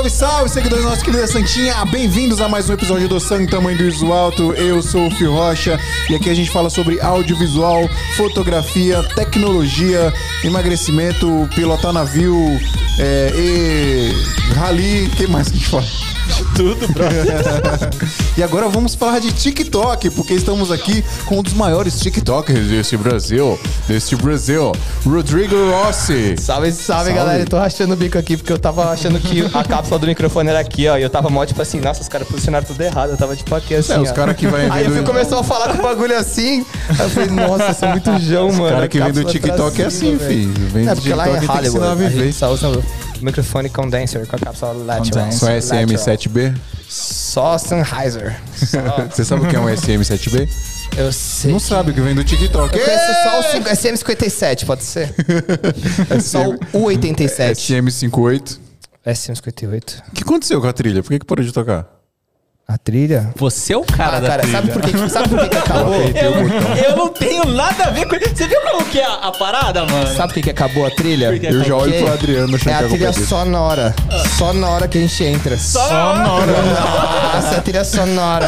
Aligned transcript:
Salve, 0.00 0.10
salve, 0.10 0.48
seguidores 0.48 0.84
da 0.84 0.90
nossa 0.90 1.04
querida 1.04 1.26
Santinha! 1.26 1.84
Bem-vindos 1.84 2.40
a 2.40 2.48
mais 2.48 2.70
um 2.70 2.72
episódio 2.72 3.06
do 3.06 3.20
Sangue 3.20 3.50
Tamanho 3.50 3.76
do 3.76 3.84
Iso 3.84 4.10
Alto. 4.12 4.54
Eu 4.54 4.80
sou 4.80 5.08
o 5.08 5.10
Fio 5.10 5.32
Rocha 5.32 5.78
e 6.08 6.14
aqui 6.14 6.30
a 6.30 6.34
gente 6.34 6.50
fala 6.50 6.70
sobre 6.70 6.98
audiovisual, 7.00 7.86
fotografia, 8.16 9.02
tecnologia, 9.14 10.10
emagrecimento, 10.42 11.46
pilotar 11.54 11.92
navio 11.92 12.34
é, 12.98 13.30
e 13.34 14.54
rally. 14.54 15.06
O 15.06 15.10
que 15.10 15.26
mais 15.26 15.50
que 15.50 15.56
a 15.56 15.58
gente 15.58 15.68
fala? 15.70 15.86
Tudo, 16.56 16.88
bro. 16.88 17.04
e 18.36 18.42
agora 18.42 18.68
vamos 18.68 18.94
falar 18.94 19.18
de 19.18 19.32
TikTok, 19.32 20.10
porque 20.10 20.32
estamos 20.34 20.70
aqui 20.70 21.04
com 21.26 21.38
um 21.38 21.42
dos 21.42 21.52
maiores 21.52 21.98
TikTokers 22.00 22.68
deste 22.68 22.96
Brasil, 22.96 23.58
deste 23.86 24.16
Brasil, 24.16 24.72
Rodrigo 25.04 25.54
Rossi. 25.70 26.36
Salve, 26.38 26.72
salve, 26.72 26.72
Salve. 26.72 27.12
galera. 27.12 27.40
Eu 27.42 27.46
tô 27.46 27.58
rachando 27.58 27.92
o 27.94 27.96
bico 27.96 28.16
aqui 28.16 28.36
porque 28.36 28.52
eu 28.52 28.58
tava 28.58 28.90
achando 28.90 29.18
que 29.20 29.44
a 29.52 29.64
cápsula 29.64 29.98
do 29.98 30.06
microfone 30.06 30.48
era 30.48 30.60
aqui, 30.60 30.88
ó. 30.88 30.96
E 30.96 31.02
eu 31.02 31.10
tava 31.10 31.28
mó 31.28 31.44
tipo 31.44 31.60
assim, 31.60 31.80
nossa, 31.80 32.00
os 32.00 32.08
caras 32.08 32.26
posicionaram 32.28 32.64
tudo 32.66 32.80
errado. 32.80 33.10
Eu 33.10 33.16
tava 33.16 33.36
tipo 33.36 33.54
aqui 33.54 33.74
assim. 33.74 33.92
É, 33.92 33.98
os 34.00 34.10
caras 34.12 34.36
que 34.36 34.46
vai 34.46 34.68
Aí 34.70 34.84
eu 34.86 34.92
fui, 34.92 35.02
começou 35.02 35.38
a 35.40 35.44
falar 35.44 35.74
com 35.74 35.78
o 35.80 35.82
bagulho 35.82 36.16
assim. 36.16 36.64
Aí 36.88 37.00
eu 37.00 37.10
falei, 37.10 37.30
nossa, 37.30 37.64
eu 37.64 37.74
sou 37.74 37.88
muito 37.90 38.18
jão, 38.20 38.52
mano. 38.52 38.70
cara 38.70 38.84
A 38.84 38.88
que 38.88 39.00
vem 39.00 39.12
do 39.12 39.24
TikTok 39.24 39.76
pra 39.76 39.84
é 39.86 39.90
cima, 39.90 40.16
assim, 40.16 40.16
velho. 40.16 40.30
filho. 40.54 40.68
Vem 40.70 40.88
É 40.88 40.94
do 40.94 41.16
lá 41.16 41.24
TikTok 41.24 41.44
ensinar 41.66 41.84
a 41.84 41.88
Hollywood 41.94 42.04
a 42.04 42.24
gente 42.24 42.36
só 42.36 42.52
usa 42.52 42.68
o 42.68 42.82
microfone 43.24 43.68
condenser 43.68 44.26
com 44.26 44.36
a 44.36 44.38
cápsula 44.38 44.72
lateral. 44.72 45.30
Só 45.32 45.46
Lateral. 45.46 45.60
SM7B? 45.86 46.54
Só 47.30 47.56
Sennheiser. 47.58 48.40
Só- 48.56 49.06
Você 49.08 49.24
sabe 49.24 49.46
o 49.46 49.48
que 49.48 49.54
é 49.54 49.60
um 49.60 49.66
SM7B? 49.66 50.48
eu 50.96 51.12
sei. 51.12 51.52
Não 51.52 51.60
sabe 51.60 51.92
o 51.92 51.94
que 51.94 52.00
vem 52.00 52.12
do 52.14 52.24
TikTok. 52.24 52.76
Eu 52.76 52.84
conheço 52.84 53.12
só 53.22 53.38
o 53.38 53.42
cinco- 53.52 53.68
SM57, 53.70 54.66
pode 54.66 54.82
ser? 54.82 55.14
só 56.20 56.48
o 56.48 56.58
U87. 56.88 57.52
SM58. 57.52 58.58
SM58. 59.06 60.02
O 60.08 60.12
que 60.12 60.22
aconteceu 60.24 60.60
com 60.60 60.66
a 60.66 60.72
trilha? 60.72 61.02
Por 61.04 61.10
que, 61.10 61.20
que 61.20 61.24
parou 61.26 61.44
de 61.44 61.52
tocar? 61.52 61.86
A 62.72 62.78
trilha? 62.78 63.30
Você 63.34 63.72
é 63.72 63.76
o 63.76 63.82
cara 63.82 64.18
Ah, 64.18 64.20
da 64.20 64.28
cara, 64.28 64.42
trilha. 64.42 64.58
sabe 64.60 64.70
por, 64.70 64.80
que, 64.82 65.08
sabe 65.10 65.28
por 65.28 65.40
que, 65.40 65.48
que 65.48 65.56
acabou? 65.58 65.92
Eu, 65.92 66.84
eu 66.90 66.96
não 66.96 67.08
tenho 67.08 67.44
nada 67.46 67.86
a 67.86 67.90
ver 67.90 68.06
com 68.06 68.14
Você 68.16 68.46
viu 68.46 68.60
como 68.60 68.84
que 68.84 69.00
é 69.00 69.04
a, 69.04 69.14
a 69.14 69.32
parada, 69.32 69.84
mano? 69.86 70.06
Sabe 70.14 70.28
por 70.28 70.34
que, 70.34 70.42
que 70.42 70.50
acabou 70.50 70.86
a 70.86 70.90
trilha? 70.92 71.30
Por 71.30 71.40
quê? 71.40 71.48
Eu 71.50 71.64
já 71.64 71.74
olho 71.74 71.90
Porque 71.90 72.04
pro 72.04 72.12
Adriano 72.12 72.56
É 72.64 72.72
a 72.72 72.80
é 72.82 72.86
trilha 72.86 73.12
sonora. 73.12 73.92
Só 74.38 74.52
na 74.52 74.68
hora 74.68 74.86
que 74.86 74.98
a 74.98 75.00
gente 75.00 75.24
entra. 75.24 75.58
Só 75.58 76.14
na 76.14 76.32
hora. 76.32 76.52
Nossa, 77.34 77.56
a 77.56 77.60
trilha 77.60 77.84
sonora. 77.84 78.46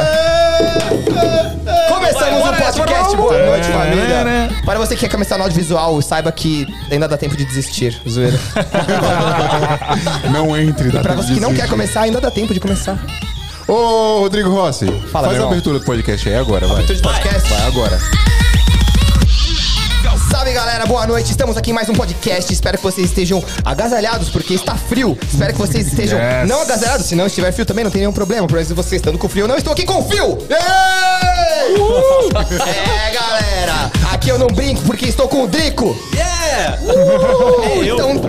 Começamos 1.89 2.49
o 2.49 2.53
podcast. 2.63 3.17
Boa 3.17 3.47
noite, 3.47 3.67
família. 3.73 4.51
Para 4.65 4.79
você 4.79 4.95
que 4.95 5.01
quer 5.01 5.11
começar 5.11 5.37
no 5.37 5.43
audiovisual, 5.43 6.01
saiba 6.01 6.31
que 6.31 6.65
ainda 6.93 7.09
dá 7.09 7.19
tempo 7.19 7.37
de 7.37 7.45
desistir. 7.45 8.01
Zoeira. 8.09 8.39
Não 10.31 10.57
entre, 10.57 10.91
dá 10.93 11.01
Pra 11.01 11.11
tempo 11.11 11.25
você 11.25 11.29
de 11.31 11.35
que 11.35 11.41
não 11.41 11.53
quer 11.53 11.69
começar, 11.69 12.03
ainda 12.03 12.21
dá 12.21 12.31
tempo 12.31 12.55
de 12.55 12.61
começar. 12.61 12.97
Ô, 13.69 14.21
Rodrigo 14.21 14.51
Rossi, 14.51 14.87
Fala, 14.87 15.27
faz 15.29 15.29
a 15.29 15.33
irmão. 15.35 15.49
abertura 15.49 15.79
do 15.79 15.85
podcast 15.85 16.29
aí 16.29 16.35
agora, 16.35 16.67
vai. 16.67 16.77
Abertura 16.83 16.97
de 16.97 17.03
podcast. 17.03 17.49
Vai 17.51 17.67
agora. 17.67 18.42
Salve 20.43 20.55
galera, 20.55 20.85
boa 20.87 21.07
noite. 21.07 21.31
Estamos 21.31 21.57
aqui 21.57 21.71
em 21.71 21.73
mais 21.73 21.89
um 21.89 21.93
podcast. 21.93 22.53
Espero 22.53 22.77
que 22.77 22.83
vocês 22.83 23.07
estejam 23.09 23.41
agasalhados, 23.65 24.29
porque 24.29 24.55
está 24.55 24.75
frio. 24.75 25.17
Espero 25.23 25.53
que 25.53 25.59
vocês 25.61 25.87
estejam 25.87 26.19
Yes. 26.19 26.49
não 26.49 26.61
agasalhados. 26.63 27.07
Se 27.07 27.15
não 27.15 27.27
estiver 27.29 27.53
frio 27.53 27.65
também, 27.65 27.85
não 27.85 27.93
tem 27.93 28.01
nenhum 28.01 28.13
problema. 28.13 28.45
Por 28.49 28.59
exemplo, 28.59 28.83
você 28.83 28.97
estando 28.97 29.19
com 29.19 29.29
frio, 29.29 29.45
eu 29.45 29.49
não 29.49 29.57
estou 29.57 29.73
aqui 29.73 29.85
com 29.85 30.03
frio. 30.03 30.39
Ei! 30.51 31.77
É, 32.69 33.13
galera. 33.15 33.93
Aqui 34.13 34.31
eu 34.31 34.39
não 34.39 34.49
brinco 34.49 34.83
porque 34.83 35.07
estou 35.07 35.29
com 35.29 35.45
o 35.45 35.47
Drico. 35.47 35.97
Yeah! 36.13 36.79
Uh, 36.83 37.85
então, 37.85 38.21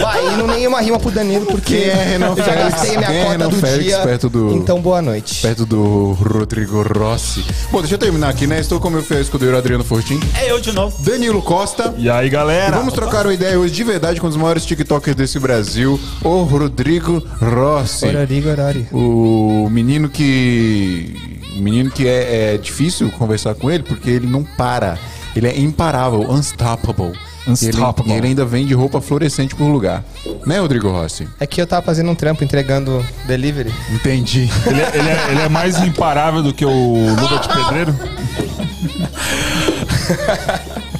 vai, 0.00 0.26
e 0.26 0.36
não 0.36 0.46
nenhuma 0.46 0.80
rima 0.80 0.98
pro 0.98 1.10
Danilo, 1.10 1.44
porque 1.46 1.76
Quem 1.80 1.88
é 1.90 1.94
Renan 2.04 2.28
eu 2.28 2.36
já 2.36 2.44
Félix? 2.44 2.70
gastei 2.72 2.90
a 2.94 2.98
minha 2.98 3.10
Quem 3.10 3.18
é 3.18 3.22
cota 3.24 3.32
Renan 3.32 3.48
do 3.48 3.56
Félix 3.56 3.84
dia. 3.84 3.98
perto 3.98 4.30
do- 4.30 4.52
Então, 4.54 4.80
boa 4.80 5.02
noite. 5.02 5.42
Perto 5.42 5.66
do 5.66 6.12
Rodrigo 6.12 6.82
Rossi. 6.82 7.44
Bom, 7.70 7.80
deixa 7.80 7.94
eu 7.94 7.98
terminar 7.98 8.28
aqui, 8.30 8.46
né? 8.46 8.58
Estou 8.60 8.80
com 8.80 8.88
o 8.88 8.90
meu 8.90 9.02
fiel 9.02 9.20
escudeiro 9.20 9.56
Adriano 9.56 9.84
Fortin, 9.84 10.18
É 10.40 10.50
eu 10.50 10.60
de 10.60 10.72
novo. 10.72 10.96
Danilo 11.02 11.31
Costa. 11.40 11.94
E 11.96 12.10
aí, 12.10 12.26
E 12.26 12.30
galera? 12.30 12.76
vamos 12.76 12.92
trocar 12.92 13.24
uma 13.26 13.32
ideia 13.32 13.58
hoje 13.58 13.72
de 13.72 13.84
verdade 13.84 14.20
com 14.20 14.26
um 14.26 14.30
dos 14.30 14.38
maiores 14.38 14.66
TikTokers 14.66 15.16
desse 15.16 15.38
Brasil, 15.38 15.98
o 16.22 16.42
Rodrigo 16.42 17.22
Rossi. 17.40 18.06
Orari, 18.06 18.46
orari. 18.46 18.88
O 18.92 19.68
menino 19.70 20.08
que. 20.08 21.14
O 21.56 21.60
menino 21.60 21.90
que 21.90 22.08
é, 22.08 22.54
é 22.54 22.58
difícil 22.58 23.10
conversar 23.12 23.54
com 23.54 23.70
ele 23.70 23.84
porque 23.84 24.10
ele 24.10 24.26
não 24.26 24.42
para. 24.42 24.98
Ele 25.36 25.46
é 25.46 25.58
imparável, 25.58 26.20
unstoppable. 26.30 27.12
Unstoppable. 27.46 28.10
Ele, 28.12 28.18
ele 28.20 28.26
ainda 28.28 28.44
vende 28.44 28.72
roupa 28.72 29.00
fluorescente 29.00 29.54
por 29.54 29.64
lugar. 29.66 30.04
Né, 30.46 30.60
Rodrigo 30.60 30.88
Rossi? 30.90 31.26
É 31.40 31.46
que 31.46 31.60
eu 31.60 31.66
tava 31.66 31.82
fazendo 31.82 32.10
um 32.10 32.14
trampo 32.14 32.44
entregando 32.44 33.04
delivery. 33.26 33.72
Entendi. 33.90 34.48
Ele, 34.66 34.80
é- 34.80 34.90
ele 34.94 35.08
é, 35.08 35.26
ele 35.30 35.40
é 35.42 35.48
mais 35.48 35.78
imparável 35.82 36.42
do 36.42 36.52
que 36.54 36.64
o 36.64 36.70
Luva 36.70 37.38
de 37.38 37.48
Pedreiro? 37.48 37.94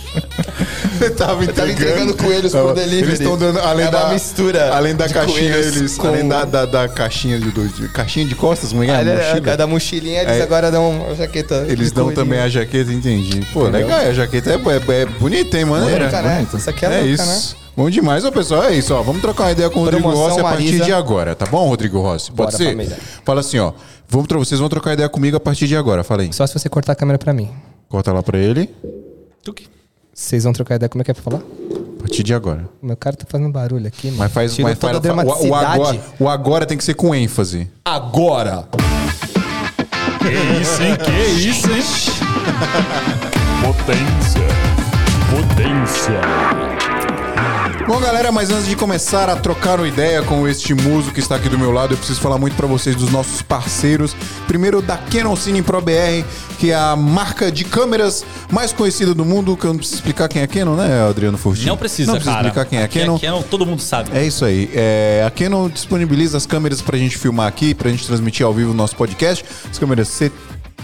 Você 1.02 1.10
tava 1.10 1.44
Eu 1.44 1.52
tava 1.52 1.70
entregando 1.70 2.16
coelhos 2.16 2.52
por 2.52 2.74
delivery. 2.74 3.02
Eles 3.08 3.20
estão 3.20 3.36
dando, 3.36 3.58
além 3.58 3.86
É 3.86 3.90
da 3.90 4.04
uma 4.04 4.12
mistura 4.12 4.72
além 4.72 4.94
da 4.94 5.08
caixinha, 5.08 5.56
eles, 5.56 5.98
com- 5.98 6.06
além 6.08 6.28
da, 6.28 6.44
da, 6.44 6.64
da 6.64 6.88
caixinha 6.88 7.40
de, 7.40 7.50
de- 7.50 7.88
caixinha 7.88 8.24
de 8.24 8.34
costas, 8.36 8.70
como 8.70 8.84
é 8.84 8.88
é? 8.88 9.32
Mochila? 9.34 9.56
da 9.56 9.66
mochilinha, 9.66 10.22
eles 10.22 10.36
É. 10.36 10.42
agora 10.42 10.70
dão 10.70 11.06
a 11.10 11.14
jaqueta. 11.14 11.64
Eles 11.68 11.90
dão 11.90 12.04
coelhinho. 12.04 12.24
também 12.24 12.38
a 12.40 12.48
jaqueta, 12.48 12.92
entendi. 12.92 13.44
Pô, 13.52 13.62
Entendeu? 13.68 13.80
legal, 13.88 13.98
a 14.00 14.12
jaqueta 14.12 14.50
é, 14.50 14.54
é, 14.54 15.00
é 15.02 15.06
bonita, 15.06 15.58
hein, 15.58 15.64
maneira. 15.64 16.06
Bonita, 16.08 16.22
né? 16.22 16.46
Isso 16.54 16.70
aqui 16.70 16.84
é 16.84 16.88
louca, 16.88 17.04
isso. 17.04 17.56
Bom 17.76 17.90
demais, 17.90 18.24
ó, 18.24 18.30
pessoal. 18.30 18.64
É 18.64 18.74
isso, 18.74 18.94
ó. 18.94 19.02
Vamos 19.02 19.20
trocar 19.22 19.44
uma 19.44 19.52
ideia 19.52 19.70
com 19.70 19.80
o 19.80 19.84
Rodrigo 19.84 20.08
Rossi 20.08 20.38
a 20.38 20.42
partir 20.42 20.64
Marisa. 20.66 20.84
de 20.84 20.92
agora, 20.92 21.34
tá 21.34 21.46
bom, 21.46 21.66
Rodrigo 21.68 22.00
Rossi? 22.00 22.30
Pode 22.30 22.52
Bora, 22.52 22.56
ser? 22.56 22.70
família. 22.70 22.96
Fala 23.24 23.40
assim, 23.40 23.58
ó. 23.58 23.72
Vamos, 24.08 24.28
tro- 24.28 24.38
vocês 24.38 24.60
vão 24.60 24.68
trocar 24.68 24.92
ideia 24.92 25.08
comigo 25.08 25.36
a 25.36 25.40
partir 25.40 25.66
de 25.66 25.74
agora. 25.74 26.04
Fala 26.04 26.22
aí. 26.22 26.32
Só 26.32 26.46
se 26.46 26.52
você 26.56 26.68
cortar 26.68 26.92
a 26.92 26.94
câmera 26.94 27.18
pra 27.18 27.32
mim. 27.32 27.50
Corta 27.88 28.12
lá 28.12 28.22
pra 28.22 28.38
ele. 28.38 28.70
Tuque. 29.42 29.66
Vocês 30.14 30.44
vão 30.44 30.52
trocar 30.52 30.74
ideia, 30.74 30.88
como 30.90 31.00
é 31.00 31.04
que 31.04 31.10
é 31.10 31.14
pra 31.14 31.22
falar? 31.22 31.38
A 31.38 32.00
partir 32.00 32.22
de 32.22 32.34
agora. 32.34 32.68
Meu 32.82 32.96
cara 32.96 33.16
tá 33.16 33.24
fazendo 33.26 33.50
barulho 33.50 33.86
aqui, 33.86 34.08
mano. 34.08 34.18
Mas 34.18 34.32
faz, 34.32 34.58
mas 34.58 34.78
toda 34.78 35.00
faz 35.14 35.40
o, 35.40 35.48
o 35.48 35.54
agora, 35.54 36.00
o 36.18 36.28
agora 36.28 36.66
tem 36.66 36.76
que 36.76 36.84
ser 36.84 36.94
com 36.94 37.14
ênfase. 37.14 37.68
Agora! 37.84 38.68
Que 40.18 40.60
isso, 40.60 40.82
hein? 40.82 40.96
Que 40.96 41.48
isso, 41.48 41.70
hein? 41.70 41.82
Potência. 43.64 44.42
Potência. 45.30 46.71
Bom, 47.86 48.00
galera, 48.00 48.30
mas 48.30 48.48
antes 48.50 48.66
de 48.66 48.76
começar 48.76 49.28
a 49.28 49.36
trocar 49.36 49.78
uma 49.78 49.88
ideia 49.88 50.22
com 50.22 50.46
este 50.48 50.72
muso 50.72 51.10
que 51.10 51.20
está 51.20 51.34
aqui 51.36 51.48
do 51.48 51.58
meu 51.58 51.70
lado, 51.72 51.92
eu 51.92 51.98
preciso 51.98 52.20
falar 52.20 52.38
muito 52.38 52.54
pra 52.56 52.66
vocês 52.66 52.94
dos 52.96 53.10
nossos 53.10 53.42
parceiros. 53.42 54.14
Primeiro 54.46 54.80
da 54.80 54.96
Canon 54.96 55.34
Cine 55.36 55.62
Pro 55.62 55.80
BR, 55.82 56.24
que 56.58 56.70
é 56.70 56.74
a 56.74 56.94
marca 56.96 57.50
de 57.50 57.64
câmeras 57.64 58.24
mais 58.50 58.72
conhecida 58.72 59.12
do 59.14 59.24
mundo, 59.24 59.56
que 59.56 59.64
eu 59.64 59.70
não 59.72 59.78
preciso 59.78 59.96
explicar 59.98 60.28
quem 60.28 60.40
é 60.40 60.46
Canon, 60.46 60.76
né, 60.76 61.06
Adriano 61.08 61.36
Furtinho? 61.36 61.68
Não 61.68 61.76
precisa, 61.76 62.12
Não 62.12 62.14
precisa 62.14 62.34
cara. 62.36 62.46
explicar 62.48 62.68
quem 62.68 62.78
é 62.78 62.84
Aqui 62.84 63.00
Canon. 63.00 63.18
Canon, 63.18 63.42
todo 63.42 63.66
mundo 63.66 63.82
sabe. 63.82 64.10
É 64.16 64.24
isso 64.24 64.44
aí. 64.44 64.70
É, 64.72 65.24
a 65.26 65.30
Canon 65.30 65.68
disponibiliza 65.68 66.36
as 66.38 66.46
câmeras 66.46 66.80
pra 66.80 66.96
gente 66.96 67.18
filmar 67.18 67.48
aqui, 67.48 67.74
pra 67.74 67.90
gente 67.90 68.06
transmitir 68.06 68.46
ao 68.46 68.54
vivo 68.54 68.70
o 68.70 68.74
nosso 68.74 68.94
podcast. 68.96 69.44
As 69.70 69.78
câmeras 69.78 70.08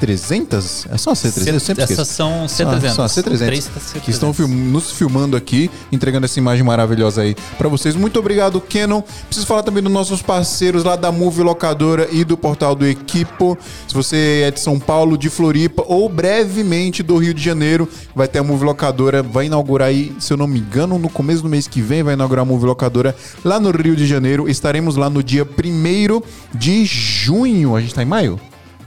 C300? 0.01 0.87
É 0.93 0.97
só 0.99 1.11
a 1.11 1.15
C300? 1.15 1.53
Eu 1.55 1.61
sempre 1.61 1.85
Essas 1.85 1.91
esqueço. 1.99 2.05
são 2.15 2.49
Só- 2.49 2.65
C300. 2.65 2.91
Só 2.95 3.03
a 3.03 3.07
C300. 3.09 3.47
Três 3.47 3.65
C300. 3.69 4.01
Que 4.03 4.11
estão 4.11 4.33
film- 4.33 4.71
nos 4.71 4.91
filmando 4.93 5.37
aqui, 5.37 5.71
entregando 5.93 6.25
essa 6.27 6.39
imagem 6.39 6.65
maravilhosa 6.65 7.23
aí 7.23 7.35
pra 7.57 7.69
vocês. 7.69 7.95
Muito 7.97 8.19
obrigado, 8.19 8.61
Canon. 8.61 9.03
Preciso 9.27 9.47
falar 9.47 9.63
também 9.63 9.83
dos 9.83 9.93
nossos 9.93 10.23
parceiros 10.23 10.85
lá 10.85 10.97
da 10.97 11.11
Move 11.13 11.43
Locadora 11.43 12.09
e 12.11 12.25
do 12.25 12.37
portal 12.37 12.75
do 12.75 12.87
Equipo. 12.87 13.57
Se 13.87 13.95
você 13.95 14.43
é 14.47 14.51
de 14.51 14.61
São 14.61 14.79
Paulo, 14.79 15.17
de 15.19 15.29
Floripa 15.29 15.85
ou 15.87 16.09
brevemente 16.09 17.03
do 17.03 17.17
Rio 17.17 17.35
de 17.35 17.43
Janeiro, 17.43 17.89
vai 18.15 18.29
ter 18.29 18.39
a 18.39 18.43
Move 18.43 18.65
Locadora. 18.65 19.23
Vai 19.23 19.47
inaugurar 19.47 19.89
aí, 19.89 20.15
se 20.19 20.33
eu 20.33 20.37
não 20.37 20.47
me 20.47 20.59
engano, 20.61 20.99
no 20.99 21.09
começo 21.09 21.43
do 21.43 21.49
mês 21.49 21.67
que 21.67 21.81
vem, 21.81 22.03
vai 22.03 22.15
inaugurar 22.15 22.43
a 22.43 22.47
Move 22.47 22.67
Locadora 22.67 23.15
lá 23.45 23.59
no 23.61 23.71
Rio 23.71 23.97
de 23.97 24.07
Janeiro. 24.07 24.49
Estaremos 24.49 24.97
lá 24.97 25.09
no 25.11 25.23
dia 25.23 25.45
1 25.45 26.23
de 26.55 26.85
junho. 26.85 27.75
A 27.77 27.81
gente 27.81 27.95
tá 27.95 28.03
em 28.03 28.07
maio? 28.07 28.41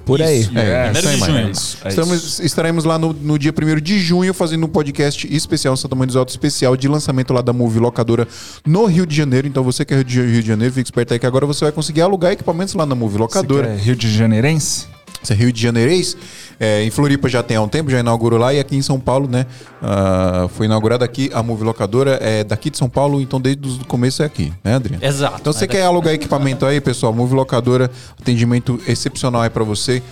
Por 0.05 0.21
aí. 0.21 0.41
Isso. 0.41 0.57
É, 0.57 0.91
Primeiro 0.91 0.97
isso 0.99 1.07
aí, 1.07 1.15
de 1.15 1.25
junho. 1.25 1.47
É 1.47 1.51
isso, 1.51 1.77
é 1.83 1.89
Estamos, 1.89 2.39
estaremos 2.39 2.83
lá 2.83 2.97
no, 2.97 3.13
no 3.13 3.37
dia 3.37 3.51
1 3.51 3.81
de 3.81 3.99
junho 3.99 4.33
fazendo 4.33 4.65
um 4.65 4.69
podcast 4.69 5.27
especial, 5.33 5.75
Santa 5.77 5.95
Mãe 5.95 6.07
dos 6.07 6.15
Altos 6.15 6.33
especial 6.33 6.75
de 6.75 6.87
lançamento 6.87 7.33
lá 7.33 7.41
da 7.41 7.53
Move 7.53 7.79
Locadora 7.79 8.27
no 8.65 8.85
Rio 8.85 9.05
de 9.05 9.15
Janeiro. 9.15 9.47
Então 9.47 9.63
você 9.63 9.85
que 9.85 9.93
é 9.93 9.97
Rio 9.97 10.05
de, 10.05 10.21
Rio 10.21 10.41
de 10.41 10.47
Janeiro, 10.47 10.73
fique 10.73 10.87
esperto 10.87 11.13
aí 11.13 11.19
que 11.19 11.25
agora 11.25 11.45
você 11.45 11.65
vai 11.65 11.71
conseguir 11.71 12.01
alugar 12.01 12.31
equipamentos 12.31 12.73
lá 12.73 12.85
na 12.85 12.95
Move 12.95 13.17
Locadora. 13.17 13.69
é 13.69 13.75
Rio 13.75 13.95
de 13.95 14.11
Janeirense? 14.11 14.87
Você 15.21 15.33
é 15.33 15.35
Rio 15.35 15.51
de 15.51 15.61
Janeirês. 15.61 16.17
É, 16.59 16.83
em 16.83 16.91
Floripa 16.91 17.27
já 17.27 17.41
tem 17.41 17.57
há 17.57 17.61
um 17.61 17.67
tempo, 17.67 17.89
já 17.89 17.99
inaugurou 17.99 18.39
lá. 18.39 18.53
E 18.53 18.59
aqui 18.59 18.75
em 18.75 18.81
São 18.81 18.99
Paulo, 18.99 19.27
né? 19.27 19.45
ah, 19.81 20.47
foi 20.55 20.67
inaugurada 20.67 21.03
aqui 21.03 21.31
a 21.33 21.41
Movie 21.41 21.63
Locadora. 21.63 22.19
É 22.21 22.43
daqui 22.43 22.69
de 22.69 22.77
São 22.77 22.87
Paulo, 22.87 23.19
então 23.19 23.41
desde 23.41 23.67
o 23.67 23.85
começo 23.85 24.21
é 24.21 24.25
aqui, 24.25 24.53
né, 24.63 24.75
Adriano? 24.75 25.03
Exato. 25.03 25.37
Então 25.41 25.51
você 25.51 25.65
Mas 25.65 25.75
quer 25.75 25.83
alugar 25.83 26.13
equipamento 26.13 26.65
aí, 26.65 26.79
pessoal? 26.79 27.13
Movie 27.13 27.35
Locadora, 27.35 27.89
atendimento 28.19 28.79
excepcional 28.87 29.41
aí 29.41 29.49
pra 29.49 29.63
você. 29.63 30.03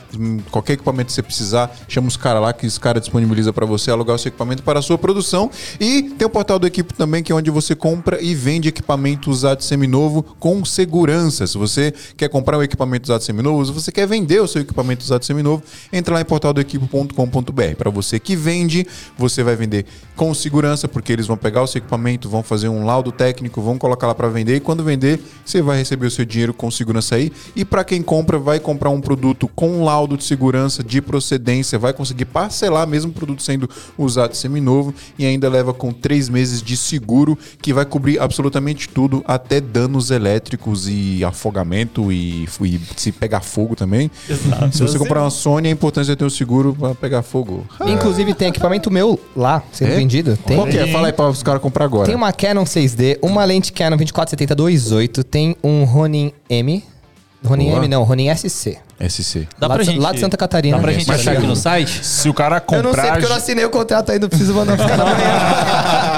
Qualquer 0.50 0.74
equipamento 0.74 1.08
que 1.08 1.14
você 1.14 1.22
precisar, 1.22 1.76
chama 1.88 2.08
os 2.08 2.18
caras 2.18 2.42
lá 2.42 2.52
que 2.52 2.66
os 2.66 2.78
caras 2.78 3.02
disponibiliza 3.02 3.54
pra 3.54 3.66
você 3.66 3.92
alugar 3.92 4.16
o 4.16 4.20
seu 4.20 4.30
equipamento 4.30 4.64
para 4.64 4.80
a 4.80 4.82
sua 4.82 4.98
produção. 4.98 5.52
E 5.80 6.04
tem 6.18 6.26
o 6.26 6.30
portal 6.30 6.58
do 6.58 6.66
Equipe 6.66 6.94
também, 6.94 7.22
que 7.22 7.32
é 7.32 7.36
onde 7.36 7.52
você 7.52 7.76
compra 7.76 8.22
e 8.22 8.34
vende 8.34 8.70
equipamento 8.70 9.30
usado 9.30 9.64
seminovo 9.64 10.24
com 10.40 10.66
segurança. 10.66 11.46
Se 11.46 11.58
você 11.58 11.94
quer 12.18 12.30
comprar 12.30 12.58
um 12.58 12.64
equipamento 12.64 13.06
usado 13.06 13.24
seminovo, 13.24 13.66
se 13.66 13.72
você 13.72 13.92
quer 13.92 14.08
vender 14.08 14.42
o 14.42 14.48
seu 14.48 14.62
equipamento 14.62 14.99
usado 15.04 15.26
seminovo, 15.26 15.64
entra 15.92 16.16
lá 16.16 16.22
em 16.22 16.26
portaldoequipe.com.br. 16.26 17.76
Para 17.78 17.90
você 17.90 18.20
que 18.20 18.36
vende, 18.36 18.86
você 19.18 19.44
vai 19.44 19.56
vender 19.56 19.86
com 20.16 20.34
segurança, 20.34 20.88
porque 20.88 21.14
eles 21.14 21.28
vão 21.28 21.38
pegar 21.38 21.64
o 21.64 21.68
seu 21.68 21.80
equipamento, 21.80 22.30
vão 22.30 22.44
fazer 22.44 22.70
um 22.70 22.86
laudo 22.86 23.12
técnico, 23.12 23.62
vão 23.62 23.78
colocar 23.78 24.08
lá 24.08 24.16
para 24.16 24.28
vender 24.28 24.58
e 24.58 24.60
quando 24.60 24.84
vender, 24.84 25.20
você 25.46 25.62
vai 25.62 25.78
receber 25.78 26.08
o 26.08 26.12
seu 26.12 26.26
dinheiro 26.26 26.54
com 26.54 26.70
segurança 26.70 27.16
aí. 27.16 27.32
E 27.56 27.64
para 27.64 27.84
quem 27.84 28.02
compra, 28.02 28.38
vai 28.38 28.60
comprar 28.60 28.90
um 28.90 29.02
produto 29.02 29.48
com 29.48 29.84
laudo 29.84 30.18
de 30.18 30.24
segurança, 30.24 30.84
de 30.84 31.02
procedência, 31.02 31.80
vai 31.80 31.94
conseguir 31.94 32.26
parcelar 32.26 32.88
mesmo 32.88 33.12
o 33.12 33.14
produto 33.14 33.42
sendo 33.42 33.70
usado 33.98 34.36
seminovo 34.36 34.94
e 35.18 35.26
ainda 35.26 35.50
leva 35.50 35.74
com 35.74 35.92
três 35.92 36.30
meses 36.30 36.62
de 36.62 36.76
seguro 36.76 37.38
que 37.62 37.74
vai 37.74 37.86
cobrir 37.86 38.20
absolutamente 38.20 38.90
tudo, 38.90 39.24
até 39.26 39.62
danos 39.62 40.12
elétricos 40.12 40.88
e 40.88 41.24
afogamento 41.24 42.12
e, 42.12 42.48
e 42.62 42.82
se 42.98 43.12
pegar 43.12 43.42
fogo 43.42 43.76
também. 43.76 44.12
Exato. 44.30 44.76
Se 44.76 44.84
você 44.92 45.00
comprar 45.00 45.22
uma 45.22 45.30
Sony, 45.30 45.68
é 45.68 45.72
importante 45.72 46.08
você 46.08 46.16
ter 46.16 46.26
um 46.26 46.30
seguro 46.30 46.76
para 46.80 46.94
pegar 46.96 47.22
fogo. 47.22 47.66
Inclusive 47.86 48.34
tem 48.34 48.50
equipamento 48.50 48.90
meu 48.92 49.20
lá 49.36 49.64
sendo 49.72 49.92
É? 49.94 49.96
vendido. 49.96 50.38
Tem. 50.46 50.56
Qual 50.58 50.68
que 50.68 50.78
é? 50.78 50.88
Fala 50.88 51.08
aí 51.08 51.14
para 51.14 51.30
os 51.30 51.42
caras 51.44 51.62
comprar 51.62 51.86
agora. 51.86 52.06
Tem 52.06 52.16
uma 52.16 52.32
Canon 52.34 52.64
6D, 52.64 53.18
uma 53.22 53.44
lente 53.46 53.72
Canon 53.74 53.98
2470-28, 53.98 55.24
tem 55.24 55.56
um 55.64 55.84
Ronin 55.84 56.32
M. 56.50 56.84
Ronin 57.46 57.68
Boa. 57.70 57.78
M 57.78 57.88
não, 57.88 58.04
Ronin 58.04 58.28
SC. 58.36 58.78
SC. 59.08 59.48
Dá 59.58 59.68
lá, 59.68 59.76
pra 59.76 59.84
de, 59.86 59.92
gente, 59.92 60.02
lá 60.02 60.12
de 60.12 60.20
Santa 60.20 60.36
Catarina. 60.36 60.76
Dá 60.76 60.84
pra 60.84 60.92
gente 60.92 61.08
Mas 61.08 61.22
achar 61.22 61.38
aqui 61.38 61.48
no 61.48 61.56
site? 61.56 62.06
Se 62.06 62.28
o 62.28 62.34
cara 62.34 62.58
Eu 62.70 62.84
não 62.84 62.92
sei 62.92 63.02
comprar. 63.02 63.12
porque 63.14 63.26
eu 63.26 63.30
não 63.30 63.38
assinei 63.38 63.64
o 63.64 63.70
contrato 63.70 64.12
ainda, 64.12 64.28
preciso 64.28 64.54
mandar 64.54 64.78
ficar 64.78 64.98
na 64.98 65.06
manhã. 65.06 65.16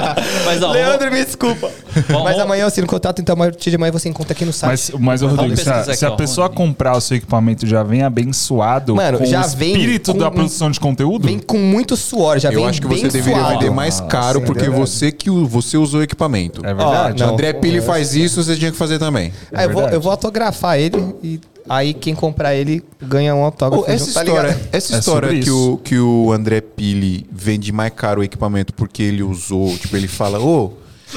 Mas, 0.54 0.62
ó, 0.62 0.70
Leandro, 0.72 1.10
me 1.10 1.24
desculpa. 1.24 1.70
Vamos- 2.08 2.24
Mas 2.24 2.38
amanhã 2.38 2.62
eu 2.62 2.66
assino 2.68 2.86
o 2.86 2.90
contrato, 2.90 3.20
então 3.20 3.34
a 3.34 3.36
partir 3.36 3.70
de 3.70 3.76
amanhã 3.76 3.92
você 3.92 4.08
encontra 4.08 4.32
aqui 4.32 4.44
no 4.44 4.52
site. 4.52 4.92
Mas, 4.92 5.00
mas 5.00 5.22
ô, 5.22 5.28
Rodrigo, 5.28 5.56
se 5.56 5.68
a, 5.70 5.94
se 5.94 6.06
a 6.06 6.10
pessoa 6.12 6.48
comprar 6.48 6.96
o 6.96 7.00
seu 7.00 7.16
equipamento 7.16 7.66
já 7.66 7.82
vem 7.82 8.02
abençoado 8.02 8.94
Mano, 8.96 9.18
com 9.18 9.24
já 9.26 9.44
o 9.44 9.48
vem 9.50 9.72
espírito 9.72 10.12
com 10.12 10.18
da 10.18 10.30
produção 10.30 10.70
de 10.70 10.80
conteúdo? 10.80 11.26
Vem 11.26 11.38
com 11.38 11.58
muito 11.58 11.96
suor, 11.96 12.38
já 12.38 12.50
Eu 12.50 12.56
vem 12.60 12.68
acho 12.68 12.80
que 12.80 12.88
bem 12.88 12.98
você 12.98 13.08
deveria 13.08 13.40
suado. 13.40 13.58
vender 13.58 13.70
mais 13.70 14.00
caro 14.00 14.40
Sim, 14.40 14.46
porque 14.46 14.64
é 14.66 14.70
você 14.70 15.12
que 15.12 15.30
o- 15.30 15.46
você 15.46 15.76
usou 15.76 16.00
o 16.00 16.02
equipamento. 16.02 16.64
É 16.64 16.72
verdade. 16.74 17.22
Ó. 17.22 17.28
André 17.32 17.52
Pili 17.52 17.80
faz 17.80 18.14
isso, 18.14 18.42
você 18.42 18.56
tinha 18.56 18.70
que 18.70 18.76
fazer 18.76 18.98
também. 18.98 19.32
Aí 19.52 19.64
eu, 19.66 19.68
vou, 19.70 19.76
verdade. 19.82 19.96
eu 19.96 20.00
vou 20.00 20.10
autografar 20.12 20.78
ele 20.78 21.14
e 21.22 21.40
aí 21.68 21.94
quem 21.94 22.14
comprar 22.14 22.54
ele 22.54 22.82
ganha 23.00 23.34
um 23.34 23.42
autógrafo. 23.44 23.84
Ô, 23.84 23.86
essa 23.92 24.04
junto, 24.04 24.14
tá 24.14 24.24
história, 24.24 24.50
ligado? 24.50 24.68
essa 24.72 24.94
É 24.94 24.98
história 24.98 25.28
sobre 25.28 25.42
que, 25.42 25.48
isso. 25.48 25.72
o, 25.72 25.78
que 25.78 25.98
o 25.98 26.32
André 26.32 26.60
Pili 26.60 27.26
vende 27.30 27.72
mais 27.72 27.92
caro 27.94 28.20
o 28.20 28.24
equipamento 28.24 28.72
porque 28.74 29.02
ele 29.02 29.22
usou, 29.22 29.76
tipo, 29.78 29.96
ele 29.96 30.08
fala, 30.08 30.40
ô, 30.40 30.72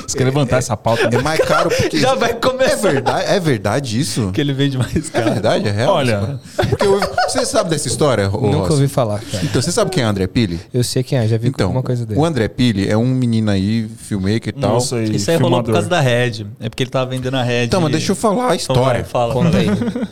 Você 0.07 0.17
quer 0.17 0.23
levantar 0.25 0.57
essa 0.57 0.75
pauta? 0.77 1.09
é 1.11 1.21
mais 1.21 1.39
caro 1.41 1.69
porque. 1.69 1.97
Já 1.99 2.15
vai 2.15 2.33
começar. 2.33 2.73
É 2.89 2.91
verdade, 2.91 3.25
é 3.27 3.39
verdade 3.39 3.99
isso? 3.99 4.31
Que 4.33 4.41
ele 4.41 4.53
vende 4.53 4.77
mais 4.77 4.95
É 4.95 4.99
caro. 5.09 5.31
verdade, 5.33 5.67
é 5.67 5.71
real? 5.71 5.93
Olha. 5.95 6.39
Porque 6.69 6.85
eu- 6.85 6.99
você 7.27 7.45
sabe 7.45 7.69
dessa 7.69 7.87
história? 7.87 8.29
ô, 8.29 8.47
Nunca 8.51 8.73
ouvi 8.73 8.87
falar, 8.87 9.19
cara. 9.19 9.43
Então, 9.43 9.61
você 9.61 9.71
sabe 9.71 9.91
quem 9.91 10.03
é 10.03 10.05
o 10.07 10.09
André 10.09 10.27
Pili? 10.27 10.59
Eu 10.73 10.83
sei 10.83 11.03
quem 11.03 11.17
é, 11.17 11.27
já 11.27 11.37
vi 11.37 11.47
Então, 11.49 11.67
alguma 11.67 11.83
coisa 11.83 12.05
dele. 12.05 12.19
o 12.19 12.25
André 12.25 12.47
Pili 12.47 12.87
é 12.89 12.97
um 12.97 13.05
menino 13.05 13.49
aí, 13.51 13.87
filmmaker 13.97 14.53
e 14.55 14.59
tal. 14.59 14.73
Nossa, 14.73 14.97
aí, 14.97 15.15
Isso 15.15 15.29
aí 15.31 15.37
rolou 15.37 15.63
por 15.63 15.73
causa 15.73 15.87
da 15.89 15.99
Red. 15.99 16.45
É 16.59 16.69
porque 16.69 16.83
ele 16.83 16.89
tava 16.89 17.09
vendendo 17.09 17.35
a 17.37 17.43
Red. 17.43 17.65
Então, 17.65 17.81
mas 17.81 17.91
deixa 17.91 18.11
eu 18.11 18.15
falar 18.15 18.43
a 18.51 18.55
Então 18.55 18.75
história. 18.75 19.03
fala. 19.03 19.33
Conta 19.33 19.57
aí. 19.57 19.67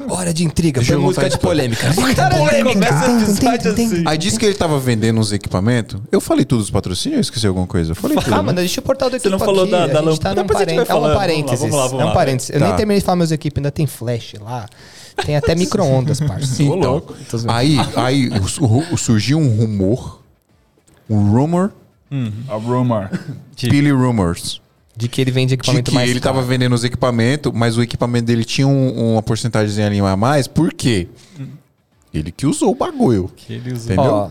Hora 0.10 0.34
de 0.34 0.44
intriga, 0.44 0.80
Deixa 0.82 0.98
música 0.98 1.30
de 1.30 1.38
polêmica. 1.38 1.88
Cara, 2.16 2.36
episódio 2.72 3.72
assim. 3.72 4.04
Aí 4.06 4.18
disse 4.18 4.40
que 4.40 4.46
ele 4.46 4.56
tava 4.56 4.80
vendendo 4.80 5.20
uns 5.20 5.32
equipamentos. 5.32 6.00
Eu 6.12 6.22
falei 6.22 6.46
tudo 6.46 6.60
dos 6.60 6.70
patrocínios 6.72 7.18
eu 7.18 7.22
esqueci 7.22 7.48
alguma 7.48 7.68
coisa? 7.68 7.92
Eu 7.92 7.96
falei 7.96 8.18
tudo. 8.18 8.34
Ah, 8.34 8.38
né? 8.38 8.44
mano, 8.44 8.60
deixa 8.60 8.80
eu 8.80 8.84
portar 8.84 9.10
do 9.10 9.20
Você 9.20 9.30
não 9.30 9.40
falou. 9.40 9.66
Da- 9.78 9.84
a 9.84 9.88
da 10.02 10.10
gente 10.12 10.20
tá 10.22 10.34
Depois 10.34 10.58
a 10.58 10.60
gente 10.66 10.76
parênteses. 10.76 10.88
vai 10.88 10.98
É 10.98 11.00
um 11.14 11.14
parênteses. 11.18 11.60
Vamos 11.60 11.76
lá, 11.76 11.88
vamos 11.88 12.02
é 12.02 12.04
um 12.04 12.08
lá. 12.08 12.14
parênteses. 12.14 12.50
Eu 12.52 12.60
Tá. 12.60 12.68
nem 12.68 12.76
terminei 12.76 13.00
de 13.00 13.06
falar 13.06 13.16
meus 13.18 13.32
equipes, 13.32 13.58
ainda 13.58 13.72
tem 13.72 13.86
flash 13.88 14.34
lá. 14.42 14.68
Tem 15.26 15.36
até 15.36 15.54
micro-ondas, 15.56 16.20
parceiro. 16.20 16.76
Então, 16.78 17.04
aí, 17.50 17.78
aí 17.96 18.30
su- 18.48 18.98
surgiu 18.98 19.38
um 19.40 19.48
rumor, 19.56 20.22
um 21.10 21.32
rumor, 21.32 21.72
A 22.48 22.56
rumor. 22.56 23.10
Pili 23.58 23.92
Rumors, 23.92 24.62
De 24.96 25.08
que 25.08 25.20
ele 25.22 25.32
vende 25.32 25.50
de 25.50 25.54
equipamento 25.56 25.90
que 25.92 25.96
mais 25.96 26.10
ele 26.10 26.20
caro. 26.20 26.36
tava 26.36 26.46
vendendo 26.48 26.74
os 26.74 26.84
equipamentos, 26.84 27.52
mas 27.54 27.78
o 27.78 27.82
equipamento 27.82 28.26
dele 28.26 28.44
tinha 28.44 28.68
um- 28.68 29.14
uma 29.14 29.24
porcentagem 29.24 29.84
ali 29.84 30.00
a 30.00 30.16
mais. 30.16 30.48
Por 30.48 30.72
quê? 30.74 31.08
Ele 32.14 32.32
que 32.32 32.46
usou 32.46 32.70
o 32.72 32.76
bagulho. 32.76 33.32
Que 33.36 33.54
ele 33.54 33.74
usou. 33.74 33.92
Entendeu? 33.94 34.14
Ó. 34.14 34.30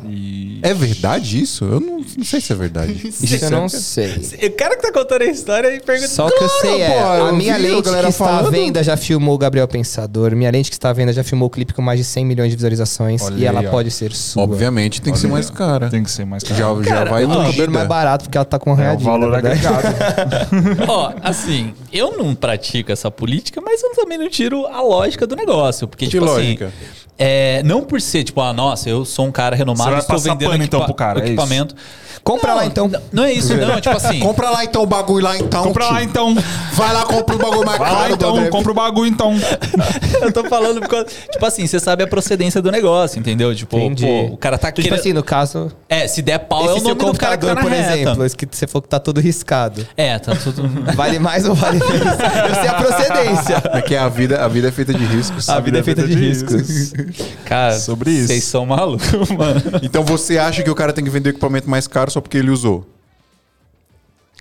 É 0.63 0.73
verdade 0.73 1.43
isso? 1.43 1.65
Eu 1.65 1.81
não, 1.81 1.99
não 2.17 2.25
sei 2.25 2.41
se 2.41 2.53
é 2.53 2.57
verdade. 2.57 2.93
isso 3.09 3.45
eu 3.45 3.51
não 3.51 3.69
sei. 3.69 4.15
O 4.47 4.51
cara 4.53 4.77
que 4.77 4.83
tá 4.83 4.93
contando 4.93 5.23
a 5.23 5.27
história 5.27 5.75
e 5.75 5.81
pergunta. 5.81 6.09
Só 6.09 6.31
que 6.31 6.45
eu 6.45 6.49
sei 6.49 6.81
é, 6.81 6.91
pô, 7.03 7.25
a 7.25 7.33
minha 7.33 7.55
a 7.55 7.59
lente 7.59 7.83
galera 7.83 8.07
que 8.07 8.13
está 8.13 8.25
falando. 8.25 8.47
à 8.47 8.51
venda 8.51 8.83
já 8.85 8.97
filmou 8.97 9.35
o 9.35 9.39
Gabriel 9.39 9.67
Pensador. 9.67 10.37
Minha 10.37 10.51
lente 10.53 10.71
que 10.71 10.77
está 10.77 10.91
à 10.91 10.93
venda 10.93 11.13
já 11.13 11.25
filmou 11.25 11.49
o 11.49 11.51
clipe 11.51 11.75
com 11.75 11.83
mais 11.83 11.99
de 11.99 12.05
100 12.05 12.25
milhões 12.25 12.51
de 12.51 12.57
visualizações. 12.57 13.21
Olha 13.23 13.35
e 13.37 13.45
ela 13.45 13.61
aí, 13.61 13.69
pode 13.69 13.91
ser 13.91 14.13
sua. 14.13 14.45
Obviamente 14.45 15.03
tem 15.03 15.13
que 15.13 15.19
ser 15.19 15.27
Olha 15.27 15.33
mais 15.35 15.47
aí, 15.49 15.53
ó. 15.53 15.57
cara. 15.59 15.91
Tem 15.91 16.05
que 16.05 16.11
ser 16.11 16.25
mais 16.25 16.45
caro. 16.45 16.55
Já, 16.55 16.83
já 16.89 16.95
Cara, 16.95 17.11
vai 17.11 17.25
O 17.25 17.29
cabelo 17.29 17.73
mais 17.73 17.89
barato 17.89 18.25
porque 18.27 18.39
ela 18.39 18.45
tá 18.45 18.61
com 18.61 18.73
um 18.75 18.81
É 18.81 18.93
o 18.93 18.99
valor 18.99 19.33
verdade. 19.33 19.67
agregado. 19.67 20.87
Ó, 20.87 21.13
assim, 21.21 21.75
eu 21.93 22.17
não 22.17 22.33
pratico 22.33 22.93
essa 22.93 23.11
política, 23.11 23.61
mas 23.61 23.83
eu 23.83 23.93
também 23.95 24.19
não 24.19 24.29
tiro 24.31 24.67
a 24.67 24.81
lógica 24.81 25.27
do 25.27 25.35
negócio. 25.35 25.89
Porque, 25.89 26.05
Que 26.05 26.13
tipo 26.13 26.25
lógica? 26.25 26.67
assim. 26.67 27.03
É, 27.19 27.63
não 27.63 27.83
por 27.83 28.01
ser, 28.01 28.25
tipo, 28.25 28.41
ah, 28.41 28.53
nossa, 28.53 28.89
eu 28.89 29.05
sou 29.05 29.27
um 29.27 29.33
cara 29.33 29.55
renomado, 29.55 29.91
Você 29.91 29.91
vai 29.91 30.01
estou 30.01 30.19
vendendo 30.19 30.51
pano, 30.51 30.65
então, 30.65 30.81
equipa- 30.81 30.85
pro 30.87 30.95
cara, 30.95 31.21
é 31.21 31.27
equipamento. 31.27 31.75
Compra 32.25 32.51
Não, 32.51 32.57
lá, 32.57 32.67
então. 32.67 32.89
Não, 32.89 33.01
não 33.13 33.25
é 33.25 33.33
isso, 33.33 33.57
não. 33.57 33.81
Tipo 33.81 33.97
assim. 33.97 34.21
Compra 34.23 34.51
lá 34.51 34.65
então 34.65 34.83
o 34.83 34.87
bagulho 34.87 35.25
lá 35.25 35.37
então. 35.37 35.65
Compra 35.65 35.87
lá 35.87 35.97
tio. 36.01 36.05
então. 36.09 36.35
Vai 36.75 36.93
lá, 36.93 37.05
compra 37.05 37.35
o 37.35 37.39
bagulho 37.39 37.67
mais 37.67 37.79
Vai 37.79 37.89
caro 37.91 38.01
lá 38.01 38.11
então. 38.11 38.47
Compra 38.51 38.71
o 38.71 38.75
bagulho 38.75 39.07
então. 39.09 39.35
eu 40.23 40.33
tô 40.33 40.45
falando 40.45 40.81
porque, 40.81 41.05
tipo 41.31 41.45
assim, 41.45 41.67
você 41.67 41.81
sabe 41.81 42.05
a 42.05 42.07
procedência 42.07 42.63
do 42.63 42.71
negócio, 42.71 43.19
entendeu? 43.19 43.55
Tipo, 43.55 43.77
pô, 43.97 44.25
o 44.33 44.37
cara 44.37 44.57
tá 44.57 44.71
Tipo 44.71 44.83
querendo. 44.83 45.01
assim, 45.01 45.13
no 45.13 45.23
caso, 45.23 45.71
É, 45.89 46.07
se 46.07 46.23
der 46.23 46.39
pau, 46.39 46.63
é 46.69 46.73
o 46.75 46.81
seu 46.81 46.95
nome 46.95 47.13
do 47.13 47.19
cara 47.19 47.37
que 47.37 47.45
tá 47.47 47.55
na 47.55 47.61
por 47.61 47.71
reta. 47.71 47.97
exemplo, 47.97 48.25
esse 48.25 48.37
que 48.37 48.47
você 48.51 48.67
falou 48.67 48.83
que 48.83 48.89
tá 48.89 48.99
todo 49.01 49.21
riscado. 49.21 49.87
É, 49.97 50.19
tá 50.19 50.35
tudo. 50.37 50.63
Vale 50.95 51.19
mais 51.19 51.47
ou 51.49 51.55
vale 51.55 51.79
menos? 51.79 52.03
Eu 52.03 52.55
sei 52.55 52.69
a 52.69 52.75
procedência. 52.75 53.63
É 53.73 53.83
que 53.83 53.97
a 53.97 54.09
vida, 54.09 54.45
a 54.45 54.49
vida 54.49 54.69
é 54.69 54.73
feita 54.73 54.95
de 54.95 55.05
riscos. 55.05 55.49
A 55.49 55.59
vida 55.61 55.79
é 55.79 55.83
feita 55.83 56.07
de 56.07 56.15
riscos. 56.15 56.93
Cara, 57.45 57.79
Sobre 57.79 58.11
isso. 58.11 58.29
Vocês 58.29 58.45
são 58.45 58.65
malucos, 58.67 59.31
mano. 59.31 59.61
Então 59.83 60.05
você 60.05 60.39
acha 60.39 60.63
que 60.63 60.71
o 60.71 60.75
cara 60.75 60.93
tem 60.93 61.03
que 61.05 61.11
vender 61.11 61.31
o 61.31 61.33
equipamento 61.33 61.69
mais 61.69 61.87
caro 61.87 62.11
só 62.13 62.21
porque 62.21 62.39
ele 62.39 62.51
usou? 62.51 62.92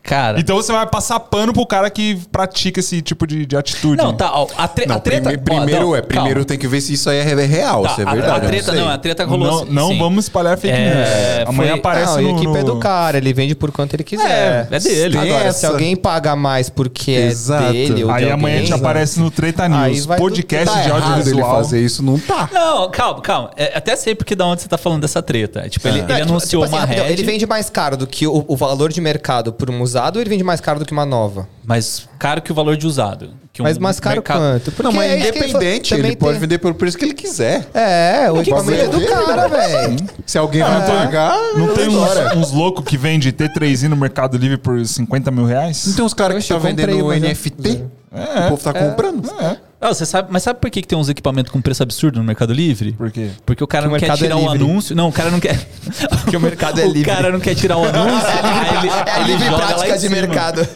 Cara. 0.03 0.39
Então 0.39 0.55
você 0.55 0.71
vai 0.71 0.85
passar 0.87 1.19
pano 1.19 1.53
pro 1.53 1.65
cara 1.65 1.89
que 1.89 2.15
pratica 2.31 2.79
esse 2.79 3.01
tipo 3.01 3.27
de, 3.27 3.45
de 3.45 3.55
atitude. 3.55 3.97
Não, 3.97 4.13
tá. 4.13 4.31
ó, 4.33 4.47
a, 4.57 4.67
tre 4.67 4.85
Não, 4.87 4.95
a 4.95 4.99
treta. 4.99 5.29
prime- 5.29 5.37
ó, 5.39 5.43
primeiro 5.59 5.85
não, 5.85 5.95
é, 5.95 6.01
primeiro 6.01 6.35
calma. 6.39 6.45
tem 6.45 6.57
que 6.57 6.67
ver 6.67 6.81
se 6.81 6.93
isso 6.93 7.09
aí 7.09 7.17
é 7.17 7.23
re- 7.23 7.45
real, 7.45 7.83
Tá, 7.83 7.89
se 7.95 8.01
é 8.01 8.07
a- 8.07 8.11
verdade. 8.11 8.45
A, 8.45 8.49
treta, 8.49 8.71
sei. 8.71 8.81
não, 8.81 8.89
a 8.89 8.97
treta 8.97 9.25
rolou 9.25 9.47
Não, 9.47 9.61
assim. 9.63 9.71
não 9.71 9.97
vamos 9.99 10.25
espalhar 10.25 10.57
fake 10.57 10.73
É, 10.75 11.37
news. 11.37 11.49
Amanhã 11.49 11.71
foi- 11.71 11.79
aparece 11.79 12.11
Não, 12.13 12.17
a 12.17 12.21
no... 12.21 12.29
equipe 12.31 12.57
é 12.57 12.63
no- 12.63 12.65
do 12.73 12.79
cara, 12.79 13.17
ele 13.19 13.31
vende 13.33 13.53
por 13.55 13.71
quanto 13.71 13.93
ele 13.93 14.03
quiser. 14.03 14.67
É, 14.71 14.75
é 14.75 14.79
dele. 14.79 15.17
Agora, 15.17 15.43
essa. 15.45 15.59
se 15.59 15.65
alguém 15.67 15.95
paga 15.95 16.35
mais 16.35 16.67
porque 16.69 17.11
Exato. 17.11 17.65
é 17.67 17.71
dele 17.71 18.03
ou 18.03 18.11
Aí 18.11 18.25
de 18.25 18.31
amanhã 18.31 18.55
a 18.57 18.59
gente 18.61 18.73
aparece 18.73 19.19
no 19.19 19.29
Treta 19.29 19.69
News. 19.69 20.07
Podcast 20.07 20.65
Tá 20.65 20.81
de 20.81 20.89
errado 20.89 21.03
ele 21.03 21.09
audiovisual. 21.13 21.55
fazer 21.57 21.79
isso, 21.79 22.01
não 22.03 22.17
tá. 22.17 22.49
Não, 22.51 22.89
calma, 22.89 23.21
calma. 23.21 23.51
É, 23.55 23.77
até 23.77 23.95
sei 23.95 24.15
porque 24.15 24.35
da 24.35 24.45
onde 24.47 24.61
você 24.63 24.67
tá 24.67 24.77
falando 24.79 25.01
dessa 25.01 25.21
treta. 25.21 25.69
Tipo, 25.69 25.87
ele, 25.87 26.01
Não, 26.01 26.09
ele 26.09 26.17
tipo- 26.21 26.29
anunciou 26.31 26.63
assim, 26.63 26.73
uma 26.75 26.85
rede. 26.85 27.11
Ele 27.11 27.23
vende 27.23 27.45
mais 27.45 27.69
caro 27.69 27.95
do 27.95 28.07
que 28.07 28.25
o, 28.25 28.55
valor 28.55 28.91
de 28.91 28.99
mercado 28.99 29.53
por 29.53 29.69
um 29.69 29.90
usado 29.91 30.15
ou 30.15 30.21
ele 30.21 30.29
vende 30.29 30.43
mais 30.43 30.61
caro 30.61 30.79
do 30.79 30.85
que 30.85 30.91
uma 30.93 31.05
nova? 31.05 31.47
mais 31.65 32.07
caro 32.19 32.41
que 32.41 32.51
o 32.51 32.55
valor 32.55 32.75
de 32.75 32.85
usado. 32.87 33.29
Que 33.53 33.61
um 33.61 33.65
Mas 33.65 33.77
mais 33.77 33.99
caro 33.99 34.15
mercado- 34.15 34.39
quanto? 34.39 34.71
Porque 34.71 34.83
não, 34.83 34.91
mas 34.93 35.11
é 35.11 35.13
ele 35.15 35.27
independente, 35.29 35.93
ele 35.93 36.01
também 36.03 36.17
pode 36.17 36.31
tem- 36.33 36.39
vender 36.41 36.57
pelo 36.57 36.73
preço 36.73 36.97
que 36.97 37.03
ele 37.05 37.13
quiser. 37.13 37.67
É, 37.73 38.31
o 38.31 38.39
equipamento 38.41 38.81
é 38.81 38.87
do 38.87 39.05
cara, 39.05 39.47
velho. 39.47 39.97
Se 40.25 40.37
alguém 40.37 40.61
vai 40.63 40.85
pagar, 40.87 41.37
Não 41.55 41.73
tem 41.73 41.89
uns, 41.89 42.35
uns 42.37 42.51
loucos 42.51 42.83
que 42.85 42.97
vende 42.97 43.31
T3i 43.33 43.87
no 43.89 43.95
Mercado 43.97 44.37
Livre 44.37 44.57
por 44.57 44.83
50 44.85 45.29
mil 45.31 45.45
reais? 45.45 45.85
Não 45.85 45.93
tem 45.95 46.05
uns 46.05 46.13
caras 46.13 46.33
que 46.35 46.53
Oxe, 46.53 46.63
tá 46.63 46.69
vendendo 46.69 47.09
já. 47.09 47.19
NFT? 47.19 47.83
É, 48.13 48.45
o 48.45 48.49
povo 48.49 48.63
tá 48.63 48.73
comprando. 48.73 49.29
É. 49.41 49.57
Ah, 49.83 49.91
você 49.93 50.05
sabe, 50.05 50.27
mas 50.31 50.43
sabe 50.43 50.59
por 50.59 50.69
que, 50.69 50.79
que 50.81 50.87
tem 50.87 50.95
uns 50.95 51.09
equipamentos 51.09 51.51
com 51.51 51.59
preço 51.59 51.81
absurdo 51.81 52.19
no 52.19 52.23
Mercado 52.23 52.53
Livre? 52.53 52.91
Por 52.91 53.09
quê? 53.09 53.31
Porque 53.43 53.63
o 53.63 53.67
cara 53.67 53.89
Porque 53.89 53.89
o 53.89 53.91
não 53.93 53.99
quer 53.99 54.05
mercado 54.09 54.19
é 54.19 54.27
tirar 54.27 54.35
um 54.37 54.51
livre. 54.53 54.69
anúncio. 54.69 54.95
Não, 54.95 55.09
o 55.09 55.11
cara 55.11 55.31
não 55.31 55.39
quer. 55.39 55.57
Porque 56.21 56.37
o 56.37 56.39
mercado 56.39 56.79
é 56.79 56.85
livre. 56.87 57.01
O 57.11 57.15
cara 57.15 57.31
não 57.31 57.39
quer 57.39 57.55
tirar 57.55 57.77
o 57.77 57.83
anúncio. 57.89 58.27
aí 58.27 58.77
ele, 58.77 58.89
É 58.89 59.19
ele 59.21 59.31
livre 59.31 59.45
joga 59.45 59.57
lá 59.57 59.67
prática 59.69 59.89
em 59.89 59.93
de 59.93 59.99
cima. 60.01 60.15
mercado. 60.15 60.67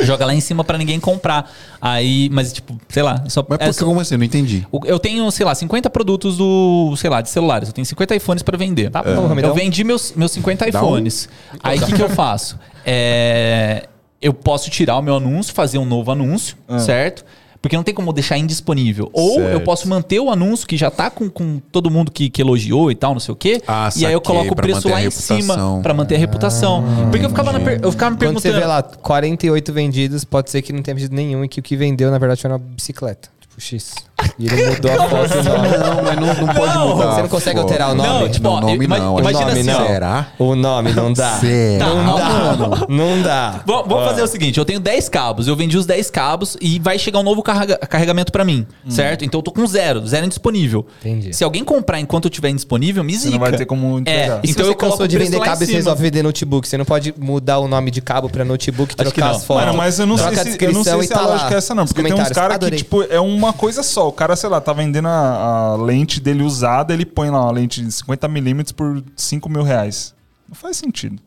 Joga 0.00 0.24
lá 0.26 0.34
em 0.34 0.40
cima 0.40 0.64
pra 0.64 0.78
ninguém 0.78 0.98
comprar. 0.98 1.52
Aí, 1.78 2.30
mas 2.32 2.54
tipo, 2.54 2.80
sei 2.88 3.02
lá. 3.02 3.22
Só, 3.28 3.44
Mas 3.46 3.58
é 3.60 3.66
por 3.66 3.74
só- 3.74 3.84
como 3.84 4.00
assim? 4.00 4.16
Não 4.16 4.24
entendi. 4.24 4.66
o- 4.72 4.80
Eu 4.86 4.98
tenho, 4.98 5.30
sei 5.30 5.44
lá, 5.44 5.54
50 5.54 5.90
produtos 5.90 6.38
do, 6.38 6.94
sei 6.96 7.10
lá, 7.10 7.20
de 7.20 7.28
celulares. 7.28 7.68
Eu 7.68 7.74
tenho 7.74 7.84
50 7.84 8.14
iPhones 8.16 8.42
pra 8.42 8.56
vender. 8.56 8.90
Tá 8.90 9.02
bom, 9.02 9.10
Eu 9.42 9.50
um. 9.52 9.54
vendi 9.54 9.84
meus, 9.84 10.14
meus 10.16 10.32
50 10.32 10.70
Dá 10.70 10.82
um. 10.82 10.86
iPhones. 10.86 11.28
Aí 11.62 11.78
o 11.78 11.84
que, 11.84 11.92
que 11.92 12.02
eu 12.02 12.08
faço? 12.08 12.58
É, 12.86 13.86
eu 14.22 14.32
posso 14.32 14.70
tirar 14.70 14.96
o 14.96 15.02
meu 15.02 15.16
anúncio, 15.16 15.52
fazer 15.52 15.76
um 15.76 15.84
novo 15.84 16.10
anúncio, 16.10 16.56
certo? 16.78 17.24
Porque 17.64 17.76
não 17.76 17.82
tem 17.82 17.94
como 17.94 18.12
deixar 18.12 18.36
indisponível. 18.36 19.08
Ou 19.10 19.40
eu 19.40 19.46
Certo. 19.52 19.64
posso 19.64 19.88
manter 19.88 20.20
o 20.20 20.30
anúncio 20.30 20.66
que 20.66 20.76
já 20.76 20.90
tá 20.90 21.08
com, 21.08 21.30
com 21.30 21.58
todo 21.72 21.90
mundo 21.90 22.12
que, 22.12 22.28
que 22.28 22.42
elogiou 22.42 22.90
e 22.90 22.94
tal, 22.94 23.14
não 23.14 23.20
sei 23.20 23.32
o 23.32 23.36
quê. 23.36 23.62
Ah, 23.66 23.88
e 23.96 24.04
aí 24.04 24.12
eu 24.12 24.20
coloco 24.20 24.52
o 24.52 24.54
preço 24.54 24.86
lá 24.86 25.02
em 25.02 25.10
cima 25.10 25.80
pra 25.82 25.94
manter 25.94 26.16
a 26.16 26.18
reputação. 26.18 26.84
Porque 27.10 27.24
eu 27.24 27.30
ficava, 27.30 27.52
na 27.52 27.60
per- 27.60 27.80
eu 27.82 27.90
ficava 27.90 28.10
me 28.10 28.18
Quando 28.18 28.34
você 28.34 28.50
perguntando. 28.50 28.60
vê 28.60 28.66
lá 28.66 28.82
48 28.82 29.72
vendidos, 29.72 30.24
pode 30.26 30.50
ser 30.50 30.60
que 30.60 30.74
não 30.74 30.82
tenha 30.82 30.94
vendido 30.94 31.14
nenhum 31.16 31.42
e 31.42 31.48
que 31.48 31.58
o 31.58 31.62
que 31.62 31.74
vendeu, 31.74 32.10
na 32.10 32.18
verdade, 32.18 32.42
foi 32.42 32.50
uma 32.50 32.58
bicicleta. 32.58 33.30
Tipo, 33.40 33.58
X. 33.58 33.94
E 34.38 34.46
ele 34.46 34.70
mudou 34.70 34.90
a 34.92 35.08
foto 35.08 35.30
e. 35.32 35.42
Não, 35.44 36.02
mas 36.02 36.16
não, 36.16 36.46
não 36.46 36.54
pode 36.54 36.74
Não, 36.74 36.88
mudar. 36.96 37.14
Você 37.14 37.22
não 37.22 37.28
consegue 37.28 37.56
pô. 37.56 37.62
alterar 37.62 37.90
o 37.90 37.94
nome? 37.94 38.08
Não, 38.08 38.28
tipo, 38.28 38.48
ó, 38.48 38.60
nome 38.60 38.84
ima- 38.84 38.98
não. 38.98 39.18
imagina 39.20 39.46
nome 39.46 39.60
assim, 39.60 39.70
não. 39.70 39.82
ó. 39.82 39.86
Será? 39.86 40.26
O 40.38 40.54
nome 40.54 40.92
não 40.92 41.12
dá. 41.12 41.32
Será? 41.38 41.86
Não 41.86 42.16
dá. 42.16 42.86
Não 42.88 43.22
dá. 43.22 43.62
Vamos 43.66 43.88
vamos 43.88 44.04
fazer 44.08 44.22
o 44.22 44.26
seguinte, 44.26 44.58
eu 44.58 44.64
tenho 44.64 44.80
10 44.80 45.08
cabos, 45.08 45.46
eu 45.48 45.54
vendi 45.56 45.76
os 45.76 45.86
10 45.86 46.10
cabos 46.10 46.56
e 46.60 46.78
vai 46.78 46.98
chegar 46.98 47.18
um 47.20 47.22
novo 47.22 47.42
carrega- 47.42 47.76
carregamento 47.78 48.32
pra 48.32 48.44
mim, 48.44 48.66
certo? 48.88 49.24
Então 49.24 49.38
eu 49.38 49.42
tô 49.42 49.52
com 49.52 49.66
zero, 49.66 50.06
zero 50.06 50.26
indisponível. 50.26 50.86
Entendi. 51.00 51.32
Se 51.32 51.44
alguém 51.44 51.62
comprar 51.64 52.00
enquanto 52.00 52.24
eu 52.24 52.30
tiver 52.30 52.48
indisponível, 52.50 53.04
me 53.04 53.12
Você 53.12 53.18
zica. 53.20 53.32
não 53.32 53.38
vai 53.40 53.52
ter 53.52 53.66
como 53.66 53.98
É, 53.98 54.00
entregar. 54.00 54.40
E 54.42 54.46
se 54.48 54.52
então 54.52 54.64
você 54.64 54.70
eu 54.72 54.74
coloco 54.76 54.96
cansou 54.98 55.06
de 55.06 55.18
vender 55.18 55.40
cabo 55.40 55.62
e 55.62 55.66
você 55.66 55.72
resolve 55.72 56.02
vender 56.02 56.22
notebook, 56.22 56.66
você 56.68 56.76
não 56.76 56.84
pode 56.84 57.14
mudar 57.18 57.58
o 57.58 57.68
nome 57.68 57.90
de 57.90 58.00
cabo 58.00 58.28
pra 58.28 58.44
notebook, 58.44 58.90
que 58.90 58.96
trocar 58.96 59.26
não. 59.28 59.36
as 59.36 59.44
fotos. 59.44 59.64
Mano, 59.64 59.76
mas 59.78 59.98
eu 59.98 60.06
não 60.06 60.16
Troca 60.16 60.32
sei 60.34 60.40
a 60.40 60.44
se, 60.44 60.48
eu 60.64 60.72
não 60.72 60.80
descrição 60.82 60.98
sei 60.98 61.04
e 61.04 61.06
se 61.06 61.12
a 61.12 61.16
tá 61.16 61.22
lá. 61.22 61.28
lógica 61.32 61.54
é 61.54 61.58
essa, 61.58 61.74
não. 61.74 61.84
Os 61.84 61.92
Porque 61.92 62.02
tem 62.02 62.12
uns 62.12 62.16
comentários. 62.16 62.36
caras 62.38 62.50
que, 62.58 62.64
Adorei. 62.64 62.78
tipo, 62.78 63.02
é 63.02 63.20
uma 63.20 63.52
coisa 63.52 63.82
só. 63.82 64.08
O 64.08 64.12
cara, 64.24 64.36
sei 64.36 64.48
lá, 64.48 64.58
tá 64.58 64.72
vendendo 64.72 65.06
a, 65.06 65.72
a 65.72 65.76
lente 65.76 66.18
dele 66.18 66.42
usada, 66.42 66.94
ele 66.94 67.04
põe 67.04 67.28
lá 67.28 67.42
uma 67.42 67.52
lente 67.52 67.82
de 67.82 67.88
50mm 67.88 68.72
por 68.72 69.04
5 69.14 69.50
mil 69.50 69.62
reais. 69.62 70.14
Não 70.48 70.54
faz 70.54 70.78
sentido. 70.78 71.20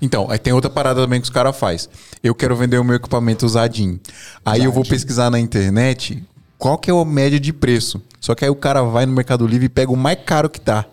Então, 0.00 0.30
aí 0.30 0.38
tem 0.38 0.52
outra 0.52 0.68
parada 0.68 1.00
também 1.00 1.20
que 1.20 1.24
os 1.24 1.30
caras 1.30 1.56
fazem. 1.56 1.88
Eu 2.22 2.34
quero 2.34 2.54
vender 2.54 2.78
o 2.78 2.84
meu 2.84 2.96
equipamento 2.96 3.46
usadinho. 3.46 3.98
Aí 4.44 4.62
eu 4.62 4.70
vou 4.70 4.84
pesquisar 4.84 5.30
na 5.30 5.40
internet 5.40 6.22
qual 6.58 6.76
que 6.76 6.90
é 6.90 6.94
a 6.94 7.04
média 7.04 7.40
de 7.40 7.50
preço. 7.50 8.00
Só 8.20 8.34
que 8.34 8.44
aí 8.44 8.50
o 8.50 8.54
cara 8.54 8.82
vai 8.82 9.06
no 9.06 9.12
Mercado 9.14 9.46
Livre 9.46 9.66
e 9.66 9.70
pega 9.70 9.90
o 9.90 9.96
mais 9.96 10.18
caro 10.24 10.50
que 10.50 10.60
tá. 10.60 10.84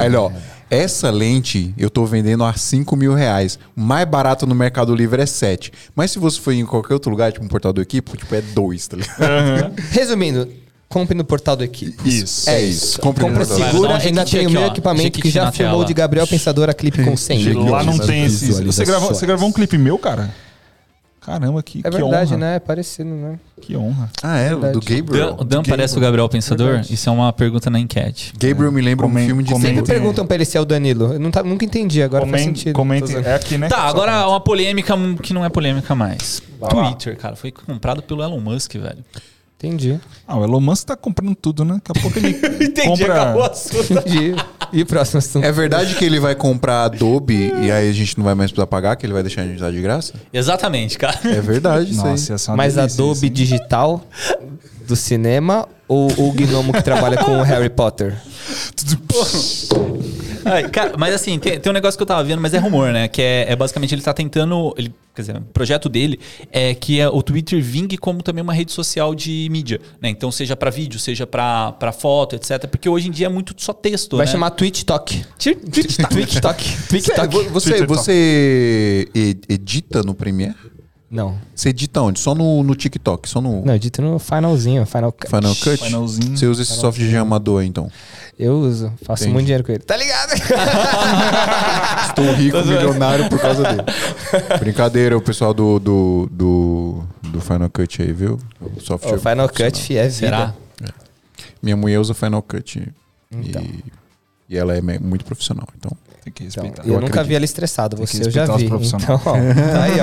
Aí 0.00 0.06
ele, 0.06 0.16
ó, 0.16 0.32
essa 0.68 1.10
lente 1.10 1.72
eu 1.78 1.88
tô 1.88 2.04
vendendo 2.04 2.42
a 2.42 2.54
5 2.54 2.96
mil 2.96 3.14
reais. 3.14 3.56
O 3.76 3.80
mais 3.80 4.06
barato 4.08 4.46
no 4.46 4.54
Mercado 4.54 4.94
Livre 4.96 5.22
é 5.22 5.26
7. 5.26 5.72
Mas 5.94 6.10
se 6.10 6.18
você 6.18 6.40
for 6.40 6.52
em 6.52 6.66
qualquer 6.66 6.94
outro 6.94 7.10
lugar, 7.10 7.32
tipo 7.32 7.44
um 7.44 7.48
portal 7.48 7.72
do 7.72 7.80
equipe, 7.80 8.16
tipo, 8.16 8.34
é 8.34 8.40
2, 8.40 8.86
tá 8.88 8.96
ligado? 8.96 9.74
Resumindo, 9.90 10.48
compre 10.92 11.16
no 11.16 11.24
portal 11.24 11.56
do 11.56 11.64
Equipe. 11.64 11.96
Isso. 12.08 12.48
É 12.50 12.60
isso. 12.60 13.00
Compre 13.00 13.22
no 13.24 13.30
Compra 13.30 13.46
portal 13.46 13.56
do 13.56 13.62
Vai, 13.62 13.72
segura, 13.72 13.94
ainda 13.96 14.26
jequitinho 14.26 14.26
tem 14.30 14.40
o 14.40 14.48
aqui, 14.48 14.52
meu 14.52 14.62
ó. 14.62 14.66
equipamento 14.72 15.10
que 15.10 15.16
Jequitinho 15.18 15.32
já 15.34 15.44
na 15.46 15.52
filmou 15.52 15.74
tela. 15.76 15.84
de 15.86 15.94
Gabriel 15.94 16.26
Pensadora 16.26 16.74
clipe 16.74 17.02
com 17.02 17.16
100. 17.16 17.52
Lá 17.70 17.82
não 17.82 17.98
tem 17.98 18.24
esse. 18.24 18.52
Você 18.62 18.84
gravou, 18.84 19.08
você 19.14 19.26
gravou 19.26 19.48
um 19.48 19.52
clipe 19.52 19.78
meu, 19.78 19.98
cara? 19.98 20.32
Caramba, 21.24 21.62
que, 21.62 21.78
É 21.78 21.82
que 21.82 21.90
verdade, 21.96 22.30
honra. 22.34 22.36
né? 22.40 22.56
É 22.56 22.58
parecido, 22.58 23.08
né? 23.10 23.38
Que 23.60 23.76
honra. 23.76 24.10
Ah, 24.24 24.38
é? 24.38 24.52
O 24.52 24.56
do 24.56 24.60
Verdade. 24.80 24.96
Gabriel. 25.02 25.26
Dan, 25.34 25.40
o 25.40 25.44
Dan 25.44 25.62
parece 25.62 25.96
o 25.96 26.00
Gabriel 26.00 26.28
Pensador? 26.28 26.80
Isso 26.90 27.08
é 27.08 27.12
uma 27.12 27.32
pergunta 27.32 27.70
na 27.70 27.78
enquete. 27.78 28.32
Gabriel 28.36 28.72
me 28.72 28.82
lembra 28.82 29.06
um 29.06 29.08
Comen- 29.08 29.26
filme 29.26 29.44
de 29.44 29.50
Sempre 29.56 29.82
perguntam 29.84 30.26
pra 30.26 30.34
ele 30.34 30.44
se 30.44 30.58
é 30.58 30.60
o 30.60 30.64
Danilo. 30.64 31.12
Eu 31.12 31.20
não 31.20 31.30
tá- 31.30 31.44
nunca 31.44 31.64
entendi, 31.64 32.02
agora 32.02 32.26
faz 32.26 32.42
Comente, 32.74 33.10
sentido. 33.12 33.24
É 33.28 33.34
aqui, 33.36 33.56
né? 33.56 33.68
Tá, 33.68 33.82
agora 33.82 34.26
uma 34.28 34.40
polêmica 34.40 34.94
que 35.22 35.32
não 35.32 35.44
é 35.44 35.48
polêmica 35.48 35.94
mais. 35.94 36.42
Vai 36.58 36.74
lá. 36.74 36.86
Twitter, 36.88 37.16
cara, 37.16 37.36
foi 37.36 37.52
comprado 37.52 38.02
pelo 38.02 38.20
Elon 38.20 38.40
Musk, 38.40 38.72
velho. 38.74 38.98
Entendi. 39.62 40.00
Ah, 40.26 40.38
o 40.38 40.44
Elon 40.44 40.60
Musk 40.60 40.88
tá 40.88 40.96
comprando 40.96 41.36
tudo, 41.36 41.64
né? 41.64 41.74
Daqui 41.74 41.98
a 41.98 42.02
pouco 42.02 42.18
ele 42.18 42.34
compra... 42.82 43.46
assunto. 43.46 43.92
Entendi. 43.92 44.34
E 44.72 44.82
o 44.82 44.86
próximo 44.86 45.18
assunto? 45.18 45.44
É 45.44 45.52
verdade 45.52 45.94
que 45.94 46.04
ele 46.04 46.18
vai 46.18 46.34
comprar 46.34 46.82
a 46.82 46.84
Adobe 46.86 47.52
e 47.62 47.70
aí 47.70 47.88
a 47.88 47.92
gente 47.92 48.18
não 48.18 48.24
vai 48.24 48.34
mais 48.34 48.50
precisar 48.50 48.66
pagar, 48.66 48.96
que 48.96 49.06
ele 49.06 49.12
vai 49.12 49.22
deixar 49.22 49.42
a 49.42 49.44
gente 49.44 49.56
usar 49.56 49.70
de 49.70 49.80
graça? 49.80 50.14
Exatamente, 50.32 50.98
cara. 50.98 51.18
É 51.24 51.40
verdade 51.40 51.92
isso 51.92 52.04
Nossa, 52.04 52.34
aí. 52.34 52.40
uma 52.48 52.56
Mas 52.56 52.74
delícia 52.74 53.02
Adobe 53.04 53.26
isso, 53.26 53.30
digital 53.30 54.04
do 54.88 54.96
cinema 54.96 55.68
ou 55.86 56.10
o 56.10 56.32
gnomo 56.32 56.72
que 56.72 56.82
trabalha 56.82 57.18
com 57.18 57.38
o 57.38 57.42
Harry 57.42 57.70
Potter? 57.70 58.16
Ai, 60.44 60.68
cara, 60.68 60.94
mas 60.98 61.14
assim, 61.14 61.38
tem, 61.38 61.58
tem 61.58 61.70
um 61.70 61.72
negócio 61.72 61.96
que 61.98 62.02
eu 62.02 62.06
tava 62.06 62.22
vendo, 62.24 62.40
mas 62.40 62.54
é 62.54 62.58
rumor, 62.58 62.92
né? 62.92 63.08
Que 63.08 63.22
é, 63.22 63.52
é 63.52 63.56
basicamente 63.56 63.94
ele 63.94 64.02
tá 64.02 64.12
tentando. 64.12 64.74
Ele, 64.76 64.92
quer 65.14 65.22
dizer, 65.22 65.36
o 65.36 65.40
projeto 65.42 65.88
dele 65.88 66.18
é 66.50 66.74
que 66.74 67.00
é 67.00 67.08
o 67.08 67.22
Twitter 67.22 67.62
vingue 67.62 67.96
como 67.98 68.22
também 68.22 68.42
uma 68.42 68.52
rede 68.52 68.72
social 68.72 69.14
de 69.14 69.48
mídia, 69.50 69.80
né? 70.00 70.08
Então, 70.08 70.30
seja 70.32 70.56
pra 70.56 70.70
vídeo, 70.70 70.98
seja 70.98 71.26
pra, 71.26 71.72
pra 71.72 71.92
foto, 71.92 72.36
etc. 72.36 72.66
Porque 72.68 72.88
hoje 72.88 73.08
em 73.08 73.10
dia 73.10 73.26
é 73.26 73.28
muito 73.28 73.54
só 73.58 73.72
texto, 73.72 74.16
Vai 74.16 74.26
né? 74.26 74.32
chamar 74.32 74.50
Twitch 74.50 74.82
Talk. 74.84 75.24
Twitch 75.38 76.40
Talk. 76.40 76.64
Twitch 76.88 77.06
Você, 77.52 77.74
Talk. 77.74 77.86
você, 77.86 79.08
edita 79.48 80.02
no 80.02 80.14
Premiere? 80.14 80.54
Não. 81.10 81.36
Você 81.54 81.68
edita 81.68 82.00
onde? 82.00 82.18
Só 82.18 82.34
no, 82.34 82.62
no 82.62 82.74
TikTok? 82.74 83.28
Só 83.28 83.38
no 83.38 83.62
Não, 83.66 83.74
edito 83.74 84.00
no 84.00 84.18
Finalzinho, 84.18 84.86
Final 84.86 85.12
Cut. 85.12 85.28
Final 85.28 85.54
Cut? 85.56 85.76
Finalzinho. 85.76 86.38
Você 86.38 86.46
usa 86.46 86.62
esse 86.62 86.72
software 86.72 87.06
de 87.06 87.14
amador, 87.18 87.62
então? 87.62 87.90
Eu 88.42 88.54
uso, 88.58 88.92
faço 89.04 89.22
Entendi. 89.22 89.34
muito 89.34 89.46
dinheiro 89.46 89.62
com 89.64 89.70
ele. 89.70 89.82
Tá 89.84 89.96
ligado? 89.96 90.32
Estou 92.08 92.32
rico, 92.34 92.58
milionário 92.58 93.28
por 93.28 93.38
causa 93.40 93.62
dele. 93.62 93.82
Brincadeira, 94.58 95.16
o 95.16 95.20
pessoal 95.22 95.54
do, 95.54 95.78
do, 95.78 96.28
do, 96.32 97.04
do 97.22 97.40
Final 97.40 97.70
Cut 97.70 98.02
aí, 98.02 98.12
viu? 98.12 98.40
O 98.60 98.80
software 98.80 99.14
o 99.14 99.20
Final. 99.20 99.48
Cut, 99.48 99.80
fi, 99.80 99.96
é 99.96 100.02
vida. 100.08 100.12
Será? 100.12 100.54
Minha 101.62 101.76
mulher 101.76 101.98
usa 102.00 102.14
Final 102.14 102.42
Cut. 102.42 102.82
Então. 103.30 103.62
E, 103.62 103.84
e 104.48 104.58
ela 104.58 104.76
é 104.76 104.80
me- 104.80 104.98
muito 104.98 105.24
profissional, 105.24 105.68
então... 105.78 105.96
Tem 106.24 106.32
que 106.32 106.44
Então, 106.44 106.62
respeitar. 106.62 106.82
eu, 106.88 106.94
Eu 106.94 107.00
nunca 107.00 107.06
acredito. 107.06 107.28
vi 107.28 107.34
ela 107.34 107.44
estressada, 107.44 107.96
Tem 107.96 108.06
você 108.06 108.22
eu 108.24 108.30
já 108.30 108.44
vi. 108.56 108.66
Então, 108.66 108.80
ó, 109.24 109.32
tá 109.32 109.82
aí, 109.82 109.98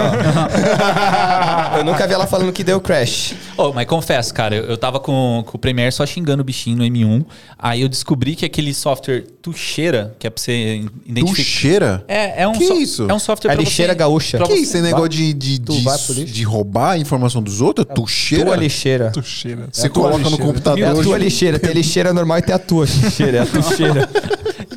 ó. 1.73 1.77
eu 1.79 1.83
nunca 1.85 2.05
vi 2.05 2.13
ela 2.13 2.27
falando 2.27 2.51
que 2.51 2.61
deu 2.63 2.81
crash. 2.81 3.35
Ô, 3.57 3.71
mas 3.71 3.85
confesso, 3.87 4.33
cara, 4.33 4.53
eu, 4.55 4.63
eu 4.65 4.77
tava 4.77 4.99
com, 4.99 5.43
com 5.45 5.55
o 5.55 5.59
Premiere 5.59 5.91
só 5.93 6.05
xingando 6.05 6.41
o 6.41 6.43
bichinho 6.43 6.75
no 6.77 6.83
M1. 6.83 7.25
Aí 7.57 7.81
eu 7.81 7.87
descobri 7.89 8.35
que 8.35 8.45
aquele 8.45 8.73
software 8.73 9.23
Tuxeira, 9.41 10.13
que 10.19 10.27
é 10.27 10.29
pra 10.29 10.41
você 10.41 10.83
identificar. 11.05 11.43
cheira? 11.47 12.03
É, 12.07 12.43
é 12.43 12.47
um 12.47 12.51
Que 12.51 12.67
so- 12.67 12.73
isso? 12.73 13.07
É 13.09 13.13
um 13.13 13.19
software 13.19 13.51
É 13.51 13.55
pra 13.55 13.63
lixeira 13.63 13.93
você, 13.93 13.99
gaúcha. 13.99 14.37
pra 14.37 14.47
Que 14.47 14.53
você- 14.55 14.59
isso? 14.61 14.75
Esse 14.77 14.83
negócio 14.83 15.09
de, 15.09 15.33
de, 15.33 15.57
de, 15.57 16.25
de 16.25 16.43
roubar 16.43 16.91
a 16.91 16.97
informação 16.97 17.41
dos 17.41 17.61
outros? 17.61 17.87
Tu 17.95 18.07
cheira? 18.07 18.45
Tua 18.45 18.55
lixeira. 18.57 19.11
Tu 19.11 19.23
cheira. 19.23 19.69
Você 19.71 19.83
É 19.83 19.85
a 19.85 19.89
coloca 19.89 20.17
no 20.17 20.23
lixeira. 20.29 20.43
computador. 20.45 20.83
É 20.83 20.87
a 20.89 20.93
tua 20.95 21.17
lixeira. 21.17 21.57
Tem 21.59 21.71
lixeira 21.73 22.11
normal 22.13 22.39
e 22.39 22.41
tem 22.41 22.53
a 22.53 22.59
tua 22.59 22.85
lixeira. 22.85 23.37
É 23.37 23.41
a 23.41 23.45
tucheira. 23.47 24.09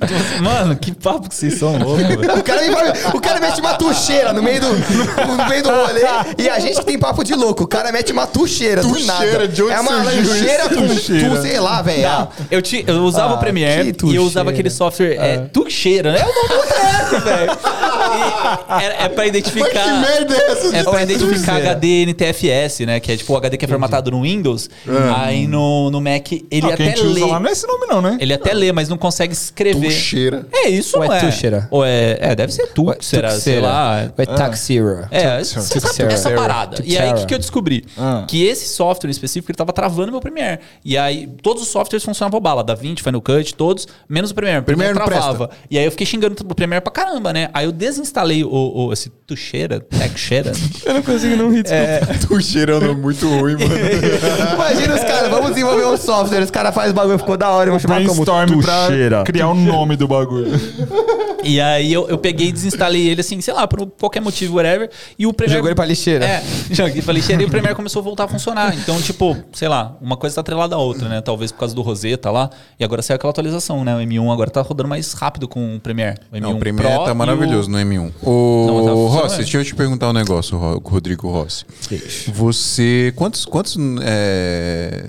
Mano, 0.40 0.76
que 0.76 0.92
papo 0.92 1.28
que 1.28 1.35
vocês 1.35 1.59
são 1.59 1.76
loucos, 1.78 2.06
velho. 2.06 2.38
O 2.38 2.42
cara, 2.42 2.62
me 2.62 2.68
o 3.16 3.21
cara 3.21 3.40
mete 3.40 3.61
uma 3.61 3.75
tucheira 3.75 4.32
no 4.32 4.42
meio 4.42 4.61
do, 4.61 4.68
no 4.68 5.49
meio 5.49 5.62
do 5.62 5.71
rolê 5.71 6.02
e 6.38 6.49
a 6.49 6.59
gente 6.59 6.78
que 6.78 6.85
tem 6.87 6.99
papo 6.99 7.23
de 7.25 7.35
louco. 7.35 7.64
O 7.64 7.66
cara 7.66 7.92
mete 7.92 8.12
uma 8.12 8.26
tucheira 8.26 8.82
do 8.82 8.88
Tucheira, 8.88 9.12
nada. 9.12 9.49
de 9.49 9.62
onde 9.62 9.73
é 9.73 9.80
uma 9.80 10.02
surgiu 10.04 10.28
lancheira 10.30 10.64
isso? 10.66 10.75
com 10.75 10.88
Tucheira. 10.88 11.30
tu, 11.30 11.42
sei 11.42 11.61
lá, 11.61 11.82
velho. 11.82 12.02
Não, 12.02 12.28
eu, 12.50 12.62
ti- 12.62 12.85
eu 12.87 13.02
usava 13.04 13.35
Ah, 13.35 13.37
o 13.37 13.38
Premiere 13.38 13.92
que 13.92 14.06
e 14.06 14.14
eu 14.16 14.23
usava 14.23 14.47
tucheira. 14.47 14.50
aquele 14.50 14.71
software 14.71 15.12
é, 15.18 15.38
Tuxeira, 15.52 16.12
né? 16.12 16.18
É 16.21 16.25
o 16.25 16.35
nome 16.35 16.49
correto, 16.49 17.25
velho. 17.25 17.52
E 17.52 18.85
É, 18.85 19.04
é 19.04 19.09
pra 19.09 19.26
identificar. 19.26 19.68
Mas 19.73 19.82
que 19.85 19.90
merda 20.18 20.35
é 20.37 20.50
essa? 20.52 20.76
É 20.76 20.82
pra 20.82 21.02
identificar. 21.02 21.56
HD 21.56 22.06
NTFS, 22.06 22.80
né? 22.87 23.00
Que 23.00 23.12
é 23.12 23.16
tipo 23.16 23.32
o 23.32 23.37
HD 23.37 23.56
que 23.56 23.64
é 23.64 23.68
formatado 23.68 24.11
no 24.11 24.23
Windows. 24.23 24.68
Aí 25.16 25.47
no, 25.47 25.90
no 25.90 26.00
Mac 26.00 26.32
ele 26.32 26.42
Ah, 26.62 26.68
o 26.68 26.76
que 26.76 26.82
a 26.82 26.87
até 26.87 26.97
gente 26.97 27.02
lê. 27.02 27.21
usa 27.23 27.26
lá 27.26 27.40
não 27.40 27.49
é 27.49 27.52
esse 27.52 27.66
nome, 27.66 27.87
não, 27.87 28.00
né? 28.02 28.16
Ele 28.21 28.32
até 28.35 28.52
lê, 28.52 28.73
mas 28.73 28.88
não 28.88 28.97
consegue 28.99 29.32
escrever. 29.32 29.90
Tucheira. 29.95 30.47
É 30.53 30.69
isso, 30.69 30.97
Ou 30.97 31.05
é 31.05 31.19
é? 31.19 31.21
Tuxeira? 31.21 31.69
Ou 31.71 31.85
é, 31.85 32.19
é, 32.21 32.35
deve 32.35 32.53
ser 32.53 32.67
tu, 32.69 32.95
será, 33.01 33.31
sei 33.31 33.61
lá. 33.61 34.11
Vai 34.17 34.27
Taxira. 34.27 35.09
É, 35.11 35.41
essa, 35.41 35.61
Tuxeira. 35.61 36.13
essa 36.13 36.31
parada. 36.31 36.83
E 36.85 36.97
aí, 36.99 37.11
o 37.11 37.15
que, 37.15 37.27
que 37.27 37.35
eu 37.35 37.39
descobri? 37.39 37.85
Ah. 37.97 38.25
Que 38.27 38.45
esse 38.45 38.69
software 38.69 39.11
específico, 39.11 39.51
ele 39.51 39.57
tava 39.57 39.73
travando 39.73 40.13
meu 40.13 40.21
Premiere. 40.21 40.61
E 40.85 40.97
aí, 40.97 41.29
todos 41.43 41.63
os 41.63 41.69
softwares 41.69 42.05
funcionavam 42.05 42.41
bala. 42.41 42.63
Da 42.63 42.75
20, 42.75 43.03
Final 43.03 43.21
Cut, 43.21 43.55
todos, 43.55 43.87
menos 44.09 44.31
o 44.31 44.35
Premiere. 44.35 44.61
O 44.61 44.63
Premiere, 44.65 44.95
Premiere 44.95 45.13
não 45.13 45.21
travava. 45.21 45.51
E 45.71 45.79
aí, 45.79 45.85
eu 45.85 45.91
fiquei 45.91 46.07
xingando 46.07 46.37
o 46.45 46.55
Premiere 46.55 46.83
pra 46.83 46.93
caramba, 46.93 47.33
né? 47.33 47.49
Aí, 47.53 47.65
eu 47.65 47.73
desinstalei 47.73 48.45
o, 48.45 48.51
o, 48.51 48.93
esse 48.93 49.11
Tuxeira, 49.27 49.81
Texeira. 49.81 50.53
Eu 50.85 50.95
não 50.95 51.03
consigo 51.03 51.37
não 51.37 51.51
rir. 51.51 51.65
Tucheira 52.27 52.73
é 52.73 52.77
um 52.77 52.81
nome 52.81 53.01
muito 53.01 53.29
ruim, 53.29 53.55
mano. 53.55 53.75
Imagina 54.55 54.95
os 54.95 55.01
caras, 55.01 55.31
vamos 55.31 55.51
desenvolver 55.51 55.87
um 55.87 55.97
software. 55.97 56.41
Os 56.43 56.51
caras 56.51 56.75
fazem 56.75 56.93
bagulho, 56.93 57.19
ficou 57.19 57.37
da 57.37 57.51
hora. 57.51 57.71
Vamos 57.71 57.83
chamar 57.83 58.05
como 58.05 58.25
tucheira. 58.25 59.25
criar 59.25 59.49
o 59.49 59.55
nome 59.55 59.82
do 59.97 60.07
bagulho. 60.09 60.51
E 61.45 61.61
aí 61.61 61.93
eu, 61.93 62.09
eu 62.09 62.19
peguei 62.19 62.47
e 62.51 62.53
desinstalei 62.53 63.09
ele, 63.09 63.21
assim, 63.21 63.41
sei 63.41 63.53
lá, 63.53 63.67
por 63.67 63.85
qualquer 63.99 64.21
motivo, 64.21 64.55
whatever. 64.59 64.89
E 65.19 65.27
o 65.27 65.33
Premiere... 65.33 65.59
Jogou 65.59 65.69
ele 65.71 65.75
pra 65.75 65.85
lixeira. 65.85 66.25
É, 66.25 66.41
joguei 66.71 67.03
pra 67.03 67.12
lixeira 67.12 67.43
e 67.43 67.47
o 67.47 67.49
Premiere 67.51 67.75
começou 67.75 67.99
a 67.99 68.03
voltar 68.05 68.25
a 68.27 68.29
funcionar. 68.29 68.73
Então, 68.79 69.03
tipo, 69.03 69.37
sei 69.53 69.67
lá, 69.67 69.97
uma 70.01 70.17
coisa 70.17 70.37
tá 70.37 70.41
atrelada 70.41 70.77
à 70.77 70.79
outra, 70.79 71.09
né? 71.09 71.21
Talvez 71.21 71.51
por 71.51 71.59
causa 71.59 71.75
do 71.75 71.83
Rosetta 71.83 72.31
lá. 72.31 72.49
E 72.79 72.85
agora 72.85 73.03
saiu 73.03 73.17
aquela 73.17 73.33
atualização, 73.33 73.83
né? 73.85 73.93
O 73.97 73.99
M1 73.99 74.33
agora 74.33 74.51
tá 74.53 74.62
rodando 74.62 74.89
mais 74.89 75.15
rápido 75.15 75.49
com 75.49 75.75
o 75.75 75.81
Premiere. 75.81 76.17
O 76.31 76.37
M1 76.37 76.41
Não, 76.41 76.53
o 76.53 76.59
Premiere 76.61 76.95
Pro 76.95 77.05
tá 77.07 77.12
maravilhoso 77.12 77.69
o- 77.69 77.73
no 77.73 77.79
M1. 77.79 78.12
Não, 78.23 78.77
mas 78.77 78.85
tá. 78.87 78.93
Rossi, 78.93 79.37
deixa 79.39 79.59
eu 79.59 79.65
te 79.65 79.75
perguntar 79.75 80.11
um 80.11 80.12
negócio, 80.12 80.57
Ro- 80.57 80.81
Rodrigo 80.85 81.29
Rossi. 81.29 81.65
Você. 82.33 83.12
Quantos. 83.17 83.45
quantos 83.45 83.77
é, 84.03 85.07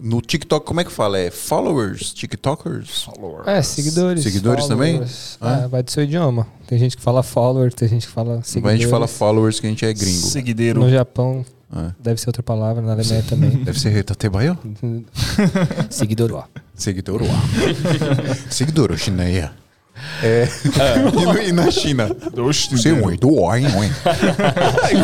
no 0.00 0.20
TikTok, 0.20 0.64
como 0.66 0.80
é 0.80 0.84
que 0.84 0.90
fala? 0.92 1.18
É 1.18 1.30
followers? 1.30 2.12
TikTokers? 2.12 3.06
É, 3.46 3.60
seguidores. 3.62 4.22
Seguidores 4.22 4.66
também? 4.66 4.92
followers. 4.94 5.38
Ah. 5.40 5.60
É, 5.64 5.68
vai 5.68 5.82
do 5.82 5.90
seu 5.90 6.02
idioma. 6.04 6.46
Tem 6.66 6.78
gente 6.78 6.96
que 6.96 7.02
fala 7.02 7.22
follower, 7.22 7.72
tem 7.72 7.88
gente 7.88 8.06
que 8.06 8.12
fala 8.12 8.38
A 8.38 8.42
seguidores. 8.42 8.80
gente 8.80 8.90
fala 8.90 9.06
followers 9.06 9.60
que 9.60 9.66
a 9.66 9.70
gente 9.70 9.84
é 9.84 9.92
gringo. 9.92 10.26
Seguideiro. 10.26 10.80
No 10.80 10.90
Japão 10.90 11.44
É. 11.74 11.92
deve 12.00 12.20
ser 12.20 12.28
outra 12.28 12.42
palavra, 12.42 12.82
na 12.82 12.92
Alemanha 12.92 13.22
também. 13.28 13.50
Deve 13.64 13.78
ser 13.78 13.90
Retatebaio? 13.90 14.58
Seguidor, 15.90 16.32
ó. 16.32 16.44
Seguidor 16.74 17.22
lá. 17.22 17.42
Seguidor, 18.50 18.96
chineia. 18.96 19.52
É. 20.22 20.48
E, 21.00 21.24
no- 21.24 21.42
e 21.42 21.52
na 21.52 21.70
China? 21.70 22.10
Oxe, 22.36 22.70
Você 22.70 22.90
é 22.90 22.92
um 22.92 23.14
do 23.16 23.34
oi, 23.40 23.62
oi. 23.64 23.90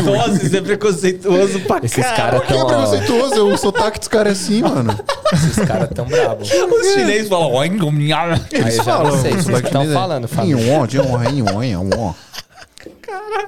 Nossa, 0.05 0.45
isso 0.47 0.57
é 0.57 0.61
preconceituoso 0.61 1.61
pra 1.61 1.81
Esses 1.85 2.05
caras 2.05 2.43
Que 2.45 2.53
é 2.53 2.57
tão, 2.57 2.67
ó, 2.67 2.67
preconceituoso, 2.67 3.47
o 3.49 3.57
sotaque 3.57 3.99
dos 3.99 4.09
caras 4.09 4.29
é 4.29 4.33
assim, 4.33 4.63
mano. 4.63 4.99
esses 5.33 5.57
caras 5.65 5.89
tão 5.95 6.05
bravos. 6.07 6.51
Os 6.51 6.93
chineses 6.93 7.29
falam... 7.29 7.53
"Oi, 7.53 7.69
ngomnhar". 7.71 8.33
Aí 8.33 8.77
eu 8.77 8.85
já 8.85 8.99
não 9.03 9.21
sei, 9.21 9.33
vocês 9.33 9.59
estão 9.65 9.93
falando, 9.93 10.29
fala. 10.29 10.49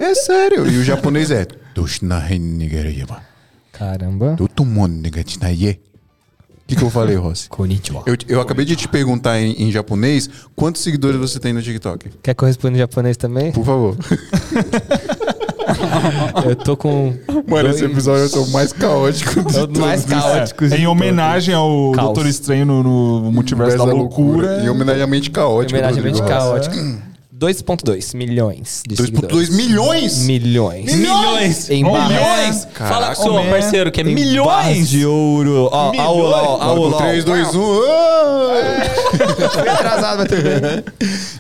É 0.01 0.15
sério. 0.15 0.69
E 0.71 0.79
o 0.79 0.85
japonês 0.85 1.31
é. 1.31 1.47
"Doshinahennigereyama, 1.75 3.23
Caramba. 3.73 4.35
dotomonnegatinaye." 4.37 5.81
O 5.88 5.88
que, 6.69 6.77
que 6.77 6.83
eu 6.85 6.91
falei, 6.91 7.17
Rossi? 7.17 7.49
Konnichiwa. 7.51 8.03
Eu, 8.07 8.17
eu 8.29 8.41
acabei 8.41 8.65
de 8.65 8.77
te 8.77 8.87
perguntar 8.87 9.41
em, 9.41 9.53
em 9.69 9.73
japonês 9.73 10.29
quantos 10.55 10.83
seguidores 10.83 11.19
você 11.19 11.41
tem 11.41 11.53
no 11.53 11.63
TikTok. 11.63 12.11
Quer 12.23 12.35
que 12.35 12.45
eu 12.45 12.47
responda 12.47 12.75
em 12.77 12.79
japonês 12.79 13.17
também? 13.17 13.51
Por 13.53 13.65
favor. 13.65 13.97
Eu 16.47 16.57
tô 16.57 16.77
com. 16.77 17.15
Mano, 17.47 17.65
dois- 17.69 17.77
esse 17.77 17.85
episódio 17.85 18.35
é 18.35 18.39
o 18.39 18.49
mais 18.53 18.73
caótico 18.73 19.43
de 19.45 19.59
É 19.59 19.63
o 19.65 19.79
mais 19.81 20.05
todos. 20.05 20.23
caótico. 20.23 20.65
É, 20.65 20.79
em 20.79 20.87
homenagem 20.87 21.55
ao 21.55 21.93
Caos. 21.93 22.07
Doutor 22.07 22.27
Estranho 22.27 22.65
no, 22.65 22.83
no 22.83 23.31
Multiverso 23.33 23.77
da 23.77 23.85
Loucura. 23.85 24.63
Em 24.65 24.69
homenagem 24.71 25.03
à 25.03 25.07
mente 25.07 25.31
caótica. 25.31 25.79
Homenagem 25.79 26.01
à 26.01 26.05
mente 26.05 26.23
caótica. 26.23 26.77
2.2 27.39 28.17
milhões 28.17 28.83
de 28.87 28.97
2.2 28.97 29.05
seguidores. 29.07 29.49
milhões? 29.51 30.19
Milhões. 30.25 30.93
Milhões! 30.95 31.71
Em 31.71 31.85
barras. 31.85 32.09
milhões! 32.09 32.65
Caraca, 32.75 32.89
Fala 32.95 33.15
com 33.15 33.23
o 33.23 33.43
seu 33.43 33.51
parceiro, 33.51 33.93
que 33.93 34.01
é 34.01 34.03
Em 34.03 34.07
barras 34.15 34.25
milhões! 34.25 34.89
de 34.89 35.07
ouro. 35.07 35.69
Ó, 35.71 35.91
Milhões. 35.93 36.09
ó, 36.09 36.13
ó, 36.13 36.55
ó, 36.73 36.75
Bora 36.75 36.81
ó, 36.81 36.91
com 36.91 36.97
ó. 36.97 36.99
3, 36.99 37.25
2, 37.25 37.49
1. 37.55 37.61
Foi 39.53 39.69
atrasado, 39.69 40.19
mas 40.19 40.29
tudo 40.29 40.43
bem. 40.43 40.85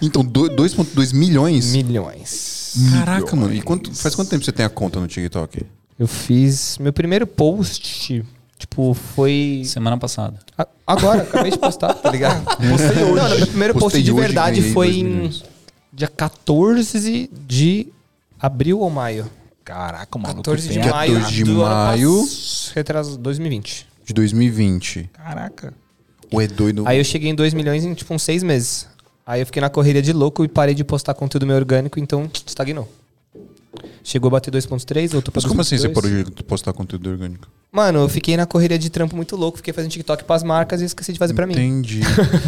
Então, 0.01 0.25
do- 0.25 0.49
2,2 0.51 1.13
milhões? 1.13 1.73
Milhões. 1.73 2.75
Caraca, 2.93 3.35
mano. 3.35 3.53
E 3.55 3.61
quanto, 3.61 3.93
faz 3.95 4.15
quanto 4.15 4.29
tempo 4.29 4.45
você 4.45 4.53
tem 4.53 4.65
a 4.65 4.69
conta 4.69 5.01
no 5.01 5.07
TikTok? 5.09 5.65
Eu 5.99 6.07
fiz 6.07 6.79
meu 6.79 6.93
primeiro 6.93 7.27
post, 7.27 8.25
tipo, 8.57 8.95
foi 9.17 9.63
Semana 9.65 9.99
passada. 9.99 10.39
a- 10.57 10.67
agora, 10.87 11.23
acabei 11.23 11.51
de 11.51 11.59
postar, 11.59 11.93
tá 11.95 12.09
ligado? 12.11 12.45
Postei 12.55 13.03
hoje. 13.03 13.15
Não, 13.31 13.37
meu 13.39 13.47
primeiro 13.49 13.75
Postei 13.75 14.01
post 14.01 14.03
de 14.05 14.13
verdade 14.13 14.63
foi 14.73 14.91
em 14.99 15.05
milhões. 15.05 15.43
Dia 15.99 16.09
14 16.09 17.29
de 17.47 17.89
abril 18.41 18.79
ou 18.81 18.89
maio? 18.89 19.31
Caraca, 19.65 20.19
mano. 20.19 20.37
14 20.37 20.69
de 20.69 20.79
maio 20.79 21.15
14 21.15 21.35
de 21.35 21.45
maio. 21.45 22.21
pass- 22.23 22.73
Retraso 22.75 23.19
2020. 23.19 23.87
De 24.07 24.15
2020. 24.15 25.11
Caraca. 25.13 25.75
Ou 26.31 26.41
é 26.41 26.47
doido? 26.47 26.85
Aí 26.87 26.99
eu 26.99 27.05
cheguei 27.05 27.31
em 27.31 27.35
2 27.35 27.53
milhões 27.53 27.85
em 27.85 27.93
tipo 27.95 28.15
uns 28.15 28.23
6 28.23 28.43
meses. 28.43 28.87
Aí 29.27 29.43
eu 29.43 29.47
fiquei 29.47 29.61
na 29.61 29.69
correria 29.69 30.01
de 30.01 30.13
louco 30.13 30.43
e 30.45 30.49
parei 30.49 30.75
de 30.75 30.83
postar 30.85 31.13
conteúdo 31.13 31.47
meu 31.47 31.57
orgânico, 31.57 31.99
então 32.01 32.31
estagnou. 32.47 32.91
Chegou 34.03 34.29
a 34.29 34.31
bater 34.33 34.51
2.3, 34.53 35.11
voltou 35.11 35.31
pra 35.31 35.41
Mas 35.43 35.45
como 35.49 35.61
assim 35.61 35.77
você 35.77 35.89
2.2. 35.89 35.93
parou 35.93 36.11
de 36.25 36.43
postar 36.43 36.73
conteúdo 36.73 37.11
orgânico? 37.11 37.49
Mano, 37.71 38.01
eu 38.01 38.09
fiquei 38.09 38.37
na 38.37 38.47
correria 38.47 38.79
de 38.79 38.89
trampo 38.89 39.15
muito 39.15 39.37
louco, 39.37 39.59
fiquei 39.59 39.75
fazendo 39.75 39.91
TikTok 39.91 40.25
pras 40.25 40.43
marcas 40.43 40.81
e 40.81 40.85
esqueci 40.87 41.13
de 41.13 41.19
fazer 41.19 41.35
pra 41.35 41.47
mim. 41.47 41.53
Entendi. 41.53 42.01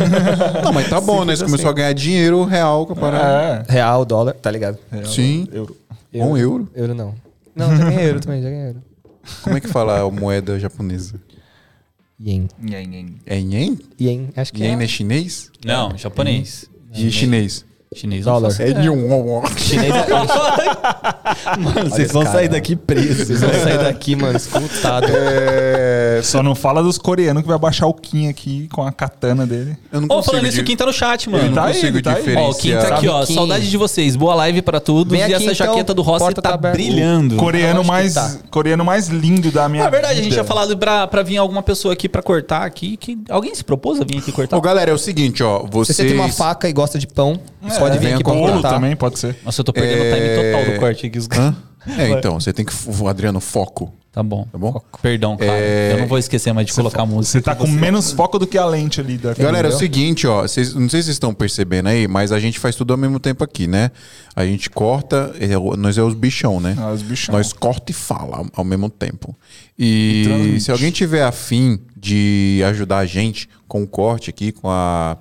Não, 0.64 0.72
mas 0.72 0.88
tá 0.88 1.00
bom, 1.00 1.24
né? 1.24 1.36
Você 1.36 1.40
Simples 1.44 1.50
começou 1.52 1.70
a 1.70 1.74
ganhar 1.74 1.92
dinheiro 1.92 2.44
real 2.44 2.86
com 2.86 2.94
a 2.94 2.96
parada. 2.96 3.66
É. 3.68 3.72
Real, 3.72 4.04
dólar, 4.04 4.34
tá 4.34 4.50
ligado? 4.50 4.78
Sim. 5.04 5.46
Euro. 5.52 5.76
Um 6.14 6.36
euro. 6.36 6.68
Euro 6.74 6.94
não. 6.94 7.14
Não, 7.54 7.76
já 7.76 7.84
ganhei 7.84 8.08
euro 8.08 8.20
também, 8.20 8.42
já 8.42 8.48
ganhei 8.48 8.68
euro. 8.68 8.82
Como 9.42 9.56
é 9.56 9.60
que 9.60 9.68
fala 9.68 10.00
a 10.00 10.10
moeda 10.10 10.58
japonesa? 10.58 11.20
Yen. 12.18 12.48
Nhen, 12.58 12.86
nhen. 12.86 13.14
É 13.26 13.36
yen? 13.38 13.78
Yen, 14.00 14.28
acho 14.36 14.52
que 14.52 14.62
Yen 14.62 14.80
é. 14.80 14.84
é 14.84 14.86
chinês? 14.88 15.50
Não, 15.64 15.96
japonês. 15.96 16.64
E 16.94 17.10
chinês? 17.10 17.64
Chinês 17.92 18.24
Dólar. 18.24 18.54
É 18.60 18.84
yuan. 18.84 19.42
Chinês 19.56 19.92
é... 19.92 20.06
Mano, 21.58 21.90
vocês 21.90 22.12
vão 22.12 22.22
cara. 22.22 22.36
sair 22.36 22.48
daqui 22.48 22.76
presos. 22.76 23.26
Vocês 23.26 23.40
vão 23.40 23.52
sair 23.52 23.78
daqui, 23.78 24.14
mano, 24.14 24.36
escutado. 24.36 25.06
É... 25.10 26.20
Só 26.22 26.40
não 26.40 26.54
fala 26.54 26.84
dos 26.84 26.98
coreanos 26.98 27.42
que 27.42 27.48
vai 27.48 27.58
baixar 27.58 27.88
o 27.88 27.94
Kim 27.94 28.28
aqui 28.28 28.68
com 28.72 28.82
a 28.86 28.92
katana 28.92 29.44
dele. 29.44 29.76
Eu 29.92 30.02
não 30.02 30.06
Ô, 30.06 30.08
consigo... 30.16 30.24
falando 30.36 30.46
isso, 30.46 30.56
di- 30.58 30.60
o 30.60 30.64
Kim 30.64 30.76
tá 30.76 30.86
no 30.86 30.92
chat, 30.92 31.26
Eu 31.26 31.32
mano. 31.32 31.46
não 31.46 31.54
tá 31.54 31.64
aí, 31.64 31.74
consigo 31.74 32.00
tá 32.02 32.10
aí. 32.10 32.16
diferenciar. 32.18 32.46
Ó, 32.46 32.50
o 32.50 32.54
Kim 32.54 32.72
tá 32.76 32.94
aqui, 32.94 33.08
ó. 33.08 33.26
Kim? 33.26 33.34
Saudade 33.34 33.68
de 33.68 33.76
vocês. 33.76 34.14
Boa 34.14 34.36
live 34.36 34.62
pra 34.62 34.78
todos. 34.78 35.10
Vem 35.10 35.22
e 35.22 35.24
aqui, 35.24 35.34
essa 35.34 35.42
então, 35.52 35.54
jaqueta 35.54 35.92
do 35.92 36.02
Rossi 36.02 36.32
tá 36.32 36.42
tá 36.42 36.56
brilhando. 36.56 37.34
Coreano 37.36 37.82
mais, 37.82 38.14
tá? 38.14 38.36
coreano 38.52 38.84
mais 38.84 39.08
lindo 39.08 39.50
da 39.50 39.68
minha 39.68 39.82
Na 39.82 39.90
verdade, 39.90 40.12
a 40.12 40.16
gente 40.16 40.24
vida. 40.26 40.36
tinha 40.36 40.44
falado 40.44 40.78
pra, 40.78 41.08
pra 41.08 41.24
vir 41.24 41.38
alguma 41.38 41.62
pessoa 41.62 41.92
aqui 41.94 42.08
pra 42.08 42.22
cortar 42.22 42.62
aqui. 42.62 42.96
Que... 42.96 43.18
Alguém 43.28 43.52
se 43.52 43.64
propôs 43.64 44.00
a 44.00 44.04
vir 44.04 44.18
aqui 44.18 44.30
cortar? 44.30 44.56
Ô, 44.56 44.60
galera, 44.60 44.92
é 44.92 44.94
o 44.94 44.98
seguinte, 44.98 45.42
ó. 45.42 45.62
Se 45.62 45.68
Vocês... 45.72 45.96
você 45.96 46.04
tem 46.04 46.14
uma 46.14 46.28
faca 46.28 46.68
e 46.68 46.72
gosta 46.72 46.96
de 46.96 47.08
pão, 47.08 47.40
pode 47.80 47.98
vir 47.98 48.14
aqui 48.14 48.22
com 48.22 48.32
pra 48.32 48.52
bolo 48.52 48.62
também, 48.62 48.94
pode 48.94 49.18
ser. 49.18 49.36
Nossa, 49.44 49.60
eu 49.60 49.64
tô 49.64 49.72
perdendo 49.72 50.02
o 50.02 50.14
time 50.14 50.52
total 50.52 50.72
do 50.72 50.80
corte 50.80 51.06
aqui. 51.06 51.18
É, 51.98 52.10
então, 52.10 52.38
você 52.38 52.52
tem 52.52 52.64
que... 52.64 52.72
Adriano, 53.08 53.40
foco. 53.40 53.92
Tá 54.12 54.24
bom. 54.24 54.44
Tá 54.50 54.58
bom? 54.58 54.82
Perdão, 55.00 55.36
cara. 55.36 55.52
É, 55.52 55.92
Eu 55.92 55.98
não 55.98 56.08
vou 56.08 56.18
esquecer 56.18 56.52
mais 56.52 56.66
de 56.66 56.72
colocar 56.72 57.02
a 57.02 57.06
música. 57.06 57.38
Você 57.38 57.40
tá 57.40 57.54
com 57.54 57.68
menos 57.68 58.10
foco 58.10 58.40
do 58.40 58.46
que 58.46 58.58
a 58.58 58.66
lente 58.66 59.00
ali 59.00 59.16
da 59.16 59.34
Galera, 59.34 59.68
é 59.68 59.70
o 59.70 59.78
seguinte, 59.78 60.26
ó. 60.26 60.42
Vocês, 60.42 60.74
não 60.74 60.88
sei 60.88 61.00
se 61.00 61.06
vocês 61.06 61.14
estão 61.14 61.32
percebendo 61.32 61.88
aí, 61.88 62.08
mas 62.08 62.32
a 62.32 62.40
gente 62.40 62.58
faz 62.58 62.74
tudo 62.74 62.92
ao 62.92 62.96
mesmo 62.98 63.20
tempo 63.20 63.44
aqui, 63.44 63.68
né? 63.68 63.92
A 64.34 64.44
gente 64.44 64.68
corta, 64.68 65.32
é 65.38 65.46
nós 65.76 65.96
é 65.96 66.02
os 66.02 66.14
bichão, 66.14 66.58
né? 66.58 66.74
Ah, 66.76 66.90
os 66.90 67.02
bichão. 67.02 67.36
Nós 67.36 67.52
corta 67.52 67.92
e 67.92 67.94
fala 67.94 68.38
ao, 68.38 68.46
ao 68.56 68.64
mesmo 68.64 68.90
tempo. 68.90 69.36
E, 69.78 70.24
transmite. 70.24 70.60
se 70.60 70.72
alguém 70.72 70.90
tiver 70.90 71.22
afim 71.22 71.78
de 71.96 72.62
ajudar 72.66 72.98
a 72.98 73.06
gente 73.06 73.48
com 73.68 73.80
o 73.84 73.86
corte 73.86 74.28
aqui, 74.28 74.50
com 74.50 74.68
a, 74.68 75.16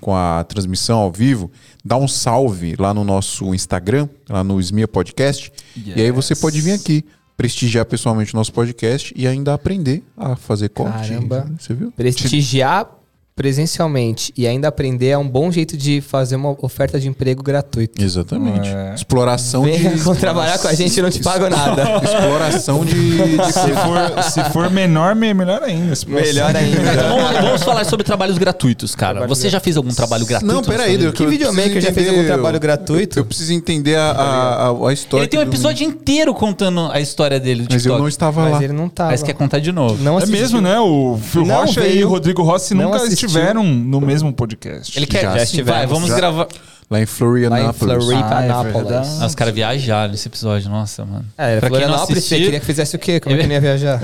com 0.00 0.14
a 0.14 0.44
transmissão 0.44 0.98
ao 0.98 1.12
vivo, 1.12 1.50
dá 1.84 1.96
um 1.96 2.08
salve 2.08 2.74
lá 2.78 2.92
no 2.94 3.04
nosso 3.04 3.54
Instagram, 3.54 4.08
lá 4.28 4.42
no 4.44 4.60
Smia 4.60 4.88
Podcast. 4.88 5.52
E 5.76 6.00
aí 6.00 6.10
você 6.10 6.34
pode 6.34 6.60
vir 6.60 6.72
aqui 6.72 7.04
prestigiar 7.36 7.86
pessoalmente 7.86 8.34
o 8.34 8.36
nosso 8.36 8.52
podcast 8.52 9.14
e 9.16 9.26
ainda 9.26 9.54
aprender 9.54 10.02
a 10.16 10.34
fazer 10.34 10.70
corte. 10.70 11.10
Caramba. 11.10 11.48
Você 11.58 11.72
viu? 11.72 11.92
Prestigiar 11.92 12.97
presencialmente 13.38 14.32
e 14.36 14.46
ainda 14.46 14.66
aprender 14.68 15.06
é 15.10 15.16
um 15.18 15.26
bom 15.28 15.50
jeito 15.50 15.76
de 15.76 16.00
fazer 16.00 16.34
uma 16.36 16.56
oferta 16.60 16.98
de 16.98 17.08
emprego 17.08 17.40
gratuito. 17.42 18.02
Exatamente. 18.02 18.68
É. 18.68 18.94
Exploração 18.94 19.62
Venha 19.62 19.94
de. 19.94 20.02
trabalhar 20.18 20.58
com 20.58 20.66
a 20.66 20.74
gente 20.74 20.98
e 20.98 21.02
não 21.02 21.08
te 21.10 21.20
pago 21.22 21.48
nada. 21.48 21.82
Exploração 22.02 22.84
de. 22.84 22.94
de- 22.94 23.52
Se 23.52 23.70
for, 23.72 24.22
se 24.24 24.44
for 24.52 24.70
menor, 24.70 25.14
me- 25.14 25.32
melhor 25.32 25.62
ainda. 25.62 25.94
Melhor 26.08 26.54
ainda. 26.56 26.78
Vamos, 27.08 27.40
vamos 27.40 27.62
falar 27.62 27.84
sobre 27.84 28.04
trabalhos 28.04 28.36
gratuitos, 28.38 28.94
cara. 28.94 29.26
Você 29.26 29.48
já 29.48 29.60
fez 29.60 29.76
algum 29.76 29.90
trabalho 29.94 30.26
gratuito? 30.26 30.52
Não, 30.54 30.62
peraí. 30.62 31.00
eu- 31.02 31.12
Que 31.12 31.22
eu 31.24 31.30
videomaker 31.30 31.80
já 31.80 31.92
fez 31.92 32.08
algum 32.08 32.24
trabalho 32.24 32.58
gratuito? 32.58 33.18
Eu 33.18 33.24
preciso 33.24 33.52
entender 33.52 33.94
a, 33.96 34.10
a, 34.10 34.68
a, 34.70 34.88
a 34.88 34.92
história. 34.92 35.22
Ele 35.22 35.28
tem 35.28 35.38
um 35.40 35.44
do- 35.44 35.48
episódio 35.50 35.86
inteiro 35.86 36.34
contando 36.34 36.90
a 36.92 37.00
história 37.00 37.38
dele 37.38 37.62
do 37.62 37.72
Mas 37.72 37.74
eu 37.74 37.78
TikTok. 37.92 38.00
não 38.00 38.08
estava 38.08 38.42
Mas 38.42 38.52
lá. 38.54 38.64
ele 38.64 38.72
não 38.72 38.88
tava. 38.88 39.10
Mas 39.10 39.22
quer 39.22 39.34
contar 39.34 39.60
de 39.60 39.70
novo. 39.70 40.02
Não 40.02 40.18
É 40.18 40.26
mesmo, 40.26 40.60
né? 40.60 40.78
O 40.80 41.16
Phil 41.22 41.44
Não 41.46 41.60
Rocha 41.60 41.80
e 41.80 41.92
veio. 41.92 42.06
o 42.06 42.10
Rodrigo 42.10 42.42
Rossi 42.42 42.74
Não 42.74 42.84
nunca 42.86 42.96
assistiu. 42.98 43.27
Estiveram 43.28 43.64
no 43.64 44.00
mesmo 44.00 44.32
podcast. 44.32 44.98
Ele 44.98 45.06
quer. 45.06 45.22
Já 45.22 45.36
Já 45.36 45.42
estivemos. 45.44 45.78
Vai, 45.78 45.86
vamos 45.86 46.08
Já. 46.08 46.16
gravar. 46.16 46.48
Lá 46.90 47.02
em 47.02 47.04
Florianópolis. 47.06 48.06
Lá 48.06 48.14
em. 48.14 48.22
Ah, 48.22 48.64
é. 48.64 49.22
Ah, 49.22 49.26
os 49.26 49.34
caras 49.34 49.54
viajaram 49.54 50.10
nesse 50.10 50.26
episódio, 50.26 50.70
nossa, 50.70 51.04
mano. 51.04 51.24
É, 51.36 51.58
Pra 51.60 51.68
quem 51.68 51.80
não 51.80 51.86
Florianópolis, 51.86 52.06
você 52.06 52.18
assistiu- 52.34 52.38
queria 52.46 52.60
que 52.60 52.64
fizesse 52.66 52.96
o 52.96 52.98
quê? 52.98 53.20
Como 53.20 53.34
é 53.34 53.38
que 53.38 53.46
não 53.46 53.52
ia 53.52 53.60
viajar? 53.60 54.00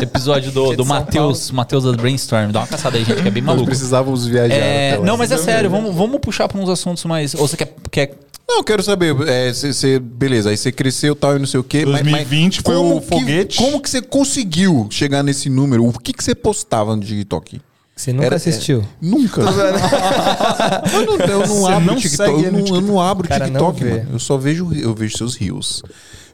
Episódio 0.00 0.52
do, 0.52 0.76
do 0.76 0.84
Matheus, 0.86 1.50
Matheus 1.50 1.82
da 1.84 1.92
Brainstorm. 1.92 2.52
Dá 2.52 2.60
uma 2.60 2.66
caçada 2.68 2.96
aí, 2.98 3.04
gente, 3.04 3.20
que 3.20 3.26
é 3.26 3.30
bem 3.32 3.42
Nós 3.42 3.54
maluco. 3.54 3.66
precisávamos 3.66 4.26
viajar. 4.26 4.54
É, 4.54 4.96
não, 4.98 5.16
mas 5.16 5.32
é 5.32 5.38
sério, 5.38 5.68
vamos, 5.68 5.92
vamos 5.94 6.20
puxar 6.20 6.46
pra 6.46 6.60
uns 6.60 6.68
assuntos 6.68 7.04
mais. 7.04 7.34
Ou 7.34 7.48
você 7.48 7.56
quer. 7.56 7.74
quer 7.90 8.14
Não, 8.48 8.58
eu 8.58 8.64
quero 8.64 8.82
saber. 8.84 9.12
É, 9.28 9.52
cê, 9.52 9.72
cê- 9.72 9.98
beleza, 9.98 10.50
aí 10.50 10.56
você 10.56 10.70
cresceu 10.70 11.16
tal 11.16 11.34
e 11.34 11.40
não 11.40 11.46
sei 11.46 11.58
o 11.58 11.64
quê. 11.64 11.84
mas- 11.84 12.02
mas 12.02 12.12
2020 12.28 12.62
foi 12.62 12.76
o 12.76 13.00
que- 13.00 13.06
foguete. 13.08 13.56
como 13.58 13.80
que 13.80 13.90
você 13.90 14.00
conseguiu 14.00 14.86
chegar 14.88 15.24
nesse 15.24 15.50
número? 15.50 15.84
O 15.84 15.92
que 15.98 16.12
que 16.12 16.22
você 16.22 16.32
postava 16.34 16.94
no 16.94 17.02
TikTok? 17.02 17.60
Você 17.96 18.12
nunca 18.12 18.26
Era- 18.26 18.36
assistiu? 18.36 18.84
Nunca. 19.00 19.40
eu 19.40 21.06
não, 21.06 21.26
eu 21.26 21.46
não 21.46 21.66
abro 21.66 21.86
não 21.86 21.94
o 21.94 22.00
TikTok. 22.00 22.30
segue 22.30 22.44
Eu 22.46 22.52
não, 22.52 22.66
eu 22.74 22.80
não 22.80 23.00
abro 23.00 23.24
o 23.26 23.28
Cara, 23.28 23.44
TikTok, 23.46 23.84
mano. 23.84 24.06
Eu 24.14 24.18
só 24.18 24.36
vejo, 24.36 24.72
eu 24.74 24.94
vejo 24.94 25.16
seus 25.16 25.36
rios. 25.36 25.82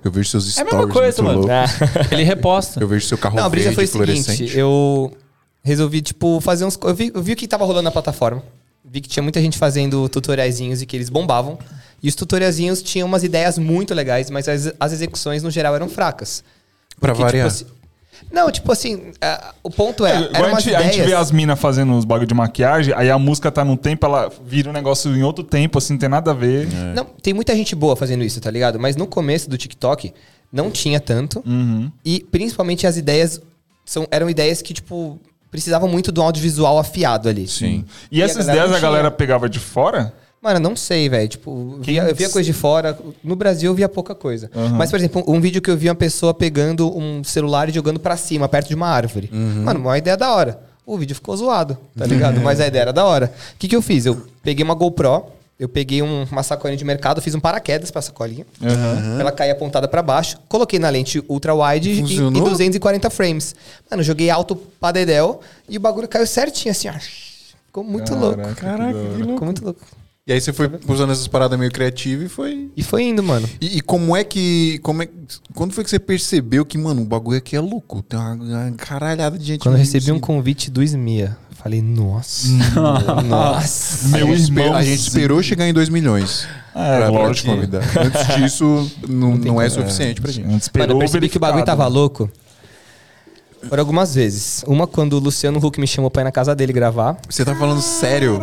Eu 0.03 0.11
vejo 0.11 0.31
seus 0.31 0.46
É 0.46 0.49
a 0.62 0.64
stories. 0.64 0.75
mesma 0.75 0.92
coisa, 0.92 1.23
mano. 1.23 1.38
loucos. 1.40 1.53
Ele 2.11 2.23
reposta. 2.23 2.81
Eu 2.81 2.88
vejo 2.88 3.07
seu 3.07 3.18
carro 3.18 3.37
Não, 3.37 3.44
a 3.44 3.49
brisa 3.49 3.64
verde 3.70 3.77
foi 3.77 3.87
fluorescente. 3.87 4.37
seguinte, 4.38 4.59
eu 4.59 5.12
resolvi, 5.62 6.01
tipo, 6.01 6.40
fazer 6.40 6.64
uns... 6.64 6.79
Eu 6.83 6.94
vi, 6.94 7.12
eu 7.14 7.23
vi 7.23 7.33
o 7.33 7.37
que 7.37 7.46
tava 7.46 7.64
rolando 7.66 7.85
na 7.85 7.90
plataforma. 7.90 8.42
Vi 8.83 9.03
que 9.03 9.09
tinha 9.11 9.23
muita 9.23 9.40
gente 9.42 9.59
fazendo 9.59 10.09
tutoriaizinhos 10.09 10.81
e 10.81 10.87
que 10.87 10.96
eles 10.96 11.11
bombavam. 11.11 11.59
E 12.03 12.09
os 12.09 12.14
tutoriaizinhos 12.14 12.83
tinham 12.83 13.07
umas 13.07 13.23
ideias 13.23 13.59
muito 13.59 13.92
legais, 13.92 14.31
mas 14.31 14.49
as, 14.49 14.73
as 14.81 14.92
execuções, 14.94 15.42
no 15.42 15.51
geral, 15.51 15.75
eram 15.77 15.87
fracas. 15.90 16.42
Pra 16.99 17.11
Porque, 17.12 17.23
variar. 17.23 17.51
Tipo, 17.51 17.64
assim- 17.70 17.79
não, 18.31 18.51
tipo 18.51 18.70
assim, 18.70 19.12
ah, 19.20 19.55
o 19.62 19.70
ponto 19.70 20.05
é, 20.05 20.31
É, 20.33 20.37
a, 20.37 20.46
umas 20.46 20.62
gente, 20.62 20.75
a 20.75 20.83
gente 20.83 20.96
vê 20.99 21.03
ideias... 21.05 21.20
as 21.20 21.31
minas 21.31 21.59
fazendo 21.59 21.96
os 21.96 22.05
bagulho 22.05 22.27
de 22.27 22.35
maquiagem, 22.35 22.94
aí 22.96 23.11
a 23.11 23.18
música 23.18 23.51
tá 23.51 23.64
num 23.64 23.77
tempo, 23.77 24.07
ela 24.07 24.31
vira 24.44 24.70
um 24.70 24.73
negócio 24.73 25.14
em 25.16 25.23
outro 25.23 25.42
tempo, 25.42 25.79
assim, 25.79 25.94
não 25.94 26.01
tem 26.01 26.09
nada 26.09 26.31
a 26.31 26.35
ver. 26.35 26.68
Não, 26.94 27.05
tem 27.05 27.33
muita 27.35 27.55
gente 27.55 27.75
boa 27.75 27.96
fazendo 27.96 28.23
isso, 28.23 28.40
tá 28.40 28.51
ligado? 28.51 28.79
Mas 28.79 28.96
no 28.96 29.07
começo 29.07 29.49
do 29.49 29.57
TikTok 29.57 30.12
não 30.53 30.70
tinha 30.70 31.01
tanto. 31.01 31.42
Uhum. 31.46 31.90
E 32.05 32.20
principalmente 32.31 32.87
as 32.87 32.96
ideias 32.96 33.40
são, 33.85 34.07
eram 34.11 34.29
ideias 34.29 34.62
que, 34.62 34.75
tipo, 34.75 35.18
precisavam 35.51 35.88
muito 35.88 36.12
do 36.12 36.23
audiovisual 36.23 36.79
afiado 36.79 37.29
ali. 37.29 37.49
Sim. 37.49 37.85
E, 38.11 38.18
E 38.18 38.23
a 38.23 38.25
essas 38.25 38.46
galera 38.46 38.66
ideias 38.66 38.77
a 38.77 38.81
galera 38.81 39.11
pegava 39.11 39.49
de 39.49 39.59
fora? 39.59 40.12
Mano, 40.42 40.59
não 40.59 40.74
sei, 40.74 41.09
velho. 41.09 41.29
Tipo, 41.29 41.76
via- 41.81 42.05
eu 42.09 42.14
via 42.14 42.29
coisa 42.31 42.46
de 42.46 42.53
fora. 42.53 42.98
No 43.22 43.37
Brasil 43.37 43.70
eu 43.70 43.74
via 43.74 43.88
pouca 43.88 44.14
coisa. 44.14 44.50
Uhum. 44.55 44.70
Mas, 44.70 44.90
por 44.90 44.96
exemplo, 44.98 45.22
um 45.26 45.38
vídeo 45.40 45.61
que 45.61 45.70
eu 45.70 45.76
vi 45.76 45.88
uma 45.88 45.94
pessoa 45.94 46.33
pegando 46.33 46.96
um 46.96 47.22
celular 47.22 47.68
e 47.68 47.72
jogando 47.72 48.00
pra 48.00 48.16
cima, 48.16 48.48
perto 48.48 48.68
de 48.68 48.74
uma 48.74 48.88
árvore. 48.88 49.29
Uhum. 49.33 49.64
Mano, 49.64 49.81
uma 49.81 49.98
ideia 49.98 50.16
da 50.16 50.35
hora. 50.35 50.61
O 50.87 50.96
vídeo 50.96 51.14
ficou 51.14 51.37
zoado, 51.37 51.76
tá 51.96 52.07
ligado? 52.07 52.40
Mas 52.42 52.59
a 52.59 52.66
ideia 52.66 52.83
era 52.83 52.92
da 52.92 53.05
hora. 53.05 53.33
O 53.55 53.59
que, 53.59 53.68
que 53.68 53.76
eu 53.76 53.83
fiz? 53.83 54.07
Eu 54.07 54.26
peguei 54.42 54.64
uma 54.64 54.74
GoPro, 54.74 55.26
eu 55.59 55.68
peguei 55.68 56.00
um- 56.03 56.24
uma 56.33 56.42
sacolinha 56.42 56.76
de 56.79 56.85
mercado, 56.87 57.20
fiz 57.20 57.35
um 57.35 57.38
paraquedas 57.38 57.90
pra 57.90 58.00
sacolinha. 58.00 58.46
Pra 58.59 59.20
ela 59.20 59.31
cair 59.33 59.50
apontada 59.50 59.87
pra 59.87 60.03
baixo. 60.03 60.38
Coloquei 60.48 60.79
na 60.79 60.88
lente 60.88 61.22
ultra 61.29 61.55
wide 61.55 61.90
e, 61.90 62.03
e 62.38 62.40
240 62.48 63.11
frames. 63.11 63.55
Mano, 63.90 64.03
joguei 64.03 64.31
alto 64.31 64.57
pra 64.57 64.90
dedéu 64.90 65.40
e 65.68 65.76
o 65.76 65.81
bagulho 65.81 66.09
caiu 66.09 66.26
certinho, 66.26 66.72
assim, 66.72 66.88
ó. 66.88 66.94
Ficou 67.66 67.85
muito 67.85 68.14
louco. 68.14 68.38
Caraca, 68.57 68.92
que 68.92 68.98
louco. 69.18 69.33
Ficou 69.33 69.44
muito 69.44 69.64
louco. 69.64 69.81
E 70.26 70.33
aí 70.33 70.40
você 70.40 70.52
foi 70.52 70.70
usando 70.87 71.11
essas 71.12 71.26
paradas 71.26 71.59
meio 71.59 71.72
criativas 71.72 72.26
e 72.26 72.28
foi. 72.28 72.70
E 72.76 72.83
foi 72.83 73.04
indo, 73.04 73.22
mano. 73.22 73.48
E, 73.61 73.78
e 73.78 73.80
como 73.80 74.14
é 74.14 74.22
que. 74.22 74.78
Como 74.83 75.02
é, 75.02 75.09
quando 75.54 75.72
foi 75.72 75.83
que 75.83 75.90
você 75.90 75.98
percebeu 75.98 76.64
que, 76.64 76.76
mano, 76.76 77.02
o 77.02 77.04
bagulho 77.04 77.38
aqui 77.38 77.56
é 77.56 77.61
louco? 77.61 78.02
Tem 78.02 78.18
uma, 78.18 78.35
uma 78.35 78.72
caralhada 78.72 79.38
de 79.38 79.44
gente. 79.44 79.61
Quando 79.61 79.74
eu 79.74 79.78
no 79.78 79.85
recebi 79.85 80.11
um 80.11 80.14
Rio, 80.16 80.20
convite 80.22 80.70
do 80.70 80.83
Smia, 80.83 81.37
falei, 81.56 81.80
nossa. 81.80 82.48
nossa. 83.26 84.06
A 84.06 84.18
Meu 84.18 84.37
gente, 84.37 84.50
irmão. 84.50 84.74
a 84.74 84.83
gente 84.85 85.00
esperou 85.00 85.42
chegar 85.42 85.66
em 85.66 85.72
2 85.72 85.88
milhões. 85.88 86.46
É, 86.74 86.98
pra, 86.98 86.98
pra 86.98 87.06
te 87.11 87.12
lógico. 87.12 87.50
convidar. 87.50 87.83
Antes 87.98 88.37
disso, 88.37 88.90
não, 89.09 89.37
não 89.37 89.61
é 89.61 89.68
como. 89.68 89.83
suficiente 89.83 90.20
pra 90.20 90.30
gente. 90.30 90.46
A 90.46 90.50
gente 90.50 90.62
esperou 90.62 90.87
Mano, 90.88 90.96
eu 90.96 91.00
percebi 91.00 91.28
que 91.28 91.38
o 91.38 91.40
bagulho 91.40 91.64
tava 91.64 91.87
louco. 91.87 92.30
Por 93.68 93.78
algumas 93.78 94.14
vezes. 94.14 94.64
Uma 94.66 94.87
quando 94.87 95.14
o 95.14 95.18
Luciano 95.18 95.59
Huck 95.59 95.80
me 95.80 95.87
chamou 95.87 96.11
pra 96.11 96.22
ir 96.22 96.24
na 96.24 96.33
casa 96.33 96.54
dele 96.54 96.72
gravar. 96.72 97.16
Você 97.28 97.44
tá 97.44 97.54
falando 97.54 97.83
sério? 97.83 98.40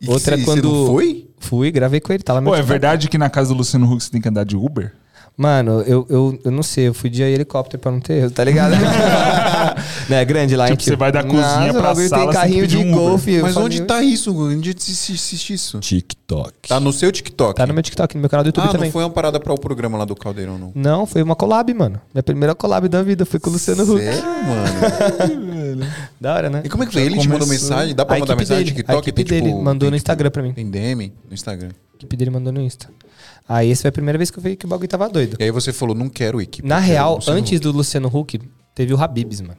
E 0.00 0.08
Outra 0.08 0.36
você- 0.36 0.44
quando. 0.44 0.62
Você 0.62 0.68
não 0.68 0.86
foi? 0.86 1.28
Fui, 1.40 1.70
gravei 1.70 2.00
com 2.00 2.12
ele, 2.12 2.22
tá 2.22 2.32
lá 2.34 2.42
Pô, 2.42 2.54
é 2.54 2.62
verdade 2.62 3.08
que 3.08 3.16
na 3.16 3.30
casa 3.30 3.52
do 3.52 3.58
Luciano 3.58 3.90
Huck 3.90 4.02
você 4.02 4.10
tem 4.10 4.20
que 4.20 4.28
andar 4.28 4.44
de 4.44 4.56
Uber? 4.56 4.92
Mano, 5.38 5.82
eu, 5.82 6.04
eu, 6.10 6.40
eu 6.46 6.50
não 6.50 6.64
sei, 6.64 6.88
eu 6.88 6.92
fui 6.94 7.08
de 7.08 7.22
helicóptero 7.22 7.80
pra 7.80 7.92
não 7.92 8.00
ter 8.00 8.14
erro, 8.14 8.30
tá 8.32 8.42
ligado? 8.42 8.72
né, 10.10 10.24
grande 10.24 10.56
lá, 10.56 10.66
Tipo, 10.66 10.80
hein, 10.80 10.84
você 10.84 10.96
vai 10.96 11.12
da 11.12 11.22
cozinha 11.22 11.72
Nossa, 11.72 11.72
pra 11.74 11.82
sala, 11.82 11.94
tem 11.94 12.08
você 12.08 12.14
tem 12.16 12.30
carrinho 12.32 12.66
de 12.66 12.76
um 12.76 12.90
golfe. 12.90 13.40
Mas 13.40 13.54
falei, 13.54 13.66
onde 13.66 13.82
tá 13.82 14.02
isso? 14.02 14.36
Onde 14.36 14.74
você 14.76 15.12
assiste 15.12 15.52
isso? 15.52 15.78
TikTok. 15.78 16.68
Tá 16.68 16.80
no 16.80 16.92
seu 16.92 17.12
TikTok? 17.12 17.54
Tá 17.54 17.68
no 17.68 17.72
meu 17.72 17.84
TikTok, 17.84 18.16
no 18.16 18.20
meu 18.20 18.28
canal 18.28 18.42
do 18.42 18.48
YouTube 18.48 18.64
ah, 18.64 18.72
também. 18.72 18.88
não 18.88 18.92
foi 18.92 19.04
uma 19.04 19.10
parada 19.10 19.38
pra 19.38 19.52
o 19.52 19.60
programa 19.60 19.96
lá 19.96 20.04
do 20.04 20.16
Caldeirão, 20.16 20.58
não. 20.58 20.72
Não, 20.74 21.06
foi 21.06 21.22
uma 21.22 21.36
collab, 21.36 21.72
mano. 21.72 22.00
Minha 22.12 22.22
primeira 22.24 22.52
collab 22.56 22.88
da 22.88 23.00
vida 23.04 23.24
foi 23.24 23.38
com 23.38 23.48
o 23.48 23.52
Luciano 23.52 23.84
Huck. 23.84 24.02
Sério, 24.02 25.40
mano? 25.40 25.86
Da 26.20 26.34
hora, 26.34 26.50
né? 26.50 26.62
E 26.64 26.68
como 26.68 26.82
é 26.82 26.86
que 26.86 26.92
foi? 26.92 27.02
Ele 27.02 27.16
te 27.16 27.28
mandou 27.28 27.46
começou. 27.46 27.68
mensagem? 27.68 27.94
Dá 27.94 28.04
pra 28.04 28.16
A 28.16 28.18
mandar 28.18 28.34
mensagem 28.34 28.64
no 28.64 28.70
TikTok? 28.70 28.96
a 28.96 28.98
equipe 28.98 29.24
Tem, 29.24 29.38
dele 29.38 29.52
tipo, 29.52 29.62
mandou 29.62 29.86
tem, 29.86 29.90
no 29.90 29.96
tipo, 29.96 30.02
Instagram 30.02 30.30
pra 30.30 30.42
mim. 30.42 30.52
Tem 30.52 30.68
DM 30.68 31.12
no 31.28 31.34
Instagram. 31.34 31.68
A 31.68 31.96
equipe 31.96 32.16
dele 32.16 32.30
mandou 32.30 32.52
no 32.52 32.60
Insta. 32.60 32.88
Aí 33.48 33.70
essa 33.70 33.82
foi 33.82 33.88
a 33.88 33.92
primeira 33.92 34.18
vez 34.18 34.30
que 34.30 34.38
eu 34.38 34.42
vi 34.42 34.56
que 34.56 34.66
o 34.66 34.68
bagulho 34.68 34.88
tava 34.88 35.08
doido. 35.08 35.36
E 35.40 35.44
aí 35.44 35.50
você 35.50 35.72
falou, 35.72 35.94
não 35.94 36.08
quero 36.08 36.40
equipe. 36.40 36.66
Na 36.68 36.78
real, 36.78 37.18
antes 37.26 37.58
do 37.60 37.72
Luciano 37.72 38.08
Huck, 38.14 38.38
teve 38.74 38.92
o 38.92 39.00
Habibs, 39.02 39.40
mano. 39.40 39.56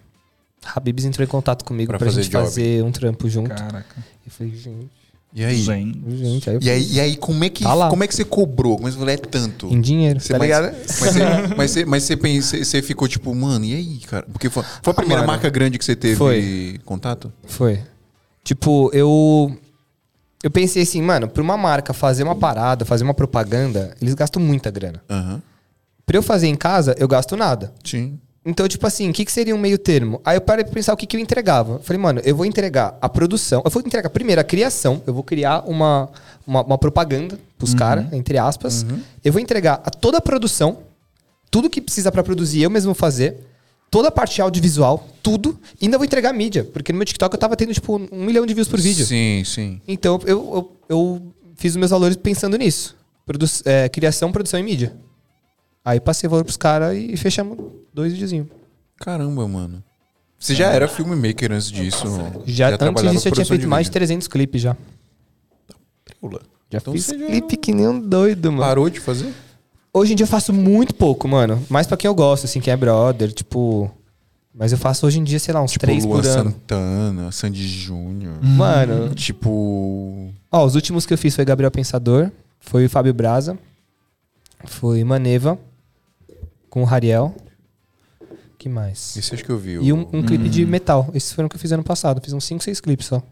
Habibs 0.75 1.05
entrou 1.05 1.23
em 1.25 1.27
contato 1.27 1.63
comigo 1.65 1.87
Pra 1.89 1.97
pra, 1.97 2.07
fazer 2.07 2.21
gente 2.23 2.31
job. 2.31 2.43
fazer 2.45 2.83
um 2.83 2.91
trampo 2.91 3.27
junto. 3.29 3.49
Caraca. 3.49 3.95
Eu 4.25 4.31
falei, 4.31 4.53
gente, 4.55 4.89
E 5.33 5.43
aí? 5.45 5.61
Zen. 5.63 6.03
gente, 6.09 6.49
aí 6.49 6.59
E 6.61 6.69
aí, 6.69 6.91
e 6.91 6.99
aí 6.99 7.15
como, 7.15 7.43
é 7.43 7.49
que, 7.49 7.63
Tá 7.63 7.89
como 7.89 8.03
é 8.03 8.07
que 8.07 8.13
você 8.13 8.25
cobrou? 8.25 8.75
Como 8.75 8.87
é 8.87 8.91
que 8.91 8.93
você 8.95 8.99
falou, 8.99 9.13
é 9.13 9.17
tanto? 9.17 9.67
Em 9.73 9.79
dinheiro, 9.81 10.19
Você- 10.19 10.33
tá 10.33 10.37
mas, 10.39 10.45
ligado? 10.47 10.71
Mas 10.75 10.91
você, 10.99 11.19
mas 11.57 11.71
você, 11.71 11.85
mas 11.85 12.03
você, 12.03 12.17
pensa- 12.17 12.63
você 12.63 12.81
ficou 12.83 13.07
tipo, 13.07 13.33
mano, 13.33 13.65
e 13.65 13.73
aí, 13.73 13.97
cara? 14.07 14.27
Porque 14.31 14.49
foi, 14.49 14.63
foi 14.83 14.91
a 14.91 14.93
primeira 14.93 15.25
marca 15.25 15.49
grande 15.49 15.77
que 15.79 15.85
você 15.85 15.95
teve 15.95 16.15
Foi. 16.15 16.79
contato? 16.85 17.31
Foi. 17.47 17.79
Tipo, 18.43 18.89
eu. 18.93 19.55
Eu 20.43 20.49
pensei 20.49 20.83
assim, 20.83 21.01
mano, 21.01 21.27
pra 21.27 21.43
uma 21.43 21.57
marca 21.57 21.93
fazer 21.93 22.23
uma 22.23 22.35
parada, 22.35 22.85
fazer 22.85 23.03
uma 23.03 23.13
propaganda, 23.13 23.93
eles 24.01 24.13
gastam 24.13 24.41
muita 24.41 24.71
grana. 24.71 25.01
Aham. 25.09 25.41
Pra 26.05 26.17
eu 26.17 26.23
fazer 26.23 26.47
em 26.47 26.55
casa, 26.55 26.95
eu 26.97 27.07
gasto 27.07 27.35
nada. 27.35 27.73
Sim. 27.83 28.19
Então, 28.45 28.67
tipo 28.67 28.87
assim, 28.87 29.09
o 29.09 29.13
que, 29.13 29.25
que 29.25 29.31
seria 29.31 29.53
um 29.53 29.59
meio 29.59 29.77
termo? 29.77 30.21
Aí 30.23 30.37
eu 30.37 30.41
parei 30.41 30.63
pra 30.63 30.73
pensar 30.73 30.93
o 30.93 30.97
que, 30.97 31.05
que 31.05 31.15
eu 31.17 31.19
entregava. 31.21 31.73
Eu 31.73 31.79
falei, 31.79 32.01
mano, 32.01 32.21
eu 32.23 32.35
vou 32.35 32.45
entregar 32.45 32.97
a 33.01 33.09
produção. 33.09 33.61
Eu 33.65 33.69
vou 33.69 33.83
entregar 33.85 34.09
primeiro 34.09 34.39
a 34.39 34.43
criação. 34.43 35.03
Eu 35.05 35.13
vou 35.13 35.23
criar 35.23 35.59
uma, 35.67 36.09
uma, 36.47 36.63
uma 36.63 36.77
propaganda 36.77 37.37
pros 37.57 37.73
caras, 37.73 38.11
entre 38.13 38.37
aspas. 38.37 38.85
Eu 39.23 39.33
vou 39.33 39.41
entregar 39.41 39.81
a 39.85 39.89
toda 39.91 40.17
a 40.17 40.21
produção. 40.21 40.79
Tudo 41.51 41.69
que 41.69 41.81
precisa 41.81 42.11
pra 42.11 42.23
produzir, 42.23 42.61
eu 42.61 42.69
mesmo 42.69 42.93
fazer. 42.93 43.45
Toda 43.89 44.09
a 44.09 44.11
parte 44.11 44.41
audiovisual, 44.41 45.07
tudo. 45.23 45.59
E 45.81 45.85
ainda 45.85 45.97
vou 45.97 46.05
entregar 46.05 46.31
mídia. 46.33 46.63
Porque 46.63 46.91
no 46.91 46.97
meu 46.97 47.05
TikTok 47.05 47.33
eu 47.33 47.39
tava 47.39 47.55
tendo, 47.55 47.73
tipo, 47.73 47.95
um 48.11 48.23
milhão 48.25 48.45
de 48.45 48.53
views 48.53 48.67
por 48.67 48.79
vídeo. 48.79 49.05
Sim, 49.05 49.43
sim. 49.45 49.81
Então 49.87 50.19
eu, 50.25 50.37
eu, 50.53 50.77
eu 50.87 51.33
fiz 51.55 51.73
os 51.73 51.77
meus 51.77 51.91
valores 51.91 52.15
pensando 52.15 52.57
nisso. 52.57 52.95
Produ 53.25 53.45
é, 53.65 53.89
criação, 53.89 54.31
produção 54.31 54.59
e 54.59 54.63
mídia. 54.63 54.95
Aí 55.83 55.99
passei 55.99 56.27
o 56.27 56.29
valor 56.29 56.43
pros 56.43 56.57
caras 56.57 56.95
e 56.95 57.15
fechamos 57.17 57.57
dois 57.93 58.13
videozinhos. 58.13 58.47
Caramba, 58.97 59.47
mano. 59.47 59.83
Você 60.37 60.55
já 60.55 60.71
era 60.71 60.87
filmmaker 60.87 61.51
antes 61.51 61.69
disso? 61.69 62.05
Já, 62.45 62.67
antes 62.67 62.79
trabalhava 62.79 63.15
disso 63.15 63.27
eu 63.27 63.31
tinha 63.31 63.45
feito 63.45 63.67
mais 63.67 63.87
de 63.87 63.89
vídeo? 63.89 63.99
300 63.99 64.27
clipes 64.27 64.61
já. 64.61 64.77
Pula. 66.21 66.41
Já 66.71 66.77
Então 66.77 66.93
fiz 66.93 67.05
você 67.05 67.17
já 67.17 67.25
clipe 67.25 67.57
que 67.57 67.73
nem 67.73 67.87
um 67.87 67.99
doido, 67.99 68.51
mano. 68.51 68.63
Parou 68.63 68.89
de 68.89 68.99
fazer? 68.99 69.33
Hoje 69.93 70.13
em 70.13 70.15
dia 70.15 70.23
eu 70.23 70.27
faço 70.27 70.53
muito 70.53 70.93
pouco, 70.93 71.27
mano. 71.27 71.63
Mais 71.69 71.87
pra 71.87 71.97
quem 71.97 72.07
eu 72.07 72.15
gosto, 72.15 72.45
assim, 72.45 72.59
quem 72.59 72.71
é 72.73 72.77
brother, 72.77 73.31
tipo... 73.31 73.89
Mas 74.53 74.71
eu 74.71 74.77
faço 74.77 75.05
hoje 75.05 75.19
em 75.19 75.23
dia, 75.23 75.39
sei 75.39 75.53
lá, 75.53 75.61
uns 75.61 75.71
Tipo, 75.71 75.85
três 75.85 76.03
Luan 76.03 76.21
por 76.21 76.27
ano. 76.27 76.51
Santana, 76.51 77.31
Sandy 77.31 77.67
Júnior. 77.67 78.43
Mano, 78.43 79.13
Tipo. 79.15 80.31
ó, 80.51 80.65
os 80.65 80.75
últimos 80.75 81.05
que 81.05 81.13
eu 81.13 81.17
fiz 81.17 81.35
foi 81.35 81.45
Gabriel 81.45 81.71
Pensador, 81.71 82.29
foi 82.59 82.85
o 82.85 82.89
Fábio 82.89 83.13
Braza, 83.13 83.57
foi 84.65 85.03
Maneva, 85.03 85.57
com 86.69 86.81
o 86.81 86.85
Rariel. 86.85 87.33
que 88.57 88.67
mais? 88.67 89.15
Esse 89.15 89.33
acho 89.33 89.45
que 89.45 89.51
eu 89.51 89.57
vi. 89.57 89.73
E 89.75 89.93
um, 89.93 90.01
um 90.11 90.23
clipe 90.23 90.49
de 90.49 90.65
metal. 90.65 91.09
Esses 91.13 91.31
foram 91.31 91.47
que 91.47 91.55
eu 91.55 91.59
fiz 91.59 91.71
ano 91.71 91.83
passado. 91.83 92.19
Fiz 92.21 92.33
uns 92.33 92.43
5, 92.43 92.61
6 92.63 92.81
clipes 92.81 93.05
só. 93.05 93.23